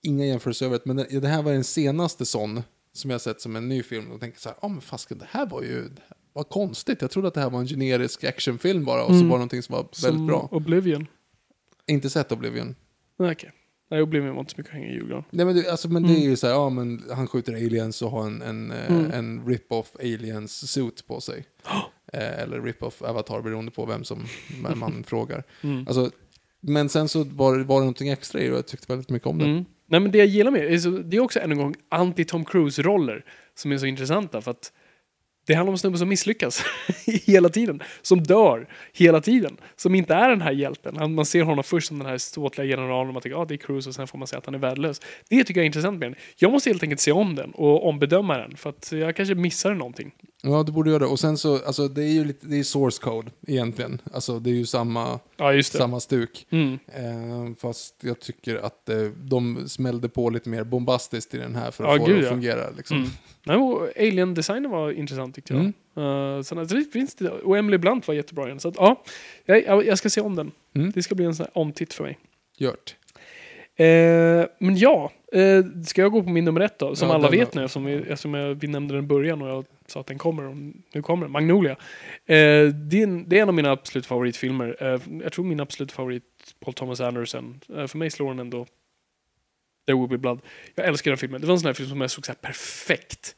inga 0.03 0.27
jämförelser 0.27 0.67
övrigt, 0.67 0.85
men 0.85 0.97
det, 0.97 1.21
det 1.21 1.29
här 1.29 1.43
var 1.43 1.53
den 1.53 1.65
senaste 1.65 2.27
sån 2.27 2.63
som 2.93 3.11
jag 3.11 3.21
sett 3.21 3.41
som 3.41 3.57
en 3.57 3.69
ny 3.69 3.83
film 3.83 4.11
och 4.11 4.21
tänkte 4.21 4.41
så 4.41 4.49
här, 4.49 4.59
ja 4.63 4.69
men 4.69 4.81
fasken, 4.81 5.19
det 5.19 5.27
här 5.31 5.47
var 5.47 5.63
ju, 5.63 5.89
var 6.33 6.45
konstigt. 6.45 7.03
Jag 7.03 7.11
trodde 7.11 7.29
att 7.29 7.35
det 7.35 7.41
här 7.41 7.51
var 7.51 7.61
en 7.61 7.67
generisk 7.67 8.25
actionfilm 8.25 8.85
bara 8.85 9.03
och 9.03 9.09
så 9.11 9.15
Mm. 9.15 9.29
var 9.29 9.37
det 9.37 9.39
någonting 9.39 9.63
som 9.63 9.73
var 9.73 9.83
väldigt 9.83 10.01
Som 10.19 10.27
bra. 10.27 10.49
Oblivion. 10.53 11.07
Inte 11.87 12.11
sett 12.11 12.33
Oblivion. 12.33 12.75
Nej, 13.19 13.33
okej. 13.33 13.53
Nej, 13.91 14.03
Oblivion 14.03 14.33
var 14.35 14.41
inte 14.41 14.53
så 14.53 14.59
mycket 14.59 14.71
att 14.73 14.79
hänga 14.81 14.89
i 14.91 14.95
julgran. 14.95 15.25
Nej 15.31 15.47
men, 15.47 15.55
det, 15.57 15.71
alltså, 15.71 15.89
men 15.89 16.03
det 16.03 16.13
är 16.13 16.21
ju 16.29 16.37
så 16.37 16.47
här, 16.47 16.55
ja 16.55 16.71
men 16.71 17.03
han 17.13 17.27
skjuter 17.27 17.53
aliens 17.53 18.03
och 18.03 18.11
har 18.11 18.27
en, 18.27 18.43
en, 18.43 18.71
eh, 18.71 18.91
Mm. 18.91 19.11
en 19.11 19.47
rip-off 19.47 19.97
aliens 20.01 20.71
suit 20.73 21.07
på 21.07 21.21
sig. 21.21 21.45
Eh, 22.13 22.39
eller 22.43 22.61
rip-off 22.61 23.03
avatar 23.03 23.43
beroende 23.43 23.71
på 23.71 23.87
vem 23.87 24.05
som 24.05 24.25
man, 24.63 24.79
man 24.79 25.05
frågar. 25.05 25.45
Mm. 25.63 25.85
Alltså, 25.89 26.11
men 26.61 26.89
sen 26.89 27.09
så 27.09 27.25
var, 27.25 27.59
det- 27.59 27.65
var 27.65 27.77
det 27.77 27.81
någonting 27.81 28.09
extra 28.09 28.41
i 28.41 28.45
det 28.45 28.51
och 28.53 28.59
jag 28.59 28.67
tyckte 28.67 28.87
väldigt 28.93 29.11
mycket 29.11 29.27
om 29.29 29.39
det. 29.39 29.45
Mm. 29.45 29.65
Nej, 29.87 30.01
men 30.01 30.11
det 30.13 30.19
jag 30.19 30.27
gillar 30.27 30.51
med 30.51 30.61
det 30.63 30.75
är, 30.75 30.79
så, 30.79 30.91
det 30.91 31.17
är 31.17 31.21
också 31.21 31.41
än 31.41 31.53
en 31.53 31.59
gång 31.59 31.75
anti-Tom 31.91 32.45
Cruise-roller 32.45 33.25
som 33.55 33.73
är 33.73 33.79
så 33.79 33.87
intressanta 33.87 34.41
för 34.41 34.51
att 34.51 34.73
det 35.51 35.55
handlar 35.55 35.71
om 35.71 35.75
en 35.75 35.79
snubbe 35.79 35.99
som 35.99 36.09
misslyckas 36.09 36.65
hela 37.27 37.49
tiden, 37.49 37.83
som 38.03 38.23
dör 38.23 38.67
hela 38.93 39.21
tiden, 39.21 39.57
som 39.77 39.95
inte 39.95 40.15
är 40.15 40.29
den 40.29 40.41
här 40.41 40.53
hjälten. 40.53 41.15
Man 41.15 41.27
ser 41.27 41.43
honom 41.43 41.65
först 41.65 41.89
som 41.89 41.99
den 41.99 42.09
här 42.09 42.19
ståtliga 42.19 42.67
generalen 42.67 43.09
och 43.09 43.15
man 43.15 43.23
tänker 43.23 43.37
att 43.37 43.43
ah, 43.43 43.45
det 43.45 43.55
är 43.55 43.57
Cruise 43.57 43.89
och 43.89 43.95
sen 43.95 44.07
får 44.07 44.19
man 44.19 44.27
se 44.27 44.37
att 44.37 44.47
han 44.47 44.55
är 44.55 44.59
värdelös. 44.59 45.01
Det 45.29 45.45
tycker 45.45 45.61
jag 45.61 45.65
är 45.65 45.67
intressant 45.67 45.99
med 45.99 46.09
den. 46.09 46.17
Jag 46.37 46.53
måste 46.53 46.71
helt 46.71 46.83
enkelt 46.83 47.01
se 47.01 47.13
om 47.13 47.35
den 47.35 47.51
och 47.51 47.89
ombedöma 47.89 48.39
den 48.39 48.57
för 48.57 48.71
att 48.71 48.93
jag 48.93 49.17
kanske 49.17 49.35
missar 49.35 49.75
någonting. 49.75 50.13
Ja, 50.43 50.63
du 50.63 50.73
borde 50.73 50.91
göra 50.91 50.99
det. 50.99 51.07
Och 51.07 51.21
sen 51.21 51.39
så, 51.39 51.65
alltså 51.67 51.89
det 51.89 52.05
är 52.05 52.13
ju 52.13 52.25
lite, 52.25 52.47
det 52.47 52.59
är 52.59 52.63
source 52.63 53.03
code 53.03 53.31
egentligen. 53.47 54.01
Alltså 54.13 54.39
det 54.39 54.51
är 54.51 54.55
ju 54.55 54.67
samma, 54.67 55.19
Ja, 55.37 55.63
samma 55.63 56.01
stuk. 56.01 56.47
Mm. 56.51 56.79
Eh, 56.87 57.55
fast 57.59 57.95
jag 58.01 58.21
tycker 58.21 58.57
att 58.57 58.89
eh, 58.89 58.97
de 59.17 59.69
smällde 59.69 60.09
på 60.09 60.31
lite 60.31 60.49
mer 60.49 60.65
bombastiskt 60.65 61.35
i 61.35 61.39
den 61.39 61.55
här 61.57 61.71
för 61.71 61.85
att 61.85 61.91
Ja, 61.91 61.99
få 61.99 62.07
gud, 62.07 62.17
det 62.17 62.19
att 62.21 62.25
ja. 62.25 62.31
fungera. 62.31 62.71
Liksom. 62.77 62.97
Mm. 62.97 63.09
Nej, 63.45 63.57
Alien-designen 64.09 64.71
var 64.71 64.91
intressant 64.93 65.35
tyckte 65.35 65.55
jag. 65.55 65.63
Uh, 66.05 66.43
sen, 66.43 66.59
alltså, 66.59 66.77
det 66.77 66.85
finns 66.93 67.15
det, 67.15 67.31
och 67.31 67.59
Emily 67.59 67.79
Blunt 67.79 68.09
var 68.09 68.15
jättebra 68.15 68.45
igen. 68.47 68.61
Så 68.61 68.69
att, 68.69 68.75
ja, 68.77 69.03
jag, 69.45 69.87
jag- 69.87 69.99
ska 69.99 70.11
se 70.11 70.21
om 70.21 70.37
den. 70.37 70.51
Mm. 70.75 70.91
Det 70.95 71.03
ska 71.03 71.15
bli 71.15 71.25
en 71.25 71.35
sån 71.35 71.45
här 71.55 71.59
omtitt 71.63 71.95
för 71.95 72.05
mig. 72.05 72.19
Gjort. 72.59 72.97
Eh, 73.77 73.87
men 74.59 74.77
ja, 74.77 75.13
eh, 75.33 75.65
ska 75.87 76.03
jag 76.03 76.13
gå 76.13 76.23
på 76.23 76.31
min 76.31 76.45
nummer 76.45 76.61
ett 76.61 76.79
då? 76.79 76.97
Som 76.97 77.09
Ja, 77.09 77.15
alla 77.15 77.31
den 77.31 77.39
vet 77.39 77.55
nu, 77.55 77.65
eftersom 77.65 77.85
vi, 77.85 77.95
eftersom 77.95 78.59
vi 78.61 78.69
nämnde 78.69 78.95
den 78.95 79.05
i 79.05 79.07
början 79.07 79.43
och 79.43 79.49
jag 79.49 79.65
sa 79.91 80.01
att 80.01 80.07
den 80.07 80.19
kommer. 80.19 80.43
Och 80.43 80.57
nu 80.95 81.03
kommer 81.03 81.25
den, 81.25 81.33
Magnolia. 81.33 81.73
Eh, 81.73 81.77
det, 82.67 82.99
är 82.99 83.03
en, 83.03 83.29
det 83.29 83.39
är 83.39 83.43
en 83.43 83.49
av 83.49 83.55
mina 83.55 83.71
absolut 83.71 84.07
favoritfilmer. 84.07 84.77
Eh, 84.81 85.01
jag 85.23 85.33
tror 85.33 85.45
min 85.45 85.61
absolut 85.61 85.93
favorit, 85.93 86.25
Paul 86.61 86.75
Thomas 86.75 87.01
Anderson. 87.01 87.61
Eh, 87.77 87.87
för 87.87 87.99
mig 87.99 88.11
slår 88.11 88.29
den 88.29 88.39
ändå 88.39 88.67
There 89.87 89.99
Will 89.99 90.09
Be 90.09 90.19
Blood. 90.19 90.41
Jag 90.75 90.87
älskar 90.87 91.11
den 91.11 91.19
filmen. 91.19 91.41
Det 91.41 91.47
var 91.47 91.55
en 91.55 91.61
sån 91.61 91.67
här 91.67 91.75
film 91.75 91.89
som 91.89 92.01
jag 92.01 92.11
såg 92.11 92.27
så 92.27 92.35
perfekt 92.35 93.37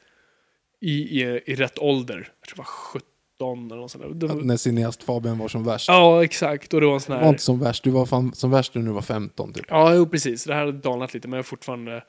i, 0.81 1.21
i, 1.23 1.41
i 1.47 1.55
rätt 1.55 1.79
ålder. 1.79 2.29
Jag 2.41 2.49
tror 2.49 2.57
det 2.57 2.59
var 2.59 2.65
17 2.65 3.71
eller 3.71 3.81
något 3.81 3.91
sånt 3.91 4.21
där. 4.21 4.29
Var, 4.29 4.35
När 4.43 4.57
cineast 4.57 5.03
Fabian 5.03 5.39
var 5.39 5.49
som 5.49 5.65
värst. 5.65 5.89
ja, 5.89 6.25
exakt. 6.25 6.75
Och 6.75 6.81
det 6.81 6.87
var 6.87 6.95
en 6.95 7.01
sån 7.01 7.13
Du 7.13 7.17
här... 7.17 7.23
var 7.25 7.29
inte 7.31 7.43
som 7.43 7.61
värst, 7.61 7.85
du 7.85 7.91
var 7.91 8.07
fan, 8.07 8.35
som 8.35 8.51
värst 8.51 8.75
när 8.75 8.83
du 8.83 8.91
var 8.91 9.03
15 9.03 9.53
typ. 9.53 9.65
Ja, 9.69 9.95
jo, 9.95 10.07
precis. 10.07 10.45
Det 10.45 10.55
här 10.55 10.65
har 10.65 10.73
dalat 10.73 11.15
lite, 11.15 11.29
men 11.29 11.37
jag 11.37 11.39
har 11.39 11.45
fortfarande 11.45 12.05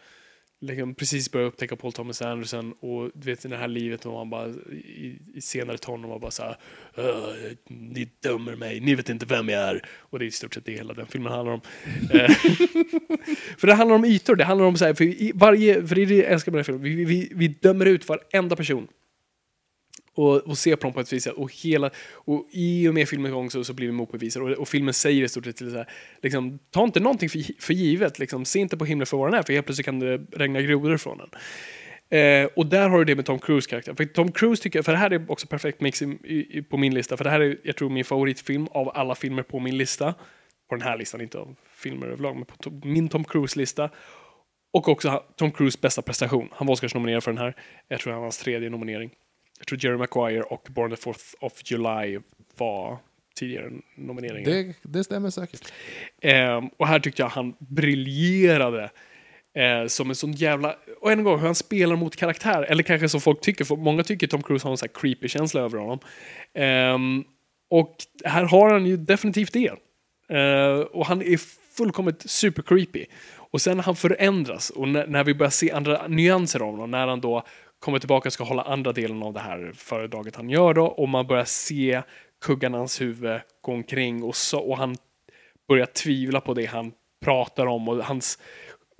liksom, 0.63 0.95
precis 0.95 1.31
börjat 1.31 1.47
upptäcka 1.53 1.75
Paul 1.75 1.93
Thomas 1.93 2.21
Anderson 2.21 2.73
och 2.79 3.11
du 3.13 3.31
vet 3.31 3.49
det 3.49 3.57
här 3.57 3.67
livet 3.67 4.05
när 4.05 4.11
man 4.11 4.29
bara 4.29 4.47
i, 4.47 5.19
i 5.35 5.41
senare 5.41 5.77
tonår 5.77 6.09
var 6.09 6.19
bara 6.19 6.31
så 6.31 6.43
här 6.43 6.57
"Åh, 6.97 7.33
ni 7.67 8.09
dömer 8.19 8.55
mig, 8.55 8.79
ni 8.79 8.95
vet 8.95 9.09
inte 9.09 9.25
vem 9.25 9.49
jag 9.49 9.61
är. 9.61 9.85
Och 9.97 10.19
det 10.19 10.25
är 10.25 10.27
i 10.27 10.31
stort 10.31 10.53
sett 10.53 10.65
det 10.65 10.71
hela 10.71 10.93
den 10.93 11.07
filmen 11.07 11.33
handlar 11.33 11.53
om. 11.53 11.61
Eh, 12.13 12.29
för 13.57 13.67
det 13.67 13.73
handlar 13.73 13.95
om 13.95 14.05
ytor, 14.05 14.35
det 14.35 14.43
handlar 14.43 14.65
om 14.65 14.77
så 14.77 14.85
här, 14.85 14.93
för 14.93 15.03
i 15.03 15.31
varje, 15.35 15.87
för 15.87 15.95
det 15.95 16.01
är 16.01 16.05
det 16.05 16.15
jag 16.15 16.31
älskar 16.31 16.51
med 16.51 16.57
den 16.65 16.75
här 16.75 16.79
filmen, 16.79 16.83
vi, 16.83 17.05
vi, 17.05 17.31
vi 17.35 17.47
dömer 17.47 17.85
ut 17.85 18.09
varenda 18.09 18.55
person. 18.55 18.87
Och, 20.15 20.37
och 20.37 20.57
se 20.57 20.75
på 20.75 20.81
dem 20.81 20.93
på 20.93 20.99
ett 20.99 21.13
vis. 21.13 21.27
Och, 21.27 21.51
hela, 21.53 21.89
och 22.13 22.47
i 22.51 22.87
och 22.87 22.93
med 22.93 23.09
filmen 23.09 23.31
igång 23.31 23.49
så, 23.49 23.63
så 23.63 23.73
blir 23.73 23.87
vi 23.87 23.93
motbevisade. 23.93 24.45
Och, 24.45 24.51
och 24.51 24.67
filmen 24.67 24.93
säger 24.93 25.23
i 25.23 25.29
stort 25.29 25.45
sett 25.45 25.57
till 25.57 25.71
så 25.71 25.77
här, 25.77 25.89
liksom, 26.21 26.59
ta 26.71 26.83
inte 26.83 26.99
någonting 26.99 27.29
för, 27.29 27.61
för 27.61 27.73
givet. 27.73 28.19
Liksom, 28.19 28.45
se 28.45 28.59
inte 28.59 28.77
på 28.77 28.85
himlen 28.85 29.05
för 29.05 29.17
vad 29.17 29.31
den 29.31 29.39
är, 29.39 29.43
för 29.43 29.53
helt 29.53 29.65
plötsligt 29.65 29.85
kan 29.85 29.99
det 29.99 30.17
regna 30.17 30.61
grodor 30.61 30.97
från 30.97 31.17
den. 31.17 31.29
Eh, 32.19 32.49
och 32.55 32.65
där 32.65 32.89
har 32.89 32.97
du 32.97 33.05
det 33.05 33.15
med 33.15 33.25
Tom 33.25 33.39
Cruise 33.39 33.69
karaktär. 33.69 33.93
För 33.93 34.05
Tom 34.05 34.31
Cruise 34.31 34.63
tycker 34.63 34.79
jag, 34.79 34.85
för 34.85 34.91
det 34.91 34.97
här 34.97 35.13
är 35.13 35.31
också 35.31 35.47
perfekt 35.47 35.81
mix 35.81 36.01
i, 36.01 36.05
i, 36.49 36.61
på 36.61 36.77
min 36.77 36.93
lista. 36.93 37.17
För 37.17 37.23
det 37.23 37.29
här 37.29 37.39
är, 37.39 37.57
jag 37.63 37.75
tror, 37.75 37.89
min 37.89 38.05
favoritfilm 38.05 38.67
av 38.71 38.91
alla 38.97 39.15
filmer 39.15 39.43
på 39.43 39.59
min 39.59 39.77
lista. 39.77 40.13
På 40.69 40.75
den 40.75 40.81
här 40.81 40.97
listan, 40.97 41.21
inte 41.21 41.37
av 41.37 41.55
filmer 41.75 42.07
överlag, 42.07 42.35
men 42.35 42.45
på 42.45 42.55
to- 42.55 42.85
min 42.85 43.09
Tom 43.09 43.23
Cruise-lista. 43.23 43.89
Och 44.73 44.87
också 44.87 45.23
Tom 45.35 45.51
Cruise 45.51 45.79
bästa 45.81 46.01
prestation. 46.01 46.49
Han 46.51 46.67
var 46.67 46.73
Oscars-nominerad 46.73 47.23
för 47.23 47.31
den 47.31 47.37
här. 47.37 47.55
Jag 47.87 47.99
tror 47.99 48.13
han 48.13 48.21
var 48.21 48.25
hans 48.25 48.37
tredje 48.37 48.69
nominering. 48.69 49.11
Jag 49.57 49.67
tror 49.67 49.85
Jerry 49.85 49.97
Maguire 49.97 50.41
och 50.41 50.67
Born 50.69 50.95
the 50.95 50.95
4th 50.95 51.33
of 51.39 51.53
July 51.65 52.19
var 52.57 52.97
tidigare 53.35 53.71
nomineringar. 53.95 54.51
Det, 54.51 54.73
det 54.81 55.03
stämmer 55.03 55.29
säkert. 55.29 55.73
Ehm, 56.21 56.67
och 56.67 56.87
här 56.87 56.99
tyckte 56.99 57.21
jag 57.21 57.29
han 57.29 57.55
briljerade. 57.59 58.89
Eh, 59.55 59.87
som 59.87 60.09
en 60.09 60.15
sån 60.15 60.31
jävla... 60.31 60.75
Och 61.01 61.11
än 61.11 61.19
en 61.19 61.25
gång, 61.25 61.39
hur 61.39 61.45
han 61.45 61.55
spelar 61.55 61.95
mot 61.95 62.15
karaktär. 62.15 62.63
Eller 62.63 62.83
kanske 62.83 63.09
som 63.09 63.21
folk 63.21 63.41
tycker, 63.41 63.65
för 63.65 63.75
många 63.75 64.03
tycker 64.03 64.27
Tom 64.27 64.43
Cruise 64.43 64.65
har 64.65 64.71
en 64.71 64.77
sån 64.77 64.89
här 64.93 65.01
creepy 65.01 65.27
känsla 65.27 65.61
över 65.61 65.77
honom. 65.77 65.99
Ehm, 66.53 67.23
och 67.69 67.95
här 68.23 68.43
har 68.43 68.69
han 68.69 68.85
ju 68.85 68.97
definitivt 68.97 69.53
det. 69.53 69.71
Eh, 70.37 70.79
och 70.79 71.05
han 71.05 71.21
är 71.21 71.37
fullkomligt 71.77 72.29
super 72.29 72.61
creepy. 72.61 73.05
Och 73.35 73.61
sen 73.61 73.79
han 73.79 73.95
förändras 73.95 74.69
och 74.69 74.87
när, 74.87 75.07
när 75.07 75.23
vi 75.23 75.33
börjar 75.33 75.49
se 75.49 75.71
andra 75.71 76.07
nyanser 76.07 76.59
av 76.59 76.71
honom, 76.71 76.91
när 76.91 77.07
han 77.07 77.21
då 77.21 77.43
kommer 77.83 77.99
tillbaka 77.99 78.29
och 78.29 78.33
ska 78.33 78.43
hålla 78.43 78.61
andra 78.61 78.91
delen 78.91 79.23
av 79.23 79.33
det 79.33 79.39
här 79.39 79.71
föredraget 79.75 80.35
han 80.35 80.49
gör 80.49 80.73
då, 80.73 80.85
och 80.85 81.09
man 81.09 81.27
börjar 81.27 81.45
se 81.45 82.01
kuggan 82.45 82.73
i 82.73 82.77
hans 82.77 83.01
huvud 83.01 83.41
gå 83.61 83.71
omkring 83.71 84.23
och, 84.23 84.35
så, 84.35 84.59
och 84.59 84.77
han 84.77 84.95
börjar 85.67 85.85
tvivla 85.85 86.41
på 86.41 86.53
det 86.53 86.65
han 86.65 86.91
pratar 87.25 87.65
om 87.65 87.87
och 87.87 88.03
hans 88.03 88.39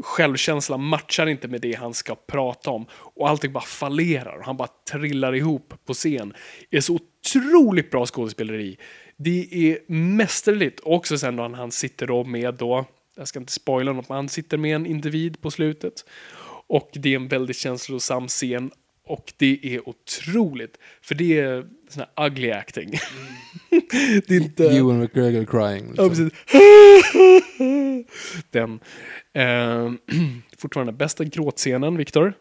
självkänsla 0.03 0.77
matchar 0.77 1.27
inte 1.27 1.47
med 1.47 1.61
det 1.61 1.73
han 1.73 1.93
ska 1.93 2.15
prata 2.15 2.69
om. 2.69 2.85
Och 2.91 3.29
allting 3.29 3.53
bara 3.53 3.63
fallerar 3.63 4.37
och 4.37 4.45
han 4.45 4.57
bara 4.57 4.69
trillar 4.91 5.35
ihop 5.35 5.73
på 5.85 5.93
scen. 5.93 6.33
Det 6.69 6.77
är 6.77 6.81
så 6.81 6.93
otroligt 6.95 7.91
bra 7.91 8.05
skådespeleri. 8.05 8.77
Det 9.17 9.47
är 9.51 9.91
mästerligt. 9.91 10.79
Och 10.79 10.93
också 10.93 11.17
sen 11.17 11.35
då 11.35 11.47
han 11.47 11.71
sitter 11.71 12.07
då 12.07 12.23
med 12.23 12.53
då, 12.53 12.85
jag 13.15 13.27
ska 13.27 13.39
inte 13.39 13.51
spoila 13.51 13.93
något, 13.93 14.09
men 14.09 14.15
han 14.15 14.29
sitter 14.29 14.57
med 14.57 14.75
en 14.75 14.85
individ 14.85 15.41
på 15.41 15.51
slutet. 15.51 16.05
Och 16.67 16.89
det 16.93 17.09
är 17.09 17.15
en 17.15 17.27
väldigt 17.27 17.57
känslosam 17.57 18.27
scen. 18.27 18.71
Och 19.07 19.33
det 19.37 19.59
är 19.75 19.89
otroligt. 19.89 20.77
För 21.01 21.15
det 21.15 21.39
är 21.39 21.65
sån 21.89 22.03
här 22.15 22.27
ugly 22.27 22.51
acting. 22.51 22.91
det 24.27 24.35
är 24.35 24.41
inte... 24.41 24.65
Ewan 24.65 24.99
McGregor 24.99 25.45
crying. 25.45 25.93
Ja, 25.97 26.03
Liksom. 26.07 26.29
precis. 26.29 26.43
Den. 28.51 28.79
Eh, 29.33 29.91
fortfarande 30.57 30.93
bästa 30.93 31.23
gråtscenen, 31.23 31.97
Viktor. 31.97 32.33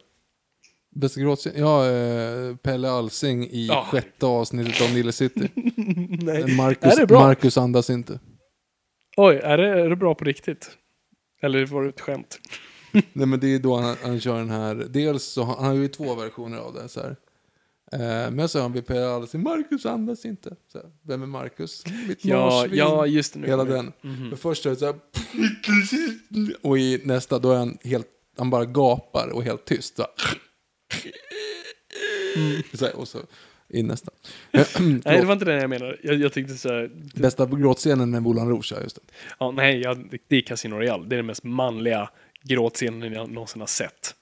Bästa 0.95 1.21
gråtscen? 1.21 1.53
Ja, 1.57 1.91
eh, 1.91 2.57
Pelle 2.57 2.91
Alsing 2.91 3.45
i 3.51 3.67
Ja. 3.67 3.87
sjätte 3.91 4.27
avsnittet 4.27 4.81
av 4.83 4.95
Nile 4.95 5.13
City. 5.13 5.49
Nej. 5.55 6.57
Marcus, 6.57 6.93
Är 6.93 7.01
det 7.01 7.07
bra? 7.07 7.21
Marcus 7.21 7.59
andas 7.59 7.91
inte. 7.91 8.21
Oj, 9.17 9.37
är 9.43 9.59
det, 9.59 9.69
är 9.69 9.89
det 9.89 9.97
bra 9.97 10.15
på 10.15 10.25
riktigt? 10.25 10.71
Eller 11.43 11.67
var 11.67 11.83
det 11.83 11.89
ett 11.89 12.01
skämt? 12.01 12.41
Nej 13.13 13.27
men 13.27 13.41
det 13.41 13.55
är 13.55 13.59
då 13.59 13.77
han, 13.77 13.97
han 14.03 14.21
kör 14.21 14.39
den 14.39 14.51
här, 14.51 14.75
dels 14.75 15.25
så 15.25 15.43
har 15.43 15.57
han 15.57 15.65
har 15.65 15.75
ju 15.75 15.89
två 15.89 16.15
versioner 16.15 16.59
av 16.59 16.75
det 16.75 16.89
så 16.89 17.01
här. 17.01 17.17
Eh, 17.93 18.31
men 18.31 18.49
så 18.49 18.59
har 18.59 18.63
han 18.69 18.83
Pelle 18.83 19.07
Alsing, 19.09 19.43
Marcus 19.43 19.87
andas 19.87 20.25
inte. 20.25 20.57
Så 20.73 20.79
här, 20.79 20.87
Vem 21.03 21.23
är 21.23 21.27
Marcus? 21.27 21.85
Mitt 22.09 22.25
Ja, 22.25 22.51
marsvin. 22.51 22.79
ja, 22.79 23.07
just 23.07 23.33
det. 23.35 23.39
Nu 23.41 23.47
Hela 23.47 23.63
kommer 23.65 23.77
den. 23.77 23.93
det. 24.03 24.09
Mhm. 24.09 24.29
Men 24.29 24.39
först 24.39 24.67
är 24.67 24.71
det 24.71 24.77
så 24.77 24.87
här, 24.87 24.95
och 26.63 26.79
i 26.79 27.01
nästa 27.05 27.39
då 27.39 27.51
är 27.53 27.57
han 27.59 27.79
helt, 27.85 28.07
han 28.39 28.51
bara 28.51 28.65
gapar 28.65 29.29
och 29.33 29.43
helt 29.43 29.65
tyst. 29.65 29.97
Så, 29.97 30.03
här. 30.03 30.39
Mm. 32.37 32.63
så 32.73 32.85
här, 32.85 32.97
och 32.97 33.09
så 33.09 33.19
Innersta. 33.69 34.11
Nej, 34.81 35.01
det 35.21 35.25
var 35.25 35.33
inte 35.33 35.45
det 35.45 35.55
jag 35.61 35.71
menade. 35.71 35.97
Jag, 36.03 36.15
jag 36.15 36.33
tyckte 36.33 36.55
så 36.55 36.69
här, 36.69 36.91
Bästa 37.15 37.47
gråtscenen 37.47 38.15
är 38.15 38.21
Moulin 38.21 38.49
Rouge, 38.49 38.73
ja, 38.77 38.83
just 38.83 38.97
det. 38.97 39.03
ja, 39.39 39.51
nej, 39.51 39.81
jag, 39.81 40.19
det 40.29 40.37
är 40.37 40.41
Casino 40.41 40.75
Royale. 40.75 41.05
Det 41.09 41.15
är 41.15 41.17
den 41.17 41.27
mest 41.27 41.45
manliga 41.45 42.11
gråtscenen 42.43 43.13
jag 43.13 43.31
någonsin 43.31 43.61
har 43.61 43.67
sett. 43.67 44.15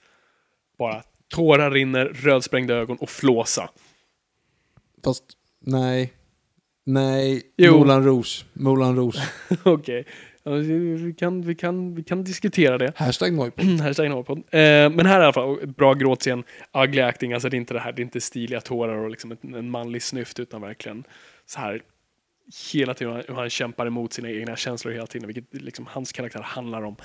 Bara 0.78 1.02
tårar 1.28 1.70
rinner, 1.70 2.06
rödsprängda 2.06 2.74
ögon 2.74 2.96
och 2.96 3.10
flåsa. 3.10 3.70
Fast, 5.04 5.24
nej. 5.60 6.12
Nej, 6.86 7.42
Jo. 7.56 7.78
Moulin 7.78 8.04
Rouge. 8.04 8.44
Moulin 8.52 8.96
Rouge. 8.96 9.18
Okej, 9.64 10.04
ja, 10.42 10.50
vi, 10.52 11.14
kan, 11.18 11.42
vi, 11.42 11.54
kan, 11.54 11.94
vi 11.94 12.02
kan 12.02 12.24
diskutera 12.24 12.78
det. 12.78 12.92
Hashtag 12.96 13.32
Noipod. 13.32 13.64
Hashtag 13.80 14.10
Norrpodd. 14.10 14.38
Eh, 14.38 14.90
men 14.90 15.06
här 15.06 15.16
är 15.16 15.20
i 15.20 15.24
alla 15.24 15.32
fall 15.32 15.66
bra 15.66 15.94
gråtscen, 15.94 16.44
ugly 16.72 17.00
acting, 17.02 17.32
alltså 17.32 17.48
det 17.48 17.56
är 17.56 17.58
inte 17.58 17.74
det 17.74 17.80
här, 17.80 17.92
det 17.92 18.00
är 18.02 18.04
inte 18.04 18.20
stiliga 18.20 18.60
tårar 18.60 18.96
och 18.96 19.10
liksom 19.10 19.36
en, 19.42 19.54
en 19.54 19.70
manlig 19.70 20.02
snyft 20.02 20.40
utan 20.40 20.60
verkligen 20.60 21.04
så 21.46 21.60
här 21.60 21.82
hela 22.72 22.94
tiden 22.94 23.22
hur 23.28 23.34
han- 23.34 23.50
kämpar 23.50 23.86
emot 23.86 24.12
sina 24.12 24.30
egna 24.30 24.56
känslor 24.56 24.92
hela 24.92 25.06
tiden, 25.06 25.26
vilket 25.26 25.62
liksom 25.62 25.86
hans 25.86 26.12
karaktär 26.12 26.42
handlar 26.42 26.82
om. 26.82 26.96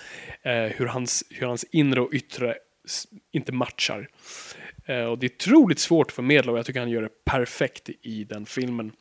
Eh, 0.41 0.53
hur, 0.63 0.85
hans, 0.85 1.23
hur 1.29 1.47
hans 1.47 1.63
inre 1.71 2.01
och 2.01 2.13
yttre 2.13 2.55
inte 3.31 3.51
matchar. 3.51 4.09
Eh, 4.85 5.03
och 5.05 5.19
det 5.19 5.25
är 5.25 5.31
otroligt 5.35 5.79
svårt 5.79 6.07
att 6.07 6.13
förmedla 6.13 6.51
och 6.51 6.57
jag 6.57 6.65
tycker 6.65 6.79
han 6.79 6.89
gör 6.89 7.01
det 7.01 7.25
perfekt 7.25 7.89
i 8.01 8.23
den 8.23 8.45
filmen. 8.45 8.91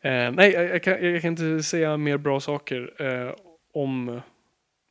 Eh, 0.00 0.30
nej, 0.32 0.52
jag, 0.52 0.64
jag, 0.64 0.82
kan, 0.82 1.04
jag 1.12 1.22
kan 1.22 1.30
inte 1.30 1.62
säga 1.62 1.96
mer 1.96 2.16
bra 2.16 2.40
saker 2.40 3.02
eh, 3.02 3.34
om 3.74 4.20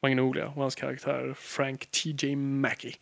Magnolia 0.01 0.47
och 0.47 0.53
hans 0.53 0.75
karaktär 0.75 1.33
Frank 1.37 1.85
T.J. 1.91 2.35
Mackey. 2.35 2.93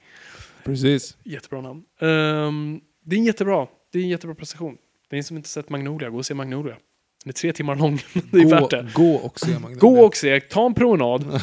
Precis. 0.64 1.18
Jättebra 1.24 1.62
namn. 1.62 1.84
Ehm, 1.99 2.82
det 3.04 3.16
är 3.16 3.20
en 3.20 3.26
jättebra, 3.26 3.68
det 3.91 3.99
är 3.99 4.04
en 4.04 4.10
jättebra 4.10 4.36
prestation. 4.36 4.78
Är 5.10 5.22
som 5.22 5.38
inte 5.38 5.49
sett 5.49 5.70
Magnolia, 5.70 6.10
gå 6.10 6.18
och 6.18 6.26
se 6.26 6.34
Magnolia. 6.34 6.78
Den 7.23 7.30
är 7.30 7.34
tre 7.34 7.53
timmar 7.53 7.76
lång, 7.76 7.95
det 8.31 8.38
är 8.38 8.44
gå, 8.44 8.49
värt 8.49 8.69
det. 8.69 8.91
Gå 8.94 9.15
och 9.15 9.39
se 9.39 9.52
Magnolia. 9.52 9.80
Gå 9.80 10.06
och 10.06 10.15
se, 10.15 10.39
ta 10.39 10.65
en 10.65 10.73
promenad 10.73 11.41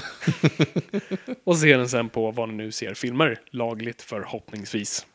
och 1.45 1.59
se 1.59 1.77
den 1.77 1.89
sen 1.89 2.09
på 2.09 2.31
vad 2.31 2.49
ni 2.49 2.55
nu 2.55 2.73
ser 2.73 2.95
filmer. 2.95 3.41
Lagligt 3.51 4.03
förhoppningsvis. 4.03 5.07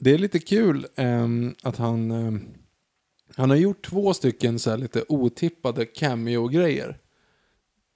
Det 0.00 0.10
är 0.10 0.18
lite 0.18 0.38
kul 0.38 0.86
ehm, 0.96 1.54
att 1.62 1.76
han... 1.76 2.10
ehm, 2.10 2.48
han 3.36 3.50
har 3.50 3.56
gjort 3.56 3.84
två 3.84 4.14
stycken 4.14 4.58
så 4.58 4.70
här 4.70 4.76
lite 4.76 5.04
otippade 5.08 5.86
cameo-grejer. 5.86 6.98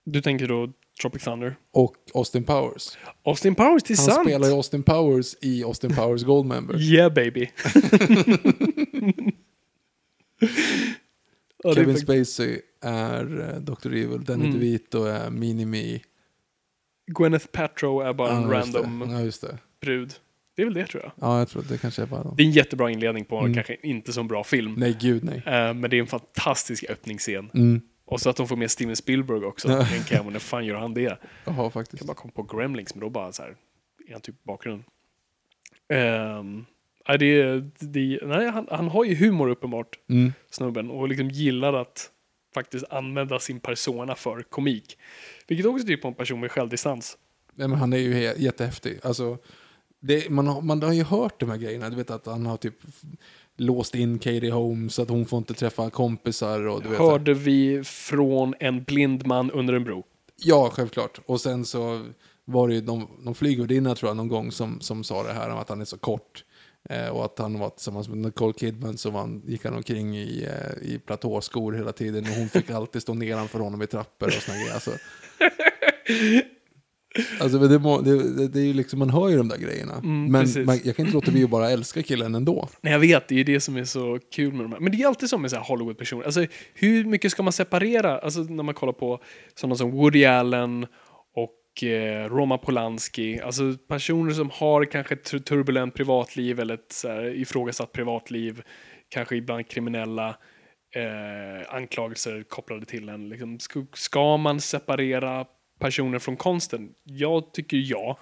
Du 0.05 0.23
tänker 0.23 0.48
då 0.48 0.73
Tropic 1.02 1.24
Thunder? 1.24 1.56
Och 1.70 1.94
Austin 2.14 2.44
Powers. 2.44 2.98
Austin 3.23 3.55
Powers, 3.55 3.82
det 3.82 3.94
är 3.94 3.97
Han 3.97 4.06
sant! 4.06 4.28
spelar 4.28 4.48
ju 4.48 4.55
Austin 4.55 4.82
Powers 4.82 5.36
i 5.40 5.64
Austin 5.64 5.94
Powers 5.94 6.24
Goldmember. 6.24 6.81
Yeah 6.81 7.12
baby! 7.12 7.48
Ja, 11.65 11.70
är 11.70 11.74
Kevin 11.74 11.95
fakt- 11.95 12.03
Spacey 12.03 12.61
är 12.81 13.41
eh, 13.55 13.61
Dr. 13.61 13.87
Evil. 13.95 14.24
Danny 14.24 14.45
Mm. 14.45 14.53
DeVito 14.61 15.05
är 15.05 15.31
Mini-Me. 15.31 16.01
Gwyneth 17.19 17.47
Paltrow 17.47 18.03
är 18.07 18.12
bara 18.12 18.31
en 18.31 18.43
Ja, 18.43 18.49
det. 18.49 18.55
random 18.55 19.11
Ja, 19.11 19.49
det. 19.49 19.59
brud. 19.81 20.12
Det 20.57 20.62
är 20.62 20.66
väl 20.66 20.74
det 20.74 20.87
tror 20.87 21.03
jag. 21.03 21.12
Ja, 21.20 21.39
jag 21.39 21.49
tror 21.49 21.62
det 21.69 21.78
kanske 21.78 22.03
är 22.03 22.07
bara 22.07 22.23
dem. 22.23 22.35
Det 22.37 22.43
är 22.43 22.47
en 22.47 22.51
jättebra 22.53 22.91
inledning 22.91 23.24
på 23.24 23.37
en 23.37 23.43
Mm. 23.45 23.55
kanske 23.55 23.77
inte 23.83 24.12
så 24.12 24.23
bra 24.23 24.45
film. 24.45 24.74
Nej, 24.77 24.97
gud 25.01 25.24
nej. 25.24 25.37
Eh, 25.47 25.74
men 25.74 25.91
det 25.91 25.97
är 25.97 26.01
en 26.01 26.07
fantastisk 26.07 26.85
öppningsscen. 26.91 27.51
Mm. 27.55 27.81
Och 28.05 28.20
så 28.20 28.31
att 28.31 28.37
de 28.37 28.49
får 28.49 28.57
med 28.57 28.70
Steven 28.70 28.97
Spielberg 28.97 29.45
också. 29.45 29.69
Ja. 29.69 29.87
En 29.95 30.03
cameo, 30.05 30.31
när 30.31 30.39
fan 30.39 30.66
gör 30.66 30.77
han 30.77 30.95
det? 30.95 31.19
Jaha, 31.45 31.62
Jag 31.62 31.73
faktiskt. 31.73 31.99
kan 32.01 32.07
bara 32.07 32.15
komma 32.15 32.33
på 32.37 32.43
Gremlings, 32.43 32.95
men 32.95 33.01
då 33.01 33.11
bara 33.11 33.33
så 33.33 33.43
här, 33.43 33.57
är 34.09 34.12
han 34.12 34.20
typ 34.20 34.45
bakgrunden. 34.45 34.85
Um, 36.39 36.66
nej, 37.09 37.19
det, 37.19 37.61
det, 37.78 38.19
nej, 38.23 38.51
han, 38.51 38.66
han 38.70 38.89
har 38.89 39.05
ju 39.05 39.15
humor 39.15 39.49
uppenbart, 39.49 39.99
Mm. 40.09 40.33
snubben, 40.51 40.91
och 40.91 41.09
liksom 41.09 41.31
gillar 41.31 41.73
att 41.73 42.11
faktiskt 42.55 42.85
använda 42.91 43.39
sin 43.39 43.61
persona 43.61 44.15
för 44.15 44.43
komik. 44.43 44.99
Vilket 45.47 45.66
också 45.66 45.87
tyder 45.87 46.03
på 46.03 46.09
en 46.09 46.15
person 46.15 46.41
med 46.41 46.51
självdistans. 46.51 47.19
Nej, 47.55 47.69
men 47.69 47.78
han 47.78 47.93
är 47.93 47.99
ju 47.99 48.35
jättehäftig. 48.37 48.99
Alltså, 49.03 49.39
det, 50.01 50.31
man, 50.31 50.47
har, 50.47 50.62
man 50.62 50.83
har 50.83 50.93
ju 50.93 51.03
hört 51.03 51.41
de 51.41 51.51
här 51.51 51.57
grejerna. 51.57 51.91
Du 51.91 51.97
vet 51.97 52.11
att 52.11 52.27
han 52.27 52.47
har 52.47 52.57
typ 52.57 52.74
låst 53.57 53.95
in 53.95 54.19
Katie 54.19 54.51
Holmes 54.53 54.95
så 54.95 55.03
att 55.03 55.09
hon 55.09 55.27
får 55.27 55.39
inte 55.39 55.55
träffa 55.55 55.91
kompisar. 55.91 56.66
Och, 56.66 56.83
du 56.83 56.89
vet. 56.89 56.99
Hörde 56.99 57.35
vi 57.35 57.85
från 57.85 58.55
en 58.61 58.83
blind 58.85 59.27
man 59.27 59.51
under 59.51 59.74
en 59.74 59.85
bro. 59.85 60.05
Ja, 60.37 60.70
självklart. 60.73 61.20
Och 61.27 61.41
sen 61.41 61.65
så 61.65 62.07
var 62.45 62.69
det 62.69 62.74
ju 62.74 62.83
någon, 62.83 63.07
någon 63.20 63.35
flygvärdinna 63.35 63.95
tror 63.95 64.11
jag 64.11 64.16
någon 64.16 64.28
gång 64.28 64.53
som, 64.53 64.81
som 64.81 65.05
sa 65.05 65.23
det 65.23 65.33
här 65.33 65.51
om 65.51 65.59
att 65.59 65.69
han 65.69 65.81
är 65.81 65.85
så 65.85 65.99
kort. 65.99 66.45
Eh, 66.90 67.08
och 67.08 67.24
att 67.24 67.38
han 67.38 67.58
var 67.58 67.70
tillsammans 67.70 68.08
med 68.08 68.18
Nicole 68.18 68.52
Kidman 68.52 68.98
så 68.98 69.10
han, 69.10 69.42
gick 69.46 69.64
han 69.64 69.74
omkring 69.74 70.16
i, 70.16 70.44
eh, 70.44 70.88
i 70.88 70.98
platåskor 70.98 71.72
hela 71.72 71.92
tiden. 71.92 72.24
Och 72.24 72.36
hon 72.36 72.48
fick 72.48 72.70
alltid 72.70 73.02
stå 73.02 73.14
nedanför 73.14 73.58
honom 73.58 73.82
i 73.82 73.86
trappor 73.86 74.26
och 74.26 74.32
såna 74.32 74.58
grejer. 74.58 74.74
Alltså, 74.74 74.90
alltså 77.40 77.58
det, 77.58 77.68
det, 77.68 77.78
det, 78.48 78.60
är 78.60 78.64
ju 78.64 78.72
liksom, 78.72 78.98
man 78.98 79.10
hör 79.10 79.28
ju 79.28 79.36
de 79.36 79.48
där 79.48 79.58
grejerna. 79.58 79.94
Mm, 79.94 80.32
men 80.32 80.64
man, 80.64 80.80
jag 80.84 80.96
kan 80.96 81.06
inte 81.06 81.14
låta 81.14 81.30
bli 81.30 81.44
att 81.44 81.50
bara 81.50 81.70
älska 81.70 82.02
killen 82.02 82.34
ändå. 82.34 82.68
Nej, 82.80 82.92
jag 82.92 83.00
vet, 83.00 83.28
det 83.28 83.34
är 83.34 83.36
ju 83.36 83.44
det 83.44 83.60
som 83.60 83.76
är 83.76 83.84
så 83.84 84.18
kul 84.32 84.52
med 84.52 84.64
de 84.64 84.72
här. 84.72 84.80
Men 84.80 84.92
det 84.92 85.02
är 85.02 85.06
alltid 85.06 85.30
så 85.30 85.38
med 85.38 85.50
så 85.50 85.56
här 85.56 85.64
Hollywood-personer. 85.64 86.24
Alltså, 86.24 86.46
hur 86.74 87.04
mycket 87.04 87.32
ska 87.32 87.42
man 87.42 87.52
separera? 87.52 88.18
Alltså, 88.18 88.40
när 88.40 88.62
man 88.62 88.74
kollar 88.74 88.92
på 88.92 89.20
sådana 89.54 89.76
som 89.76 89.90
Woody 89.90 90.24
Allen 90.24 90.86
Roma 91.82 92.59
Polanski. 92.59 93.40
Alltså 93.40 93.62
personer 93.89 94.32
som 94.32 94.51
har 94.51 94.85
kanske 94.85 95.15
ett 95.15 95.24
tur- 95.24 95.39
turbulent 95.39 95.94
privatliv 95.94 96.61
eller 96.61 96.74
ett 96.74 96.93
så 96.93 97.09
här, 97.09 97.24
ifrågasatt 97.24 97.93
privatliv. 97.93 98.62
Kanske 99.09 99.36
ibland 99.36 99.69
kriminella 99.69 100.28
eh, 100.97 101.74
anklagelser 101.74 102.44
kopplade 102.48 102.86
till 102.86 103.09
en. 103.09 103.28
Liksom, 103.28 103.59
ska, 103.94 104.36
man 104.36 104.61
separera 104.61 105.47
personer 105.81 106.19
från 106.19 106.36
konsten? 106.36 106.89
Jag 107.05 107.53
tycker 107.53 107.77
ja. 107.77 108.19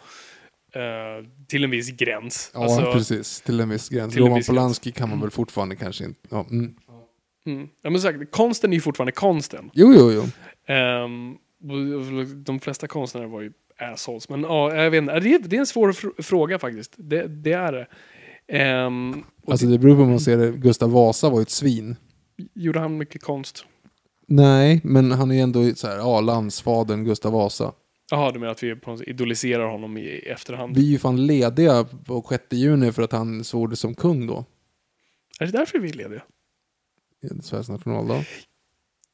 Eh, 0.74 1.24
till 1.48 1.64
en 1.64 1.70
viss 1.70 1.90
gräns. 1.90 2.50
Ja, 2.54 2.62
Alltså- 2.62 2.92
precis. 2.92 3.40
Till 3.40 3.60
en 3.60 3.68
viss 3.68 3.88
gräns. 3.88 4.16
Roman 4.16 4.34
viss 4.34 4.46
gräns. 4.46 4.56
Polanski 4.58 4.92
kan 4.92 5.08
man 5.08 5.20
väl 5.20 5.30
fortfarande 5.30 5.76
kanske 5.76 6.04
inte... 6.04 6.20
Ja, 6.30 6.46
mm. 6.50 6.74
Mm. 7.46 7.68
Ja, 7.82 7.90
men 7.90 8.00
sagt, 8.00 8.30
konsten 8.30 8.70
är 8.72 8.74
ju 8.74 8.80
fortfarande 8.80 9.12
konsten. 9.12 9.70
Jo, 9.74 9.94
jo, 9.94 10.12
jo. 10.12 10.20
Och 10.20 10.28
de 12.44 12.60
flesta 12.60 12.86
konstnärer 12.86 13.26
var 13.26 13.40
ju 13.40 13.52
assholes. 13.78 14.28
Men 14.28 14.42
ja, 14.42 14.74
jag 14.74 14.90
vet 14.90 14.98
inte. 15.02 15.20
Det 15.20 15.34
är, 15.34 15.38
det 15.38 15.56
är 15.56 15.60
en 15.60 15.66
svår 15.66 15.92
fr- 15.92 16.22
fråga 16.22 16.58
faktiskt. 16.58 16.94
Det, 16.96 17.26
det 17.26 17.52
är 17.52 17.72
det. 17.72 17.86
Ehm, 18.48 19.24
Alltså 19.46 19.66
det 19.66 19.78
beror 19.78 19.94
på 19.96 20.02
hur 20.02 20.10
man 20.10 20.20
ser 20.20 20.36
det. 20.38 20.50
Gustav 20.52 20.90
Vasa 20.90 21.30
var 21.30 21.38
ju 21.38 21.42
ett 21.42 21.50
svin. 21.50 21.96
Gjorde 22.54 22.80
han 22.80 22.96
mycket 22.98 23.22
konst? 23.22 23.64
Nej, 24.28 24.80
men 24.84 25.12
han 25.12 25.30
är 25.30 25.34
ju 25.34 25.40
ändå 25.40 25.74
så 25.74 25.86
här, 25.86 25.96
ja, 25.96 26.20
landsfadern 26.20 27.04
Gustav 27.04 27.32
Vasa. 27.32 27.72
Jaha, 28.10 28.32
du 28.32 28.38
menar 28.38 28.52
att 28.52 28.62
vi 28.62 28.76
på 28.76 28.90
något 28.90 28.98
sätt 28.98 29.08
idoliserar 29.08 29.66
honom 29.66 29.96
i 29.98 30.08
efterhand? 30.18 30.76
Vi 30.76 30.82
är 30.86 30.90
ju 30.92 30.98
fan 30.98 31.26
lediga 31.26 31.84
på 32.04 32.26
6 32.30 32.44
juni 32.50 32.92
för 32.92 33.02
att 33.02 33.12
han 33.12 33.44
svorde 33.44 33.76
som 33.76 33.94
kung 33.94 34.26
då. 34.26 34.44
Är 35.40 35.46
det 35.46 35.52
därför 35.52 35.78
vi 35.78 35.88
är 35.88 35.92
lediga? 35.94 36.22
Sveriges 37.42 37.68
nationaldag. 37.68 38.24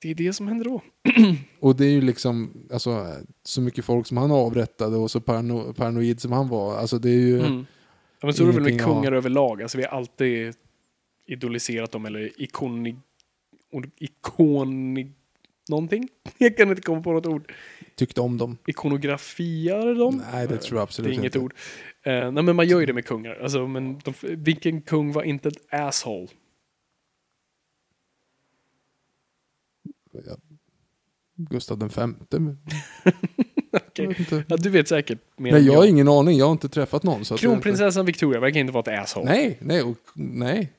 Det 0.03 0.11
är 0.11 0.15
det 0.15 0.33
som 0.33 0.49
händer 0.49 0.65
då. 0.65 0.83
Och 1.61 1.77
det 1.77 1.85
är 1.87 1.91
ju 1.91 2.01
liksom, 2.01 2.53
alltså, 2.73 3.07
så 3.45 3.61
mycket 3.61 3.85
folk 3.85 4.07
som 4.07 4.17
han 4.17 4.31
avrättade 4.31 4.97
och 4.97 5.11
så 5.11 5.21
parano 5.21 5.73
paranoid 5.73 6.21
som 6.21 6.33
han 6.33 6.49
var. 6.49 6.77
Alltså 6.77 6.99
det 6.99 7.11
är 7.11 7.15
ju, 7.21 7.39
Mm. 7.41 7.67
Ja, 8.21 8.27
men 8.27 8.35
så 8.35 8.43
är 8.43 8.47
det 8.47 8.53
väl 8.53 8.63
med 8.63 8.81
kungar 8.81 9.13
överlag. 9.13 9.63
Alltså 9.63 9.79
vi 9.79 9.85
har 9.85 9.91
alltid 9.91 10.55
idoliserat 11.27 11.91
dem 11.93 12.07
eller 12.07 12.43
ikonig... 12.43 12.97
Ikonig... 13.99 15.13
Någonting? 15.69 16.09
Jag 16.39 16.57
kan 16.57 16.71
inte 16.71 16.83
komma 16.83 17.03
på 17.03 17.13
något 17.13 17.27
ord. 17.27 17.53
tyckte 17.97 18.21
om 18.21 18.39
dem. 18.39 18.59
Ikonografiar 18.67 19.95
dem? 19.95 20.23
Nej, 20.33 20.49
det 20.49 20.57
tror 20.57 20.79
jag 20.79 20.81
Det 20.81 20.83
absolut 20.83 21.11
är 21.11 21.15
inget 21.15 21.25
inte. 21.25 21.39
ord. 21.39 21.55
Eh, 22.03 22.33
nej, 22.33 22.43
men 22.45 22.57
man 22.57 22.69
gör 22.69 22.81
ju 22.81 22.87
det 22.87 22.93
med 22.93 23.05
kungar. 23.05 23.39
Alltså, 23.43 23.67
men 23.67 23.99
de, 24.05 24.15
vilken 24.23 24.83
kung 24.83 25.13
var 25.13 25.23
inte 25.23 25.49
ett 25.49 25.75
asshole? 25.75 26.29
Gustav 31.51 31.79
vet 34.09 34.19
inte. 34.19 34.45
Ja, 34.49 34.57
du 34.57 34.71
vet 34.71 34.89
säkert 34.89 35.19
mer 35.37 35.53
Nej, 35.53 35.67
jag 35.67 35.75
har 35.75 35.85
ingen 35.85 36.09
aning. 36.09 36.39
Jag 36.39 36.47
har 36.47 36.53
inte 36.53 36.69
träffat 36.69 37.03
någon. 37.03 37.25
Så 37.25 37.33
jag 37.33 37.37
inte- 37.37 37.47
Kronprinsessan 37.47 38.07
Victoria 38.07 38.41
verkar 38.41 38.61
inte 38.61 38.73
vara 38.73 38.95
ett 38.95 39.03
asshole. 39.03 39.27
Nej, 39.27 39.59
nej, 39.61 39.83
och, 39.83 39.97
nej. 40.15 40.73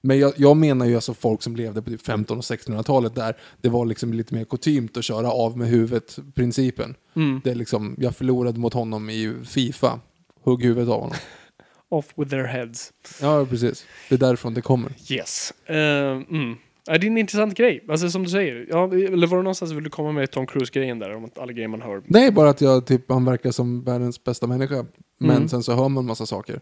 Men 0.00 0.18
jag, 0.18 0.32
jag 0.36 0.56
menar 0.56 0.86
ju 0.86 0.94
alltså 0.94 1.14
folk 1.14 1.42
som 1.42 1.56
levde 1.56 1.82
på 1.82 1.90
typ 1.90 2.02
15 2.02 2.38
och 2.38 2.44
1600-talet 2.44 3.14
där 3.14 3.36
det 3.60 3.68
var 3.68 3.86
liksom 3.86 4.12
lite 4.12 4.34
mer 4.34 4.44
kutymt 4.44 4.96
att 4.96 5.04
köra 5.04 5.30
av 5.30 5.58
med 5.58 5.68
huvudet-principen. 5.68 6.94
Mm. 7.16 7.40
Det 7.44 7.50
är 7.50 7.54
liksom, 7.54 7.96
jag 7.98 8.16
förlorade 8.16 8.60
mot 8.60 8.74
honom 8.74 9.10
i 9.10 9.34
Fifa. 9.44 10.00
Hugg 10.44 10.62
huvudet 10.62 10.88
av 10.88 11.00
honom. 11.00 11.16
Off 11.88 12.12
with 12.16 12.30
their 12.30 12.44
heads. 12.44 12.92
Ja, 13.20 13.46
precis. 13.46 13.86
Det 14.08 14.14
är 14.14 14.18
därifrån 14.18 14.54
det 14.54 14.62
kommer. 14.62 14.92
Yes. 15.10 15.52
Uh, 15.70 15.76
mm. 15.76 16.56
Ja, 16.86 16.98
det 16.98 17.06
är 17.06 17.10
en 17.10 17.18
intressant 17.18 17.54
grej. 17.56 17.84
Alltså 17.88 18.10
som 18.10 18.22
du 18.22 18.28
säger. 18.28 18.66
Ja, 18.70 18.84
eller 18.94 19.26
var 19.26 19.36
det 19.36 19.42
någonstans 19.42 19.72
vill 19.72 19.84
du 19.84 19.90
komma 19.90 20.12
med 20.12 20.30
Tom 20.30 20.46
Cruise-grejen 20.46 20.98
där? 20.98 21.14
Om 21.16 21.24
att 21.24 21.38
alla 21.38 21.52
grejer 21.52 21.68
man 21.68 21.82
hör. 21.82 22.02
Nej, 22.06 22.32
bara 22.32 22.50
att 22.50 22.60
jag 22.60 22.86
typ, 22.86 23.10
han 23.10 23.24
verkar 23.24 23.50
som 23.50 23.84
världens 23.84 24.24
bästa 24.24 24.46
människa. 24.46 24.86
Men 25.18 25.36
Mm. 25.36 25.48
sen 25.48 25.62
så 25.62 25.72
hör 25.74 25.88
man 25.88 26.04
massa 26.06 26.26
saker. 26.26 26.60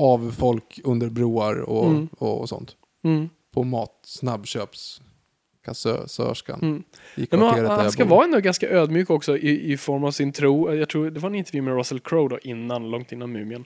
Av 0.00 0.34
folk 0.38 0.80
under 0.84 1.10
broar 1.10 1.60
och, 1.60 1.86
Mm. 1.86 2.08
och, 2.18 2.40
och 2.40 2.48
sånt. 2.48 2.76
Mm. 3.04 3.28
på 3.54 3.62
mat, 3.64 4.00
snabbköpskassörskan 4.04 6.58
Mm. 6.62 6.82
i 7.16 7.26
kvarteret 7.26 7.68
han, 7.68 7.80
han 7.80 7.92
ska 7.92 8.04
vara 8.04 8.24
ändå 8.24 8.40
ganska 8.40 8.68
ödmjuk 8.68 9.10
också 9.10 9.36
i, 9.38 9.72
i 9.72 9.76
form 9.76 10.04
av 10.04 10.10
sin 10.10 10.32
tro. 10.32 10.74
Jag 10.74 10.88
tror 10.88 11.10
det 11.10 11.20
var 11.20 11.28
en 11.30 11.34
intervju 11.34 11.62
med 11.62 11.76
Russell 11.76 12.00
Crowe 12.00 12.28
då 12.28 12.38
innan, 12.42 12.90
långt 12.90 13.12
innan 13.12 13.32
Mumien. 13.32 13.64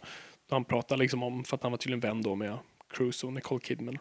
Då 0.49 0.55
han 0.55 0.65
pratade 0.65 1.03
liksom 1.03 1.23
om, 1.23 1.45
för 1.45 1.57
att 1.57 1.63
han 1.63 1.73
var 1.73 1.79
tydligen 1.79 2.01
vän 2.01 2.23
då 2.23 2.35
med 2.35 2.59
Cruise 2.95 3.27
och 3.27 3.33
Nicole 3.33 3.61
Kidman. 3.65 3.99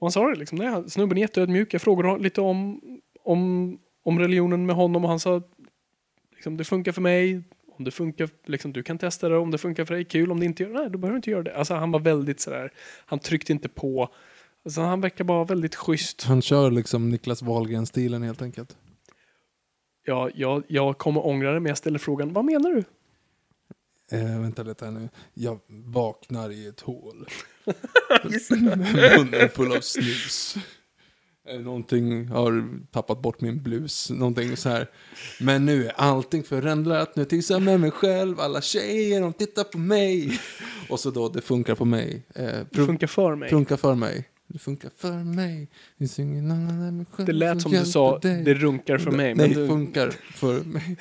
Han 0.00 0.12
sa 0.12 0.28
det 0.30 0.38
liksom, 0.38 0.58
nej, 0.58 0.90
snubben 0.90 1.18
är 1.18 1.22
jätteödmjuk. 1.22 1.74
Jag 1.74 1.82
frågade 1.82 2.18
lite 2.22 2.40
om, 2.40 2.80
om, 3.24 3.78
om 4.04 4.18
religionen 4.18 4.66
med 4.66 4.76
honom 4.76 5.04
och 5.04 5.10
han 5.10 5.20
sa 5.20 5.42
liksom, 6.34 6.56
det 6.56 6.64
funkar 6.64 6.92
för 6.92 7.00
mig. 7.00 7.42
Om 7.78 7.84
det 7.84 7.90
funkar, 7.90 8.28
liksom, 8.46 8.72
du 8.72 8.82
kan 8.82 8.98
testa 8.98 9.28
det. 9.28 9.36
Om 9.36 9.50
det 9.50 9.58
funkar 9.58 9.84
för 9.84 9.94
dig, 9.94 10.04
kul. 10.04 10.32
Om 10.32 10.40
det 10.40 10.46
inte 10.46 10.62
gör 10.62 10.70
nej, 10.70 10.90
då 10.90 10.98
behöver 10.98 11.14
du 11.14 11.16
inte 11.16 11.30
göra 11.30 11.42
det. 11.42 11.56
Alltså 11.56 11.74
han 11.74 11.90
var 11.90 12.00
väldigt 12.00 12.40
sådär, 12.40 12.72
han 13.06 13.18
tryckte 13.18 13.52
inte 13.52 13.68
på. 13.68 14.08
Alltså, 14.64 14.80
han 14.80 15.00
verkar 15.00 15.24
bara 15.24 15.44
väldigt 15.44 15.74
schysst. 15.74 16.24
Han 16.24 16.42
kör 16.42 16.70
liksom 16.70 17.08
Niklas 17.10 17.42
Wahlgren-stilen 17.42 18.22
helt 18.22 18.42
enkelt. 18.42 18.76
Ja, 20.04 20.30
jag, 20.34 20.62
jag 20.68 20.98
kommer 20.98 21.26
ångra 21.26 21.52
det, 21.52 21.60
men 21.60 21.70
jag 21.70 21.78
ställer 21.78 21.98
frågan, 21.98 22.32
vad 22.32 22.44
menar 22.44 22.70
du? 22.70 22.84
Eh, 24.10 24.40
vänta 24.40 24.62
lite 24.62 24.84
här 24.84 24.92
nu. 24.92 25.08
Jag 25.34 25.58
vaknar 25.68 26.50
i 26.50 26.66
ett 26.66 26.80
hål. 26.80 27.28
Munnen 28.58 29.48
full 29.48 29.72
av 29.72 29.80
snus. 29.80 30.54
Någonting 31.60 32.28
har 32.28 32.68
tappat 32.92 33.22
bort 33.22 33.40
min 33.40 33.62
blus. 33.62 34.10
Någonting 34.10 34.56
så 34.56 34.68
här. 34.68 34.90
Men 35.40 35.64
nu 35.66 35.86
är 35.86 35.92
allting 35.96 36.42
förändrat. 36.42 37.16
Nu 37.16 37.24
trivs 37.24 37.50
jag 37.50 37.62
med 37.62 37.80
mig 37.80 37.90
själv. 37.90 38.40
Alla 38.40 38.60
tjejer 38.60 39.20
de 39.20 39.32
tittar 39.32 39.64
på 39.64 39.78
mig. 39.78 40.40
Och 40.88 41.00
så 41.00 41.10
då, 41.10 41.28
det 41.28 41.40
funkar 41.40 41.74
på 41.74 41.84
mig. 41.84 42.22
Eh, 42.34 42.44
Det 42.70 42.86
funkar 42.86 43.06
för 43.06 43.34
mig. 43.34 43.50
funkar 43.50 43.76
för 43.76 43.94
mig. 43.94 44.28
Det 44.46 44.58
funkar 44.58 44.90
för 44.96 45.12
mig. 45.24 45.60
Det 45.70 45.98
finns 45.98 46.18
ingen 46.18 46.50
annan 46.50 46.80
än 46.82 46.96
mig 46.96 47.06
själv 47.12 47.26
Det 47.26 47.32
lät 47.32 47.62
som 47.62 47.70
du 47.70 47.76
hjälper 47.76 47.90
sa, 47.90 48.18
dig. 48.18 48.42
det 48.44 48.54
runkar 48.54 48.98
för 48.98 49.10
mig. 49.10 49.34
Nej, 49.34 49.48
Men 49.48 49.58
du, 49.58 49.68
funkar 49.68 50.10
för 50.34 50.60
mig. 50.64 50.96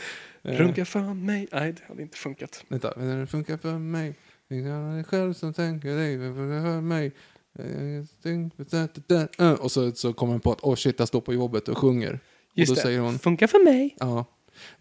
Eh, 0.47 0.57
runkar 0.57 0.85
för 0.85 1.13
mig. 1.13 1.47
Nej, 1.51 1.73
det 1.73 1.81
hade 1.87 2.01
inte 2.01 2.17
funkat. 2.17 2.63
Vänta, 2.67 2.93
det 2.99 3.27
funkar 3.27 3.57
för 3.57 3.77
mig. 3.77 4.15
Det 4.49 4.55
är 4.55 4.93
dig 4.95 5.03
själv 5.03 5.33
som 5.33 5.53
tänker 5.53 5.95
dig, 5.95 6.17
det 6.17 6.33
funkar 6.33 6.61
för 6.61 6.81
mig. 6.81 7.11
Eh, 9.39 9.53
Och 9.53 9.71
så, 9.71 9.91
så 9.91 10.13
kommer 10.13 10.33
hon 10.33 10.39
på 10.41 10.51
att 10.51 10.61
oh 10.63 10.75
shit, 10.75 10.99
jag 10.99 11.07
står 11.07 11.21
på 11.21 11.33
jobbet 11.33 11.67
och 11.67 11.77
sjunger. 11.77 12.19
Just 12.53 12.69
och 12.69 12.75
då 12.75 12.79
det. 12.79 12.83
säger 12.83 12.99
hon, 12.99 13.19
Funkar 13.19 13.47
för 13.47 13.63
mig. 13.63 13.95
ja. 13.99 14.25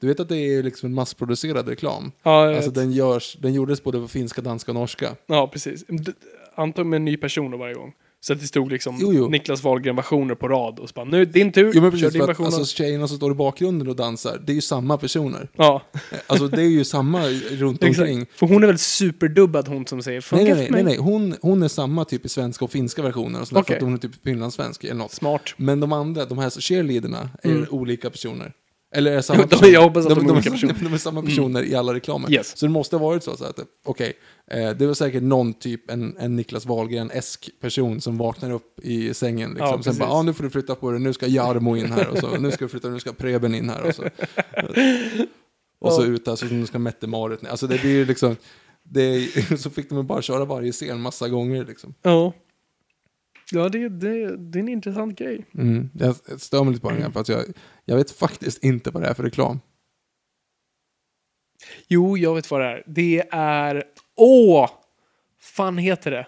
Du 0.01 0.07
vet 0.07 0.21
att 0.21 0.29
det 0.29 0.37
är 0.37 0.63
liksom 0.63 0.87
en 0.87 0.95
massproducerad 0.95 1.69
reklam? 1.69 2.13
Ja, 2.23 2.45
jag 2.47 2.55
Alltså 2.55 2.71
vet. 2.71 2.75
den, 2.75 2.93
görs, 2.93 3.37
den 3.41 3.55
gjordes 3.55 3.83
både 3.83 3.99
på 4.01 4.09
finska, 4.09 4.41
danska 4.43 4.71
och 4.71 4.75
norska. 4.75 5.17
ja 5.27 5.49
precis. 5.53 5.85
D- 5.89 6.13
Antagligen 6.55 6.91
med 6.91 6.97
en 6.97 7.05
ny 7.05 7.17
person 7.17 7.51
då 7.51 7.57
varje 7.57 7.75
gång. 7.75 7.93
Så 8.21 8.33
att 8.33 8.41
det 8.41 8.47
stod 8.47 8.73
liksom 8.73 8.97
Jo, 9.01 9.13
jo. 9.13 9.29
Niklas 9.29 9.63
Wahlgren-versioner 9.65 10.35
på 10.35 10.49
rad 10.49 10.79
och 10.79 10.89
så 10.89 10.93
bara, 10.95 11.05
nu 11.05 11.25
din 11.25 11.53
tur, 11.53 11.73
Jo 11.75 11.83
men 11.83 11.91
kör 11.91 11.99
precis, 11.99 12.13
din 12.13 12.21
för 12.21 12.25
att, 12.25 12.29
version. 12.29 12.47
alltså, 12.47 12.65
tjejerna 12.65 13.09
som 13.09 13.17
står 13.17 13.33
i 13.33 13.35
bakgrunden 13.35 13.89
och 13.89 13.97
dansar, 13.97 14.43
det 14.47 14.53
är 14.53 14.55
ju 14.55 14.61
samma 14.61 14.99
personer. 14.99 15.49
ja, 15.57 15.83
Eh, 16.13 16.19
Alltså 16.27 16.49
det 16.49 16.63
är 16.63 16.67
ju 16.69 16.85
samma 16.85 17.29
runt 17.51 17.83
omkring. 17.85 18.27
För 18.35 18.47
hon 18.47 18.63
är 18.63 18.67
väl 18.67 18.79
superdubbad 18.79 19.69
hon 19.69 19.87
som 19.87 20.03
säger, 20.03 20.25
Nej, 20.33 20.45
nej, 20.45 20.55
nej, 20.55 20.69
nej, 20.71 20.83
nej. 20.83 20.97
Hon, 20.97 21.35
hon 21.43 21.63
är 21.63 21.69
samma 21.69 22.05
typ 22.05 22.25
i 22.27 22.29
svenska 22.29 22.65
och 22.65 22.71
finska 22.71 23.03
versioner 23.03 23.41
och 23.41 23.49
sådär, 23.49 23.61
Okej. 23.61 23.73
för 23.75 23.77
att 23.77 23.83
hon 23.83 23.95
är 23.95 23.99
typ 23.99 24.25
finlandssvensk 24.25 24.85
eller 24.85 24.95
något. 24.95 25.13
Smart. 25.13 25.43
Men 25.57 25.81
de 25.81 25.93
andra, 25.93 26.25
de 26.25 26.39
här 26.39 26.51
cheerleaderna, 26.51 27.31
är 27.43 27.51
Mm. 27.51 27.67
olika 27.71 28.11
personer. 28.11 28.53
Eller 28.95 29.13
är 29.13 29.21
samma 29.21 29.43
de- 29.43 29.49
personer. 29.49 29.73
jag 29.73 29.83
hoppas 29.83 30.07
att 30.07 30.15
de 30.15 30.27
är 30.27 30.33
olika 30.33 30.51
de, 30.51 30.51
personer. 30.51 30.73
Mm. 30.73 30.85
de 30.91 30.95
är 30.95 30.99
samma 30.99 31.23
personer 31.23 31.63
i 31.63 31.75
alla 31.75 31.95
reklamer. 31.95 32.33
Yes. 32.33 32.57
Så 32.59 32.67
det 32.67 32.73
måste 32.73 32.97
ha 32.97 33.07
varit 33.07 33.23
så, 33.23 33.37
så 33.37 33.45
att, 33.45 33.59
okej, 33.85 34.13
eh, 34.51 34.71
det 34.71 34.87
var 34.87 34.95
säkert 34.95 35.23
någon 35.23 35.55
typ, 35.55 35.91
en, 35.91 36.17
en 36.19 36.37
Niklas 36.37 36.67
Wahlgren-esk 36.67 37.51
person 37.61 38.01
som 38.01 38.19
vaknar 38.19 38.51
upp 38.51 38.81
i 38.83 39.15
sängen. 39.15 39.51
Liksom. 39.51 39.67
Ja, 39.69 39.83
Sen 39.83 39.99
bara, 39.99 40.11
ah, 40.11 40.23
nu 40.23 40.33
får 40.33 40.45
du 40.45 40.51
flytta 40.51 40.75
på 40.75 40.91
dig, 40.91 41.01
nu 41.01 41.13
ska 41.13 41.27
Jarmo 41.27 41.77
in 41.77 41.93
här, 41.93 42.09
och 42.09 42.19
så, 42.19 42.39
nu 42.39 42.51
ska 42.51 42.65
du 42.65 42.69
flytta, 42.69 42.89
nu 42.89 43.01
ska 43.01 43.13
Preben 43.13 43.55
in 43.55 43.69
här. 43.71 43.83
Och 43.83 43.95
så, 43.95 44.03
och 45.79 45.93
så 45.93 46.05
ut, 46.05 46.29
alltså, 46.29 46.47
nu 46.47 46.67
ska 46.67 46.79
Mette-Marit 46.79 47.43
ner. 47.43 47.51
Alltså 47.51 47.67
det 47.67 47.81
blir 47.81 48.07
liksom, 48.07 48.37
det, 48.83 49.01
är- 49.03 49.57
så 49.57 49.71
fick 49.71 49.89
de 49.89 50.07
bara 50.07 50.23
köra 50.23 50.45
varje 50.45 50.73
scen 50.73 51.01
massa 51.01 51.29
gånger 51.29 51.65
liksom. 51.65 51.95
Ja. 52.03 52.33
Ja, 53.53 53.69
det, 53.69 53.89
det, 53.89 54.37
det 54.37 54.59
är 54.59 54.61
en 54.63 54.69
intressant 54.69 55.19
grej. 55.19 55.45
Mm. 55.55 55.91
Jag 55.95 56.17
stör 56.41 56.65
mig 56.65 56.73
lite 56.73 56.83
på 56.83 56.91
den 56.91 57.03
här, 57.03 57.11
för 57.11 57.21
att 57.21 57.29
jag, 57.29 57.45
jag 57.89 57.97
vet 57.97 58.11
faktiskt 58.11 58.65
inte 58.65 58.91
vad 58.91 59.03
det 59.03 59.09
är 59.09 59.15
för 59.15 59.23
reklam. 59.23 59.61
Jo, 61.89 62.19
jag 62.19 62.35
vet 62.35 62.51
vad 62.51 62.61
det 62.61 62.67
är. 62.67 62.83
Det 62.87 63.23
är... 63.31 63.85
Åh! 64.17 64.71
fan 65.41 65.79
heter 65.79 66.11
det? 66.11 66.27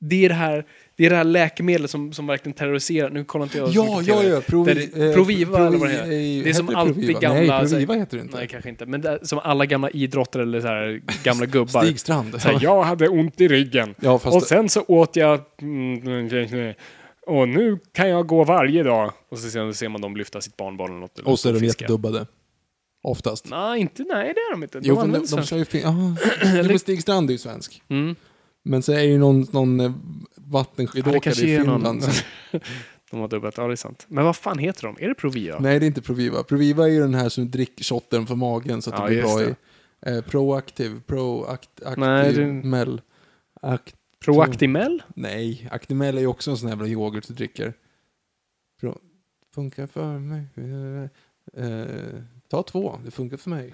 Det 0.00 0.24
är 0.24 0.28
det 0.28 0.34
här, 0.34 0.66
det 0.96 1.06
är 1.06 1.10
det 1.10 1.16
här 1.16 1.24
läkemedlet 1.24 1.90
som, 1.90 2.12
som 2.12 2.26
verkligen 2.26 2.54
terroriserar. 2.54 3.10
Nu 3.10 3.24
kollar 3.24 3.44
inte 3.44 3.58
jag 3.58 3.68
Ja, 3.68 4.02
ja, 4.06 4.22
ja. 4.22 4.40
Provi, 4.40 4.74
Där- 4.74 5.14
Proviva 5.14 5.66
eller 5.66 5.78
vad 5.78 5.88
det 5.88 5.92
heter. 5.92 6.06
Provi- 6.06 6.42
Det 6.44 6.50
är 6.50 6.54
som 6.54 6.76
alltid 6.76 6.94
Proviva? 6.94 7.20
gamla- 7.20 7.58
Nej, 7.58 7.68
så- 7.68 7.74
Proviva 7.74 7.94
heter 7.94 8.16
det 8.16 8.22
inte. 8.22 8.36
Nej, 8.36 8.48
kanske 8.48 8.68
inte. 8.70 8.86
Men 8.86 9.00
det 9.00 9.18
som 9.26 9.38
alla 9.38 9.66
gamla 9.66 9.90
idrottare 9.90 10.42
eller 10.42 10.60
så 10.60 10.66
här, 10.66 11.02
gamla 11.24 11.46
gubbar. 11.46 11.82
Stig 11.84 12.00
Strand. 12.00 12.42
Så 12.42 12.48
här, 12.48 12.58
jag 12.62 12.82
hade 12.82 13.08
ont 13.08 13.40
i 13.40 13.48
ryggen. 13.48 13.94
Ja, 14.00 14.18
fast 14.18 14.36
och 14.36 14.42
sen 14.42 14.68
så 14.68 14.82
åt 14.88 15.16
jag... 15.16 15.40
Och 17.26 17.48
nu 17.48 17.78
kan 17.92 18.08
jag 18.08 18.26
gå 18.26 18.44
varje 18.44 18.82
dag. 18.82 19.12
Och 19.28 19.38
så 19.38 19.50
ser 19.50 19.88
man 19.88 20.00
dem 20.00 20.16
lyfta 20.16 20.40
sitt 20.40 20.56
barnbarn 20.56 20.90
eller 20.90 21.00
något. 21.00 21.18
och 21.18 21.38
så 21.38 21.48
är 21.48 21.52
de 21.52 21.64
jättedubbade. 21.64 22.26
Oftast. 23.02 23.50
Nej, 23.50 23.80
inte, 23.80 24.02
nej, 24.02 24.24
det 24.34 24.40
är 24.40 24.50
de 24.52 24.62
inte. 24.62 24.80
De 24.80 24.88
Jo, 24.88 24.94
de, 24.94 25.00
använder 25.00 25.20
de 25.20 25.26
svenska. 25.26 25.50
kör 25.50 25.58
ju 25.58 25.64
fin... 25.64 25.86
Ah, 25.86 26.78
Stig 26.78 27.02
Strand 27.02 27.30
är 27.30 27.32
ju 27.32 27.38
svensk. 27.38 27.82
Mm. 27.88 28.16
Men 28.64 28.82
så 28.82 28.92
är 28.92 29.00
ju 29.02 29.18
någon, 29.18 29.46
någon 29.50 29.80
eh, 29.80 29.86
Ja, 29.86 29.92
vattenskidåkare 30.52 31.20
kanske 31.20 31.46
i. 31.46 31.56
Finland. 31.58 32.02
De 33.10 33.20
har 33.20 33.28
dubblat, 33.28 33.54
ja 33.56 33.66
det 33.66 33.72
är 33.74 33.76
sant. 33.76 34.04
Men 34.08 34.24
vad 34.24 34.36
fan 34.36 34.58
heter 34.58 34.82
de? 34.86 34.96
Är 35.04 35.08
det 35.08 35.14
Provia? 35.14 35.58
Nej, 35.60 35.78
det 35.80 35.84
är 35.84 35.88
inte 35.88 36.02
Proviva. 36.02 36.42
Proviva 36.42 36.84
är 36.84 36.90
ju 36.90 37.00
den 37.00 37.14
här 37.14 37.28
som 37.28 37.50
dricker 37.50 37.84
shotten 37.84 38.26
för 38.26 38.34
magen 38.34 38.82
så 38.82 38.90
att 38.90 38.98
Ja, 38.98 39.04
det 39.06 39.10
blir 39.10 39.22
bra 39.22 39.36
det. 39.38 39.56
i. 40.12 40.16
Eh, 40.16 40.20
proaktiv, 40.22 41.00
proakt, 41.06 41.70
aktiv, 41.84 41.98
Nej, 42.04 42.32
det- 42.32 42.46
mel. 42.46 43.00
Akt, 43.62 43.94
Proactimel? 44.34 45.02
nej, 45.14 45.68
Actimel 45.70 46.16
är 46.16 46.20
ju 46.20 46.26
också 46.26 46.50
en 46.50 46.56
sån 46.56 46.68
jävla 46.68 46.86
yoghurt 46.86 47.28
du 47.28 47.34
dricker. 47.34 47.72
Pro, 48.80 48.98
funkar 49.54 49.86
för 49.86 50.18
mig. 50.18 50.44
Eh, 51.56 52.20
ta 52.50 52.62
två, 52.62 52.98
det 53.04 53.10
funkar 53.10 53.36
för 53.36 53.50
mig. 53.50 53.72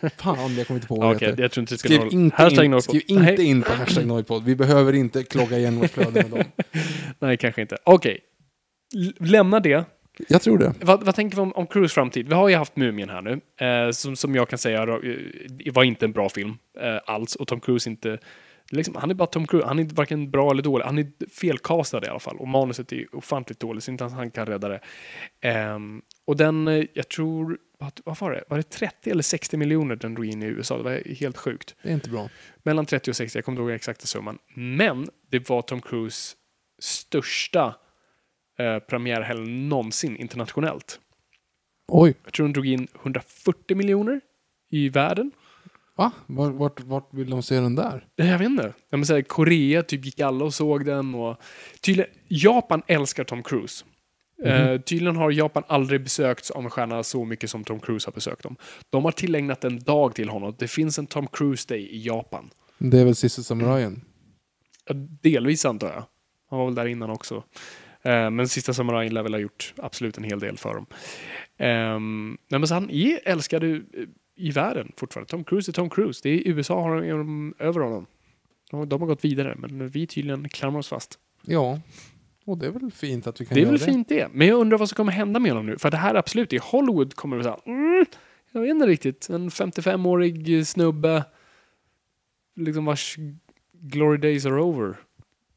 Fan, 0.18 0.56
jag 0.56 0.66
kommer 0.66 0.78
inte 0.78 0.86
på 0.88 0.94
vad 0.96 1.10
det 1.10 1.16
Okej, 1.16 1.28
heter. 1.28 1.42
jag 1.42 1.50
tror 1.52 1.62
inte 1.62 1.74
det 1.74 1.78
ska 1.78 1.88
Skriv 1.88 2.02
inte, 2.12 2.36
Hashtag 2.42 2.64
in, 2.64 2.82
skriv 2.82 3.02
inte 3.06 3.22
Nej. 3.22 3.44
in 3.44 3.62
på 3.62 3.72
hashtag 3.72 4.06
Noipod. 4.06 4.44
Vi 4.44 4.56
behöver 4.56 4.92
inte 4.92 5.22
klogga 5.22 5.58
igen 5.58 5.76
vårt 5.80 5.90
flöde 5.90 6.12
med 6.12 6.30
dem. 6.30 6.44
Nej, 7.18 7.36
kanske 7.36 7.60
inte. 7.62 7.76
Okej. 7.84 8.18
L- 8.96 9.14
Lämna 9.18 9.60
det. 9.60 9.84
Jag 10.28 10.42
tror 10.42 10.58
det. 10.58 10.74
Vad, 10.80 11.04
vad 11.04 11.14
tänker 11.14 11.36
vi 11.36 11.42
om, 11.42 11.52
om 11.52 11.66
Cruise 11.66 11.94
framtid? 11.94 12.28
Vi 12.28 12.34
har 12.34 12.48
ju 12.48 12.56
haft 12.56 12.76
Mumien 12.76 13.08
här 13.08 13.22
nu. 13.22 13.40
Eh, 13.66 13.90
som, 13.90 14.16
som 14.16 14.34
jag 14.34 14.48
kan 14.48 14.58
säga 14.58 14.82
eh, 14.82 15.72
var 15.72 15.84
inte 15.84 16.04
en 16.04 16.12
bra 16.12 16.28
film 16.28 16.54
eh, 16.80 16.96
alls. 17.06 17.34
Och 17.36 17.48
Tom 17.48 17.60
Cruise 17.60 17.90
inte... 17.90 18.18
Liksom, 18.70 18.94
han 18.96 19.10
är 19.10 19.14
bara 19.14 19.26
Tom 19.26 19.46
Cruise. 19.46 19.66
Han 19.66 19.78
är 19.78 19.84
varken 19.84 20.30
bra 20.30 20.50
eller 20.50 20.62
dålig. 20.62 20.84
Han 20.84 20.98
är 20.98 21.06
felkastad 21.30 22.06
i 22.06 22.08
alla 22.08 22.18
fall. 22.20 22.36
Och 22.36 22.48
manuset 22.48 22.92
är 22.92 23.14
ofantligt 23.14 23.60
dåligt. 23.60 23.84
Så 23.84 23.90
inte 23.90 24.04
ens 24.04 24.14
han 24.14 24.30
kan 24.30 24.46
rädda 24.46 24.68
det. 24.68 24.80
Ehm, 25.40 26.02
och 26.24 26.36
den, 26.36 26.68
eh, 26.68 26.84
jag 26.92 27.08
tror... 27.08 27.58
Vad, 27.78 28.00
vad 28.04 28.18
var 28.18 28.32
det? 28.32 28.44
Var 28.48 28.56
det 28.56 28.70
30 28.70 29.10
eller 29.10 29.22
60 29.22 29.56
miljoner 29.56 29.96
den 29.96 30.14
drog 30.14 30.26
in 30.26 30.42
i 30.42 30.46
USA? 30.46 30.76
Det 30.76 30.82
var 30.82 31.14
helt 31.14 31.36
sjukt. 31.36 31.74
Det 31.82 31.88
är 31.88 31.94
inte 31.94 32.10
bra. 32.10 32.28
Mellan 32.62 32.86
30 32.86 33.10
och 33.10 33.16
60, 33.16 33.38
jag 33.38 33.44
kommer 33.44 33.56
inte 33.56 33.62
ihåg 33.62 33.76
exakta 33.76 34.06
summan. 34.06 34.38
Men 34.54 35.08
det 35.30 35.48
var 35.48 35.62
Tom 35.62 35.80
Cruise 35.80 36.36
största 36.78 37.74
eh, 38.58 38.78
premiärhelg 38.78 39.50
någonsin 39.50 40.16
internationellt. 40.16 41.00
Oj, 41.88 42.14
Jag 42.24 42.32
tror 42.32 42.46
de 42.46 42.52
drog 42.52 42.66
in 42.66 42.88
140 43.02 43.76
miljoner 43.76 44.20
i 44.70 44.88
världen. 44.88 45.32
Va? 45.96 46.12
Vart, 46.26 46.54
vart, 46.54 46.80
vart 46.80 47.14
vill 47.14 47.30
de 47.30 47.42
se 47.42 47.54
den 47.54 47.74
där? 47.74 48.06
Jag 48.16 48.38
vet 48.38 48.46
inte. 48.46 48.62
Jag 48.62 48.96
menar, 48.96 49.04
så 49.04 49.14
här, 49.14 49.22
Korea 49.22 49.82
typ 49.82 50.04
gick 50.04 50.20
alla 50.20 50.44
och 50.44 50.54
såg 50.54 50.84
den. 50.84 51.14
Och 51.14 51.36
tydligen, 51.80 52.10
Japan 52.28 52.82
älskar 52.86 53.24
Tom 53.24 53.42
Cruise. 53.42 53.84
Eh, 54.44 54.80
tydligen 54.80 55.16
har 55.16 55.30
Japan 55.30 55.62
aldrig 55.66 56.02
besökts 56.02 56.50
av 56.50 56.64
en 56.64 56.70
stjärna 56.70 57.02
så 57.02 57.24
mycket 57.24 57.50
som 57.50 57.64
Tom 57.64 57.80
Cruise 57.80 58.08
har 58.08 58.12
besökt 58.12 58.42
dem. 58.42 58.56
De 58.90 59.04
har 59.04 59.12
tillägnat 59.12 59.64
en 59.64 59.78
dag 59.78 60.14
till 60.14 60.28
honom. 60.28 60.54
Det 60.58 60.68
finns 60.68 60.98
en 60.98 61.06
Tom 61.06 61.26
Cruise 61.26 61.68
Day 61.68 61.80
i 61.80 62.06
Japan. 62.06 62.50
Det 62.78 63.00
är 63.00 63.04
väl 63.04 63.14
Sista 63.14 63.42
Samurajen? 63.42 64.04
Ja, 64.86 64.94
Delvis 65.22 65.64
antar 65.64 65.88
jag. 65.88 66.04
Han 66.50 66.58
var 66.58 66.66
väl 66.66 66.74
där 66.74 66.86
innan 66.86 67.10
också. 67.10 67.44
Eh, 68.02 68.30
men 68.30 68.48
Sista 68.48 68.74
Samurajen 68.74 69.14
lär 69.14 69.22
väl 69.22 69.34
ha 69.34 69.40
gjort 69.40 69.74
absolut 69.76 70.18
en 70.18 70.24
hel 70.24 70.40
del 70.40 70.58
för 70.58 70.74
dem. 70.74 70.86
Um, 71.58 72.38
nej, 72.48 72.60
men 72.60 72.66
så 72.68 72.74
han 72.74 72.90
är 72.90 73.20
älskad 73.24 73.64
i, 74.46 74.50
världen 74.50 74.92
fortfarande. 74.96 75.30
Tom 75.30 75.44
Cruise 75.44 75.70
är 75.70 75.72
Tom 75.72 75.90
Cruise. 75.90 76.20
Det 76.22 76.30
är, 76.30 76.48
USA 76.48 76.82
har 76.82 77.02
de 77.18 77.54
över 77.58 77.80
honom. 77.80 78.06
De, 78.70 78.88
de 78.88 79.00
har 79.00 79.08
gått 79.08 79.24
vidare, 79.24 79.54
men 79.58 79.88
vi 79.88 80.06
tydligen 80.06 80.48
klamrar 80.48 80.78
oss 80.78 80.88
fast. 80.88 81.18
Ja. 81.46 81.80
Och 82.44 82.58
det 82.58 82.66
är 82.66 82.70
väl 82.70 82.90
fint 82.90 83.26
att 83.26 83.40
vi 83.40 83.46
kan 83.46 83.54
Det 83.54 83.60
är 83.60 83.62
göra 83.62 83.70
väl 83.70 83.78
det. 83.80 83.84
fint 83.84 84.08
det. 84.08 84.28
Men 84.32 84.46
jag 84.48 84.58
undrar 84.60 84.78
vad 84.78 84.88
som 84.88 84.96
kommer 84.96 85.12
hända 85.12 85.40
med 85.40 85.50
honom 85.52 85.66
nu. 85.66 85.78
För 85.78 85.90
det 85.90 85.96
här 85.96 86.14
absolut, 86.14 86.52
i 86.52 86.58
Hollywood 86.62 87.14
kommer 87.14 87.36
det 87.36 87.42
så 87.42 87.48
här, 87.50 87.60
mm, 87.66 88.04
jag 88.52 88.60
vet 88.60 88.70
inte 88.70 88.86
riktigt. 88.86 89.28
En 89.28 89.50
55-årig 89.50 90.66
snubbe, 90.66 91.24
liksom 92.56 92.84
vars 92.84 93.16
glory 93.72 94.18
days 94.18 94.46
are 94.46 94.62
over. 94.62 94.96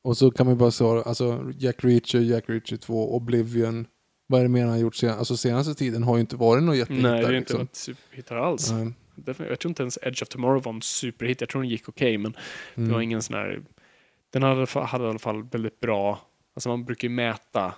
Och 0.02 0.18
så 0.18 0.32
kan 0.32 0.46
man 0.46 0.58
bara 0.58 0.72
säga, 0.72 0.90
alltså 1.02 1.52
Jack 1.58 1.84
Reacher, 1.84 2.20
Jack 2.20 2.50
Reacher 2.50 2.78
2, 2.78 3.16
Oblivion. 3.16 3.88
Vad 4.28 4.40
är 4.40 4.44
det 4.44 4.50
mer 4.50 4.62
han 4.62 4.70
har 4.70 4.78
gjort 4.78 4.96
sen, 4.96 5.10
alltså 5.10 5.38
senaste 5.38 5.76
tiden 5.76 6.04
har 6.04 6.16
ju 6.16 6.22
inte 6.22 6.36
varit 6.36 6.64
någon 6.64 6.78
jättehit 6.78 7.04
Nej, 7.04 7.12
det 7.22 7.28
är 7.28 7.34
inte 7.34 7.40
liksom. 7.40 7.58
varit 7.60 7.76
superhittar 7.76 8.36
alls. 8.36 8.72
Nej. 8.72 8.94
Jag 9.26 9.60
tror 9.60 9.70
inte 9.70 9.84
ens 9.84 10.00
Edge 10.02 10.24
of 10.24 10.30
Tomorrow 10.30 10.64
var 10.64 10.74
en 10.74 10.82
superhit. 10.82 11.42
Jag 11.42 11.50
tror 11.50 11.62
den 11.62 11.70
gick 11.70 11.90
okej, 11.90 12.18
men 12.18 12.32
det 12.76 12.82
var 12.82 12.88
Mm. 12.88 13.02
ingen 13.02 13.22
sån 13.22 13.36
här... 13.36 13.62
Den 14.30 14.44
hade, 14.44 14.68
hade 14.80 15.04
i 15.04 15.08
alla 15.08 15.20
fall 15.20 15.44
väldigt 15.44 15.80
bra... 15.80 16.22
Alltså 16.56 16.70
man 16.70 16.86
brukar 16.86 17.08
ju 17.08 17.14
mäta 17.14 17.74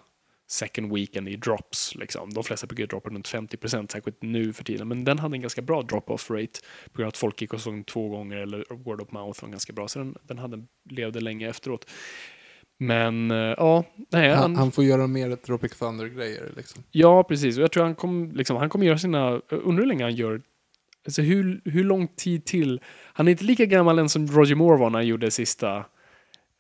second 0.48 0.94
weekend 0.94 1.30
i 1.30 1.36
drops. 1.36 1.96
Liksom. 1.96 2.34
De 2.34 2.44
flesta 2.44 2.68
brukar 2.68 2.88
droppa 2.88 3.10
runt 3.10 3.28
50% 3.28 3.92
särskilt 3.92 4.22
nu 4.22 4.54
för 4.54 4.64
tiden. 4.64 4.88
Men 4.88 5.04
den 5.04 5.20
hade 5.20 5.36
en 5.36 5.42
ganska 5.42 5.62
bra 5.62 5.82
drop-off 5.82 6.32
rate. 6.32 6.60
På 6.92 6.98
grund 6.98 7.06
av 7.06 7.08
att 7.08 7.18
folk 7.18 7.42
gick 7.42 7.54
och 7.54 7.62
såg 7.62 7.74
den 7.74 7.84
två 7.84 8.10
gånger 8.10 8.38
eller 8.38 8.66
word 8.70 9.02
of 9.02 9.12
mouth 9.12 9.42
var 9.42 9.50
ganska 9.50 9.74
bra. 9.74 9.88
Så 9.88 10.00
den, 10.00 10.16
den 10.24 10.38
hade, 10.38 10.66
levde 10.90 11.20
länge 11.22 11.50
efteråt. 11.50 11.90
Men 12.78 13.32
eh, 13.32 13.38
ja, 13.38 13.84
nej, 14.12 14.30
Han, 14.30 14.40
han, 14.42 14.56
han 14.56 14.72
får 14.72 14.84
göra 14.84 15.08
mer 15.08 15.36
Tropic 15.36 15.72
Thunder-grejer 15.80 16.52
liksom. 16.58 16.84
ja 16.92 17.24
precis. 17.24 17.58
Och 17.58 17.64
jag 17.64 17.72
tror 17.72 17.84
han 17.84 17.96
kommer 17.96 18.34
liksom, 18.34 18.58
han 18.58 18.70
kommer 18.70 18.86
göra 18.86 18.98
sina... 18.98 19.42
Undrar 19.50 19.82
hur 19.82 19.86
länge 19.86 20.04
han 20.04 20.16
gör... 20.16 20.42
Alltså 21.06 21.22
hur, 21.22 21.62
hur 21.66 21.84
lång 21.84 22.08
tid 22.08 22.46
till? 22.46 22.82
Han 23.14 23.28
är 23.28 23.32
inte 23.32 23.44
lika 23.44 23.66
gammal 23.66 24.00
än 24.00 24.10
som 24.10 24.28
Roger 24.28 24.56
Moore 24.56 24.78
var 24.80 24.90
när 24.90 25.00
han 25.00 25.08
gjorde 25.08 25.32
sista 25.32 25.86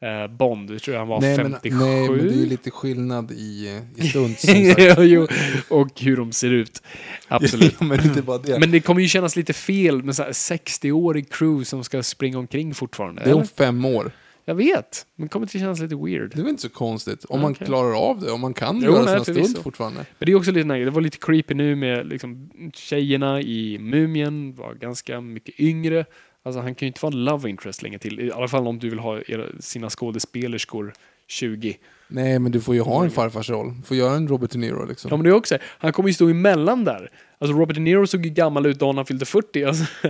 eh, 0.01 0.27
Bond. 0.37 0.71
Jag 0.71 0.81
tror 0.81 0.95
han 0.95 1.07
var 1.07 1.21
nej, 1.21 1.35
57. 1.35 1.75
men, 1.77 1.87
nej, 1.87 2.09
men 2.09 2.17
det 2.17 2.33
är 2.33 2.37
ju 2.37 2.45
lite 2.45 2.71
skillnad 2.71 3.31
i, 3.31 3.81
i 3.95 4.07
stund 4.07 4.39
som 4.39 4.65
sagt. 4.65 4.79
Ja, 4.79 5.03
jo, 5.03 5.27
och 5.69 6.01
hur 6.01 6.17
de 6.17 6.31
ser 6.31 6.51
ut. 6.51 6.81
Absolut. 7.27 7.75
Ja, 7.79 7.85
men 7.85 7.97
det. 8.43 8.59
Men 8.59 8.71
det 8.71 8.79
kommer 8.79 9.01
ju 9.01 9.07
kännas 9.07 9.35
lite 9.35 9.53
fel 9.53 10.03
med 10.03 10.15
så 10.15 10.23
här 10.23 10.31
60-årig 10.31 11.31
crew 11.31 11.65
som 11.65 11.83
ska 11.83 12.03
springa 12.03 12.37
omkring 12.39 12.73
fortfarande. 12.73 13.21
det 13.23 13.29
är 13.29 13.33
om 13.33 13.47
fem 13.47 13.85
år. 13.85 14.11
Jag 14.47 14.55
vet, 14.55 15.05
men 15.15 15.27
det 15.27 15.31
kommer 15.31 15.45
inte 15.45 15.59
kännas 15.59 15.79
lite 15.79 15.95
weird. 15.95 16.31
Det 16.31 16.39
är 16.39 16.43
väl 16.43 16.49
inte 16.49 16.61
så 16.61 16.69
konstigt. 16.69 17.25
Om 17.25 17.41
man 17.41 17.55
klarar 17.55 18.09
av 18.09 18.19
det, 18.19 18.31
om 18.31 18.41
man 18.41 18.53
kan 18.53 18.81
Jo, 18.81 18.91
göra 18.91 19.23
sina 19.23 19.43
stund 19.45 19.63
fortfarande. 19.63 20.05
Men 20.19 20.25
det 20.25 20.31
är 20.31 20.35
också 20.35 20.51
lite 20.51 20.67
nice. 20.67 20.85
Det 20.85 20.91
var 20.91 21.01
lite 21.01 21.17
creepy 21.17 21.53
nu 21.53 21.75
med 21.75 22.07
liksom, 22.07 22.49
tjejerna 22.73 23.41
i 23.41 23.77
Mumien 23.79 24.55
var 24.55 24.73
ganska 24.73 25.21
mycket 25.21 25.59
yngre. 25.59 26.05
Alltså 26.43 26.61
han 26.61 26.75
kan 26.75 26.85
ju 26.85 26.87
inte 26.87 26.99
vara 27.05 27.13
en 27.13 27.23
love 27.23 27.49
interest 27.49 27.83
länge 27.83 27.99
till. 27.99 28.19
I 28.19 28.31
alla 28.31 28.47
fall 28.47 28.67
om 28.67 28.79
du 28.79 28.89
vill 28.89 28.99
ha 28.99 29.21
era, 29.27 29.43
sina 29.59 29.89
skådespelerskor 29.89 30.93
20. 31.27 31.77
Nej, 32.07 32.39
men 32.39 32.51
du 32.51 32.61
får 32.61 32.75
ju 32.75 32.81
ha 32.81 33.03
en 33.03 33.11
farfars 33.11 33.49
roll. 33.49 33.73
Du 33.77 33.83
får 33.83 33.97
göra 33.97 34.15
en 34.15 34.27
Robert 34.27 34.51
De 34.51 34.57
Niro 34.57 34.85
liksom. 34.85 35.09
Ja 35.09 35.17
men 35.17 35.23
det 35.23 35.29
är 35.29 35.33
också, 35.33 35.57
han 35.63 35.93
kommer 35.93 36.09
ju 36.09 36.13
stå 36.13 36.29
emellan 36.29 36.83
där. 36.83 37.09
Alltså 37.37 37.57
Robert 37.57 37.75
De 37.75 37.81
Niro 37.81 38.07
såg 38.07 38.25
ju 38.25 38.31
gammal 38.31 38.65
ut 38.65 38.79
dagen 38.79 38.97
han 38.97 39.05
fyllde 39.05 39.25
40. 39.25 39.63
Alltså, 39.63 39.83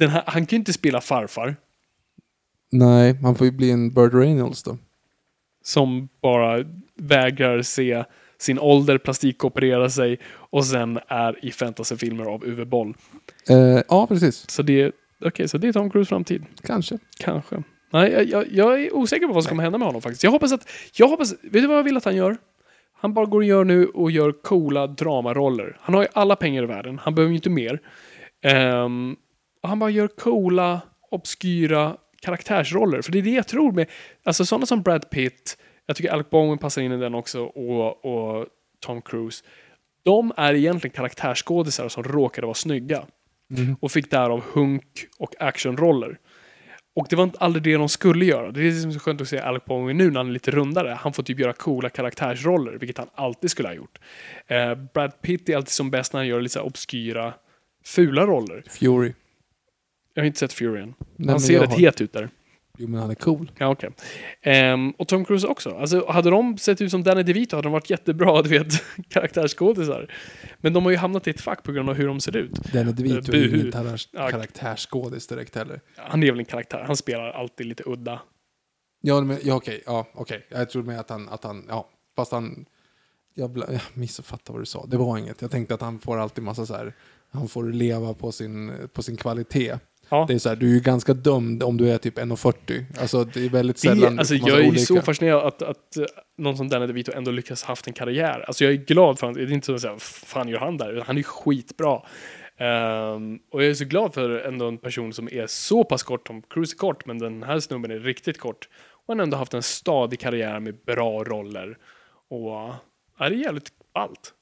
här, 0.00 0.22
han 0.26 0.46
kan 0.46 0.56
ju 0.56 0.56
inte 0.56 0.72
spela 0.72 1.00
farfar. 1.00 1.56
Nej, 2.70 3.18
man 3.22 3.34
får 3.34 3.44
ju 3.44 3.50
bli 3.50 3.70
en 3.70 3.90
Burt 3.90 4.14
Reynolds 4.14 4.62
då. 4.62 4.78
som 5.64 6.08
bara 6.22 6.64
vägrar 6.96 7.62
se 7.62 8.04
sin 8.38 8.58
ålder 8.58 8.98
plastikoperera 8.98 9.90
sig 9.90 10.18
och 10.26 10.64
sen 10.64 10.98
är 11.08 11.44
i 11.44 11.50
fantasyfilmer 11.50 12.24
av 12.24 12.44
Uwe 12.44 12.64
Boll. 12.64 12.94
Eh, 13.48 13.82
ja, 13.88 14.06
precis. 14.06 14.50
Så 14.50 14.62
det, 14.62 14.92
okay, 15.20 15.48
så 15.48 15.58
det 15.58 15.68
är 15.68 15.72
Tom 15.72 15.90
Cruise 15.90 16.08
framtid. 16.08 16.44
Kanske. 16.62 16.98
Kanske. 17.18 17.62
Nej, 17.92 18.28
jag, 18.30 18.52
jag, 18.52 18.82
är 18.82 18.94
osäker 18.94 19.26
på 19.26 19.32
vad 19.32 19.44
som 19.44 19.48
kommer 19.48 19.62
hända 19.62 19.78
med 19.78 19.86
honom 19.86 20.02
faktiskt. 20.02 20.24
Jag 20.24 20.30
hoppas 20.30 20.52
att, 20.52 20.68
jag 20.92 21.08
hoppas, 21.08 21.32
vet 21.32 21.52
du 21.52 21.66
vad 21.66 21.78
jag 21.78 21.82
vill 21.82 21.96
att 21.96 22.04
han 22.04 22.16
gör? 22.16 22.36
Han 23.00 23.14
bara 23.14 23.26
går 23.26 23.38
och 23.38 23.44
gör 23.44 23.64
nu 23.64 23.86
och 23.86 24.10
gör 24.10 24.32
coola 24.32 24.86
dramaroller. 24.86 25.76
Han 25.80 25.94
har 25.94 26.02
ju 26.02 26.08
alla 26.12 26.36
pengar 26.36 26.62
i 26.62 26.66
världen, 26.66 26.98
han 26.98 27.14
behöver 27.14 27.30
ju 27.30 27.36
inte 27.36 27.50
mer. 27.50 27.80
Och 29.62 29.68
han 29.68 29.78
bara 29.78 29.90
gör 29.90 30.08
coola, 30.08 30.80
obskyra 31.10 31.96
karaktärsroller. 32.20 33.02
För 33.02 33.12
det 33.12 33.18
är 33.18 33.22
det 33.22 33.30
jag 33.30 33.48
tror 33.48 33.72
med, 33.72 33.86
alltså 34.24 34.44
sådana 34.44 34.66
som 34.66 34.82
Brad 34.82 35.10
Pitt, 35.10 35.58
jag 35.86 35.96
tycker 35.96 36.10
Alec 36.10 36.30
Baldwin 36.30 36.58
passar 36.58 36.82
in 36.82 36.92
i 36.92 36.96
den 36.96 37.14
också, 37.14 37.42
och, 37.42 38.04
och 38.04 38.46
Tom 38.80 39.02
Cruise. 39.02 39.44
De 40.02 40.32
är 40.36 40.54
egentligen 40.54 40.94
karaktärsskådisar 40.94 41.88
som 41.88 42.04
råkade 42.04 42.46
vara 42.46 42.54
snygga. 42.54 43.02
Och 43.80 43.92
fick 43.92 44.10
därav 44.10 44.42
hunk 44.52 45.06
och 45.18 45.34
actionroller. 45.38 46.18
Och 46.94 47.06
det 47.10 47.16
var 47.16 47.24
inte 47.24 47.38
aldrig 47.38 47.62
det 47.62 47.76
de 47.76 47.88
skulle 47.88 48.24
göra. 48.24 48.50
Det 48.50 48.60
är 48.60 48.64
det 48.64 48.72
som 48.72 48.90
är 48.90 48.94
så 48.94 49.00
skönt 49.00 49.20
att 49.20 49.28
se 49.28 49.38
Alec 49.38 49.64
Baldwin 49.64 49.96
nu 49.96 50.10
när 50.10 50.20
han 50.20 50.28
är 50.28 50.32
lite 50.32 50.50
rundare. 50.50 50.88
Han 51.00 51.12
får 51.12 51.22
typ 51.22 51.38
göra 51.38 51.52
coola 51.52 51.88
karaktärsroller, 51.88 52.72
vilket 52.72 52.98
han 52.98 53.08
alltid 53.14 53.50
skulle 53.50 53.68
ha 53.68 53.74
gjort. 53.74 53.98
Eh, 54.46 54.74
Brad 54.74 55.22
Pitt 55.22 55.48
är 55.48 55.56
alltid 55.56 55.70
som 55.70 55.90
bäst 55.90 56.12
när 56.12 56.20
han 56.20 56.26
gör 56.26 56.40
lite 56.40 56.52
så 56.52 56.62
obskyra, 56.62 57.34
fula 57.84 58.26
roller. 58.26 58.62
Fury. 58.68 59.12
Jag 60.20 60.22
har 60.22 60.26
inte 60.26 60.38
sett 60.38 60.52
Fury 60.52 60.80
än. 60.82 60.94
Nej, 61.16 61.28
han 61.30 61.40
ser 61.40 61.60
rätt 61.60 61.70
har- 61.70 61.78
het 61.78 62.00
ut 62.00 62.12
där. 62.12 62.28
Jo, 62.78 62.88
men 62.88 63.00
han 63.00 63.10
är 63.10 63.14
cool. 63.14 63.52
Ja, 63.58 63.68
okej. 63.68 63.90
Ehm, 64.42 64.90
och 64.90 65.08
Tom 65.08 65.24
Cruise 65.24 65.46
också. 65.46 65.70
Alltså, 65.70 66.06
hade 66.08 66.30
de 66.30 66.58
sett 66.58 66.80
ut 66.80 66.90
som 66.90 67.02
Danny 67.02 67.22
DeVito 67.22 67.56
hade 67.56 67.66
de 67.66 67.72
varit 67.72 67.90
jättebra, 67.90 68.42
du 68.42 68.48
vet, 68.48 68.66
karaktärsskådisar. 69.08 70.12
Men 70.58 70.72
de 70.72 70.84
har 70.84 70.90
ju 70.90 70.96
hamnat 70.96 71.26
i 71.26 71.30
ett 71.30 71.40
fack 71.40 71.62
på 71.62 71.72
grund 71.72 71.88
av 71.90 71.94
hur 71.96 72.06
de 72.06 72.20
ser 72.20 72.36
ut. 72.36 72.52
Danny 72.72 72.92
DeVito 72.92 73.32
är 73.32 73.36
ju 73.36 73.48
ingen 73.60 73.72
karaktärsskådis 74.12 75.26
direkt 75.26 75.54
heller. 75.54 75.80
Han 75.96 76.22
är 76.22 76.30
väl 76.30 76.38
en 76.38 76.44
karaktär. 76.44 76.84
Han 76.86 76.96
spelar 76.96 77.30
alltid 77.30 77.66
lite 77.66 77.82
udda. 77.86 78.20
Ja, 79.00 79.20
men, 79.20 79.38
ja 79.42 79.54
okej. 79.54 79.82
Ja, 79.86 80.06
okej. 80.14 80.46
Jag 80.48 80.70
tror 80.70 80.82
med 80.82 81.00
att 81.00 81.10
han, 81.10 81.28
att 81.28 81.44
han, 81.44 81.64
ja, 81.68 81.88
fast 82.16 82.32
han, 82.32 82.64
jag, 83.34 83.56
jag 83.58 83.80
missuppfattade 83.94 84.52
vad 84.52 84.62
du 84.62 84.66
sa. 84.66 84.86
Det 84.86 84.96
var 84.96 85.18
inget. 85.18 85.42
Jag 85.42 85.50
tänkte 85.50 85.74
att 85.74 85.80
han 85.80 85.98
får 85.98 86.18
alltid 86.18 86.44
massa 86.44 86.66
så 86.66 86.74
här, 86.74 86.94
han 87.30 87.48
får 87.48 87.64
leva 87.72 88.14
på 88.14 88.32
sin, 88.32 88.72
på 88.92 89.02
sin 89.02 89.16
kvalitet. 89.16 89.78
Ja. 90.10 90.24
Det 90.28 90.34
är 90.34 90.38
så 90.38 90.48
här, 90.48 90.56
du 90.56 90.70
är 90.70 90.74
ju 90.74 90.80
ganska 90.80 91.14
dömd 91.14 91.62
om 91.62 91.76
du 91.76 91.90
är 91.90 91.98
typ 91.98 92.18
1,40. 92.18 92.84
Alltså 93.00 93.24
det 93.24 93.44
är 93.44 93.48
väldigt 93.48 93.76
Det, 93.76 93.80
sällan 93.80 94.18
alltså, 94.18 94.34
du 94.34 94.40
får 94.40 94.48
jag 94.50 94.60
är 94.60 94.68
olika. 94.68 94.84
så 94.84 95.02
fascinerad 95.02 95.42
att, 95.46 95.62
att 95.62 95.96
eh, 95.96 96.04
någon 96.38 96.56
som 96.56 96.68
Danny 96.68 96.86
DeVito 96.86 97.12
ändå 97.12 97.30
lyckas 97.30 97.62
haft 97.62 97.86
en 97.86 97.92
karriär. 97.92 98.44
Alltså 98.46 98.64
jag 98.64 98.72
är 98.72 98.76
glad 98.76 99.18
för 99.18 99.26
honom. 99.26 99.42
Det 99.46 99.52
är 99.52 99.54
inte 99.54 99.66
så 99.66 99.74
att 99.74 99.80
säga, 99.80 99.92
"Vad 99.92 100.02
fan 100.02 100.48
gör 100.48 100.58
han 100.58 100.76
där? 100.76 101.02
Han 101.06 101.16
är 101.16 101.20
ju 101.20 101.24
skitbra. 101.24 102.02
Ehm, 102.56 103.38
och 103.50 103.62
jag 103.62 103.70
är 103.70 103.74
så 103.74 103.84
glad 103.84 104.14
för 104.14 104.30
ändå 104.30 104.68
en 104.68 104.78
person 104.78 105.12
som 105.12 105.28
är 105.32 105.46
så 105.46 105.84
pass 105.84 106.02
kort, 106.02 106.26
Tom 106.26 106.42
Cruise 106.42 106.74
är 106.74 106.78
kort, 106.78 107.06
men 107.06 107.18
den 107.18 107.42
här 107.42 107.60
snubben 107.60 107.90
är 107.90 107.98
riktigt 107.98 108.38
kort. 108.38 108.68
Och 108.92 109.04
han 109.08 109.18
har 109.18 109.24
ändå 109.24 109.36
haft 109.36 109.54
en 109.54 109.62
stadig 109.62 110.20
karriär 110.20 110.60
med 110.60 110.76
bra 110.86 111.24
roller. 111.24 111.78
Och 112.28 112.50
ja, 112.50 112.78
det 113.18 113.24
är 113.24 113.30
jävligt 113.30 113.68
allt. 113.92 114.34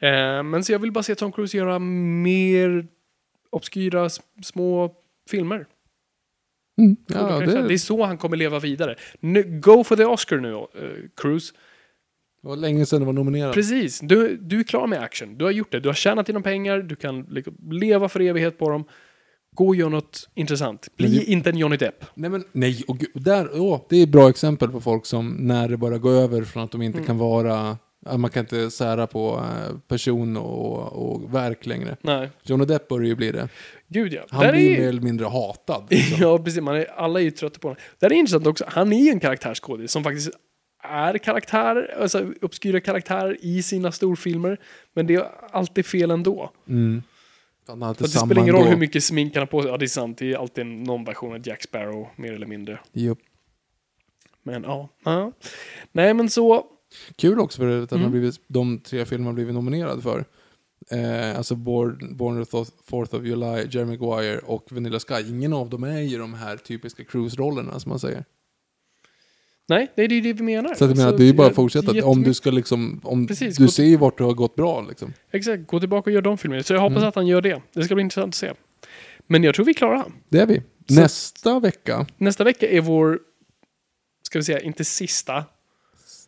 Ehm, 0.00 0.50
men 0.50 0.64
så 0.64 0.72
jag 0.72 0.78
vill 0.78 0.92
bara 0.92 1.02
se 1.02 1.14
Tom 1.14 1.32
Cruise 1.32 1.56
göra 1.56 1.78
mer 1.78 2.86
obskyra 3.50 4.08
små 4.42 4.94
filmer. 5.30 5.66
Mm. 6.80 6.96
Ja, 7.06 7.38
det, 7.40 7.68
det 7.68 7.74
är 7.74 7.78
så 7.78 8.04
han 8.04 8.18
kommer 8.18 8.36
leva 8.36 8.58
vidare. 8.58 8.96
Nu, 9.20 9.42
go 9.60 9.84
for 9.84 9.96
the 9.96 10.04
Oscar 10.04 10.36
nu, 10.36 10.52
uh, 10.52 10.66
Cruise. 11.16 11.52
det 12.42 12.48
var 12.48 12.56
länge 12.56 12.86
sedan 12.86 13.00
du 13.00 13.06
var 13.06 13.12
nominerad. 13.12 13.54
Precis. 13.54 14.00
Du, 14.00 14.36
du 14.36 14.60
är 14.60 14.64
klar 14.64 14.86
med 14.86 15.02
action. 15.02 15.38
Du 15.38 15.44
har 15.44 15.52
gjort 15.52 15.72
det. 15.72 15.80
Du 15.80 15.88
har 15.88 15.94
tjänat 15.94 16.26
dina 16.26 16.40
pengar. 16.40 16.78
Du 16.78 16.96
kan 16.96 17.22
liksom 17.22 17.54
leva 17.70 18.08
för 18.08 18.20
evighet 18.20 18.58
på 18.58 18.70
dem. 18.70 18.84
Gå 19.54 19.66
och 19.68 19.76
gör 19.76 19.88
något 19.88 20.28
intressant. 20.34 20.88
Bli 20.96 21.08
Men 21.08 21.16
det- 21.18 21.24
inte 21.24 21.50
en 21.50 21.58
Johnny 21.58 21.76
Depp. 21.76 22.04
Nej, 22.14 22.30
men 22.30 22.44
nej. 22.52 22.84
Och 22.88 22.96
där, 23.14 23.48
åh, 23.60 23.80
det 23.88 23.96
är 23.96 24.02
ett 24.02 24.08
bra 24.08 24.28
exempel 24.30 24.68
på 24.70 24.80
folk 24.80 25.06
som 25.06 25.28
när 25.28 25.68
det 25.68 25.76
börjar 25.76 25.98
gå 25.98 26.10
över 26.10 26.42
från 26.44 26.62
att 26.62 26.70
de 26.72 26.82
inte 26.82 26.98
Mm. 26.98 27.06
kan 27.06 27.18
vara, 27.18 27.78
man 28.16 28.30
kan 28.30 28.40
inte 28.40 28.70
sära 28.70 29.06
på 29.06 29.34
eh, 29.36 29.78
person 29.88 30.36
och, 30.36 30.92
och 30.92 31.34
verk 31.34 31.66
längre. 31.66 31.96
Nej. 32.00 32.30
Johnny 32.42 32.64
Depp 32.64 32.88
börjar 32.88 33.06
ju 33.06 33.14
bli 33.14 33.32
det. 33.32 33.48
Gud 33.88 34.12
ja. 34.12 34.26
Han 34.30 34.40
Där 34.40 34.52
blir 34.52 34.72
är, 34.72 34.80
mer 34.80 34.88
eller 34.88 35.00
mindre 35.00 35.26
hatad. 35.26 35.86
liksom. 35.90 36.16
Ja, 36.20 36.38
precis. 36.38 36.60
Man 36.62 36.76
är, 36.76 36.86
alla 36.90 37.20
är 37.20 37.24
ju 37.24 37.30
trötta 37.30 37.58
på 37.58 37.68
honom. 37.68 37.80
Det 37.98 38.06
är 38.06 38.12
intressant 38.12 38.46
också. 38.46 38.64
Han 38.68 38.92
är 38.92 39.12
en 39.12 39.20
karaktärsskådis 39.20 39.92
som 39.92 40.04
faktiskt 40.04 40.30
är 40.82 41.18
karaktär, 41.18 41.96
alltså 42.00 42.32
obskyra 42.42 42.80
karaktärer 42.80 43.36
i 43.40 43.62
sina 43.62 43.92
storfilmer. 43.92 44.60
Men 44.92 45.06
det 45.06 45.14
är 45.14 45.28
alltid 45.50 45.86
fel 45.86 46.10
ändå. 46.10 46.50
Mm. 46.68 47.02
Att 47.66 47.98
det 47.98 48.08
samma 48.08 48.26
spelar 48.26 48.42
ingen 48.42 48.54
roll 48.54 48.62
ändå. 48.62 48.70
hur 48.70 48.80
mycket 48.80 49.04
smink 49.04 49.34
han 49.34 49.40
har 49.40 49.46
på 49.46 49.62
sig. 49.62 49.70
Ja, 49.70 49.76
det 49.76 49.84
är 49.84 49.88
sant. 49.88 50.18
Det 50.18 50.32
är 50.32 50.38
alltid 50.38 50.66
någon 50.66 51.04
version 51.04 51.32
av 51.32 51.48
Jack 51.48 51.62
Sparrow, 51.62 52.08
mer 52.16 52.32
eller 52.32 52.46
mindre. 52.46 52.78
Jo. 52.92 53.16
Men 54.42 54.62
ja. 54.62 54.88
ja. 55.04 55.32
Nej, 55.92 56.14
men 56.14 56.30
så. 56.30 56.66
Kul 57.16 57.40
också 57.40 57.58
för 57.58 57.82
att 57.82 57.92
Mm. 57.92 58.04
har 58.04 58.10
blivit, 58.10 58.40
de 58.46 58.78
tre 58.80 59.04
filmerna 59.04 59.28
har 59.28 59.34
blivit 59.34 59.54
nominerad 59.54 60.02
för. 60.02 60.24
Eh, 60.90 61.36
alltså 61.38 61.54
Born, 61.54 62.16
Born 62.16 62.42
Th- 62.44 62.70
Fourth 62.84 63.14
of 63.14 63.24
July, 63.24 63.66
Jerry 63.70 63.84
Maguire 63.84 64.38
och 64.38 64.66
Vanilla 64.70 65.00
Sky. 65.00 65.28
Ingen 65.28 65.52
av 65.52 65.70
dem 65.70 65.84
är 65.84 66.00
ju 66.00 66.18
de 66.18 66.34
här 66.34 66.56
typiska 66.56 67.04
cruise-rollerna 67.04 67.80
som 67.80 67.90
man 67.90 67.98
säger. 67.98 68.24
Nej, 69.68 69.92
det 69.96 70.02
är 70.02 70.08
ju 70.08 70.20
det 70.20 70.32
vi 70.32 70.42
menar. 70.42 70.74
Så 70.74 70.84
jag 70.84 70.96
menar, 70.96 71.10
Så 71.10 71.16
det 71.16 71.24
är 71.24 71.26
ju 71.26 71.32
bara 71.34 71.46
att 71.46 71.54
fortsätta. 71.54 71.90
Om 71.90 71.96
jättemycket- 71.96 72.24
du 72.24 72.34
ska 72.34 72.50
liksom, 72.50 73.00
om, 73.04 73.26
Precis, 73.26 73.56
du 73.56 73.68
ser 73.68 73.84
ju 73.84 73.96
vart 73.96 74.18
det 74.18 74.24
har 74.24 74.34
gått 74.34 74.54
bra 74.56 74.86
liksom. 74.88 75.12
Exakt, 75.30 75.66
gå 75.66 75.80
tillbaka 75.80 76.10
och 76.10 76.14
gör 76.14 76.22
de 76.22 76.38
filmerna. 76.38 76.62
Så 76.62 76.72
jag 76.72 76.80
hoppas 76.80 76.96
Mm. 76.96 77.08
att 77.08 77.14
han 77.14 77.26
gör 77.26 77.40
det. 77.40 77.62
Det 77.72 77.84
ska 77.84 77.94
bli 77.94 78.02
intressant 78.02 78.30
att 78.30 78.34
se. 78.34 78.52
Men 79.26 79.44
jag 79.44 79.54
tror 79.54 79.64
vi 79.66 79.74
klarar 79.74 79.96
han. 79.96 80.12
Det 80.28 80.38
är 80.40 80.46
vi. 80.46 80.62
Så- 80.88 80.94
Nästa 81.00 81.60
vecka, 81.60 82.06
Nästa 82.18 82.44
vecka 82.44 82.68
är 82.68 82.80
vår, 82.80 83.18
ska 84.22 84.38
vi 84.38 84.44
säga, 84.44 84.60
inte 84.60 84.84
sista, 84.84 85.44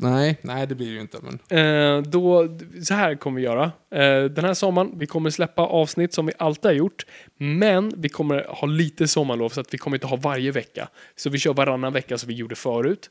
Nej, 0.00 0.38
nej 0.42 0.66
det 0.66 0.74
blir 0.74 0.86
det 0.86 0.92
ju 0.92 1.00
inte. 1.00 1.18
Men... 1.22 1.58
Eh, 1.58 2.02
då, 2.02 2.58
så 2.84 2.94
här 2.94 3.14
kommer 3.14 3.40
vi 3.40 3.46
göra. 3.46 3.64
Eh, 3.90 4.24
den 4.24 4.44
här 4.44 4.54
sommaren, 4.54 4.92
vi 4.98 5.06
kommer 5.06 5.30
släppa 5.30 5.62
avsnitt 5.62 6.14
som 6.14 6.26
vi 6.26 6.32
alltid 6.38 6.64
har 6.64 6.72
gjort. 6.72 7.06
Men 7.38 7.92
vi 7.96 8.08
kommer 8.08 8.46
ha 8.48 8.66
lite 8.66 9.08
sommarlov 9.08 9.48
så 9.48 9.60
att 9.60 9.74
vi 9.74 9.78
kommer 9.78 9.96
inte 9.96 10.06
ha 10.06 10.16
varje 10.16 10.50
vecka. 10.50 10.88
Så 11.16 11.30
vi 11.30 11.38
kör 11.38 11.54
varannan 11.54 11.92
vecka 11.92 12.18
som 12.18 12.28
vi 12.28 12.34
gjorde 12.34 12.54
förut. 12.54 13.10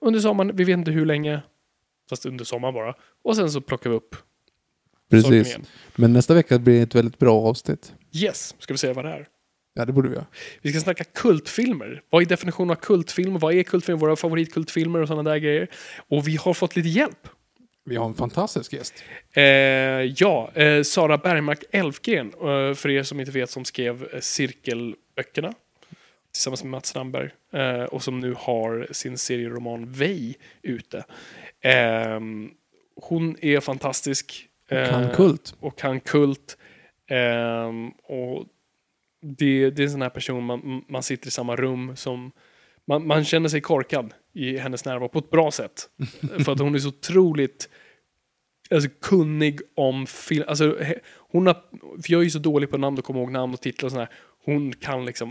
Under 0.00 0.20
sommaren, 0.20 0.56
vi 0.56 0.64
vet 0.64 0.78
inte 0.78 0.90
hur 0.90 1.06
länge. 1.06 1.40
Fast 2.08 2.26
under 2.26 2.44
sommaren 2.44 2.74
bara. 2.74 2.94
Och 3.24 3.36
sen 3.36 3.50
så 3.50 3.60
plockar 3.60 3.90
vi 3.90 3.96
upp 3.96 4.16
Precis. 5.10 5.56
Men 5.96 6.12
nästa 6.12 6.34
vecka 6.34 6.58
blir 6.58 6.76
det 6.76 6.82
ett 6.82 6.94
väldigt 6.94 7.18
bra 7.18 7.40
avsnitt. 7.40 7.92
Yes, 8.12 8.54
ska 8.58 8.74
vi 8.74 8.78
säga 8.78 8.92
vad 8.92 9.04
det 9.04 9.10
är? 9.10 9.28
Ja, 9.78 9.84
det 9.84 9.92
borde 9.92 10.08
vi 10.08 10.14
göra. 10.14 10.26
Vi 10.62 10.70
ska 10.72 10.80
snacka 10.80 11.04
kultfilmer. 11.04 12.02
Vad 12.10 12.22
är 12.22 12.26
definitionen 12.26 12.70
av 12.70 12.74
kultfilmer? 12.74 13.38
Vad 13.40 13.54
är 13.54 13.62
kultfilmer? 13.62 14.00
Våra 14.00 14.16
favoritkultfilmer 14.16 15.02
och 15.02 15.08
sådana 15.08 15.30
där 15.30 15.38
grejer. 15.38 15.68
Och 16.08 16.28
vi 16.28 16.36
har 16.36 16.54
fått 16.54 16.76
lite 16.76 16.88
hjälp. 16.88 17.28
Vi 17.84 17.96
har 17.96 18.06
en 18.06 18.14
fantastisk 18.14 18.72
gäst. 18.72 18.94
Eh, 19.32 19.42
ja, 20.16 20.50
eh, 20.54 20.82
Sara 20.82 21.18
Bergmark 21.18 21.64
Elfgren, 21.70 22.26
eh, 22.26 22.74
för 22.74 22.88
er 22.90 23.02
som 23.02 23.20
inte 23.20 23.32
vet, 23.32 23.50
som 23.50 23.64
skrev 23.64 24.08
eh, 24.12 24.20
Cirkelböckerna 24.20 25.52
tillsammans 26.32 26.62
med 26.64 26.70
Mats 26.70 26.88
Strandberg 26.88 27.30
eh, 27.52 27.82
och 27.84 28.02
som 28.02 28.20
nu 28.20 28.34
har 28.38 28.86
sin 28.90 29.18
serieroman 29.18 29.92
Vej 29.92 30.34
ute. 30.62 31.04
Eh, 31.60 32.20
hon 33.02 33.36
är 33.40 33.60
fantastisk. 33.60 34.48
eh, 34.68 34.90
Kan 34.90 35.10
kult. 35.14 35.54
och 35.60 35.78
kan 35.78 36.00
kult. 36.00 36.56
Ehm, 37.10 37.88
och 37.90 38.44
det, 39.26 39.70
det 39.70 39.82
är 39.82 39.84
en 39.84 39.90
sån 39.90 40.02
här 40.02 40.10
person 40.10 40.44
man, 40.44 40.84
man 40.88 41.02
sitter 41.02 41.28
i 41.28 41.30
samma 41.30 41.56
rum 41.56 41.96
som 41.96 42.32
man, 42.86 43.06
man 43.06 43.24
känner 43.24 43.48
sig 43.48 43.60
korkad 43.60 44.14
i 44.32 44.56
hennes 44.56 44.84
närvaro 44.84 45.08
på 45.08 45.18
ett 45.18 45.30
bra 45.30 45.50
sätt. 45.50 45.88
För 46.44 46.52
att 46.52 46.58
hon 46.58 46.74
är 46.74 46.78
så 46.78 46.88
otroligt 46.88 47.68
alltså, 48.70 48.90
kunnig 49.00 49.60
om 49.74 50.06
film. 50.06 50.44
Alltså, 50.48 50.78
hon 51.12 51.46
har, 51.46 51.54
för 52.02 52.12
jag 52.12 52.20
är 52.20 52.24
ju 52.24 52.30
så 52.30 52.38
dålig 52.38 52.70
på 52.70 52.78
namn 52.78 52.98
och 52.98 53.04
kommer 53.04 53.20
ihåg 53.20 53.32
namn 53.32 53.54
och 53.54 53.60
titlar 53.60 53.86
och 53.86 53.92
sådär. 53.92 54.08
Hon 54.44 54.72
kan 54.72 55.04
liksom 55.04 55.30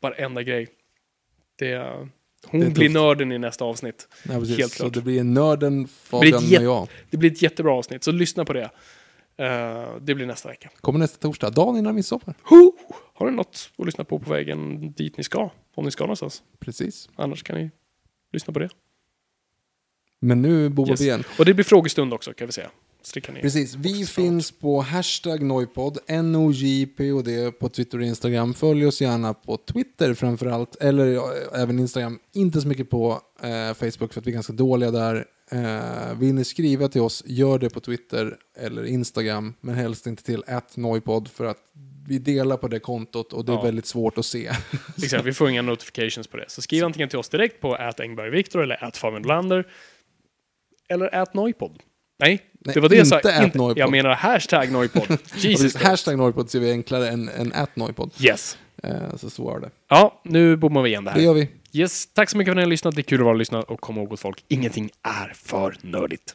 varenda 0.00 0.42
grej. 0.42 0.68
Det, 1.58 1.76
hon 2.46 2.60
Det 2.60 2.70
blir 2.70 2.90
nörden 2.90 3.32
i 3.32 3.38
nästa 3.38 3.64
avsnitt. 3.64 4.08
Ja. 4.28 4.32
Helt 4.32 4.72
Så 4.72 4.82
klart. 4.82 4.94
det 4.94 5.00
blir 5.00 5.24
nörden, 5.24 5.88
Fabian 5.88 6.44
och 6.44 6.64
jag. 6.64 6.88
Det 7.10 7.16
blir 7.16 7.30
ett 7.30 7.42
jättebra 7.42 7.72
avsnitt, 7.72 8.04
så 8.04 8.12
lyssna 8.12 8.44
på 8.44 8.52
det. 8.52 8.70
Eh, 9.38 9.96
det 10.00 10.14
blir 10.14 10.26
nästa 10.26 10.48
vecka. 10.48 10.70
Kommer 10.80 10.98
nästa 10.98 11.18
torsdag, 11.18 11.50
dagen 11.50 11.76
innan 11.76 11.94
midsommar. 11.94 12.34
Ho! 12.42 12.72
Har 13.14 13.30
ni 13.30 13.36
något 13.36 13.70
att 13.78 13.86
lyssna 13.86 14.04
på 14.04 14.18
på 14.18 14.30
vägen 14.30 14.92
dit 14.92 15.16
ni 15.16 15.24
ska? 15.24 15.50
Om 15.74 15.84
ni 15.84 15.90
ska 15.90 16.04
någonstans. 16.04 16.42
Precis. 16.58 17.08
Annars 17.16 17.42
kan 17.42 17.56
ni 17.58 17.70
lyssna 18.32 18.52
på 18.52 18.58
det. 18.58 18.68
Men 20.20 20.42
nu 20.42 20.68
bovar 20.68 20.90
Yes. 20.90 21.00
vi 21.00 21.04
igen. 21.04 21.24
Och 21.38 21.44
det 21.44 21.54
blir 21.54 21.64
frågestund 21.64 22.14
också 22.14 22.32
kan 22.32 22.46
vi 22.46 22.52
säga. 22.52 22.70
Stricka 23.06 23.32
ner. 23.32 23.40
Precis, 23.40 23.74
vi 23.74 24.06
finns 24.06 24.52
på 24.52 24.80
hashtag 24.80 25.42
Noipod, 25.42 25.98
N-O-J-P-O-D 26.06 27.52
på 27.52 27.68
Twitter 27.68 27.98
och 27.98 28.04
Instagram. 28.04 28.54
Följ 28.54 28.86
oss 28.86 29.00
gärna 29.00 29.34
på 29.34 29.56
Twitter 29.56 30.14
framförallt, 30.14 30.76
eller 30.76 31.06
ja, 31.06 31.32
även 31.54 31.78
Instagram. 31.78 32.18
Inte 32.32 32.60
så 32.60 32.68
mycket 32.68 32.90
på 32.90 33.20
eh, 33.42 33.74
Facebook 33.74 34.12
för 34.12 34.20
att 34.20 34.26
vi 34.26 34.30
är 34.30 34.34
ganska 34.34 34.52
dåliga 34.52 34.90
där. 34.90 35.24
Eh, 35.50 36.18
vill 36.18 36.34
ni 36.34 36.44
skriva 36.44 36.88
till 36.88 37.00
oss, 37.00 37.22
gör 37.26 37.58
det 37.58 37.70
på 37.70 37.80
Twitter 37.80 38.36
eller 38.58 38.84
Instagram, 38.84 39.54
men 39.60 39.74
helst 39.74 40.06
inte 40.06 40.22
till 40.22 40.42
@noipod 40.74 41.28
för 41.28 41.44
att 41.44 41.58
vi 42.08 42.18
delar 42.18 42.56
på 42.56 42.68
det 42.68 42.78
kontot 42.80 43.32
och 43.32 43.44
det 43.44 43.52
är 43.52 43.56
Ja. 43.56 43.62
väldigt 43.62 43.86
svårt 43.86 44.18
att 44.18 44.26
se. 44.26 44.50
Exakt, 45.02 45.24
vi 45.24 45.32
får 45.32 45.50
inga 45.50 45.62
notifications 45.62 46.26
på 46.26 46.36
det. 46.36 46.44
Så 46.48 46.62
skriv 46.62 46.84
antingen 46.84 47.08
till 47.08 47.18
oss 47.18 47.28
direkt 47.28 47.60
på 47.60 47.76
@engbergviktor 47.98 48.62
eller 48.62 48.90
@fabianlander 48.94 49.66
eller 50.88 51.26
@noipod. 51.34 51.82
Nej, 52.18 52.40
Nej, 52.66 52.74
det 52.74 52.80
var 52.80 52.88
det 52.88 52.96
jag 52.96 53.06
sa. 53.06 53.42
inte. 53.42 53.72
Jag 53.76 53.90
menar 53.90 54.14
hashtag 54.14 54.72
noipod. 54.72 55.18
Jesus 55.36 55.76
hashtag 55.76 56.18
Noipod 56.18 56.50
ser 56.50 56.60
vi 56.60 56.70
enklare 56.70 57.08
än, 57.08 57.28
än 57.28 57.52
@noipod. 57.74 58.10
Yes. 58.20 58.58
Eh, 58.82 59.16
så 59.16 59.30
så 59.30 59.44
var 59.44 59.60
det. 59.60 59.70
Ja, 59.88 60.20
nu 60.24 60.56
bommar 60.56 60.82
vi 60.82 60.88
igen 60.90 61.04
det 61.04 61.10
här. 61.10 61.18
Det 61.18 61.24
gör 61.24 61.34
vi. 61.34 61.48
Yes, 61.72 62.06
tack 62.14 62.30
så 62.30 62.36
mycket 62.36 62.48
för 62.48 62.52
att 62.52 62.56
ni 62.56 62.62
har 62.62 62.70
lyssnat. 62.70 62.94
Det 62.94 63.00
är 63.00 63.02
kul 63.02 63.20
att 63.20 63.24
vara 63.24 63.32
och 63.34 63.38
lyssna 63.38 63.62
och 63.62 63.80
kom 63.80 63.96
ihåg 63.98 64.08
gott 64.08 64.20
folk, 64.20 64.44
ingenting 64.48 64.90
är 65.02 65.32
för 65.36 65.76
nördigt. 65.82 66.34